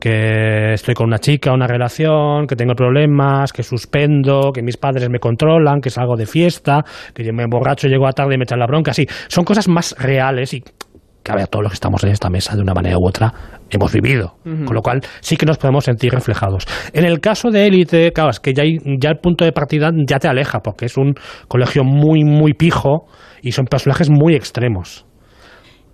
[0.00, 5.10] que estoy con una chica, una relación, que tengo problemas, que suspendo, que mis padres
[5.10, 8.44] me controlan, que salgo de fiesta, que yo me emborracho, llego a tarde y me
[8.44, 10.62] echan la bronca, sí, son cosas más reales y
[11.26, 13.34] que a ver, todos los que estamos en esta mesa de una manera u otra
[13.68, 16.64] hemos vivido, con lo cual sí que nos podemos sentir reflejados.
[16.92, 19.90] En el caso de Élite, claro, es que ya, hay- ya el punto de partida
[20.06, 21.14] ya te aleja, porque es un
[21.48, 23.06] colegio muy, muy pijo
[23.42, 25.04] y son personajes muy extremos.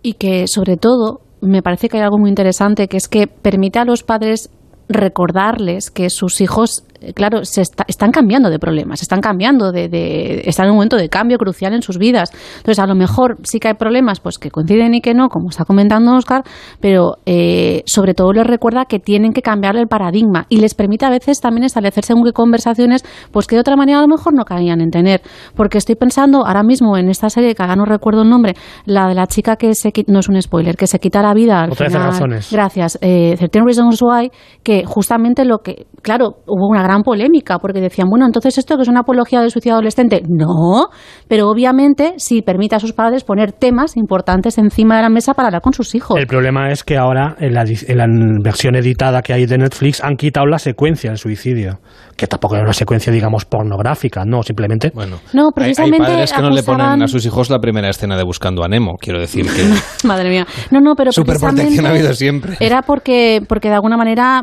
[0.02, 3.78] Y que sobre todo me parece que hay algo muy interesante, que es que permite
[3.78, 4.50] a los padres
[4.88, 10.42] recordarles que sus hijos, claro, se está- están cambiando de problemas, están cambiando, de, de-
[10.46, 12.30] están en un momento de cambio crucial en sus vidas.
[12.58, 15.48] Entonces, a lo mejor sí que hay problemas pues que coinciden y que no, como
[15.50, 16.42] está comentando Oscar,
[16.80, 21.04] pero eh, sobre todo les recuerda que tienen que cambiar el paradigma y les permite
[21.06, 24.34] a veces también establecer según qué conversaciones pues que de otra manera a lo mejor
[24.34, 25.22] no cabían en tener.
[25.56, 29.08] Porque estoy pensando ahora mismo en esta serie, que ahora no recuerdo el nombre, la
[29.08, 31.70] de la chica que se no es un spoiler, que se quita la vida al
[31.72, 32.08] O 13 final.
[32.10, 32.48] razones.
[32.52, 32.98] Gracias.
[33.00, 34.30] Eh, 13 Reasons Why,
[34.62, 38.82] que justamente lo que, claro, hubo una gran polémica porque decían, bueno, entonces esto que
[38.82, 40.22] es una apología del suicidio adolescente.
[40.28, 40.88] No,
[41.28, 45.48] pero obviamente sí permite a sus padres poner temas importantes encima de la mesa para
[45.48, 46.18] hablar con sus hijos.
[46.18, 48.06] El problema es que ahora en la, en la
[48.42, 51.78] versión editada que hay de Netflix han quitado la secuencia del suicidio,
[52.16, 54.90] que tampoco era una secuencia, digamos, pornográfica, no, simplemente...
[54.94, 57.88] Bueno, No, Hay, hay precisamente padres que no le ponen a sus hijos la primera
[57.90, 59.64] escena de Buscando a Nemo, quiero decir que
[60.06, 60.46] Madre mía.
[60.70, 62.56] No, no, pero superprotección precisamente ha habido siempre.
[62.60, 64.42] Era porque, porque de alguna manera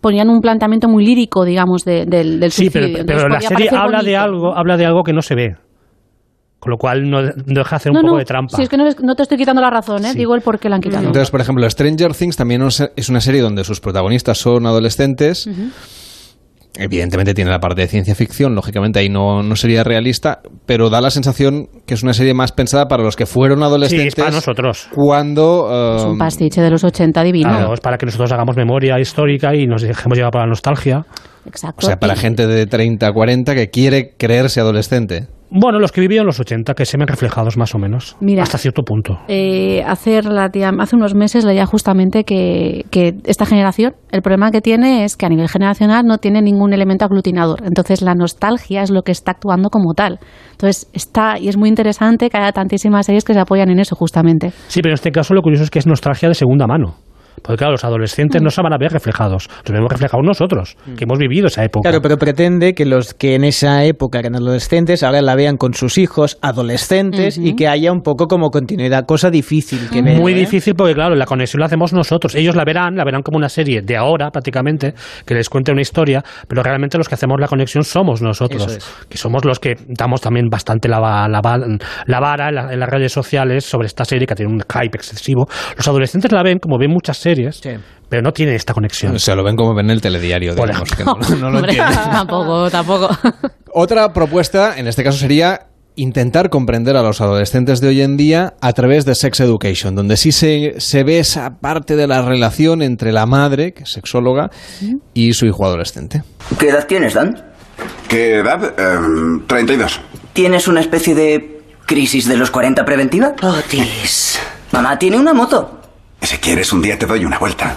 [0.00, 3.06] ponían un planteamiento muy lírico, digamos, de- del, del Sí, pero, suicidio.
[3.06, 5.56] pero Entonces la serie habla de algo, habla de algo que no se ve.
[6.58, 8.56] Con lo cual no, no deja hacer un no, poco no, de trampa.
[8.56, 10.12] Si es que no, no te estoy quitando la razón, ¿eh?
[10.12, 10.18] Sí.
[10.18, 11.04] digo el por qué la han quitado.
[11.04, 15.48] Entonces, por ejemplo, Stranger Things también es una serie donde sus protagonistas son adolescentes.
[16.76, 21.02] Evidentemente tiene la parte de ciencia ficción, lógicamente ahí no, no sería realista, pero da
[21.02, 24.14] la sensación que es una serie más pensada para los que fueron adolescentes.
[24.14, 24.88] Sí, es para nosotros.
[24.94, 25.96] Cuando...
[25.96, 27.50] Es un um, pastiche de los 80 divino.
[27.50, 31.04] Claro, es para que nosotros hagamos memoria histórica y nos dejemos llevar por la nostalgia.
[31.46, 31.86] Exacto.
[31.86, 35.26] O sea, para Y- gente de 30 a 40 que quiere creerse adolescente.
[35.54, 38.16] Bueno, los que vivían los 80, que se ven reflejados más o menos.
[38.20, 38.42] Mira.
[38.42, 39.18] hasta cierto punto.
[39.28, 45.04] Eh, hace, hace unos meses leía justamente que, que esta generación, el problema que tiene
[45.04, 47.64] es que a nivel generacional no tiene ningún elemento aglutinador.
[47.66, 50.20] Entonces la nostalgia es lo que está actuando como tal.
[50.52, 53.94] Entonces está, y es muy interesante que haya tantísimas series que se apoyan en eso
[53.94, 54.52] justamente.
[54.68, 56.94] Sí, pero en este caso lo curioso es que es nostalgia de segunda mano.
[57.42, 59.48] Porque claro, los adolescentes no se van a ver reflejados.
[59.64, 61.88] Los vemos reflejados nosotros, que hemos vivido esa época.
[61.88, 65.74] Claro, pero pretende que los que en esa época eran adolescentes ahora la vean con
[65.74, 70.18] sus hijos adolescentes y que haya un poco como continuidad, cosa difícil que ver.
[70.18, 70.36] Muy ¿eh?
[70.36, 72.34] difícil porque, claro, la conexión la hacemos nosotros.
[72.34, 74.94] Ellos la verán, la verán como una serie de ahora prácticamente,
[75.26, 79.06] que les cuente una historia, pero realmente los que hacemos la conexión somos nosotros, es.
[79.08, 81.40] que somos los que damos también bastante la, la,
[82.06, 84.96] la vara en, la- en las redes sociales sobre esta serie que tiene un hype
[84.96, 85.46] excesivo.
[85.76, 87.31] Los adolescentes la ven como ven muchas series,
[88.08, 89.18] pero no tienen esta conexión.
[89.18, 91.76] Se lo ven como ven el telediario, Por digamos, que no, no lo Hombre,
[92.12, 93.08] tampoco, tampoco.
[93.72, 98.54] Otra propuesta, en este caso, sería intentar comprender a los adolescentes de hoy en día
[98.60, 102.82] a través de Sex Education, donde sí se, se ve esa parte de la relación
[102.82, 104.50] entre la madre, que es sexóloga,
[105.14, 106.22] y su hijo adolescente.
[106.58, 107.42] ¿Qué edad tienes, Dan?
[108.08, 108.78] ¿Qué edad?
[108.78, 110.00] Em, 32.
[110.32, 113.34] ¿Tienes una especie de crisis de los 40 preventiva?
[113.42, 114.38] Otis.
[114.72, 115.81] Mamá tiene una moto.
[116.22, 117.76] Si quieres, un día te doy una vuelta.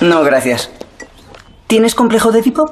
[0.00, 0.70] No, gracias.
[1.66, 2.64] ¿Tienes complejo de tipo?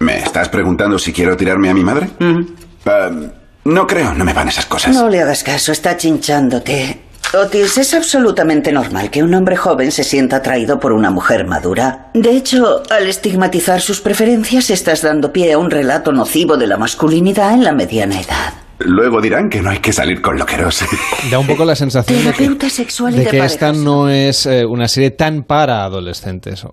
[0.00, 2.10] ¿Me estás preguntando si quiero tirarme a mi madre?
[2.20, 3.30] Em,
[3.64, 4.94] no creo, no me van esas cosas.
[4.94, 7.00] No le hagas caso, está chinchándote.
[7.34, 12.10] Otis, es absolutamente normal que un hombre joven se sienta atraído por una mujer madura.
[12.14, 16.78] De hecho, al estigmatizar sus preferencias, estás dando pie a un relato nocivo de la
[16.78, 18.54] masculinidad en la mediana edad.
[18.80, 20.84] Luego dirán que no hay que salir con loqueros.
[21.30, 23.52] Da un poco la sensación de que, Terapeuta sexual y de de que parejas.
[23.52, 26.64] esta no es eh, una serie tan para adolescentes.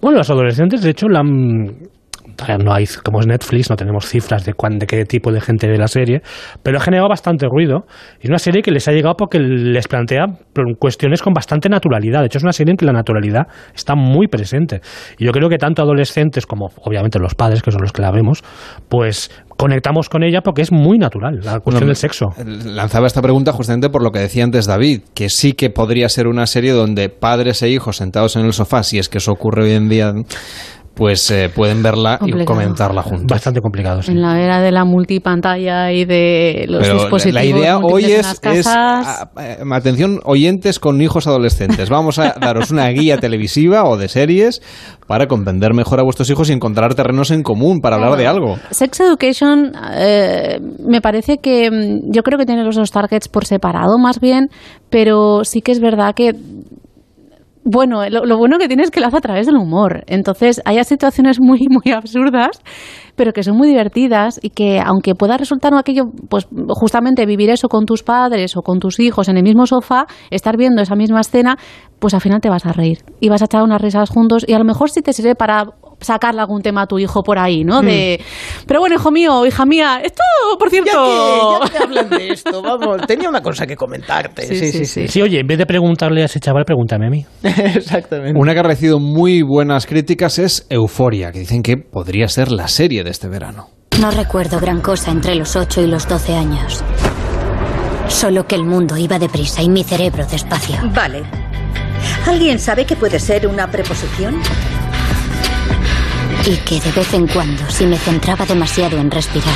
[0.00, 1.76] Bueno, los adolescentes, de hecho, la han-
[2.58, 5.68] no hay, como es Netflix, no tenemos cifras de, cuán, de qué tipo de gente
[5.68, 6.22] ve la serie,
[6.62, 7.84] pero ha generado bastante ruido.
[8.20, 10.26] Y es una serie que les ha llegado porque les plantea
[10.78, 12.20] cuestiones con bastante naturalidad.
[12.20, 14.80] De hecho, es una serie en que la naturalidad está muy presente.
[15.18, 18.10] Y yo creo que tanto adolescentes como, obviamente, los padres, que son los que la
[18.10, 18.42] vemos,
[18.88, 22.30] pues conectamos con ella porque es muy natural, la cuestión del sexo.
[22.46, 26.28] Lanzaba esta pregunta justamente por lo que decía antes David, que sí que podría ser
[26.28, 29.64] una serie donde padres e hijos sentados en el sofá, si es que eso ocurre
[29.64, 30.14] hoy en día,
[31.00, 33.26] pues eh, pueden verla y comentarla juntos.
[33.26, 37.78] Bastante complicado, En la era de la multipantalla y de los Pero dispositivos la idea
[37.78, 38.66] hoy en es, las es, casas.
[38.76, 44.08] a- a- atención oyentes con hijos adolescentes, vamos a daros una guía televisiva o de
[44.08, 44.60] series
[45.06, 48.58] para comprender mejor a vuestros hijos y encontrar terrenos en común para hablar de algo.
[48.70, 53.46] Sex Education eh, me parece que mm, yo creo que tiene los dos targets por
[53.46, 54.50] separado más bien,
[54.90, 56.34] pero sí que es verdad que
[57.64, 60.04] bueno, lo, lo bueno que tiene es que lo hace a través del humor.
[60.06, 62.60] Entonces, hay situaciones muy, muy absurdas,
[63.20, 67.68] pero que son muy divertidas y que, aunque pueda resultar aquello, pues justamente vivir eso
[67.68, 71.20] con tus padres o con tus hijos en el mismo sofá, estar viendo esa misma
[71.20, 71.58] escena,
[71.98, 74.54] pues al final te vas a reír y vas a echar unas risas juntos y
[74.54, 75.66] a lo mejor sí te sirve para
[76.00, 77.82] sacarle algún tema a tu hijo por ahí, ¿no?
[77.82, 78.20] De,
[78.66, 80.22] pero bueno, hijo mío, hija mía, esto,
[80.58, 80.90] por cierto...
[80.90, 84.42] Ya que, ya que hablan de esto, vamos, tenía una cosa que comentarte.
[84.42, 85.08] Sí, sí, sí.
[85.08, 87.26] Sí, oye, en vez de preguntarle a ese chaval, pregúntame a mí.
[87.42, 88.38] Exactamente.
[88.38, 92.68] Una que ha recibido muy buenas críticas es Euforia, que dicen que podría ser la
[92.68, 93.70] serie de este verano.
[94.00, 96.82] No recuerdo gran cosa entre los 8 y los 12 años.
[98.08, 100.76] Solo que el mundo iba deprisa y mi cerebro despacio.
[100.94, 101.22] Vale.
[102.26, 104.40] ¿Alguien sabe qué puede ser una preposición?
[106.46, 109.54] Y que de vez en cuando, si me centraba demasiado en respirar,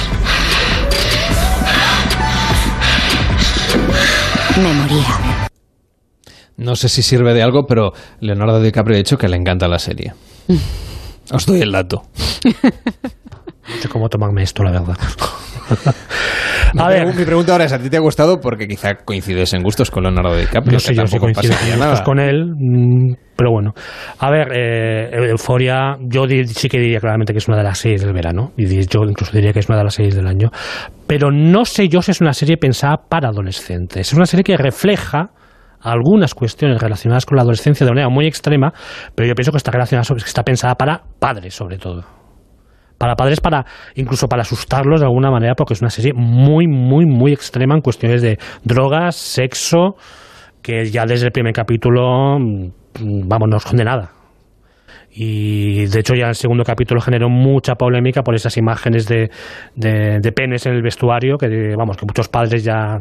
[4.56, 5.48] me moría.
[6.56, 9.78] No sé si sirve de algo, pero Leonardo DiCaprio ha dicho que le encanta la
[9.78, 10.14] serie.
[11.32, 12.02] Os doy el dato.
[12.44, 14.96] No sé cómo tomarme esto, la verdad.
[16.74, 17.14] Mi, A ver.
[17.14, 18.40] mi pregunta ahora es, ¿a ti te ha gustado?
[18.40, 20.72] Porque quizá coincides en gustos con Leonardo DiCaprio.
[20.72, 21.90] No que sé yo si tampoco coincido con nada.
[21.92, 23.74] gustos con él, mm, pero bueno.
[24.18, 28.02] A ver, eh, Euforia, yo sí que diría claramente que es una de las series
[28.02, 30.50] del verano, y yo incluso diría que es una de las series del año,
[31.06, 34.08] pero no sé yo si es una serie pensada para adolescentes.
[34.08, 35.30] Es una serie que refleja
[35.84, 38.72] algunas cuestiones relacionadas con la adolescencia de manera muy extrema,
[39.14, 42.04] pero yo pienso que está relacionada, que está pensada para padres sobre todo.
[42.98, 47.06] Para padres, para incluso para asustarlos de alguna manera, porque es una serie muy, muy,
[47.06, 49.96] muy extrema en cuestiones de drogas, sexo,
[50.62, 54.10] que ya desde el primer capítulo, mm, vamos, no esconde nada.
[55.16, 59.30] Y de hecho ya el segundo capítulo generó mucha polémica por esas imágenes de,
[59.76, 62.98] de, de penes en el vestuario que vamos que muchos padres ya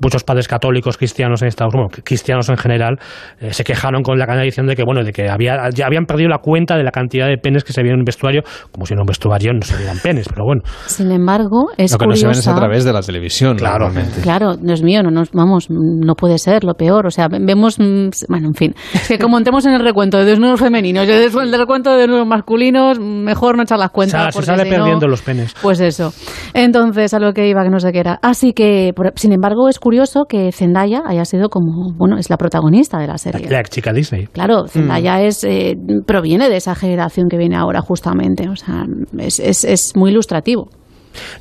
[0.00, 2.98] muchos padres católicos cristianos en Estados Unidos bueno, cristianos en general
[3.40, 6.04] eh, se quejaron con la cadena diciendo de que bueno de que había ya habían
[6.06, 8.86] perdido la cuenta de la cantidad de penes que se vieron en el vestuario como
[8.86, 12.06] si en un vestuario no se vieran penes pero bueno Sin embargo, es Lo que
[12.06, 13.86] no se ven es curiosa- a través de la televisión, Claro.
[13.86, 14.20] normalmente.
[14.20, 17.06] Claro, Dios mío, no nos vamos, no puede ser lo peor.
[17.06, 20.18] O sea, ve- vemos, mm, bueno, en fin, es que como entremos en el recuento
[20.18, 21.10] de desnudos femeninos y
[21.42, 24.32] el del recuento de desnudos masculinos, mejor no echar las O cuentas.
[24.34, 26.12] sea, se sale si no- perdiendo los penes Pues eso.
[26.54, 28.18] Entonces, a lo que iba, que no sé qué era.
[28.22, 32.36] Así que, por- sin embargo, es curioso que Zendaya haya sido como, bueno, es la
[32.36, 33.48] protagonista de la serie.
[33.48, 38.48] la chica Disney Claro, Zendaya es, eh, proviene de esa generación que viene ahora, justamente.
[38.48, 38.84] O sea,
[39.18, 40.68] es, es, es muy ilustrativo.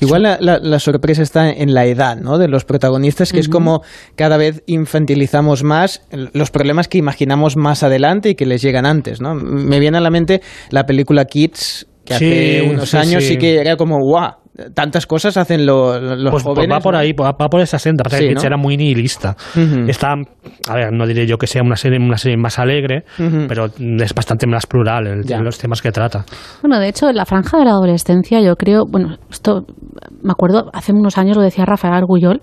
[0.02, 2.38] Igual la, la- la sorpresa está en la edad ¿no?
[2.38, 3.82] de los protagonistas, que es como
[4.16, 9.22] cada vez infantilizamos más los problemas que imaginamos más adelante y que les llegan antes.
[9.22, 9.36] ¿no?
[9.36, 10.42] Me viene a la mente
[10.72, 13.34] la película Kids, que hace unos sí, años sí.
[13.34, 13.38] sí.
[13.38, 14.32] que era como, guau,
[14.74, 16.76] tantas cosas hacen lo- los pues, pues jóvenes.
[16.76, 18.04] va por ahí, va, va por esa senda.
[18.04, 18.42] Pasa Sí, que ¿no?
[18.42, 19.36] Era muy nihilista.
[19.56, 19.86] Ujú.
[19.90, 20.14] Está,
[20.68, 23.46] a ver, no diré yo que sea una serie, una serie más alegre, Ujú.
[23.48, 26.26] pero es bastante más plural en, en los temas que trata.
[26.62, 29.66] Bueno, de hecho, en la franja de la adolescencia, yo creo, bueno, esto
[30.22, 32.42] me acuerdo, hace unos años lo decía Rafael Argullol,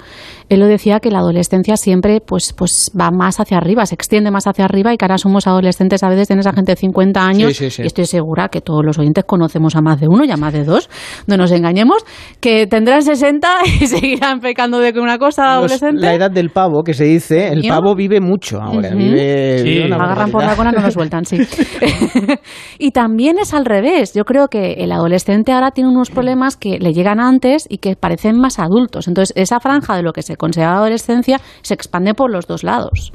[0.49, 4.31] él lo decía que la adolescencia siempre pues, pues va más hacia arriba, se extiende
[4.31, 7.27] más hacia arriba y que ahora somos adolescentes, a veces tienes a gente de 50
[7.27, 7.83] años Sí, sí, sí.
[7.83, 10.53] y estoy segura que todos los oyentes conocemos a más de uno y a más
[10.53, 10.89] de dos,
[11.27, 12.05] no nos engañemos,
[12.41, 13.49] que tendrán 60
[13.81, 16.01] y seguirán pecando de que una cosa Los- adolescente...
[16.01, 17.73] la edad del pavo, que se dice, el ¿Mío?
[17.75, 18.89] pavo vive mucho ahora.
[18.89, 18.99] Ujú.
[18.99, 21.39] vive, vive una agarran por la cola no lo sueltan, sí.
[22.79, 24.13] y también es al revés.
[24.15, 27.97] Yo creo que el adolescente ahora tiene unos problemas que le llegan antes y que
[27.97, 29.09] parecen más adultos.
[29.09, 33.13] Entonces, esa franja de lo que se considera adolescencia se expande por los dos lados.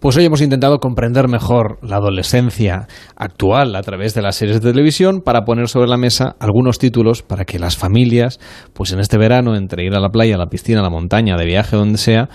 [0.00, 2.86] Pues hoy hemos intentado comprender mejor la adolescencia
[3.16, 7.22] actual a través de las series de televisión para poner sobre la mesa algunos títulos
[7.22, 8.38] para que las familias,
[8.74, 11.36] pues en este verano, entre ir a la playa, a la piscina, a la montaña,
[11.36, 12.28] de viaje, donde sea,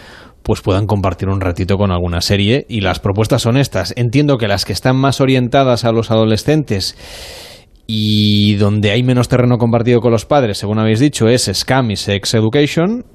[0.43, 2.65] pues puedan compartir un ratito con alguna serie.
[2.67, 3.93] Y las propuestas son estas.
[3.95, 6.97] Entiendo que las que están más orientadas a los adolescentes
[7.87, 11.95] y donde hay menos terreno compartido con los padres, según habéis dicho, es Scam y
[11.95, 13.05] Sex Education.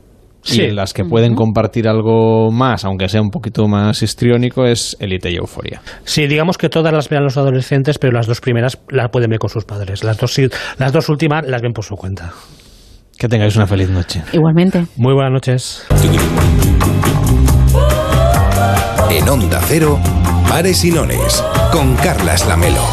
[0.49, 0.63] Sí.
[0.63, 4.97] Y en las que pueden compartir algo más, aunque sea un poquito más histriónico, es
[4.99, 5.83] Elite y Euforia.
[6.05, 9.39] Sí, digamos que todas las vean los adolescentes, pero las dos primeras las pueden ver
[9.39, 10.05] con sus padres.
[10.05, 10.41] Las dos,
[10.79, 12.33] las dos últimas las ven por su cuenta.
[13.19, 14.23] Que tengáis una feliz noche.
[14.33, 14.87] Igualmente.
[14.97, 15.87] Muy buenas noches.
[19.11, 19.99] En Onda Cero,
[20.49, 22.85] Pares y Nones, con Carlas Lamelo.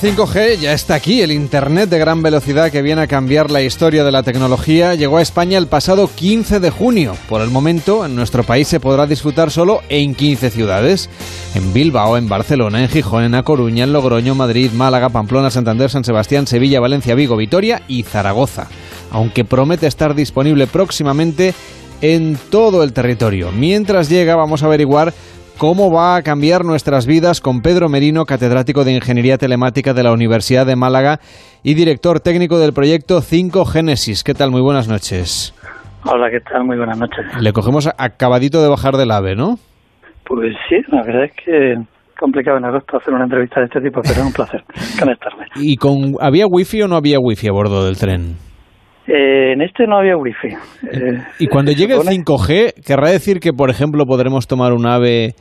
[0.00, 4.04] 5G ya está aquí, el Internet de gran velocidad que viene a cambiar la historia
[4.04, 7.16] de la tecnología llegó a España el pasado 15 de junio.
[7.28, 11.10] Por el momento, en nuestro país se podrá disfrutar solo en 15 ciudades.
[11.56, 15.90] En Bilbao, en Barcelona, en Gijón, en A Coruña, en Logroño, Madrid, Málaga, Pamplona, Santander,
[15.90, 18.68] San Sebastián, Sevilla, Valencia, Vigo, Vitoria y Zaragoza.
[19.10, 21.54] Aunque promete estar disponible próximamente
[22.02, 23.50] en todo el territorio.
[23.50, 25.12] Mientras llega, vamos a averiguar
[25.58, 30.12] cómo va a cambiar nuestras vidas con Pedro Merino, catedrático de Ingeniería Telemática de la
[30.12, 31.18] Universidad de Málaga
[31.64, 34.22] y director técnico del proyecto 5 Génesis.
[34.22, 34.52] ¿Qué tal?
[34.52, 35.52] Muy buenas noches.
[36.04, 36.64] Hola, ¿qué tal?
[36.64, 37.26] Muy buenas noches.
[37.40, 39.56] Le cogemos acabadito de bajar del AVE, ¿no?
[40.24, 41.74] Pues sí, la verdad es que
[42.18, 44.62] complicado en agosto hacer una entrevista de este tipo, pero es un placer
[44.98, 45.46] conectarme.
[45.56, 48.47] ¿Y con había wifi o no había wifi a bordo del tren?
[49.08, 50.48] Eh, en este no había wifi.
[50.48, 55.32] Eh, Y cuando llegue el 5G, ¿querrá decir que, por ejemplo, podremos tomar un AVE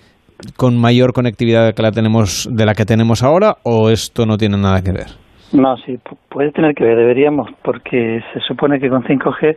[0.55, 4.57] con mayor conectividad que la tenemos de la que tenemos ahora o esto no tiene
[4.57, 5.07] nada que ver?
[5.53, 9.55] no, sí, pu- puede tener que ver, deberíamos, porque se supone que con 5G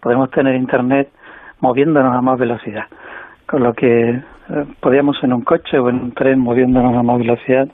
[0.00, 1.08] podemos tener internet
[1.60, 2.84] moviéndonos a más velocidad.
[3.46, 4.22] Con lo que eh,
[4.80, 7.68] podríamos en un coche o en un tren moviéndonos a más velocidad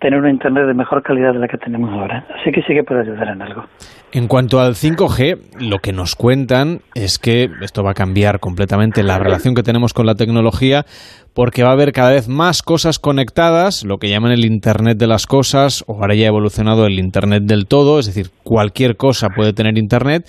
[0.00, 2.24] tener un internet de mejor calidad de la que tenemos ahora.
[2.40, 3.64] Así que sí que puede ayudar en algo.
[4.12, 9.02] En cuanto al 5G, lo que nos cuentan es que esto va a cambiar completamente
[9.02, 10.84] la relación que tenemos con la tecnología
[11.34, 15.06] porque va a haber cada vez más cosas conectadas, lo que llaman el Internet de
[15.06, 19.28] las cosas, o ahora ya ha evolucionado el Internet del todo, es decir, cualquier cosa
[19.28, 20.26] puede tener Internet,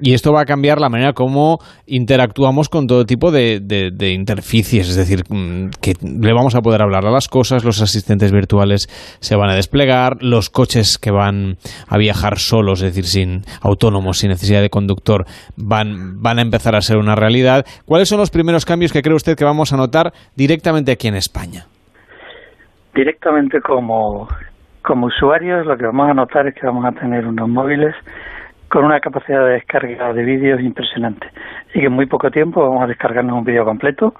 [0.00, 4.12] y esto va a cambiar la manera como interactuamos con todo tipo de, de, de
[4.12, 8.32] interficies, es decir, mm, que le vamos a poder hablar a las cosas, los asistentes
[8.32, 8.88] virtuales
[9.20, 11.56] se van a desplegar, los coches que van
[11.88, 15.24] a viajar solos, es decir, sin autónomos, sin necesidad de conductor,
[15.56, 17.64] van, van a empezar a ser una realidad.
[17.84, 21.16] ¿Cuáles son los primeros cambios que cree usted que vamos a notar directamente aquí en
[21.16, 21.66] España?
[22.98, 24.28] directamente como
[24.82, 27.94] como usuarios lo que vamos a notar es que vamos a tener unos móviles
[28.68, 31.28] con una capacidad de descarga de vídeos impresionante
[31.74, 34.14] y que en muy poco tiempo vamos a descargarnos un vídeo completo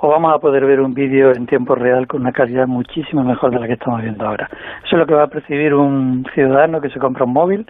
[0.00, 3.52] o vamos a poder ver un vídeo en tiempo real con una calidad muchísimo mejor
[3.52, 4.48] de la que estamos viendo ahora.
[4.84, 7.66] Eso es lo que va a percibir un ciudadano que se compra un móvil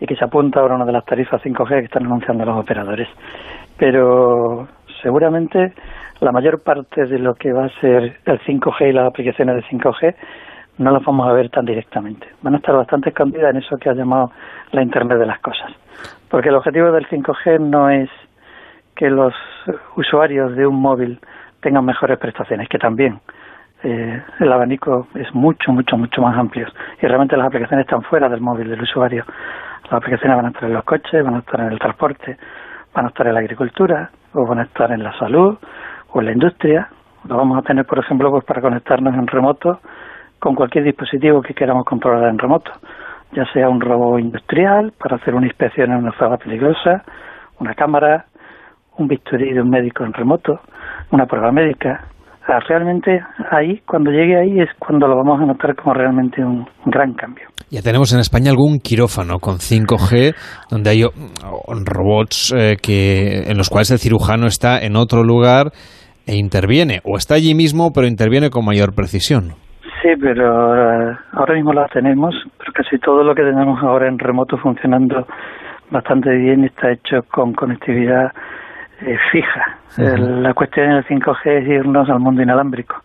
[0.00, 2.58] y que se apunta ahora a una de las tarifas 5G que están anunciando los
[2.58, 3.08] operadores.
[3.78, 4.68] Pero
[5.02, 5.74] seguramente
[6.20, 9.62] la mayor parte de lo que va a ser el 5G y las aplicaciones de
[9.64, 10.14] 5G
[10.78, 12.28] no las vamos a ver tan directamente.
[12.42, 14.30] Van a estar bastante escondidas en eso que ha llamado
[14.72, 15.72] la Internet de las Cosas.
[16.28, 18.10] Porque el objetivo del 5G no es
[18.94, 19.34] que los
[19.96, 21.20] usuarios de un móvil
[21.60, 23.20] tengan mejores prestaciones, que también
[23.82, 26.66] eh, el abanico es mucho, mucho, mucho más amplio
[27.00, 29.24] y realmente las aplicaciones están fuera del móvil del usuario.
[29.84, 32.36] Las aplicaciones van a estar en los coches, van a estar en el transporte,
[32.94, 35.56] van a estar en la agricultura, o van a estar en la salud,
[36.10, 36.88] o en la industria.
[37.28, 39.80] Lo vamos a tener, por ejemplo, pues para conectarnos en remoto
[40.38, 42.70] con cualquier dispositivo que queramos controlar en remoto,
[43.32, 47.04] ya sea un robot industrial para hacer una inspección en una zona peligrosa,
[47.60, 48.26] una cámara,
[48.98, 50.60] un bisturí de un médico en remoto,
[51.10, 52.04] una prueba médica.
[52.68, 57.12] realmente ahí, cuando llegue ahí, es cuando lo vamos a notar como realmente un gran
[57.14, 57.48] cambio.
[57.68, 60.34] Ya tenemos en España algún quirófano con 5G,
[60.70, 65.72] donde hay robots eh, que, en los cuales el cirujano está en otro lugar
[66.26, 69.54] e interviene, o está allí mismo, pero interviene con mayor precisión.
[70.06, 74.20] Sí, pero eh, ahora mismo la tenemos, pero casi todo lo que tenemos ahora en
[74.20, 75.26] remoto funcionando
[75.90, 78.32] bastante bien está hecho con conectividad
[79.00, 79.78] eh, fija.
[79.96, 83.02] la cuestión del 5G es irnos al mundo inalámbrico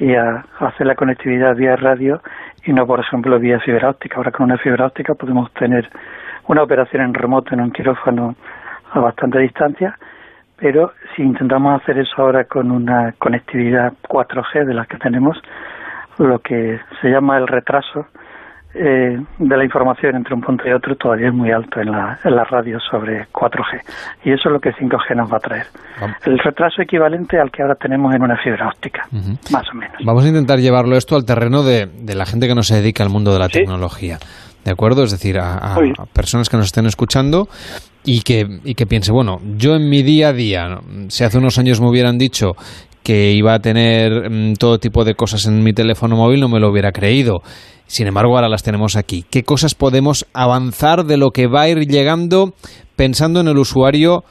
[0.00, 2.22] y a, hacer la conectividad vía radio
[2.64, 4.16] y no, por ejemplo, vía fibra óptica.
[4.16, 5.90] Ahora con una fibra óptica podemos tener
[6.46, 8.36] una operación en remoto en un quirófano
[8.92, 9.98] a bastante distancia,
[10.56, 15.38] pero si intentamos hacer eso ahora con una conectividad 4G de las que tenemos,
[16.18, 18.06] lo que se llama el retraso
[18.74, 22.18] eh, de la información entre un punto y otro todavía es muy alto en la,
[22.22, 23.80] en la radio sobre 4G.
[24.24, 25.66] Y eso es lo que 5G nos va a traer.
[26.24, 29.06] El retraso equivalente al que ahora tenemos en una fibra óptica,
[29.50, 29.96] más o menos.
[30.04, 33.02] Vamos a intentar llevarlo esto al terreno de, de la gente que no se dedica
[33.02, 34.18] al mundo de la tecnología.
[34.68, 35.02] ¿De acuerdo?
[35.02, 35.76] Es decir, a,
[36.12, 37.48] personas que nos estén escuchando
[38.04, 41.58] y que, y que piense, bueno, yo en mi día a día, si hace unos
[41.58, 42.54] años me hubieran dicho
[43.02, 46.60] que iba a tener mm, todo tipo de cosas en mi teléfono móvil, no me
[46.60, 47.42] lo hubiera creído.
[47.86, 49.24] Sin embargo, ahora las tenemos aquí.
[49.30, 52.52] ¿Qué cosas podemos avanzar de lo que va a ir llegando
[52.96, 54.24] pensando en el usuario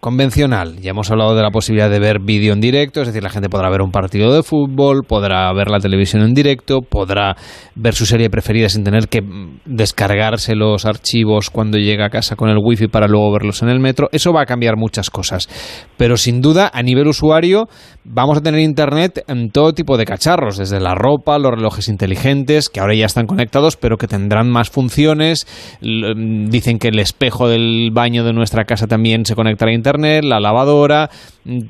[0.00, 0.78] convencional.
[0.80, 3.48] Ya hemos hablado de la posibilidad de ver vídeo en directo, es decir, la gente
[3.48, 7.36] podrá ver un partido de fútbol, podrá ver la televisión en directo, podrá
[7.74, 9.20] ver su serie preferida sin tener que
[9.64, 13.80] descargarse los archivos cuando llega a casa con el wifi para luego verlos en el
[13.80, 14.08] metro.
[14.12, 15.48] Eso va a cambiar muchas cosas.
[15.96, 17.68] Pero sin duda, a nivel usuario,
[18.04, 22.68] vamos a tener internet en todo tipo de cacharros, desde la ropa, los relojes inteligentes,
[22.68, 25.46] que ahora ya están conectados, pero que tendrán más funciones.
[25.80, 30.40] Dicen que el espejo del baño de nuestra casa también se conectará a internet, la
[30.40, 31.10] lavadora,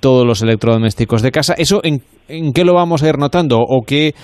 [0.01, 1.55] todos los electrodomésticos de casa.
[1.57, 2.03] ¿Eso en,
[2.53, 3.59] qué lo vamos a ir notando?
[3.59, 4.15] ¿O qué,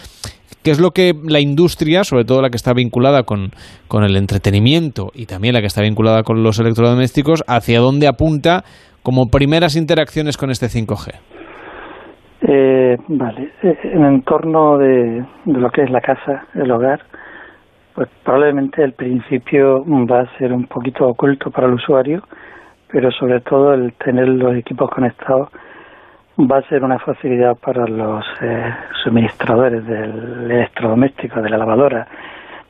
[0.63, 3.51] qué es lo que la industria, sobre todo la que está vinculada con,
[3.87, 8.65] con el entretenimiento y también la que está vinculada con los electrodomésticos, hacia dónde apunta
[9.03, 11.38] como primeras interacciones con este 5G?
[12.41, 17.01] Eh, vale, eh, en el entorno de, lo que es la casa, el hogar,
[17.95, 22.23] pues probablemente el principio va a ser un poquito oculto para el usuario
[22.89, 25.51] pero sobre todo el tener los equipos conectados
[26.39, 32.07] va a ser una facilidad para los eh, suministradores del electrodoméstico, de la lavadora,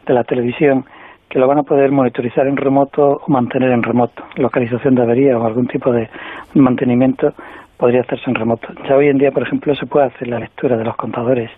[0.06, 0.84] de la televisión,
[1.28, 4.24] que lo van a poder monitorizar en remoto o mantener en remoto.
[4.36, 6.08] Localización de avería o algún tipo de
[6.54, 7.34] mantenimiento
[7.78, 8.68] podría hacerse en remoto.
[8.88, 11.50] Ya hoy en día, por ejemplo, se puede hacer la lectura de los contadores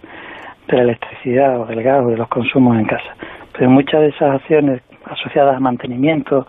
[0.68, 3.16] de la electricidad o del gas o de los consumos en casa.
[3.56, 6.46] Pero muchas de esas acciones asociadas a mantenimiento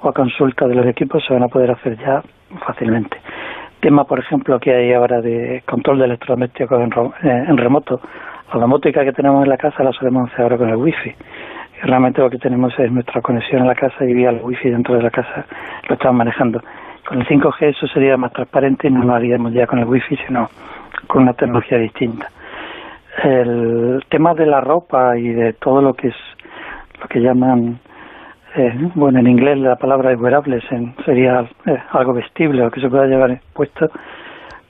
[0.00, 2.22] o a consulta de los equipos se van a poder hacer ya
[2.64, 3.18] fácilmente.
[3.80, 6.92] Tema, por ejemplo, que hay ahora de control de electrodomésticos en,
[7.28, 8.00] eh, en remoto.
[8.52, 11.10] La domótica que tenemos en la casa la solemos hacer ahora con el wifi.
[11.10, 14.70] Y realmente lo que tenemos es nuestra conexión en la casa y vía el wifi
[14.70, 15.44] dentro de la casa
[15.88, 16.60] lo estamos manejando.
[17.08, 20.14] Con el 5G eso sería más transparente y no lo haríamos ya con el wifi,
[20.26, 20.50] sino
[21.06, 22.28] con una tecnología distinta.
[23.24, 26.14] El tema de la ropa y de todo lo que es
[27.00, 27.80] lo que llaman
[28.56, 30.62] eh, bueno, en inglés la palabra es wearables,
[31.06, 33.90] sería eh, algo vestible o que se pueda llevar puesto,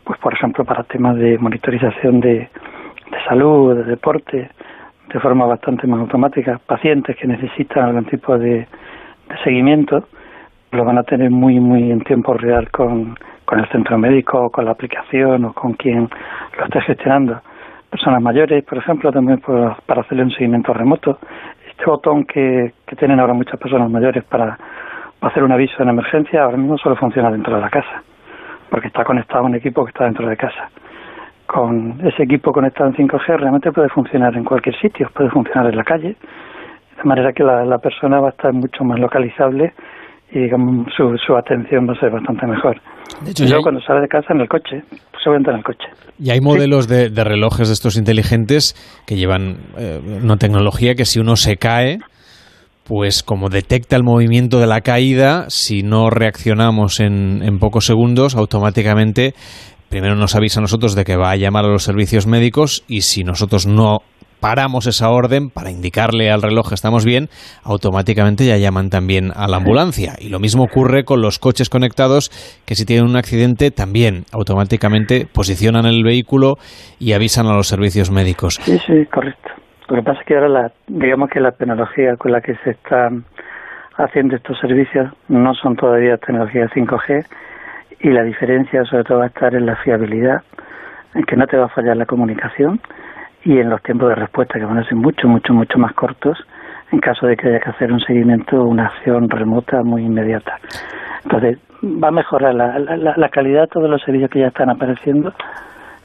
[0.04, 2.34] pues por ejemplo para temas de monitorización de,
[3.10, 4.48] de salud, de deporte,
[5.12, 10.06] de forma bastante más automática, pacientes que necesitan algún tipo de, de seguimiento,
[10.72, 14.64] lo van a tener muy, muy en tiempo real con, con el centro médico con
[14.64, 16.08] la aplicación o con quien
[16.58, 17.40] lo esté gestionando.
[17.90, 21.18] personas mayores, por ejemplo, también para hacerle un seguimiento remoto.
[21.68, 24.58] Este botón que, que tienen ahora muchas personas mayores para,
[25.20, 28.02] hacer un aviso en emergencia ahora mismo solo funciona dentro de la casa,
[28.70, 30.70] porque está conectado a un equipo que está dentro de casa.
[31.46, 35.76] Con ese equipo conectado en 5G realmente puede funcionar en cualquier sitio, puede funcionar en
[35.76, 36.16] la calle,
[36.96, 39.72] de manera que la, la persona va a estar mucho más localizable
[40.30, 42.80] y digamos, su, su atención va a ser bastante mejor.
[43.24, 44.82] De hecho, Yo cuando sale de casa en el coche,
[45.36, 45.88] en el coche.
[46.18, 48.74] Y hay modelos de, de, relojes de estos inteligentes
[49.06, 51.98] que llevan eh, una tecnología que si uno se cae,
[52.84, 58.36] pues como detecta el movimiento de la caída, si no reaccionamos en, en pocos segundos,
[58.36, 59.34] automáticamente
[59.88, 63.02] primero nos avisa a nosotros de que va a llamar a los servicios médicos y
[63.02, 63.98] si nosotros no
[64.40, 67.28] paramos esa orden para indicarle al reloj que estamos bien,
[67.64, 70.14] automáticamente ya llaman también a la ambulancia.
[70.18, 72.30] Y lo mismo ocurre con los coches conectados,
[72.66, 76.56] que si tienen un accidente también automáticamente posicionan el vehículo
[76.98, 78.54] y avisan a los servicios médicos.
[78.62, 79.50] Sí, sí, correcto.
[79.88, 82.70] Lo que pasa es que ahora, la, digamos que la tecnología con la que se
[82.70, 83.24] están
[83.96, 87.26] haciendo estos servicios no son todavía tecnologías 5G
[88.00, 90.42] y la diferencia sobre todo va a estar en la fiabilidad,
[91.14, 92.80] en que no te va a fallar la comunicación
[93.44, 96.38] y en los tiempos de respuesta que van a ser mucho, mucho, mucho más cortos
[96.90, 100.58] en caso de que haya que hacer un seguimiento una acción remota muy inmediata.
[101.24, 104.70] Entonces, va a mejorar la, la, la calidad de todos los servicios que ya están
[104.70, 105.32] apareciendo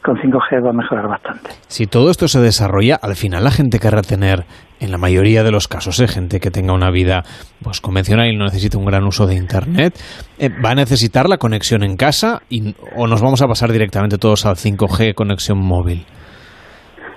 [0.03, 1.51] con 5G va a mejorar bastante.
[1.67, 4.43] Si todo esto se desarrolla, al final la gente querrá tener,
[4.79, 6.07] en la mayoría de los casos, ¿eh?
[6.07, 7.23] gente que tenga una vida
[7.63, 9.97] pues, convencional y no necesita un gran uso de Internet,
[10.37, 14.17] eh, ¿va a necesitar la conexión en casa y, o nos vamos a pasar directamente
[14.17, 16.05] todos al 5G conexión móvil?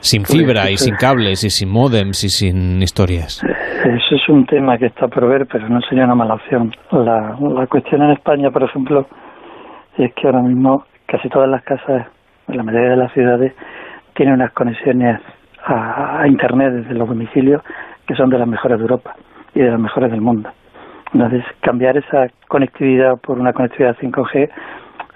[0.07, 3.43] Sin pues fibra y sin cables y sin modems y sin historias.
[3.45, 6.73] Eso es un tema que está por ver, pero no sería una mala opción.
[6.91, 9.07] La, la cuestión en España, por ejemplo,
[9.99, 12.07] es que ahora mismo casi todas las casas
[12.49, 13.53] en la mayoría de las ciudades,
[14.15, 15.21] tiene unas conexiones
[15.65, 17.63] a, Internet desde los domicilios
[18.07, 19.15] que son de las mejores de Europa
[19.55, 20.51] y de las mejores del mundo.
[21.13, 24.49] Entonces, cambiar esa conectividad por una conectividad 5G,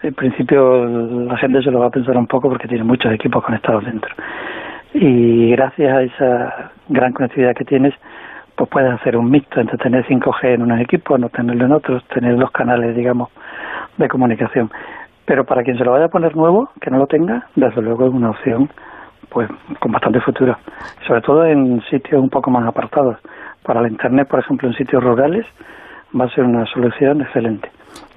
[0.02, 3.44] en principio la gente se lo va a pensar un poco porque tiene muchos equipos
[3.44, 4.10] conectados dentro.
[4.92, 7.94] Y gracias a esa gran conectividad que tienes,
[8.56, 12.04] pues puedes hacer un mixto entre tener 5G en unos equipos, no tenerlo en otros,
[12.08, 13.30] tener los canales, digamos,
[13.96, 14.70] de comunicación.
[15.24, 18.06] Pero para quien se lo vaya a poner nuevo, que no lo tenga, desde luego
[18.06, 18.68] es una opción
[19.28, 20.56] pues con bastante futuro.
[21.06, 23.16] Sobre todo en sitios un poco más apartados.
[23.62, 25.46] Para la Internet, por ejemplo, en sitios rurales,
[26.18, 27.70] va a ser una solución excelente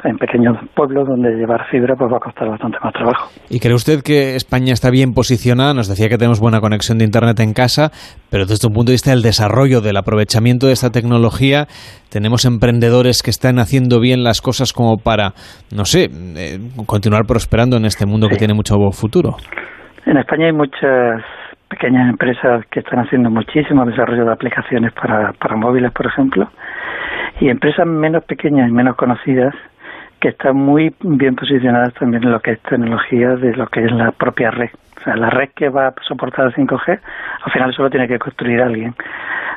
[0.04, 3.30] en pequeños pueblos donde llevar fibra pues va a costar bastante más trabajo.
[3.50, 5.74] ¿Y cree usted que España está bien posicionada?
[5.74, 7.90] Nos decía que tenemos buena conexión de Internet en casa,
[8.30, 11.68] pero desde un punto de vista del desarrollo, del aprovechamiento de esta tecnología,
[12.12, 15.34] tenemos emprendedores que están haciendo bien las cosas como para,
[15.74, 19.38] no sé, eh, continuar prosperando en este mundo que tiene mucho futuro.
[20.06, 21.24] En España hay muchas
[21.70, 26.50] pequeñas empresas que están haciendo muchísimo desarrollo de aplicaciones para, para móviles, por ejemplo,
[27.40, 29.54] y empresas menos pequeñas y menos conocidas
[30.20, 33.92] que están muy bien posicionadas también en lo que es tecnología de lo que es
[33.92, 34.70] la propia red.
[34.98, 37.00] O sea, la red que va a soportar el 5G,
[37.44, 38.96] al final solo tiene que construir alguien.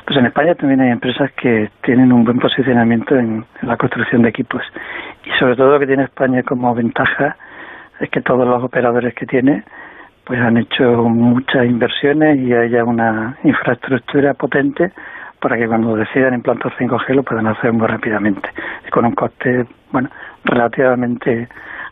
[0.04, 4.30] Pues en España también hay empresas que tienen un buen posicionamiento en, la construcción de
[4.30, 4.62] equipos.
[5.24, 7.36] Y sobre todo lo que tiene España como ventaja
[8.00, 9.62] es que todos los operadores que tiene
[10.24, 14.90] pues han hecho muchas inversiones y haya una infraestructura potente
[15.46, 18.48] para que cuando decidan implantar 5G lo puedan hacer muy rápidamente
[18.84, 20.10] y con un coste, bueno,
[20.42, 21.46] relativamente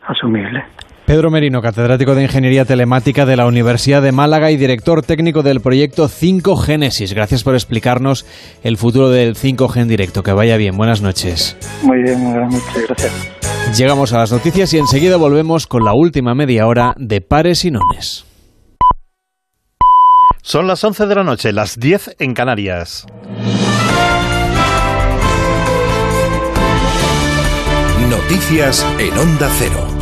[0.09, 0.65] asumible.
[1.07, 5.61] Pedro Merino, catedrático de Ingeniería Telemática de la Universidad de Málaga y director técnico del
[5.61, 7.15] proyecto 5 Génesis.
[7.15, 8.27] Gracias por explicarnos
[8.65, 10.25] el futuro del 5G en directo.
[10.25, 10.77] Que vaya bien.
[10.77, 11.57] Buenas noches.
[11.85, 12.89] Muy bien, buenas noches.
[12.89, 13.79] Gracias.
[13.79, 17.71] Llegamos a las noticias y enseguida volvemos con la última media hora de Pares y
[17.71, 18.34] Nones.
[20.47, 23.07] Son las 11 de la noche, las 10 en Canarias.
[28.11, 29.94] Noticias en Onda Cero.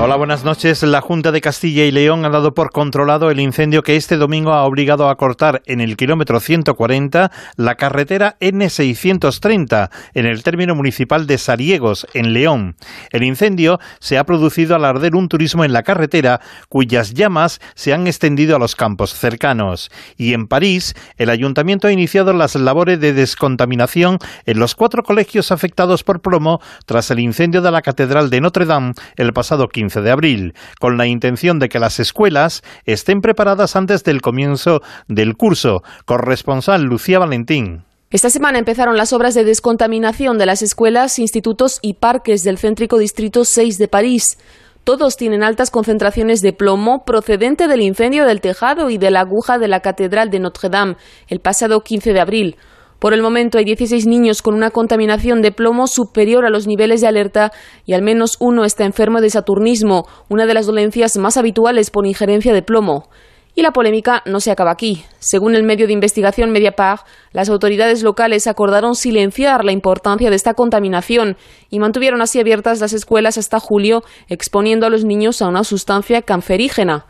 [0.00, 0.82] Hola, buenas noches.
[0.82, 4.52] La Junta de Castilla y León ha dado por controlado el incendio que este domingo
[4.52, 11.28] ha obligado a cortar en el kilómetro 140 la carretera N630 en el término municipal
[11.28, 12.74] de Sariegos, en León.
[13.12, 17.94] El incendio se ha producido al arder un turismo en la carretera cuyas llamas se
[17.94, 19.90] han extendido a los campos cercanos.
[20.16, 25.52] Y en París, el ayuntamiento ha iniciado las labores de descontaminación en los cuatro colegios
[25.52, 29.83] afectados por plomo tras el incendio de la Catedral de Notre Dame el pasado 15
[29.92, 35.36] de abril, con la intención de que las escuelas estén preparadas antes del comienzo del
[35.36, 35.82] curso.
[36.06, 37.84] Corresponsal Lucía Valentín.
[38.10, 42.96] Esta semana empezaron las obras de descontaminación de las escuelas, institutos y parques del céntrico
[42.98, 44.38] distrito 6 de París.
[44.84, 49.58] Todos tienen altas concentraciones de plomo procedente del incendio del tejado y de la aguja
[49.58, 50.96] de la Catedral de Notre-Dame
[51.28, 52.56] el pasado 15 de abril.
[53.04, 57.02] Por el momento hay 16 niños con una contaminación de plomo superior a los niveles
[57.02, 57.52] de alerta
[57.84, 62.06] y al menos uno está enfermo de saturnismo, una de las dolencias más habituales por
[62.06, 63.10] injerencia de plomo.
[63.54, 65.04] Y la polémica no se acaba aquí.
[65.18, 70.54] Según el medio de investigación Mediapart, las autoridades locales acordaron silenciar la importancia de esta
[70.54, 71.36] contaminación
[71.68, 76.22] y mantuvieron así abiertas las escuelas hasta julio, exponiendo a los niños a una sustancia
[76.22, 77.04] cancerígena.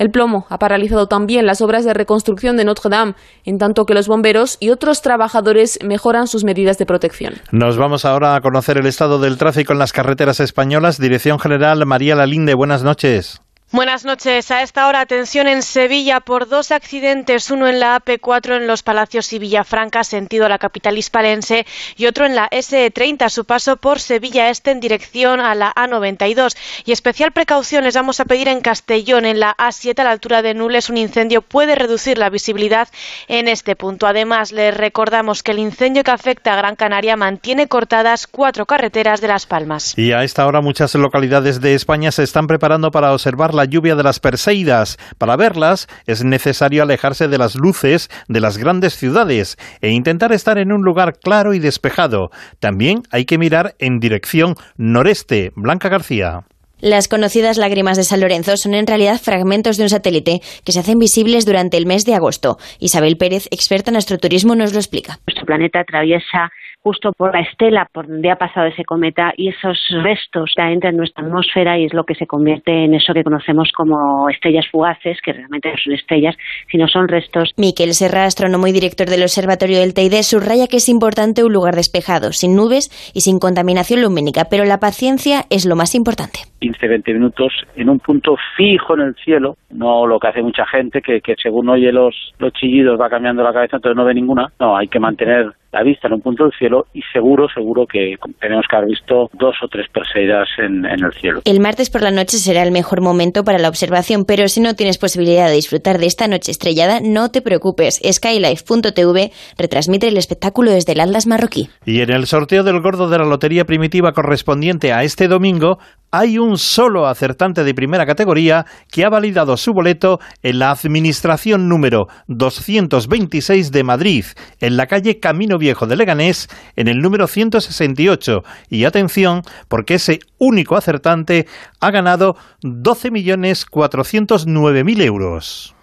[0.00, 3.14] El plomo ha paralizado también las obras de reconstrucción de Notre Dame,
[3.44, 7.34] en tanto que los bomberos y otros trabajadores mejoran sus medidas de protección.
[7.52, 10.98] Nos vamos ahora a conocer el estado del tráfico en las carreteras españolas.
[10.98, 13.42] Dirección General María Lalinde, buenas noches.
[13.72, 14.50] Buenas noches.
[14.50, 18.82] A esta hora, atención en Sevilla por dos accidentes, uno en la AP4 en Los
[18.82, 21.64] Palacios y Villafranca, sentido a la capital hispalense,
[21.96, 26.56] y otro en la SE30, su paso por Sevilla Este en dirección a la A92.
[26.84, 30.42] Y especial precaución les vamos a pedir en Castellón, en la A7 a la altura
[30.42, 32.88] de Nules, un incendio puede reducir la visibilidad
[33.28, 34.08] en este punto.
[34.08, 39.20] Además, les recordamos que el incendio que afecta a Gran Canaria mantiene cortadas cuatro carreteras
[39.20, 39.96] de Las Palmas.
[39.96, 43.94] Y a esta hora muchas localidades de España se están preparando para observar la lluvia
[43.94, 44.96] de las Perseidas.
[45.18, 50.56] Para verlas es necesario alejarse de las luces de las grandes ciudades e intentar estar
[50.56, 52.30] en un lugar claro y despejado.
[52.58, 55.52] También hay que mirar en dirección noreste.
[55.56, 56.44] Blanca García.
[56.80, 60.80] Las conocidas lágrimas de San Lorenzo son en realidad fragmentos de un satélite que se
[60.80, 62.56] hacen visibles durante el mes de agosto.
[62.78, 65.18] Isabel Pérez, experta en astroturismo, nos lo explica.
[65.26, 66.50] Nuestro planeta atraviesa
[66.82, 70.98] justo por la estela por donde ha pasado ese cometa y esos restos entran en
[70.98, 75.18] nuestra atmósfera y es lo que se convierte en eso que conocemos como estrellas fugaces,
[75.22, 76.36] que realmente no son estrellas,
[76.70, 77.52] sino son restos.
[77.56, 81.74] Miquel Serra, astrónomo y director del Observatorio del Teide, subraya que es importante un lugar
[81.74, 86.40] despejado, sin nubes y sin contaminación lumínica, pero la paciencia es lo más importante.
[86.60, 91.00] 15-20 minutos en un punto fijo en el cielo, no lo que hace mucha gente,
[91.00, 94.52] que, que según oye los, los chillidos va cambiando la cabeza, entonces no ve ninguna.
[94.58, 98.16] No, hay que mantener la vista en un punto del cielo y seguro, seguro que
[98.40, 101.40] tenemos que haber visto dos o tres Perseidas en, en, el cielo.
[101.44, 104.74] El martes por la noche será el mejor momento para la observación, pero si no
[104.74, 108.00] tienes posibilidad de disfrutar de esta noche estrellada, no te preocupes.
[108.04, 111.68] Skylife.tv retransmite el espectáculo desde el Aldas marroquí.
[111.84, 115.78] Y en el sorteo del gordo de la Lotería Primitiva correspondiente a este domingo,
[116.12, 121.68] hay un solo acertante de primera categoría que ha validado su boleto en la administración
[121.68, 124.24] número 226 de Madrid,
[124.60, 128.42] en la calle Camino Viejo de Leganés, en el número 168.
[128.68, 131.46] Y atención, porque ese único acertante
[131.78, 135.76] ha ganado 12.409.000 euros.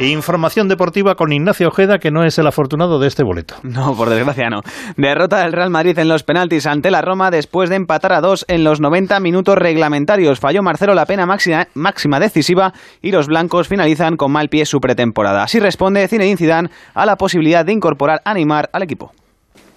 [0.00, 3.56] Información deportiva con Ignacio Ojeda, que no es el afortunado de este boleto.
[3.64, 4.60] No, por desgracia no.
[4.96, 8.44] Derrota del Real Madrid en los penaltis ante la Roma después de empatar a dos
[8.46, 10.38] en los 90 minutos reglamentarios.
[10.38, 14.78] Falló Marcelo la pena máxima, máxima decisiva y los blancos finalizan con mal pie su
[14.78, 15.42] pretemporada.
[15.42, 19.10] Así responde Zinedine Zidane a la posibilidad de incorporar a Neymar al equipo.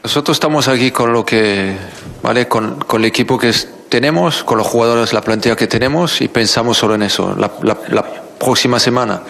[0.04, 1.76] Nosotros estamos aquí con lo que,
[2.22, 2.48] ¿vale?
[2.48, 3.52] Con, con el equipo que
[3.90, 7.36] tenemos, con los jugadores, la plantilla que tenemos y pensamos solo en eso.
[7.36, 8.04] La, la, la
[8.40, 9.22] próxima semana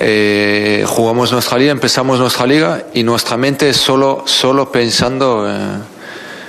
[0.00, 5.78] eh, jugamos nuestra liga, empezamos nuestra liga y nuestra mente es solo, solo pensando eh,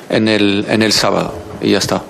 [0.09, 2.03] en, el, en el sábado y ya está.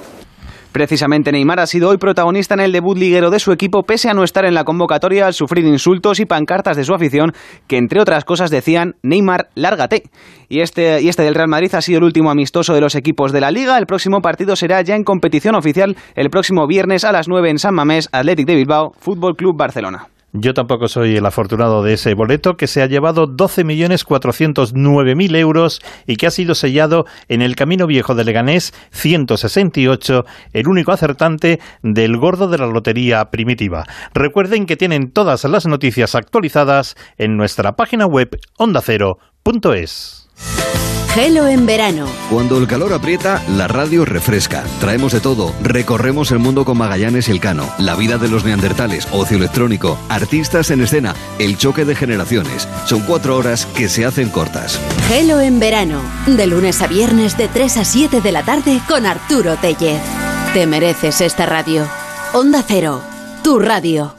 [0.72, 4.14] Precisamente Neymar ha sido hoy protagonista en el debut liguero de su equipo, pese a
[4.14, 7.34] no estar en la convocatoria al sufrir insultos y pancartas de su afición,
[7.68, 10.04] que entre otras cosas decían Neymar, lárgate.
[10.48, 13.32] Y este, y este del Real Madrid ha sido el último amistoso de los equipos
[13.32, 13.78] de la liga.
[13.78, 17.60] El próximo partido será ya en competición oficial el próximo viernes a las 9 en
[17.60, 20.08] San Mamés, Athletic de Bilbao, Fútbol Club Barcelona.
[20.32, 26.18] Yo tampoco soy el afortunado de ese boleto que se ha llevado 12.409.000 euros y
[26.18, 32.18] que ha sido sellado en el Camino Viejo de Leganés 168, el único acertante del
[32.18, 33.88] gordo de la Lotería Primitiva.
[34.14, 40.19] Recuerden que tienen todas las noticias actualizadas en nuestra página web ondacero.es.
[41.14, 42.06] Gelo en verano.
[42.30, 44.64] Cuando el calor aprieta, la radio refresca.
[44.80, 45.56] Traemos de todo.
[45.62, 47.68] Recorremos el mundo con Magallanes y Elcano.
[47.80, 52.68] La vida de los neandertales, ocio electrónico, artistas en escena, el choque de generaciones.
[52.86, 54.80] Son cuatro horas que se hacen cortas.
[55.08, 56.00] Gelo en verano.
[56.28, 60.02] De lunes a viernes de 3 a 7 de la tarde con Arturo Tellez.
[60.54, 61.88] Te mereces esta radio.
[62.34, 63.02] Onda Cero.
[63.44, 64.19] Tu radio.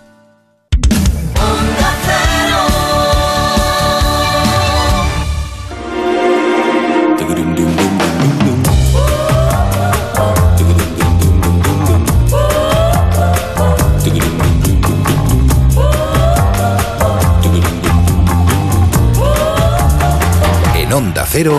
[21.01, 21.59] Onda Cero,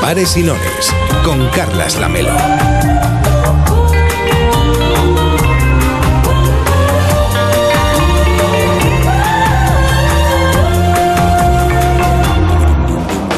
[0.00, 0.46] Bares y
[1.22, 2.32] con Carlas Lamelo.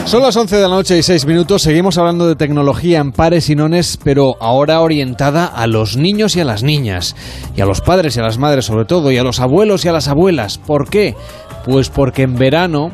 [0.05, 1.63] Son las 11 de la noche y 6 minutos.
[1.63, 6.41] Seguimos hablando de tecnología en pares y nones, pero ahora orientada a los niños y
[6.41, 7.17] a las niñas.
[7.57, 9.89] Y a los padres y a las madres sobre todo, y a los abuelos y
[9.89, 10.59] a las abuelas.
[10.59, 11.17] ¿Por qué?
[11.65, 12.93] Pues porque en verano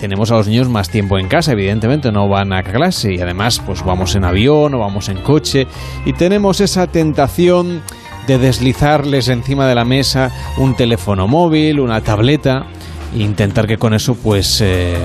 [0.00, 3.14] tenemos a los niños más tiempo en casa, evidentemente no van a clase.
[3.14, 5.66] Y además pues vamos en avión o vamos en coche.
[6.06, 7.82] Y tenemos esa tentación
[8.26, 12.66] de deslizarles encima de la mesa un teléfono móvil, una tableta
[13.14, 14.96] e intentar que con eso pues eh,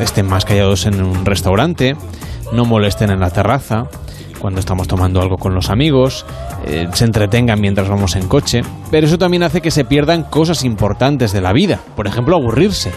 [0.00, 1.94] estén más callados en un restaurante,
[2.52, 3.84] no molesten en la terraza
[4.38, 6.24] cuando estamos tomando algo con los amigos,
[6.64, 10.62] eh, se entretengan mientras vamos en coche, pero eso también hace que se pierdan cosas
[10.62, 12.92] importantes de la vida, por ejemplo aburrirse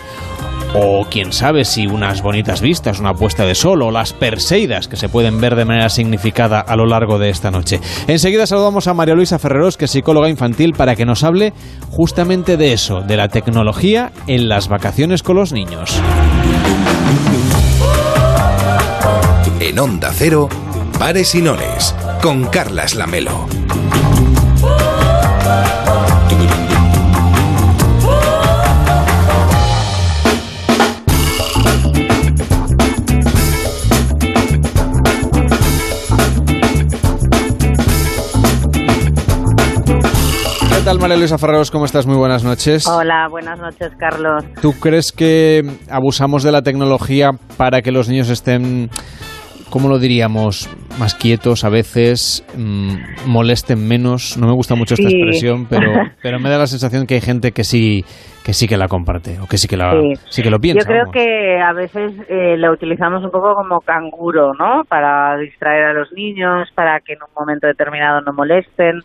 [0.73, 4.95] o quién sabe si unas bonitas vistas, una puesta de sol o las Perseidas que
[4.95, 7.79] se pueden ver de manera significada a lo largo de esta noche.
[8.07, 11.53] Enseguida saludamos a María Luisa Ferreros, que es psicóloga infantil, para que nos hable
[11.89, 15.99] justamente de eso, de la tecnología en las vacaciones con los niños.
[19.59, 20.49] En Onda Cero,
[20.97, 23.47] Pares y Nones, con Carlas Lamelo.
[40.91, 41.71] Tal, María Luisa Ferreros?
[41.71, 42.05] ¿Cómo estás?
[42.05, 42.85] Muy buenas noches.
[42.87, 44.43] Hola, buenas noches, Carlos.
[44.61, 48.89] ¿Tú crees que abusamos de la tecnología para que los niños estén,
[49.69, 50.69] ¿cómo lo diríamos?
[50.99, 52.95] Más quietos a veces, mmm,
[53.25, 54.37] molesten menos.
[54.37, 55.15] No me gusta mucho esta Sí.
[55.15, 58.03] expresión, pero, pero me da la sensación que hay gente que sí
[58.43, 60.13] que sí que la comparte o que sí que la Sí.
[60.29, 60.81] sí, que lo piensa.
[60.81, 61.13] Yo creo vamos.
[61.13, 64.83] que a veces eh, lo utilizamos un poco como canguro, ¿no?
[64.89, 68.99] Para distraer a los niños, para que en un momento determinado no molesten.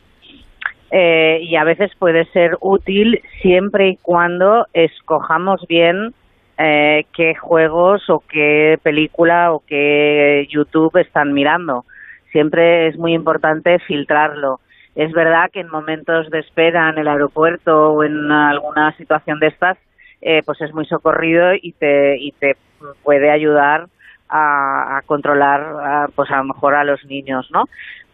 [0.91, 6.15] Eh, y a veces puede ser útil siempre y cuando escojamos bien
[6.59, 11.85] eh, qué juegos o qué película o qué YouTube están mirando.
[12.31, 14.61] Siempre es muy importante filtrarlo.
[14.95, 19.49] Es verdad que en momentos de espera en el aeropuerto o en alguna situación de
[19.49, 19.77] estas,
[20.23, 22.57] eh, pues es muy socorrido y te, y te
[23.03, 23.89] puede ayudar
[24.29, 27.65] a, controlar, pues a lo mejor a los niños, ¿no?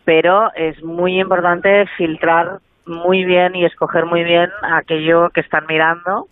[0.04, 6.26] Pero es muy importante filtrar muy bien y escoger muy bien aquello que están mirando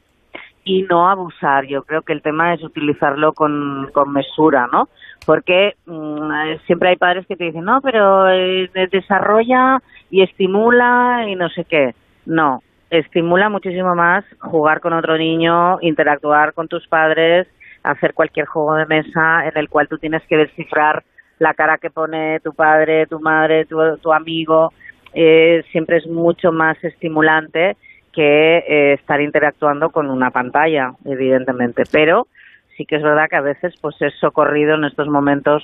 [0.65, 1.67] y no abusar.
[1.67, 4.89] Yo creo que el tema es utilizarlo con, con mesura, ¿no?
[5.25, 11.25] Porque mm, eh, siempre hay padres que te dicen, no, pero eh, desarrolla y estimula
[11.29, 11.95] y no sé qué.
[12.27, 17.47] No, estimula muchísimo más jugar con otro niño, interactuar con tus padres,
[17.83, 21.03] hacer cualquier juego de mesa en el cual tú tienes que descifrar
[21.41, 24.73] la cara que pone tu padre, tu madre, tu, tu amigo.
[25.13, 27.77] Eh, siempre es mucho más estimulante
[28.13, 31.83] que eh, estar interactuando con una pantalla, evidentemente.
[31.91, 32.29] Pero
[32.77, 35.63] sí que es verdad que a veces pues es socorrido en estos momentos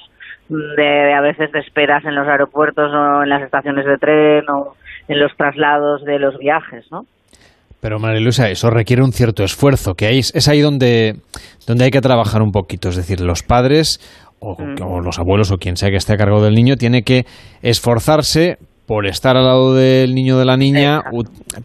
[0.48, 4.76] de a veces de esperas en los aeropuertos o en las estaciones de tren o
[5.08, 7.05] en los traslados de los viajes, ¿no?
[7.80, 11.16] Pero María Luisa, eso requiere un cierto esfuerzo, que ahí, es ahí donde,
[11.66, 12.88] donde hay que trabajar un poquito.
[12.88, 14.00] Es decir, los padres
[14.40, 17.24] o, o los abuelos o quien sea que esté a cargo del niño tiene que
[17.62, 21.00] esforzarse por estar al lado del niño o de la niña,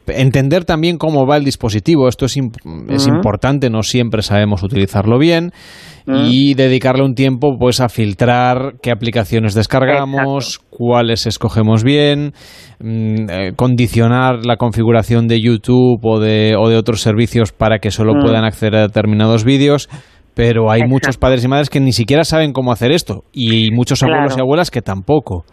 [0.08, 2.08] entender también cómo va el dispositivo.
[2.08, 2.58] Esto es, imp-
[2.90, 3.16] es Ujú.
[3.16, 5.52] importante, no siempre sabemos utilizarlo bien.
[6.08, 12.34] Y dedicarle un tiempo pues a filtrar qué aplicaciones descargamos, cuáles escogemos bien,
[12.80, 17.92] mm, eh, condicionar la configuración de YouTube o de, o de otros servicios para que
[17.92, 19.90] solo puedan acceder a determinados vídeos.
[20.36, 24.02] Pero hay muchos padres y madres que ni siquiera saben cómo hacer esto y muchos
[24.02, 25.46] abuelos y abuelas que tampoco.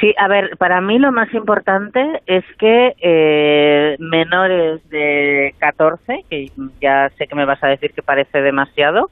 [0.00, 6.52] Sí, a ver, para mí lo más importante es que eh, menores de 14, que
[6.80, 9.10] ya sé que me vas a decir que parece demasiado,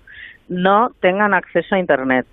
[0.48, 2.26] no tengan acceso a Internet.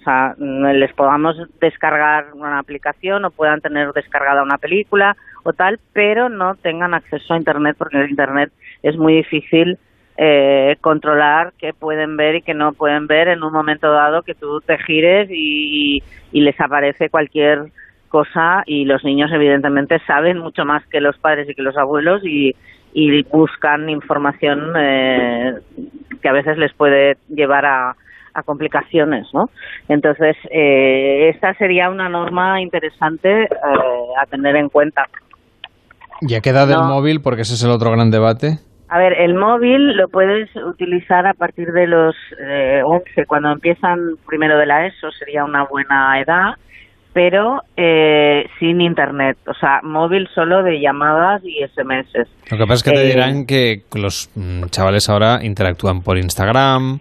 [0.00, 5.80] O sea, les podamos descargar una aplicación o puedan tener descargada una película o tal,
[5.94, 9.78] pero no tengan acceso a Internet porque el Internet es muy difícil
[10.18, 14.34] eh, controlar qué pueden ver y qué no pueden ver en un momento dado que
[14.34, 17.66] tú te gires y, y les aparece cualquier
[18.08, 22.22] cosa y los niños evidentemente saben mucho más que los padres y que los abuelos
[22.24, 22.54] y,
[22.94, 25.54] y buscan información eh,
[26.22, 27.94] que a veces les puede llevar a,
[28.32, 29.50] a complicaciones, ¿no?
[29.88, 33.48] Entonces, eh, esta sería una norma interesante eh,
[34.18, 35.04] a tener en cuenta.
[36.22, 36.84] Ya queda del No.
[36.88, 38.58] móvil, porque ese es el otro gran debate.
[38.88, 43.98] A ver, el móvil lo puedes utilizar a partir de los eh, 11, cuando empiezan
[44.26, 46.54] primero de la ESO sería una buena edad,
[47.12, 52.28] pero eh, sin internet, o sea, móvil solo de llamadas y SMS.
[52.50, 56.16] Lo que pasa es que te Eh, dirán que los mm, chavales ahora interactúan por
[56.18, 57.00] Instagram,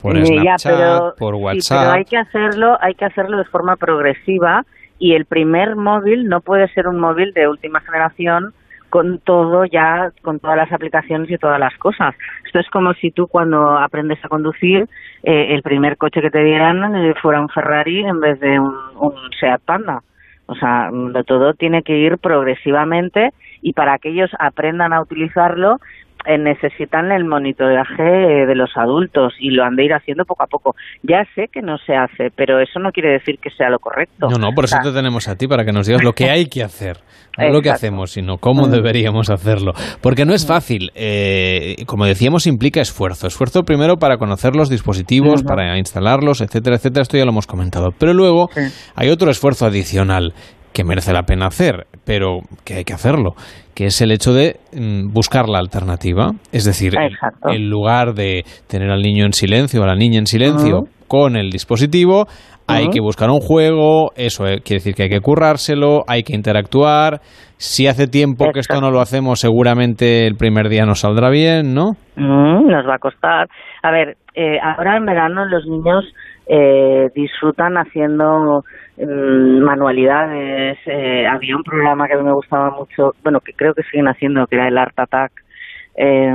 [0.00, 0.26] por ya,
[0.58, 1.80] Snapchat, pero- por sí, WhatsApp.
[1.80, 4.64] pero hay que hacerlo, hay que hacerlo de forma progresiva
[5.00, 8.52] y el primer móvil no puede ser un móvil de última generación
[8.90, 12.14] con todo ya, con todas las aplicaciones y todas las cosas.
[12.44, 14.88] Esto es como si tú cuando aprendes a conducir,
[15.22, 18.74] eh, el primer coche que te dieran eh, fuera un Ferrari en vez de un,
[18.98, 20.02] un Seat Panda.
[20.46, 20.90] O sea,
[21.26, 23.32] todo tiene que ir progresivamente
[23.62, 25.80] y para que ellos aprendan a utilizarlo
[26.38, 28.02] necesitan el monitoraje
[28.42, 30.74] eh, de los adultos y lo han de ir haciendo poco a poco.
[31.02, 34.28] Ya sé que no se hace, pero eso no quiere decir que sea lo correcto.
[34.28, 36.28] No, no, por O eso te tenemos a ti, para que nos digas lo que
[36.30, 36.98] hay que hacer.
[37.38, 38.70] No lo que hacemos, sino cómo Mm.
[38.70, 39.72] deberíamos hacerlo.
[40.00, 40.90] Porque no es fácil.
[40.94, 43.26] eh, como decíamos, implica esfuerzo.
[43.26, 47.02] Esfuerzo primero para conocer los dispositivos, para instalarlos, etcétera, etcétera.
[47.02, 47.90] Esto ya lo hemos comentado.
[47.98, 48.48] Pero luego
[48.94, 50.32] hay otro esfuerzo adicional
[50.76, 53.32] que merece la pena hacer, pero que hay que hacerlo,
[53.74, 56.32] que es el hecho de mm, buscar la alternativa.
[56.52, 57.48] Es decir, en- Exacto.
[57.48, 61.48] en lugar de tener al niño en silencio, a la niña en silencio, con el
[61.50, 62.26] dispositivo,
[62.68, 66.34] hay que buscar un juego, eso eh, quiere decir que hay que currárselo, hay que
[66.34, 67.20] interactuar.
[67.56, 71.72] Si hace tiempo que esto no lo hacemos, seguramente el primer día nos saldrá bien,
[71.74, 71.92] ¿no?
[72.16, 73.48] Mm, nos va a costar.
[73.82, 76.04] A ver, eh, ahora en verano los niños
[76.48, 78.62] eh, disfrutan haciendo
[78.98, 80.78] manualidades.
[80.86, 84.08] eh, había un programa que a mí me gustaba mucho, bueno, que creo que siguen
[84.08, 85.32] haciendo, que era el Art Attack,
[85.96, 86.34] eh,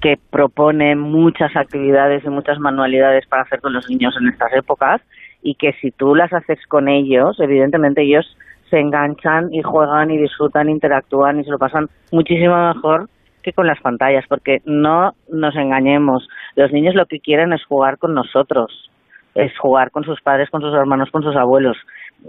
[0.00, 5.00] que propone muchas actividades y muchas manualidades para hacer con los niños en estas épocas
[5.42, 8.36] y que si tú las haces con ellos, evidentemente ellos
[8.68, 13.08] se enganchan y juegan y disfrutan, interactúan y se lo pasan muchísimo mejor
[13.42, 17.98] que con las pantallas, porque no nos engañemos, los niños lo que quieren es jugar
[17.98, 18.90] con nosotros,
[19.34, 21.76] es jugar con sus padres, con sus hermanos, con sus abuelos.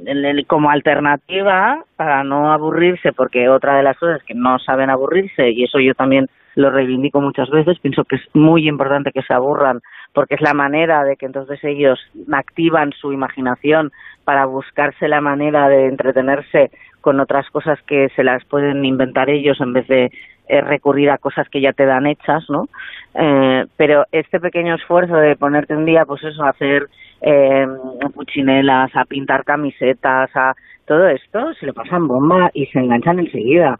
[0.06, 4.58] El- el- Como alternativa, para no aburrirse, porque otra de las cosas es que no
[4.60, 9.12] saben aburrirse, y eso yo también lo reivindico muchas veces, pienso que es muy importante
[9.12, 9.82] que se aburran,
[10.14, 12.00] porque es la manera de que entonces ellos
[12.32, 13.92] activan su imaginación
[14.24, 16.70] para buscarse la manera de entretenerse
[17.02, 20.12] con otras cosas que se las pueden inventar ellos en vez de
[20.48, 22.68] eh, recurrir a cosas que ya te dan hechas, ¿no?
[23.16, 26.88] Eh, pero este pequeño esfuerzo de ponerte un día, pues eso, a hacer
[27.22, 27.66] eh,
[28.14, 30.54] puchinelas, a pintar camisetas, a
[30.86, 33.80] todo esto, se lo pasan bomba y se enganchan enseguida.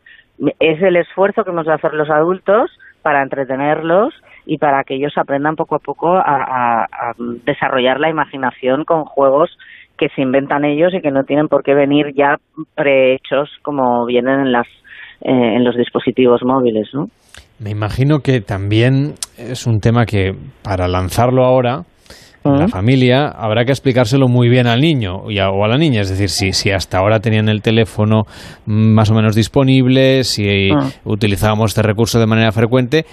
[0.60, 4.14] Es el esfuerzo que hemos de hacer los adultos para entretenerlos
[4.46, 7.14] y para que ellos aprendan poco a poco a, a- a
[7.46, 9.58] desarrollar la imaginación con juegos
[9.98, 12.40] que se inventan ellos y que no tienen por qué venir ya
[12.76, 14.68] prehechos como vienen en las
[15.24, 17.08] eh, en los dispositivos móviles, ¿no?
[17.60, 21.84] Me imagino que también es un tema que para lanzarlo ahora
[22.46, 25.78] en la familia habrá que explicárselo muy bien al niño y a- o a la
[25.78, 26.02] niña.
[26.02, 28.24] Es decir, si, si hasta ahora tenían el teléfono
[28.66, 30.90] mm, más o menos disponible, si Ah.
[31.06, 33.06] utilizábamos este recurso de manera frecuente,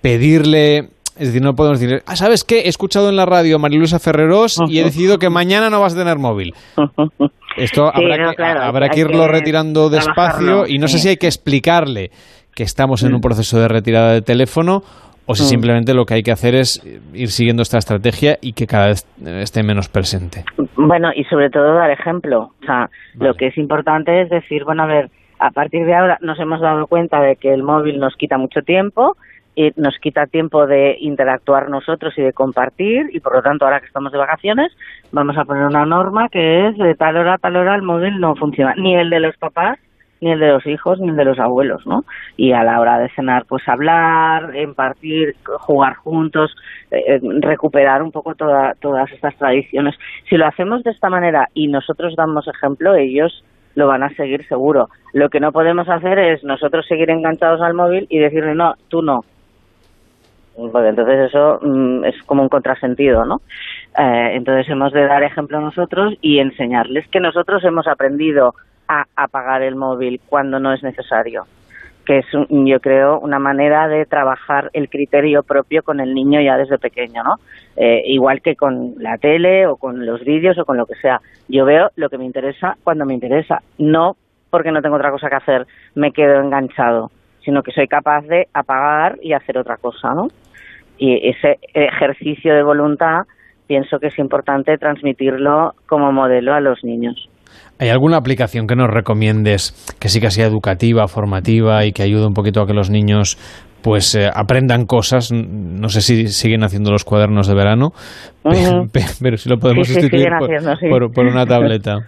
[0.00, 0.90] pedirle...
[1.18, 2.60] Es decir, no podemos decir, ah, ¿sabes qué?
[2.60, 5.94] He escuchado en la radio a Mariluisa Ferreros y he decidido que mañana no vas
[5.94, 6.54] a tener móvil.
[7.56, 10.88] Esto Sí, habrá, no, que, claro, habrá hay que irlo que retirando despacio y no
[10.88, 12.10] sé si hay que explicarle
[12.54, 13.14] que estamos en Mm.
[13.16, 14.82] un proceso de retirada de teléfono
[15.26, 15.46] o si Mm.
[15.46, 16.80] simplemente lo que hay que hacer es
[17.12, 20.44] ir siguiendo esta estrategia y que cada vez eh, esté menos presente.
[20.76, 22.52] Bueno, y sobre todo dar ejemplo.
[22.62, 26.18] O sea, lo que es importante es decir, bueno, a ver, a partir de ahora
[26.22, 29.16] nos hemos dado cuenta de que el móvil nos quita mucho tiempo
[29.60, 33.80] y nos quita tiempo de interactuar nosotros y de compartir y por lo tanto ahora
[33.80, 34.72] que estamos de vacaciones
[35.12, 38.18] vamos a poner una norma que es de tal hora a tal hora el móvil
[38.20, 39.78] no funciona, ni el de los papás
[40.22, 42.04] ni el de los hijos ni el de los abuelos, ¿no?
[42.36, 46.54] Y a la hora de cenar, pues hablar, impartir, jugar juntos,
[46.90, 49.94] eh, eh, recuperar un poco toda- todas estas tradiciones.
[50.28, 53.42] Si lo hacemos de esta manera y nosotros damos ejemplo, ellos
[53.76, 54.90] lo van a seguir seguro.
[55.14, 59.00] Lo que no podemos hacer es nosotros seguir enganchados al móvil y decirle, no, tú
[59.00, 59.24] no.
[60.66, 63.40] Entonces eso mm, es como un contrasentido, ¿no?
[63.98, 68.54] Eh, entonces hemos de dar ejemplo nosotros y enseñarles que nosotros hemos aprendido
[68.88, 71.44] a apagar el móvil cuando no es necesario
[72.06, 76.40] que es, un- yo creo, una manera de trabajar el criterio propio con el niño
[76.40, 77.36] ya desde pequeño, ¿no?
[77.76, 81.20] Eh, igual que con la tele o con los vídeos o con lo que sea.
[81.46, 84.16] Yo veo lo que me interesa cuando me interesa, no
[84.50, 87.10] porque no tengo otra cosa que hacer, me quedo enganchado,
[87.44, 90.28] sino que soy capaz de apagar y hacer otra cosa, ¿no?
[91.02, 93.22] Y ese ejercicio de voluntad
[93.66, 97.28] pienso que es importante transmitirlo como modelo a los niños.
[97.78, 102.26] ¿Hay alguna aplicación que nos recomiendes que sí que sea educativa, formativa y que ayude
[102.26, 103.38] un poquito a que los niños
[103.82, 105.32] pues eh, aprendan cosas?
[105.32, 107.92] No sé si siguen haciendo los cuadernos de verano,
[108.42, 108.84] pero,
[109.22, 110.88] pero si lo podemos Sí, sí, sustituir siguen por, haciendo, sí.
[110.90, 111.96] por- por una tableta.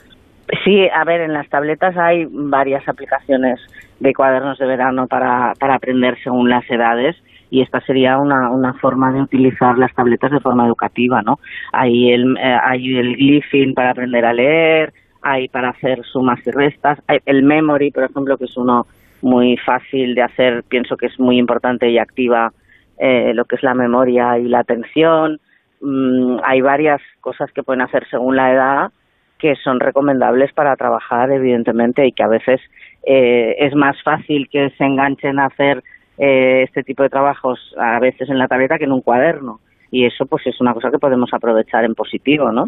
[0.65, 3.59] Sí, a ver, en las tabletas hay varias aplicaciones
[4.01, 7.17] de cuadernos de verano para, para aprender según las edades
[7.52, 11.39] y esta sería una, una forma de utilizar las tabletas de forma educativa, ¿no?
[11.74, 16.50] Hay el, eh, hay el glyphing para aprender a leer, hay para hacer sumas y
[16.50, 18.86] restas, hay el memory, por ejemplo, que es uno
[19.20, 22.55] muy fácil de hacer, pienso que es muy importante y activa
[22.98, 25.39] eh, lo que es la memoria y la atención.
[25.82, 28.92] Mm, hay varias cosas que pueden hacer según la edad
[29.39, 32.62] que son recomendables para trabajar, evidentemente, y que a veces
[33.06, 35.82] eh, es más fácil que se enganchen a hacer
[36.18, 39.60] eh, este tipo de trabajos a veces en la tableta que en un cuaderno.
[39.91, 42.65] Y eso pues es una cosa que podemos aprovechar en positivo, ¿no?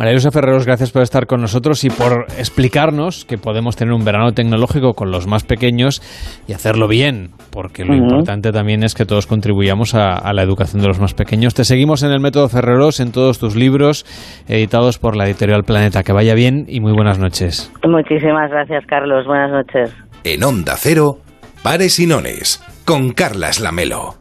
[0.00, 4.04] María Luisa Ferreros, gracias por estar con nosotros y por explicarnos que podemos tener un
[4.04, 6.00] verano tecnológico con los más pequeños
[6.48, 10.88] y hacerlo bien, porque lo importante también es que todos contribuyamos a, la educación de
[10.88, 11.54] los más pequeños.
[11.54, 14.06] Te seguimos en el método Ferreros, en todos tus libros
[14.48, 16.02] editados por la editorial Planeta.
[16.02, 17.70] Que vaya bien y muy buenas noches.
[17.86, 19.26] Muchísimas gracias, Carlos.
[19.26, 19.94] Buenas noches.
[20.24, 21.18] En Onda Cero,
[21.62, 24.16] Pares y Nones, con Carlas Lamelo.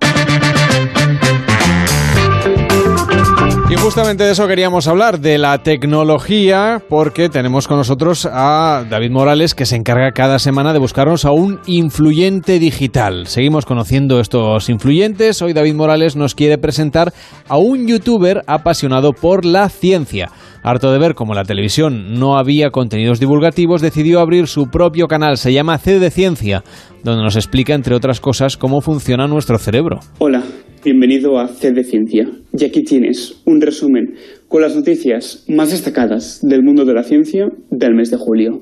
[3.70, 9.12] Y justamente de eso queríamos hablar, de la tecnología, porque tenemos con nosotros a David
[9.12, 13.28] Morales, que se encarga cada semana de buscarnos a un influyente digital.
[13.28, 15.42] Seguimos conociendo estos influyentes.
[15.42, 17.14] Hoy David Morales nos quiere presentar
[17.48, 20.30] a un youtuber apasionado por la ciencia.
[20.64, 25.38] Harto de ver cómo la televisión no había contenidos divulgativos, decidió abrir su propio canal.
[25.38, 26.64] Se llama C de Ciencia,
[27.04, 30.00] donde nos explica, entre otras cosas, cómo funciona nuestro cerebro.
[30.20, 30.44] Hola,
[30.84, 32.30] Bienvenido a C de Ciencia.
[32.58, 34.16] Y aquí tienes un resumen
[34.48, 38.62] con las noticias más destacadas del mundo de la ciencia del mes de julio.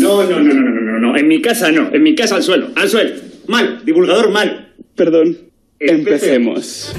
[0.00, 1.16] No, no, no, no, no, no, no.
[1.18, 1.92] En mi casa no.
[1.92, 2.68] En mi casa al suelo.
[2.76, 3.14] Al suelo.
[3.48, 3.80] Mal.
[3.84, 4.72] Divulgador mal.
[4.94, 5.36] Perdón.
[5.84, 6.94] Empecemos.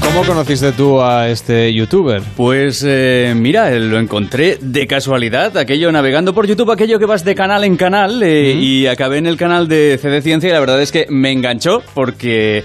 [0.00, 2.22] ¿Cómo conociste tú a este youtuber?
[2.36, 7.34] Pues eh, mira, lo encontré de casualidad, aquello navegando por YouTube, aquello que vas de
[7.34, 10.80] canal en canal eh, y acabé en el canal de CD Ciencia y la verdad
[10.80, 12.62] es que me enganchó porque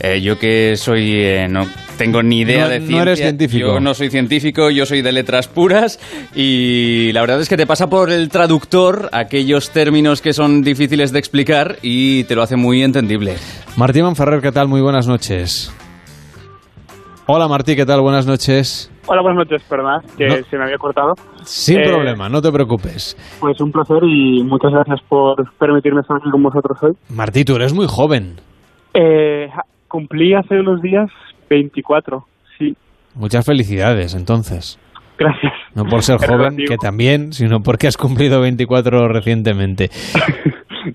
[0.00, 1.64] eh, yo que soy no
[1.96, 2.96] tengo ni idea de ciencia.
[2.96, 3.66] No eres científico.
[3.74, 5.98] Yo no soy científico, yo soy de letras puras
[6.34, 11.12] y la verdad es que te pasa por el traductor aquellos términos que son difíciles
[11.12, 13.36] de explicar y te lo hace muy entendible.
[13.76, 14.68] Martí Manferrer, ¿qué tal?
[14.68, 15.74] Muy buenas noches.
[17.26, 18.00] Hola Martí, ¿qué tal?
[18.02, 18.90] Buenas noches.
[19.06, 21.14] Hola, buenas noches, perdón, que se me había cortado.
[21.44, 23.16] Sin Eh, problema, no te preocupes.
[23.40, 26.92] Pues un placer y muchas gracias por permitirme estar aquí con vosotros hoy.
[27.10, 28.36] Martí, tú eres muy joven.
[28.94, 29.48] Eh,
[29.88, 31.08] cumplí hace unos días
[31.48, 32.24] 24,
[32.58, 32.74] sí,
[33.14, 34.78] Muchas felicidades, entonces.
[35.18, 35.52] gracias.
[35.74, 36.66] No por ser joven, relativo.
[36.68, 39.88] que también, sino porque has cumplido 24 recientemente.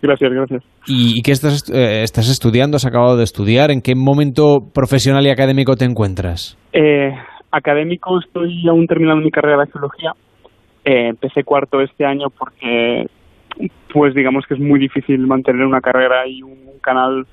[0.04, 0.64] Gracias, gracias.
[0.86, 2.76] ¿Y, y qué estás, est- eh, estás estudiando?
[2.78, 3.72] ¿Has acabado de estudiar?
[3.72, 6.58] ¿En qué momento profesional y académico te encuentras?
[6.74, 7.12] Eh,
[7.52, 10.12] académico estoy aún terminando mi carrera de geología.
[10.86, 13.08] Eh, empecé cuarto este año porque,
[13.92, 17.26] pues digamos que es muy difícil mantener una carrera y un canal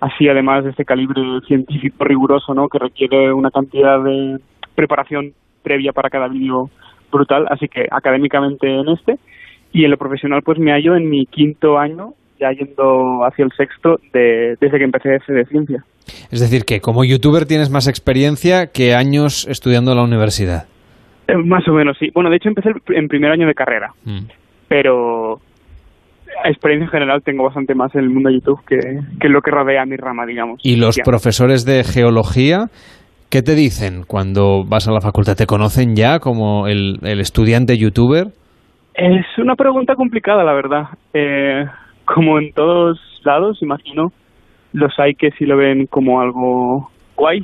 [0.00, 2.68] así, además de este calibre científico riguroso, ¿no?
[2.68, 4.38] Que requiere una cantidad de
[4.74, 5.32] preparación
[5.62, 6.70] previa para cada vídeo
[7.10, 7.46] brutal.
[7.50, 9.18] Así que académicamente en este
[9.72, 13.52] y en lo profesional, pues me hallo en mi quinto año, ya yendo hacia el
[13.52, 15.84] sexto de, desde que empecé ese de ciencia.
[16.30, 20.66] Es decir, que como youtuber tienes más experiencia que años estudiando en la universidad.
[21.28, 22.10] Eh, Más o menos, sí.
[22.14, 23.92] Bueno, de hecho empecé en primer año de carrera,
[24.68, 25.38] pero a
[26.44, 28.76] experiencia en general tengo bastante más en el mundo de YouTube que,
[29.20, 30.60] que lo que rodea mi rama, digamos.
[30.62, 31.02] ¿Y los Ya.
[31.04, 32.66] profesores de geología
[33.30, 35.34] qué te dicen cuando vas a la facultad?
[35.36, 38.26] ¿Te conocen ya como el, el estudiante youtuber?
[38.94, 40.84] Es una pregunta complicada, la verdad.
[41.12, 41.64] Eh,
[42.04, 44.12] como en todos lados, imagino,
[44.72, 47.40] los hay que sí lo ven como algo guay,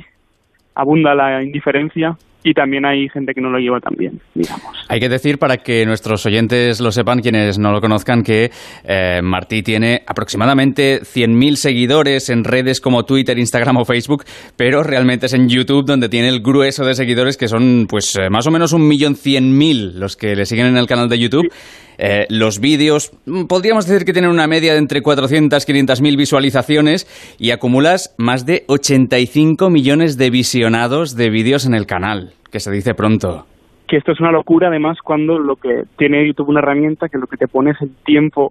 [0.75, 4.85] abunda la indiferencia y también hay gente que no lo lleva tan bien, digamos.
[4.89, 8.51] Hay que decir, para que nuestros oyentes lo sepan, quienes no lo conozcan, que
[8.83, 14.25] eh, Martí tiene aproximadamente 100.000 seguidores en redes como Twitter, Instagram o Facebook,
[14.57, 18.29] pero realmente es en YouTube donde tiene el grueso de seguidores, que son pues eh,
[18.29, 21.19] más o menos un millón cien mil los que le siguen en el canal de
[21.19, 21.51] YouTube.
[21.97, 26.17] Eh, los vídeos, mm, podríamos decir que tienen una media de entre 400 500 mil
[26.17, 27.07] visualizaciones
[27.39, 32.71] y acumulas más de 85 millones de visionados de vídeos en el canal, que se
[32.71, 33.45] dice pronto.
[33.87, 37.27] que esto es una locura además cuando lo que tiene YouTube una herramienta que lo
[37.27, 38.49] que te pone es el tiempo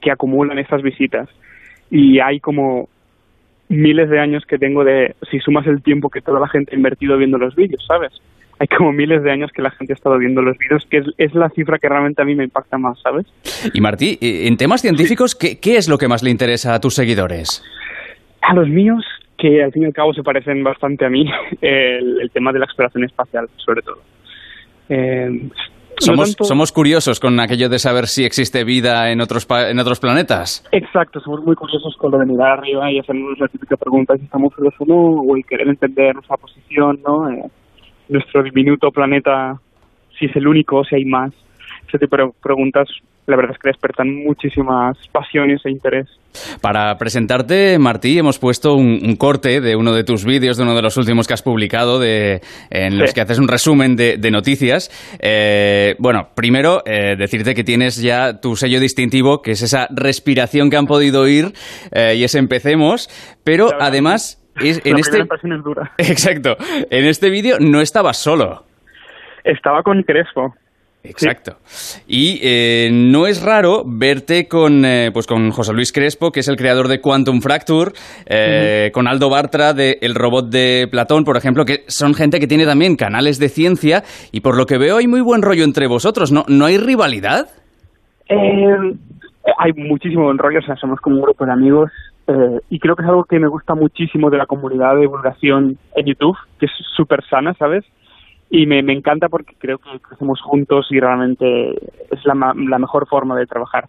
[0.00, 1.28] que acumulan estas visitas
[1.90, 2.88] y hay como
[3.68, 6.76] miles de años que tengo de si sumas el tiempo que toda la gente ha
[6.76, 8.12] invertido viendo los vídeos, ¿sabes?
[8.60, 11.06] Hay como miles de años que la gente ha estado viendo los vídeos, que es,
[11.16, 13.26] es la cifra que realmente a mí me impacta más, ¿sabes?
[13.72, 16.78] Y Martí, eh, en temas científicos, ¿qué, qué es lo que más le interesa a
[16.78, 17.64] tus seguidores?
[18.42, 19.02] A los míos,
[19.38, 21.24] que al fin y al cabo se parecen bastante a mí,
[21.62, 23.98] el, el tema de la exploración espacial, sobre todo.
[24.90, 25.48] Eh,
[26.00, 30.66] somos, somos curiosos con aquello de saber si existe vida en otros, en otros planetas.
[30.72, 34.24] Exacto, somos muy curiosos con lo de mirar arriba y hacernos la típica pregunta si
[34.24, 37.30] estamos solos o no, o el querer entender nuestra posición, ¿no?
[37.30, 37.42] Eh,
[38.10, 39.58] nuestro diminuto planeta,
[40.18, 41.32] si es el único o si hay más.
[41.88, 42.88] Ese tipo de preguntas
[43.30, 46.08] la verdad es que despertan muchísimas pasiones e interés.
[46.60, 50.82] Para presentarte, Martí, hemos puesto un, corte de uno de tus vídeos, de uno de
[50.82, 52.40] los últimos que has publicado, de,
[52.70, 54.90] en los que haces un resumen de, noticias.
[55.20, 60.70] Eh, bueno, primero, eh, decirte que tienes ya tu sello distintivo, que es esa respiración
[60.70, 61.52] que han podido oír,
[61.92, 63.08] eh, y es empecemos,
[63.44, 64.36] pero además...
[64.60, 65.18] Es, en este...
[65.20, 65.92] Es dura.
[65.98, 66.56] Exacto.
[66.90, 68.64] En este vídeo no estabas solo.
[69.44, 70.54] Estaba con Crespo.
[71.02, 71.56] Exacto.
[72.06, 76.48] Y eh, no es raro verte con, eh, pues con José Luis Crespo, que es
[76.48, 77.92] el creador de Quantum Fracture,
[78.26, 82.46] eh, con Aldo Bartra de El Robot de Platón, por ejemplo, que son gente que
[82.46, 85.86] tiene también canales de ciencia y por lo que veo hay muy buen rollo entre
[85.86, 86.44] vosotros, ¿no?
[86.48, 87.48] ¿No hay rivalidad?
[89.58, 91.90] hay muchísimo buen rollo, o sea, somos como un grupo de amigos
[92.68, 96.06] y creo que es algo que me gusta muchísimo de la comunidad de divulgación en
[96.06, 97.84] YouTube, que es súper sana, ¿sabes?
[98.50, 101.70] y me, me encanta porque creo que crecemos juntos y realmente
[102.10, 103.88] es la, la mejor forma de trabajar.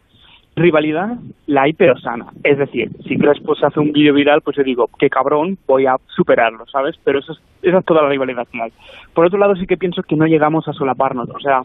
[0.56, 2.28] Rivalidad la hay pero sana.
[2.44, 5.86] Es decir, si Crespo se hace un vídeo viral, pues yo digo, qué cabrón, voy
[5.86, 6.96] a superarlo, ¿sabes?
[7.04, 8.74] Pero eso es, esa es toda la rivalidad que.
[9.14, 11.30] Por otro lado, sí que pienso que no llegamos a solaparnos.
[11.30, 11.64] O sea,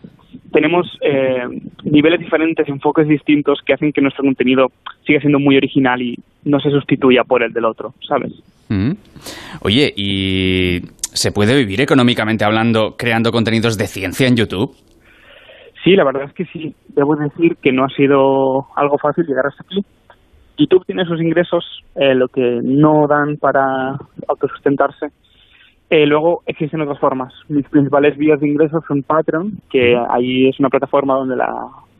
[0.53, 1.43] tenemos eh,
[1.85, 4.71] niveles diferentes, enfoques distintos que hacen que nuestro contenido
[5.05, 8.33] siga siendo muy original y no se sustituya por el del otro, ¿sabes?
[8.69, 8.93] Mm.
[9.63, 10.83] Oye, ¿y
[11.13, 14.77] se puede vivir económicamente hablando creando contenidos de ciencia en YouTube?
[15.87, 16.75] Sí, la verdad es que sí.
[16.89, 19.85] Debo decir que no ha sido algo fácil llegar hasta aquí.
[20.59, 25.11] YouTube tiene sus ingresos, eh, lo que no dan para autosustentarse.
[25.89, 27.33] Eh, luego existen otras formas.
[27.49, 31.55] Mis principales vías de ingresos son Patreon, que ahí es una plataforma donde la,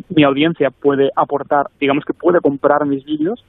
[0.09, 3.45] mi audiencia puede aportar, digamos que puede comprar mis vídeos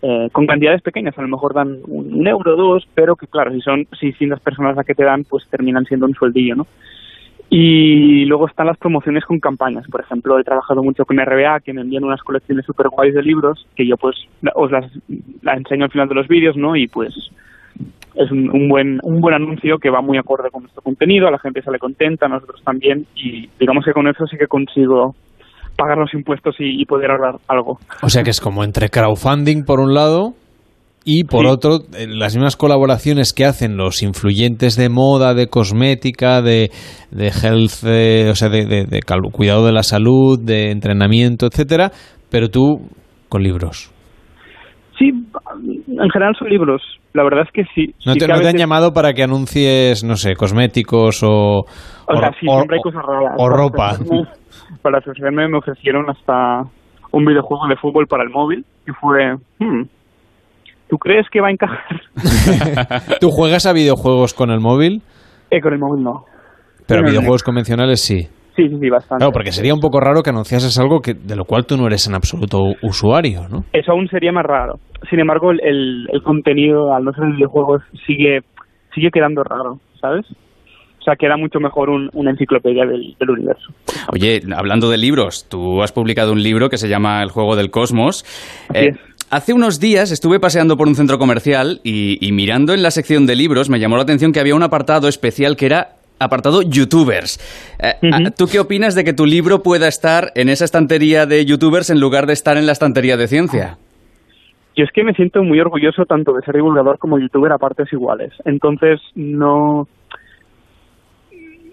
[0.00, 3.52] eh, con cantidades pequeñas, a lo mejor dan un, euro o dos, pero que claro,
[3.52, 6.66] si son 600 personas las que te dan, pues terminan siendo un sueldillo, ¿no?
[7.50, 9.86] Y luego están las promociones con campañas.
[9.90, 13.22] Por ejemplo, he trabajado mucho con RBA, que me envían unas colecciones super guays de
[13.22, 14.16] libros, que yo pues
[14.54, 14.84] os las,
[15.56, 16.76] enseño al final de los vídeos, ¿no?
[16.76, 17.14] Y pues
[18.14, 21.62] es un, buen un buen anuncio que va muy acorde con nuestro contenido, la gente
[21.62, 25.14] sale contenta, nosotros también, y digamos que con eso sí que consigo
[25.76, 27.78] pagar los impuestos y, poder ahorrar algo.
[28.02, 30.34] O sea que es como entre crowdfunding por un lado
[31.10, 36.42] y por otro, eh, las mismas colaboraciones que hacen los influyentes de moda, de cosmética,
[36.42, 36.70] de,
[37.10, 39.00] de health, eh, o sea, de, de,
[39.32, 41.92] cuidado de la salud, de entrenamiento, etcétera,
[42.30, 42.90] pero tú
[43.30, 43.90] con libros.
[44.98, 46.82] Sí, en general son libros.
[47.14, 47.94] La verdad es que sí.
[48.04, 51.60] ¿No te, han llamado para que anuncies, no sé, cosméticos o...
[51.60, 53.34] O, sea, sí, hay cosas raras.
[53.38, 53.96] O ropa.
[54.82, 56.64] Para asociarme me ofrecieron hasta
[57.12, 59.36] un videojuego de fútbol para el móvil y fue...
[59.58, 59.84] Hmm,
[60.88, 62.00] ¿Tú crees que va a encajar?
[63.20, 65.02] ¿Tú juegas a videojuegos con el móvil?
[65.50, 66.24] Eh, con el móvil no.
[66.86, 68.26] Pero videojuegos convencionales sí.
[68.56, 69.20] Sí, sí, sí, bastante.
[69.20, 71.86] Claro, porque sería un poco raro que anunciases algo que de lo cual tú no
[71.86, 73.64] eres en absoluto usuario, ¿no?
[73.72, 74.80] Eso aún sería más raro.
[75.08, 78.40] Sin embargo, el, el, contenido, al no ser videojuegos, sigue,
[78.92, 80.26] sigue quedando raro, ¿sabes?
[80.98, 83.72] O sea, queda mucho mejor una enciclopedia del, del, universo.
[84.12, 87.70] Oye, hablando de libros, tú has publicado un libro que se llama El juego del
[87.70, 88.24] cosmos.
[88.74, 88.90] Eh,
[89.30, 93.36] Hace unos días estuve paseando por un centro comercial y, mirando en la sección de
[93.36, 97.36] libros me llamó la atención que había un apartado especial que era apartado youtubers.
[97.78, 101.44] Eh, ah, ¿Tú qué opinas de que tu libro pueda estar en esa estantería de
[101.44, 103.76] youtubers en lugar de estar en la estantería de ciencia?
[104.74, 107.92] Yo es que me siento muy orgulloso tanto de ser divulgador como youtuber a partes
[107.92, 108.32] iguales.
[108.46, 109.86] Entonces, no...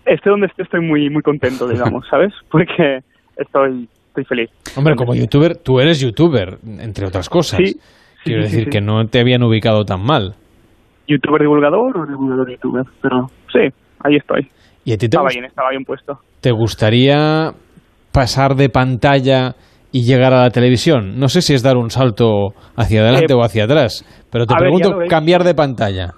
[0.05, 2.33] Esté donde esté, estoy muy, muy contento, digamos, ¿sabes?
[2.51, 2.99] Porque
[3.37, 4.49] estoy estoy feliz.
[4.77, 7.59] Hombre, como youtuber, tú eres youtuber, entre otras cosas.
[7.63, 7.79] Sí.
[8.23, 10.33] Quiero decir que no te habían ubicado tan mal.
[11.07, 12.83] ¿Youtuber divulgador o divulgador youtuber?
[13.01, 13.69] Pero sí,
[14.03, 14.47] ahí estoy.
[14.83, 16.19] ¿Y a ti estaba bien, estaba bien puesto.
[16.41, 17.51] ¿Te gustaría
[18.11, 19.55] pasar de pantalla
[19.91, 21.19] y llegar a la televisión?
[21.19, 24.55] No sé si es dar un salto hacia adelante eh, o hacia atrás, pero te
[24.55, 26.13] pregunto, cambiar de pantalla.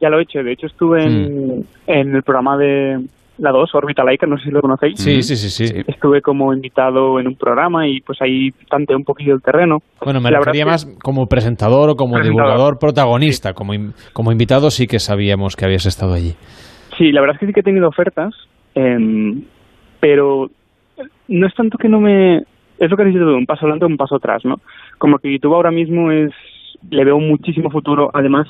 [0.00, 1.64] Ya lo he hecho, de hecho estuve en, mm.
[1.86, 2.98] en el programa de,
[3.38, 4.98] la 2, Órbita Laica, no sé si lo conocéis.
[4.98, 5.82] Sí, sí, sí, sí.
[5.86, 9.82] Estuve como invitado en un programa y pues ahí tanteé un poquillo el terreno.
[10.02, 13.52] Bueno, me refería más como presentador o como divulgador protagonista.
[13.52, 13.72] Como,
[14.12, 16.34] como invitado sí que sabíamos que habías estado allí.
[16.96, 18.34] Sí, la verdad es que sí que he tenido ofertas,
[18.74, 19.42] em,
[20.00, 20.50] pero
[21.28, 22.38] no es tanto que no me...
[22.78, 24.60] Es lo que has dicho un paso adelante o un paso atrás, ¿no?
[24.98, 26.32] Como que YouTube ahora mismo es...
[26.90, 28.46] Le veo muchísimo futuro, además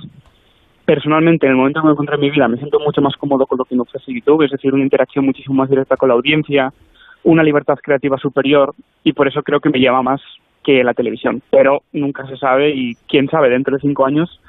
[0.87, 3.47] personalmente, en el momento que me encontré en mi vida, me siento mucho más cómodo
[3.47, 6.15] con lo que me ofrece YouTube, es decir, una interacción muchísimo más directa con la
[6.15, 6.73] audiencia,
[7.25, 10.23] una libertad creativa superior, y por eso creo que me llama más
[10.65, 11.43] que la televisión.
[11.51, 14.41] Pero nunca se sabe, y quién sabe, dentro de cinco años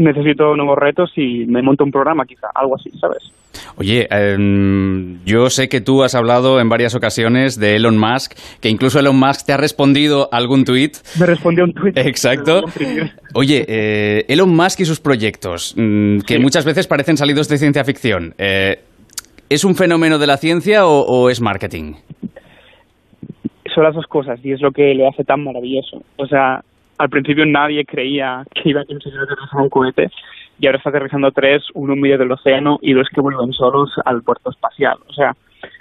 [0.00, 3.30] necesito nuevos retos y me monto un programa, quizá, algo así, ¿sabes?
[3.76, 8.68] Oye, em, yo sé que tú has hablado en varias ocasiones de Elon Musk, que
[8.68, 10.96] incluso Elon Musk te ha respondido algún tuit.
[11.18, 11.96] Me respondió un tuit.
[11.98, 12.62] Exacto.
[13.34, 17.84] Oye, eh, Elon Musk y sus proyectos, mm, que muchas veces parecen salidos de ciencia
[17.84, 18.80] ficción, eh,
[19.48, 21.94] ¿es un fenómeno de la ciencia o, o es marketing?
[23.74, 26.02] Son las dos cosas y es lo que lo hace tan maravilloso.
[26.16, 26.62] O sea,
[27.00, 30.10] al principio nadie creía que iba a conseguir aterrizar un cohete
[30.58, 33.90] y ahora está aterrizando tres, uno en medio del océano y dos que vuelven solos
[34.04, 34.98] al puerto espacial.
[35.08, 35.34] O sea,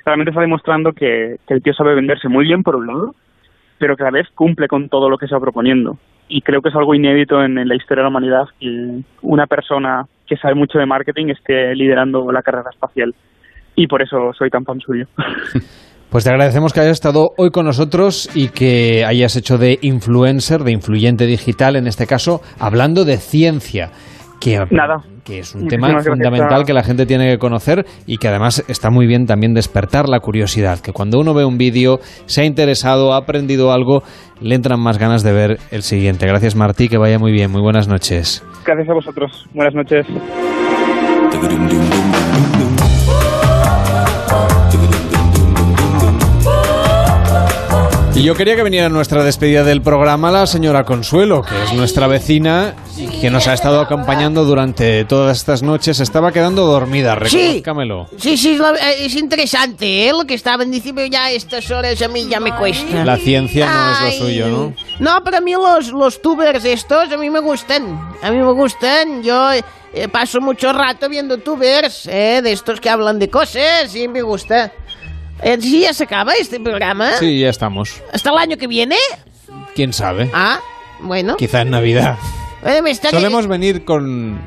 [0.05, 3.15] realmente está demostrando que, el tío sabe venderse muy bien por un lado,
[3.77, 5.97] pero que a la vez cumple con todo lo que se va proponiendo.
[6.29, 9.45] Y creo que es algo inédito en, en la historia de la humanidad que una
[9.45, 13.13] persona que sabe mucho de marketing esté liderando la carrera espacial.
[13.75, 15.07] Y por eso soy tan fan suyo.
[16.09, 20.63] Pues te agradecemos que hayas estado hoy con nosotros y que hayas hecho de influencer,
[20.63, 23.91] de influyente digital, en este caso, hablando de ciencia.
[24.41, 25.03] Que, Nada.
[25.25, 28.29] que es un Muchísimas tema fundamental a- que la gente tiene que conocer y que
[28.29, 32.41] además está muy bien también despertar la curiosidad, que cuando uno ve un vídeo, se
[32.41, 34.01] ha interesado, ha aprendido algo,
[34.39, 36.25] le entran más ganas de ver el siguiente.
[36.25, 38.41] Gracias Martí, que vaya muy bien, muy buenas noches.
[38.65, 39.45] Gracias a vosotros.
[39.53, 40.07] Buenas noches.
[48.19, 51.71] Y yo quería que viniera a nuestra despedida del programa la señora Consuelo, que es
[51.71, 56.01] nuestra vecina y que nos ha estado acompañando durante todas estas noches.
[56.01, 57.37] Estaba quedando dormida, Sí.
[57.37, 58.07] reconózcamelo.
[58.17, 60.11] Sí, sí, es, la- eh, es interesante, ¿eh?
[60.11, 63.05] Lo que estaban diciendo ya a estas horas a mí ya me cuesta.
[63.05, 64.73] La ciencia no es lo suyo, ¿no?
[64.99, 68.01] No, pero a mí los, los tubers estos a mí me gustan.
[68.21, 69.23] A mí me gustan.
[69.23, 72.41] Yo eh, paso mucho rato viendo tubers, ¿eh?
[72.43, 74.73] De estos que hablan de cosas y me gusta.
[75.41, 77.13] Eh, ¿Sí ya se acaba este programa?
[77.13, 78.01] Sí, ya estamos.
[78.13, 78.95] ¿Hasta el año que viene?
[79.75, 80.29] ¿Quién sabe?
[80.33, 80.59] Ah,
[81.01, 81.35] bueno.
[81.37, 82.17] Quizá en Navidad.
[82.65, 84.39] Eh, me está- Solemos venir con,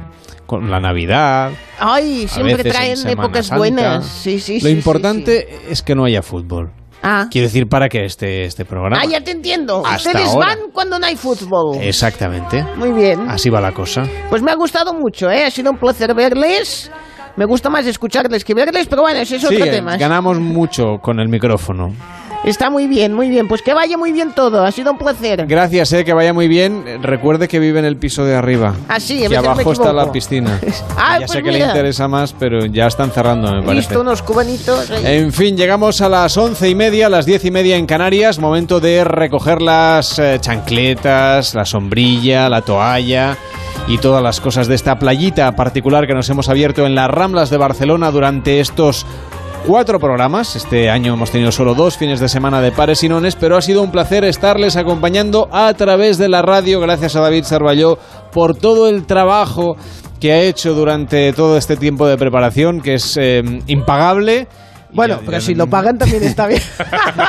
[0.47, 1.51] con la Navidad.
[1.79, 3.59] Ay, siempre traen épocas Santa.
[3.59, 4.07] buenas.
[4.07, 6.73] Sí, sí, Lo sí, sí, importante es que no haya fútbol.
[7.05, 7.27] Ah.
[7.31, 9.01] Quiero decir, para que esté este programa.
[9.03, 9.83] Ah, ya te entiendo.
[9.85, 10.47] Hasta Ustedes ahora.
[10.49, 11.79] van cuando no hay fútbol.
[11.81, 12.63] Exactamente.
[12.77, 13.29] Muy bien.
[13.29, 14.05] Así va la cosa.
[14.31, 15.45] Pues me ha gustado mucho, ¿eh?
[15.45, 16.93] Ha sido un placer verles.
[17.37, 19.97] Me gusta más escucharles que verles, pero bueno, ese es Sí, otro eh, tema.
[19.97, 21.93] ganamos mucho con el micrófono.
[22.45, 23.47] Está muy bien, muy bien.
[23.47, 24.65] Pues que vaya muy bien todo.
[24.65, 25.47] Ha sido un placer.
[25.47, 27.01] Gracias, eh, que vaya muy bien.
[27.01, 28.75] Recuerde que vive en el piso de arriba.
[28.89, 30.61] Ah, sí, a que veces me abajo está la piscina.
[30.97, 33.75] Ah, ya pues sé que le interesa más, pero ya están cerrando, me parece.
[33.75, 34.91] Listo, unos cubanitos.
[34.91, 35.17] ahí.
[35.19, 38.39] En fin, llegamos a las once y media, las diez y media en Canarias.
[38.39, 43.37] Momento de recoger las eh, chancletas, la sombrilla, la toalla
[43.89, 47.51] y todas las cosas de esta playita particular que nos hemos abierto en las Ramblas
[47.51, 49.07] de Barcelona durante estos
[49.67, 50.57] cuatro programas.
[50.57, 53.63] Este año hemos tenido solo dos fines de semana de pares y nones, pero ha
[53.63, 56.81] sido un placer estarles acompañando a través de la radio.
[56.81, 57.99] Gracias a David Sarvalló
[58.33, 59.77] por todo el trabajo
[60.21, 64.49] que ha hecho durante todo este tiempo de preparación, que es eh, impagable.
[64.93, 66.61] Bueno, pero si lo pagan también está bien.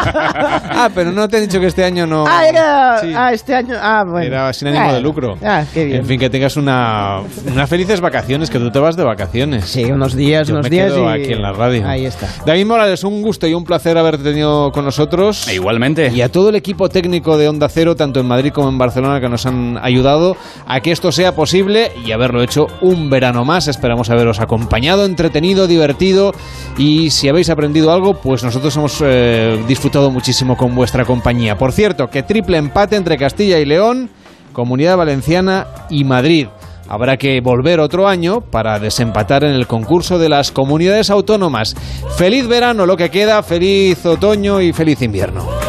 [0.06, 2.25] ah, pero no te he dicho que este año no.
[2.27, 2.98] Ah, era.
[3.16, 3.75] Ah, este año.
[3.82, 4.25] Ah, bueno.
[4.27, 5.35] Era sin ánimo Ah, de lucro.
[5.43, 6.00] Ah, qué bien.
[6.00, 7.19] En fin, que tengas una,
[7.51, 9.66] unas felices vacaciones, que tú te vas de vacaciones.
[9.66, 10.92] Sí, unos días, Yo unos me días.
[10.92, 11.88] quedo y- aquí en la radio.
[11.88, 12.27] Ahí está.
[12.45, 15.48] David Morales, un gusto y un placer haberte tenido con nosotros.
[15.48, 16.11] E igualmente.
[16.14, 19.19] Y a todo el equipo técnico de Onda Cero, tanto en Madrid como en Barcelona,
[19.22, 20.35] que nos han ayudado
[20.67, 23.67] a que esto sea posible y haberlo hecho un verano más.
[23.67, 26.33] Esperamos haberos acompañado, entretenido, divertido
[26.77, 31.57] y si habéis aprendido algo, pues nosotros hemos eh, disfrutado muchísimo con vuestra compañía.
[31.57, 34.09] Por cierto, que triple empate entre Castilla y León,
[34.51, 36.48] Comunidad Valenciana y Madrid.
[36.90, 41.75] Habrá que volver otro año para desempatar en el concurso de las comunidades autónomas.
[42.17, 45.62] Feliz verano lo que queda, feliz otoño y feliz invierno.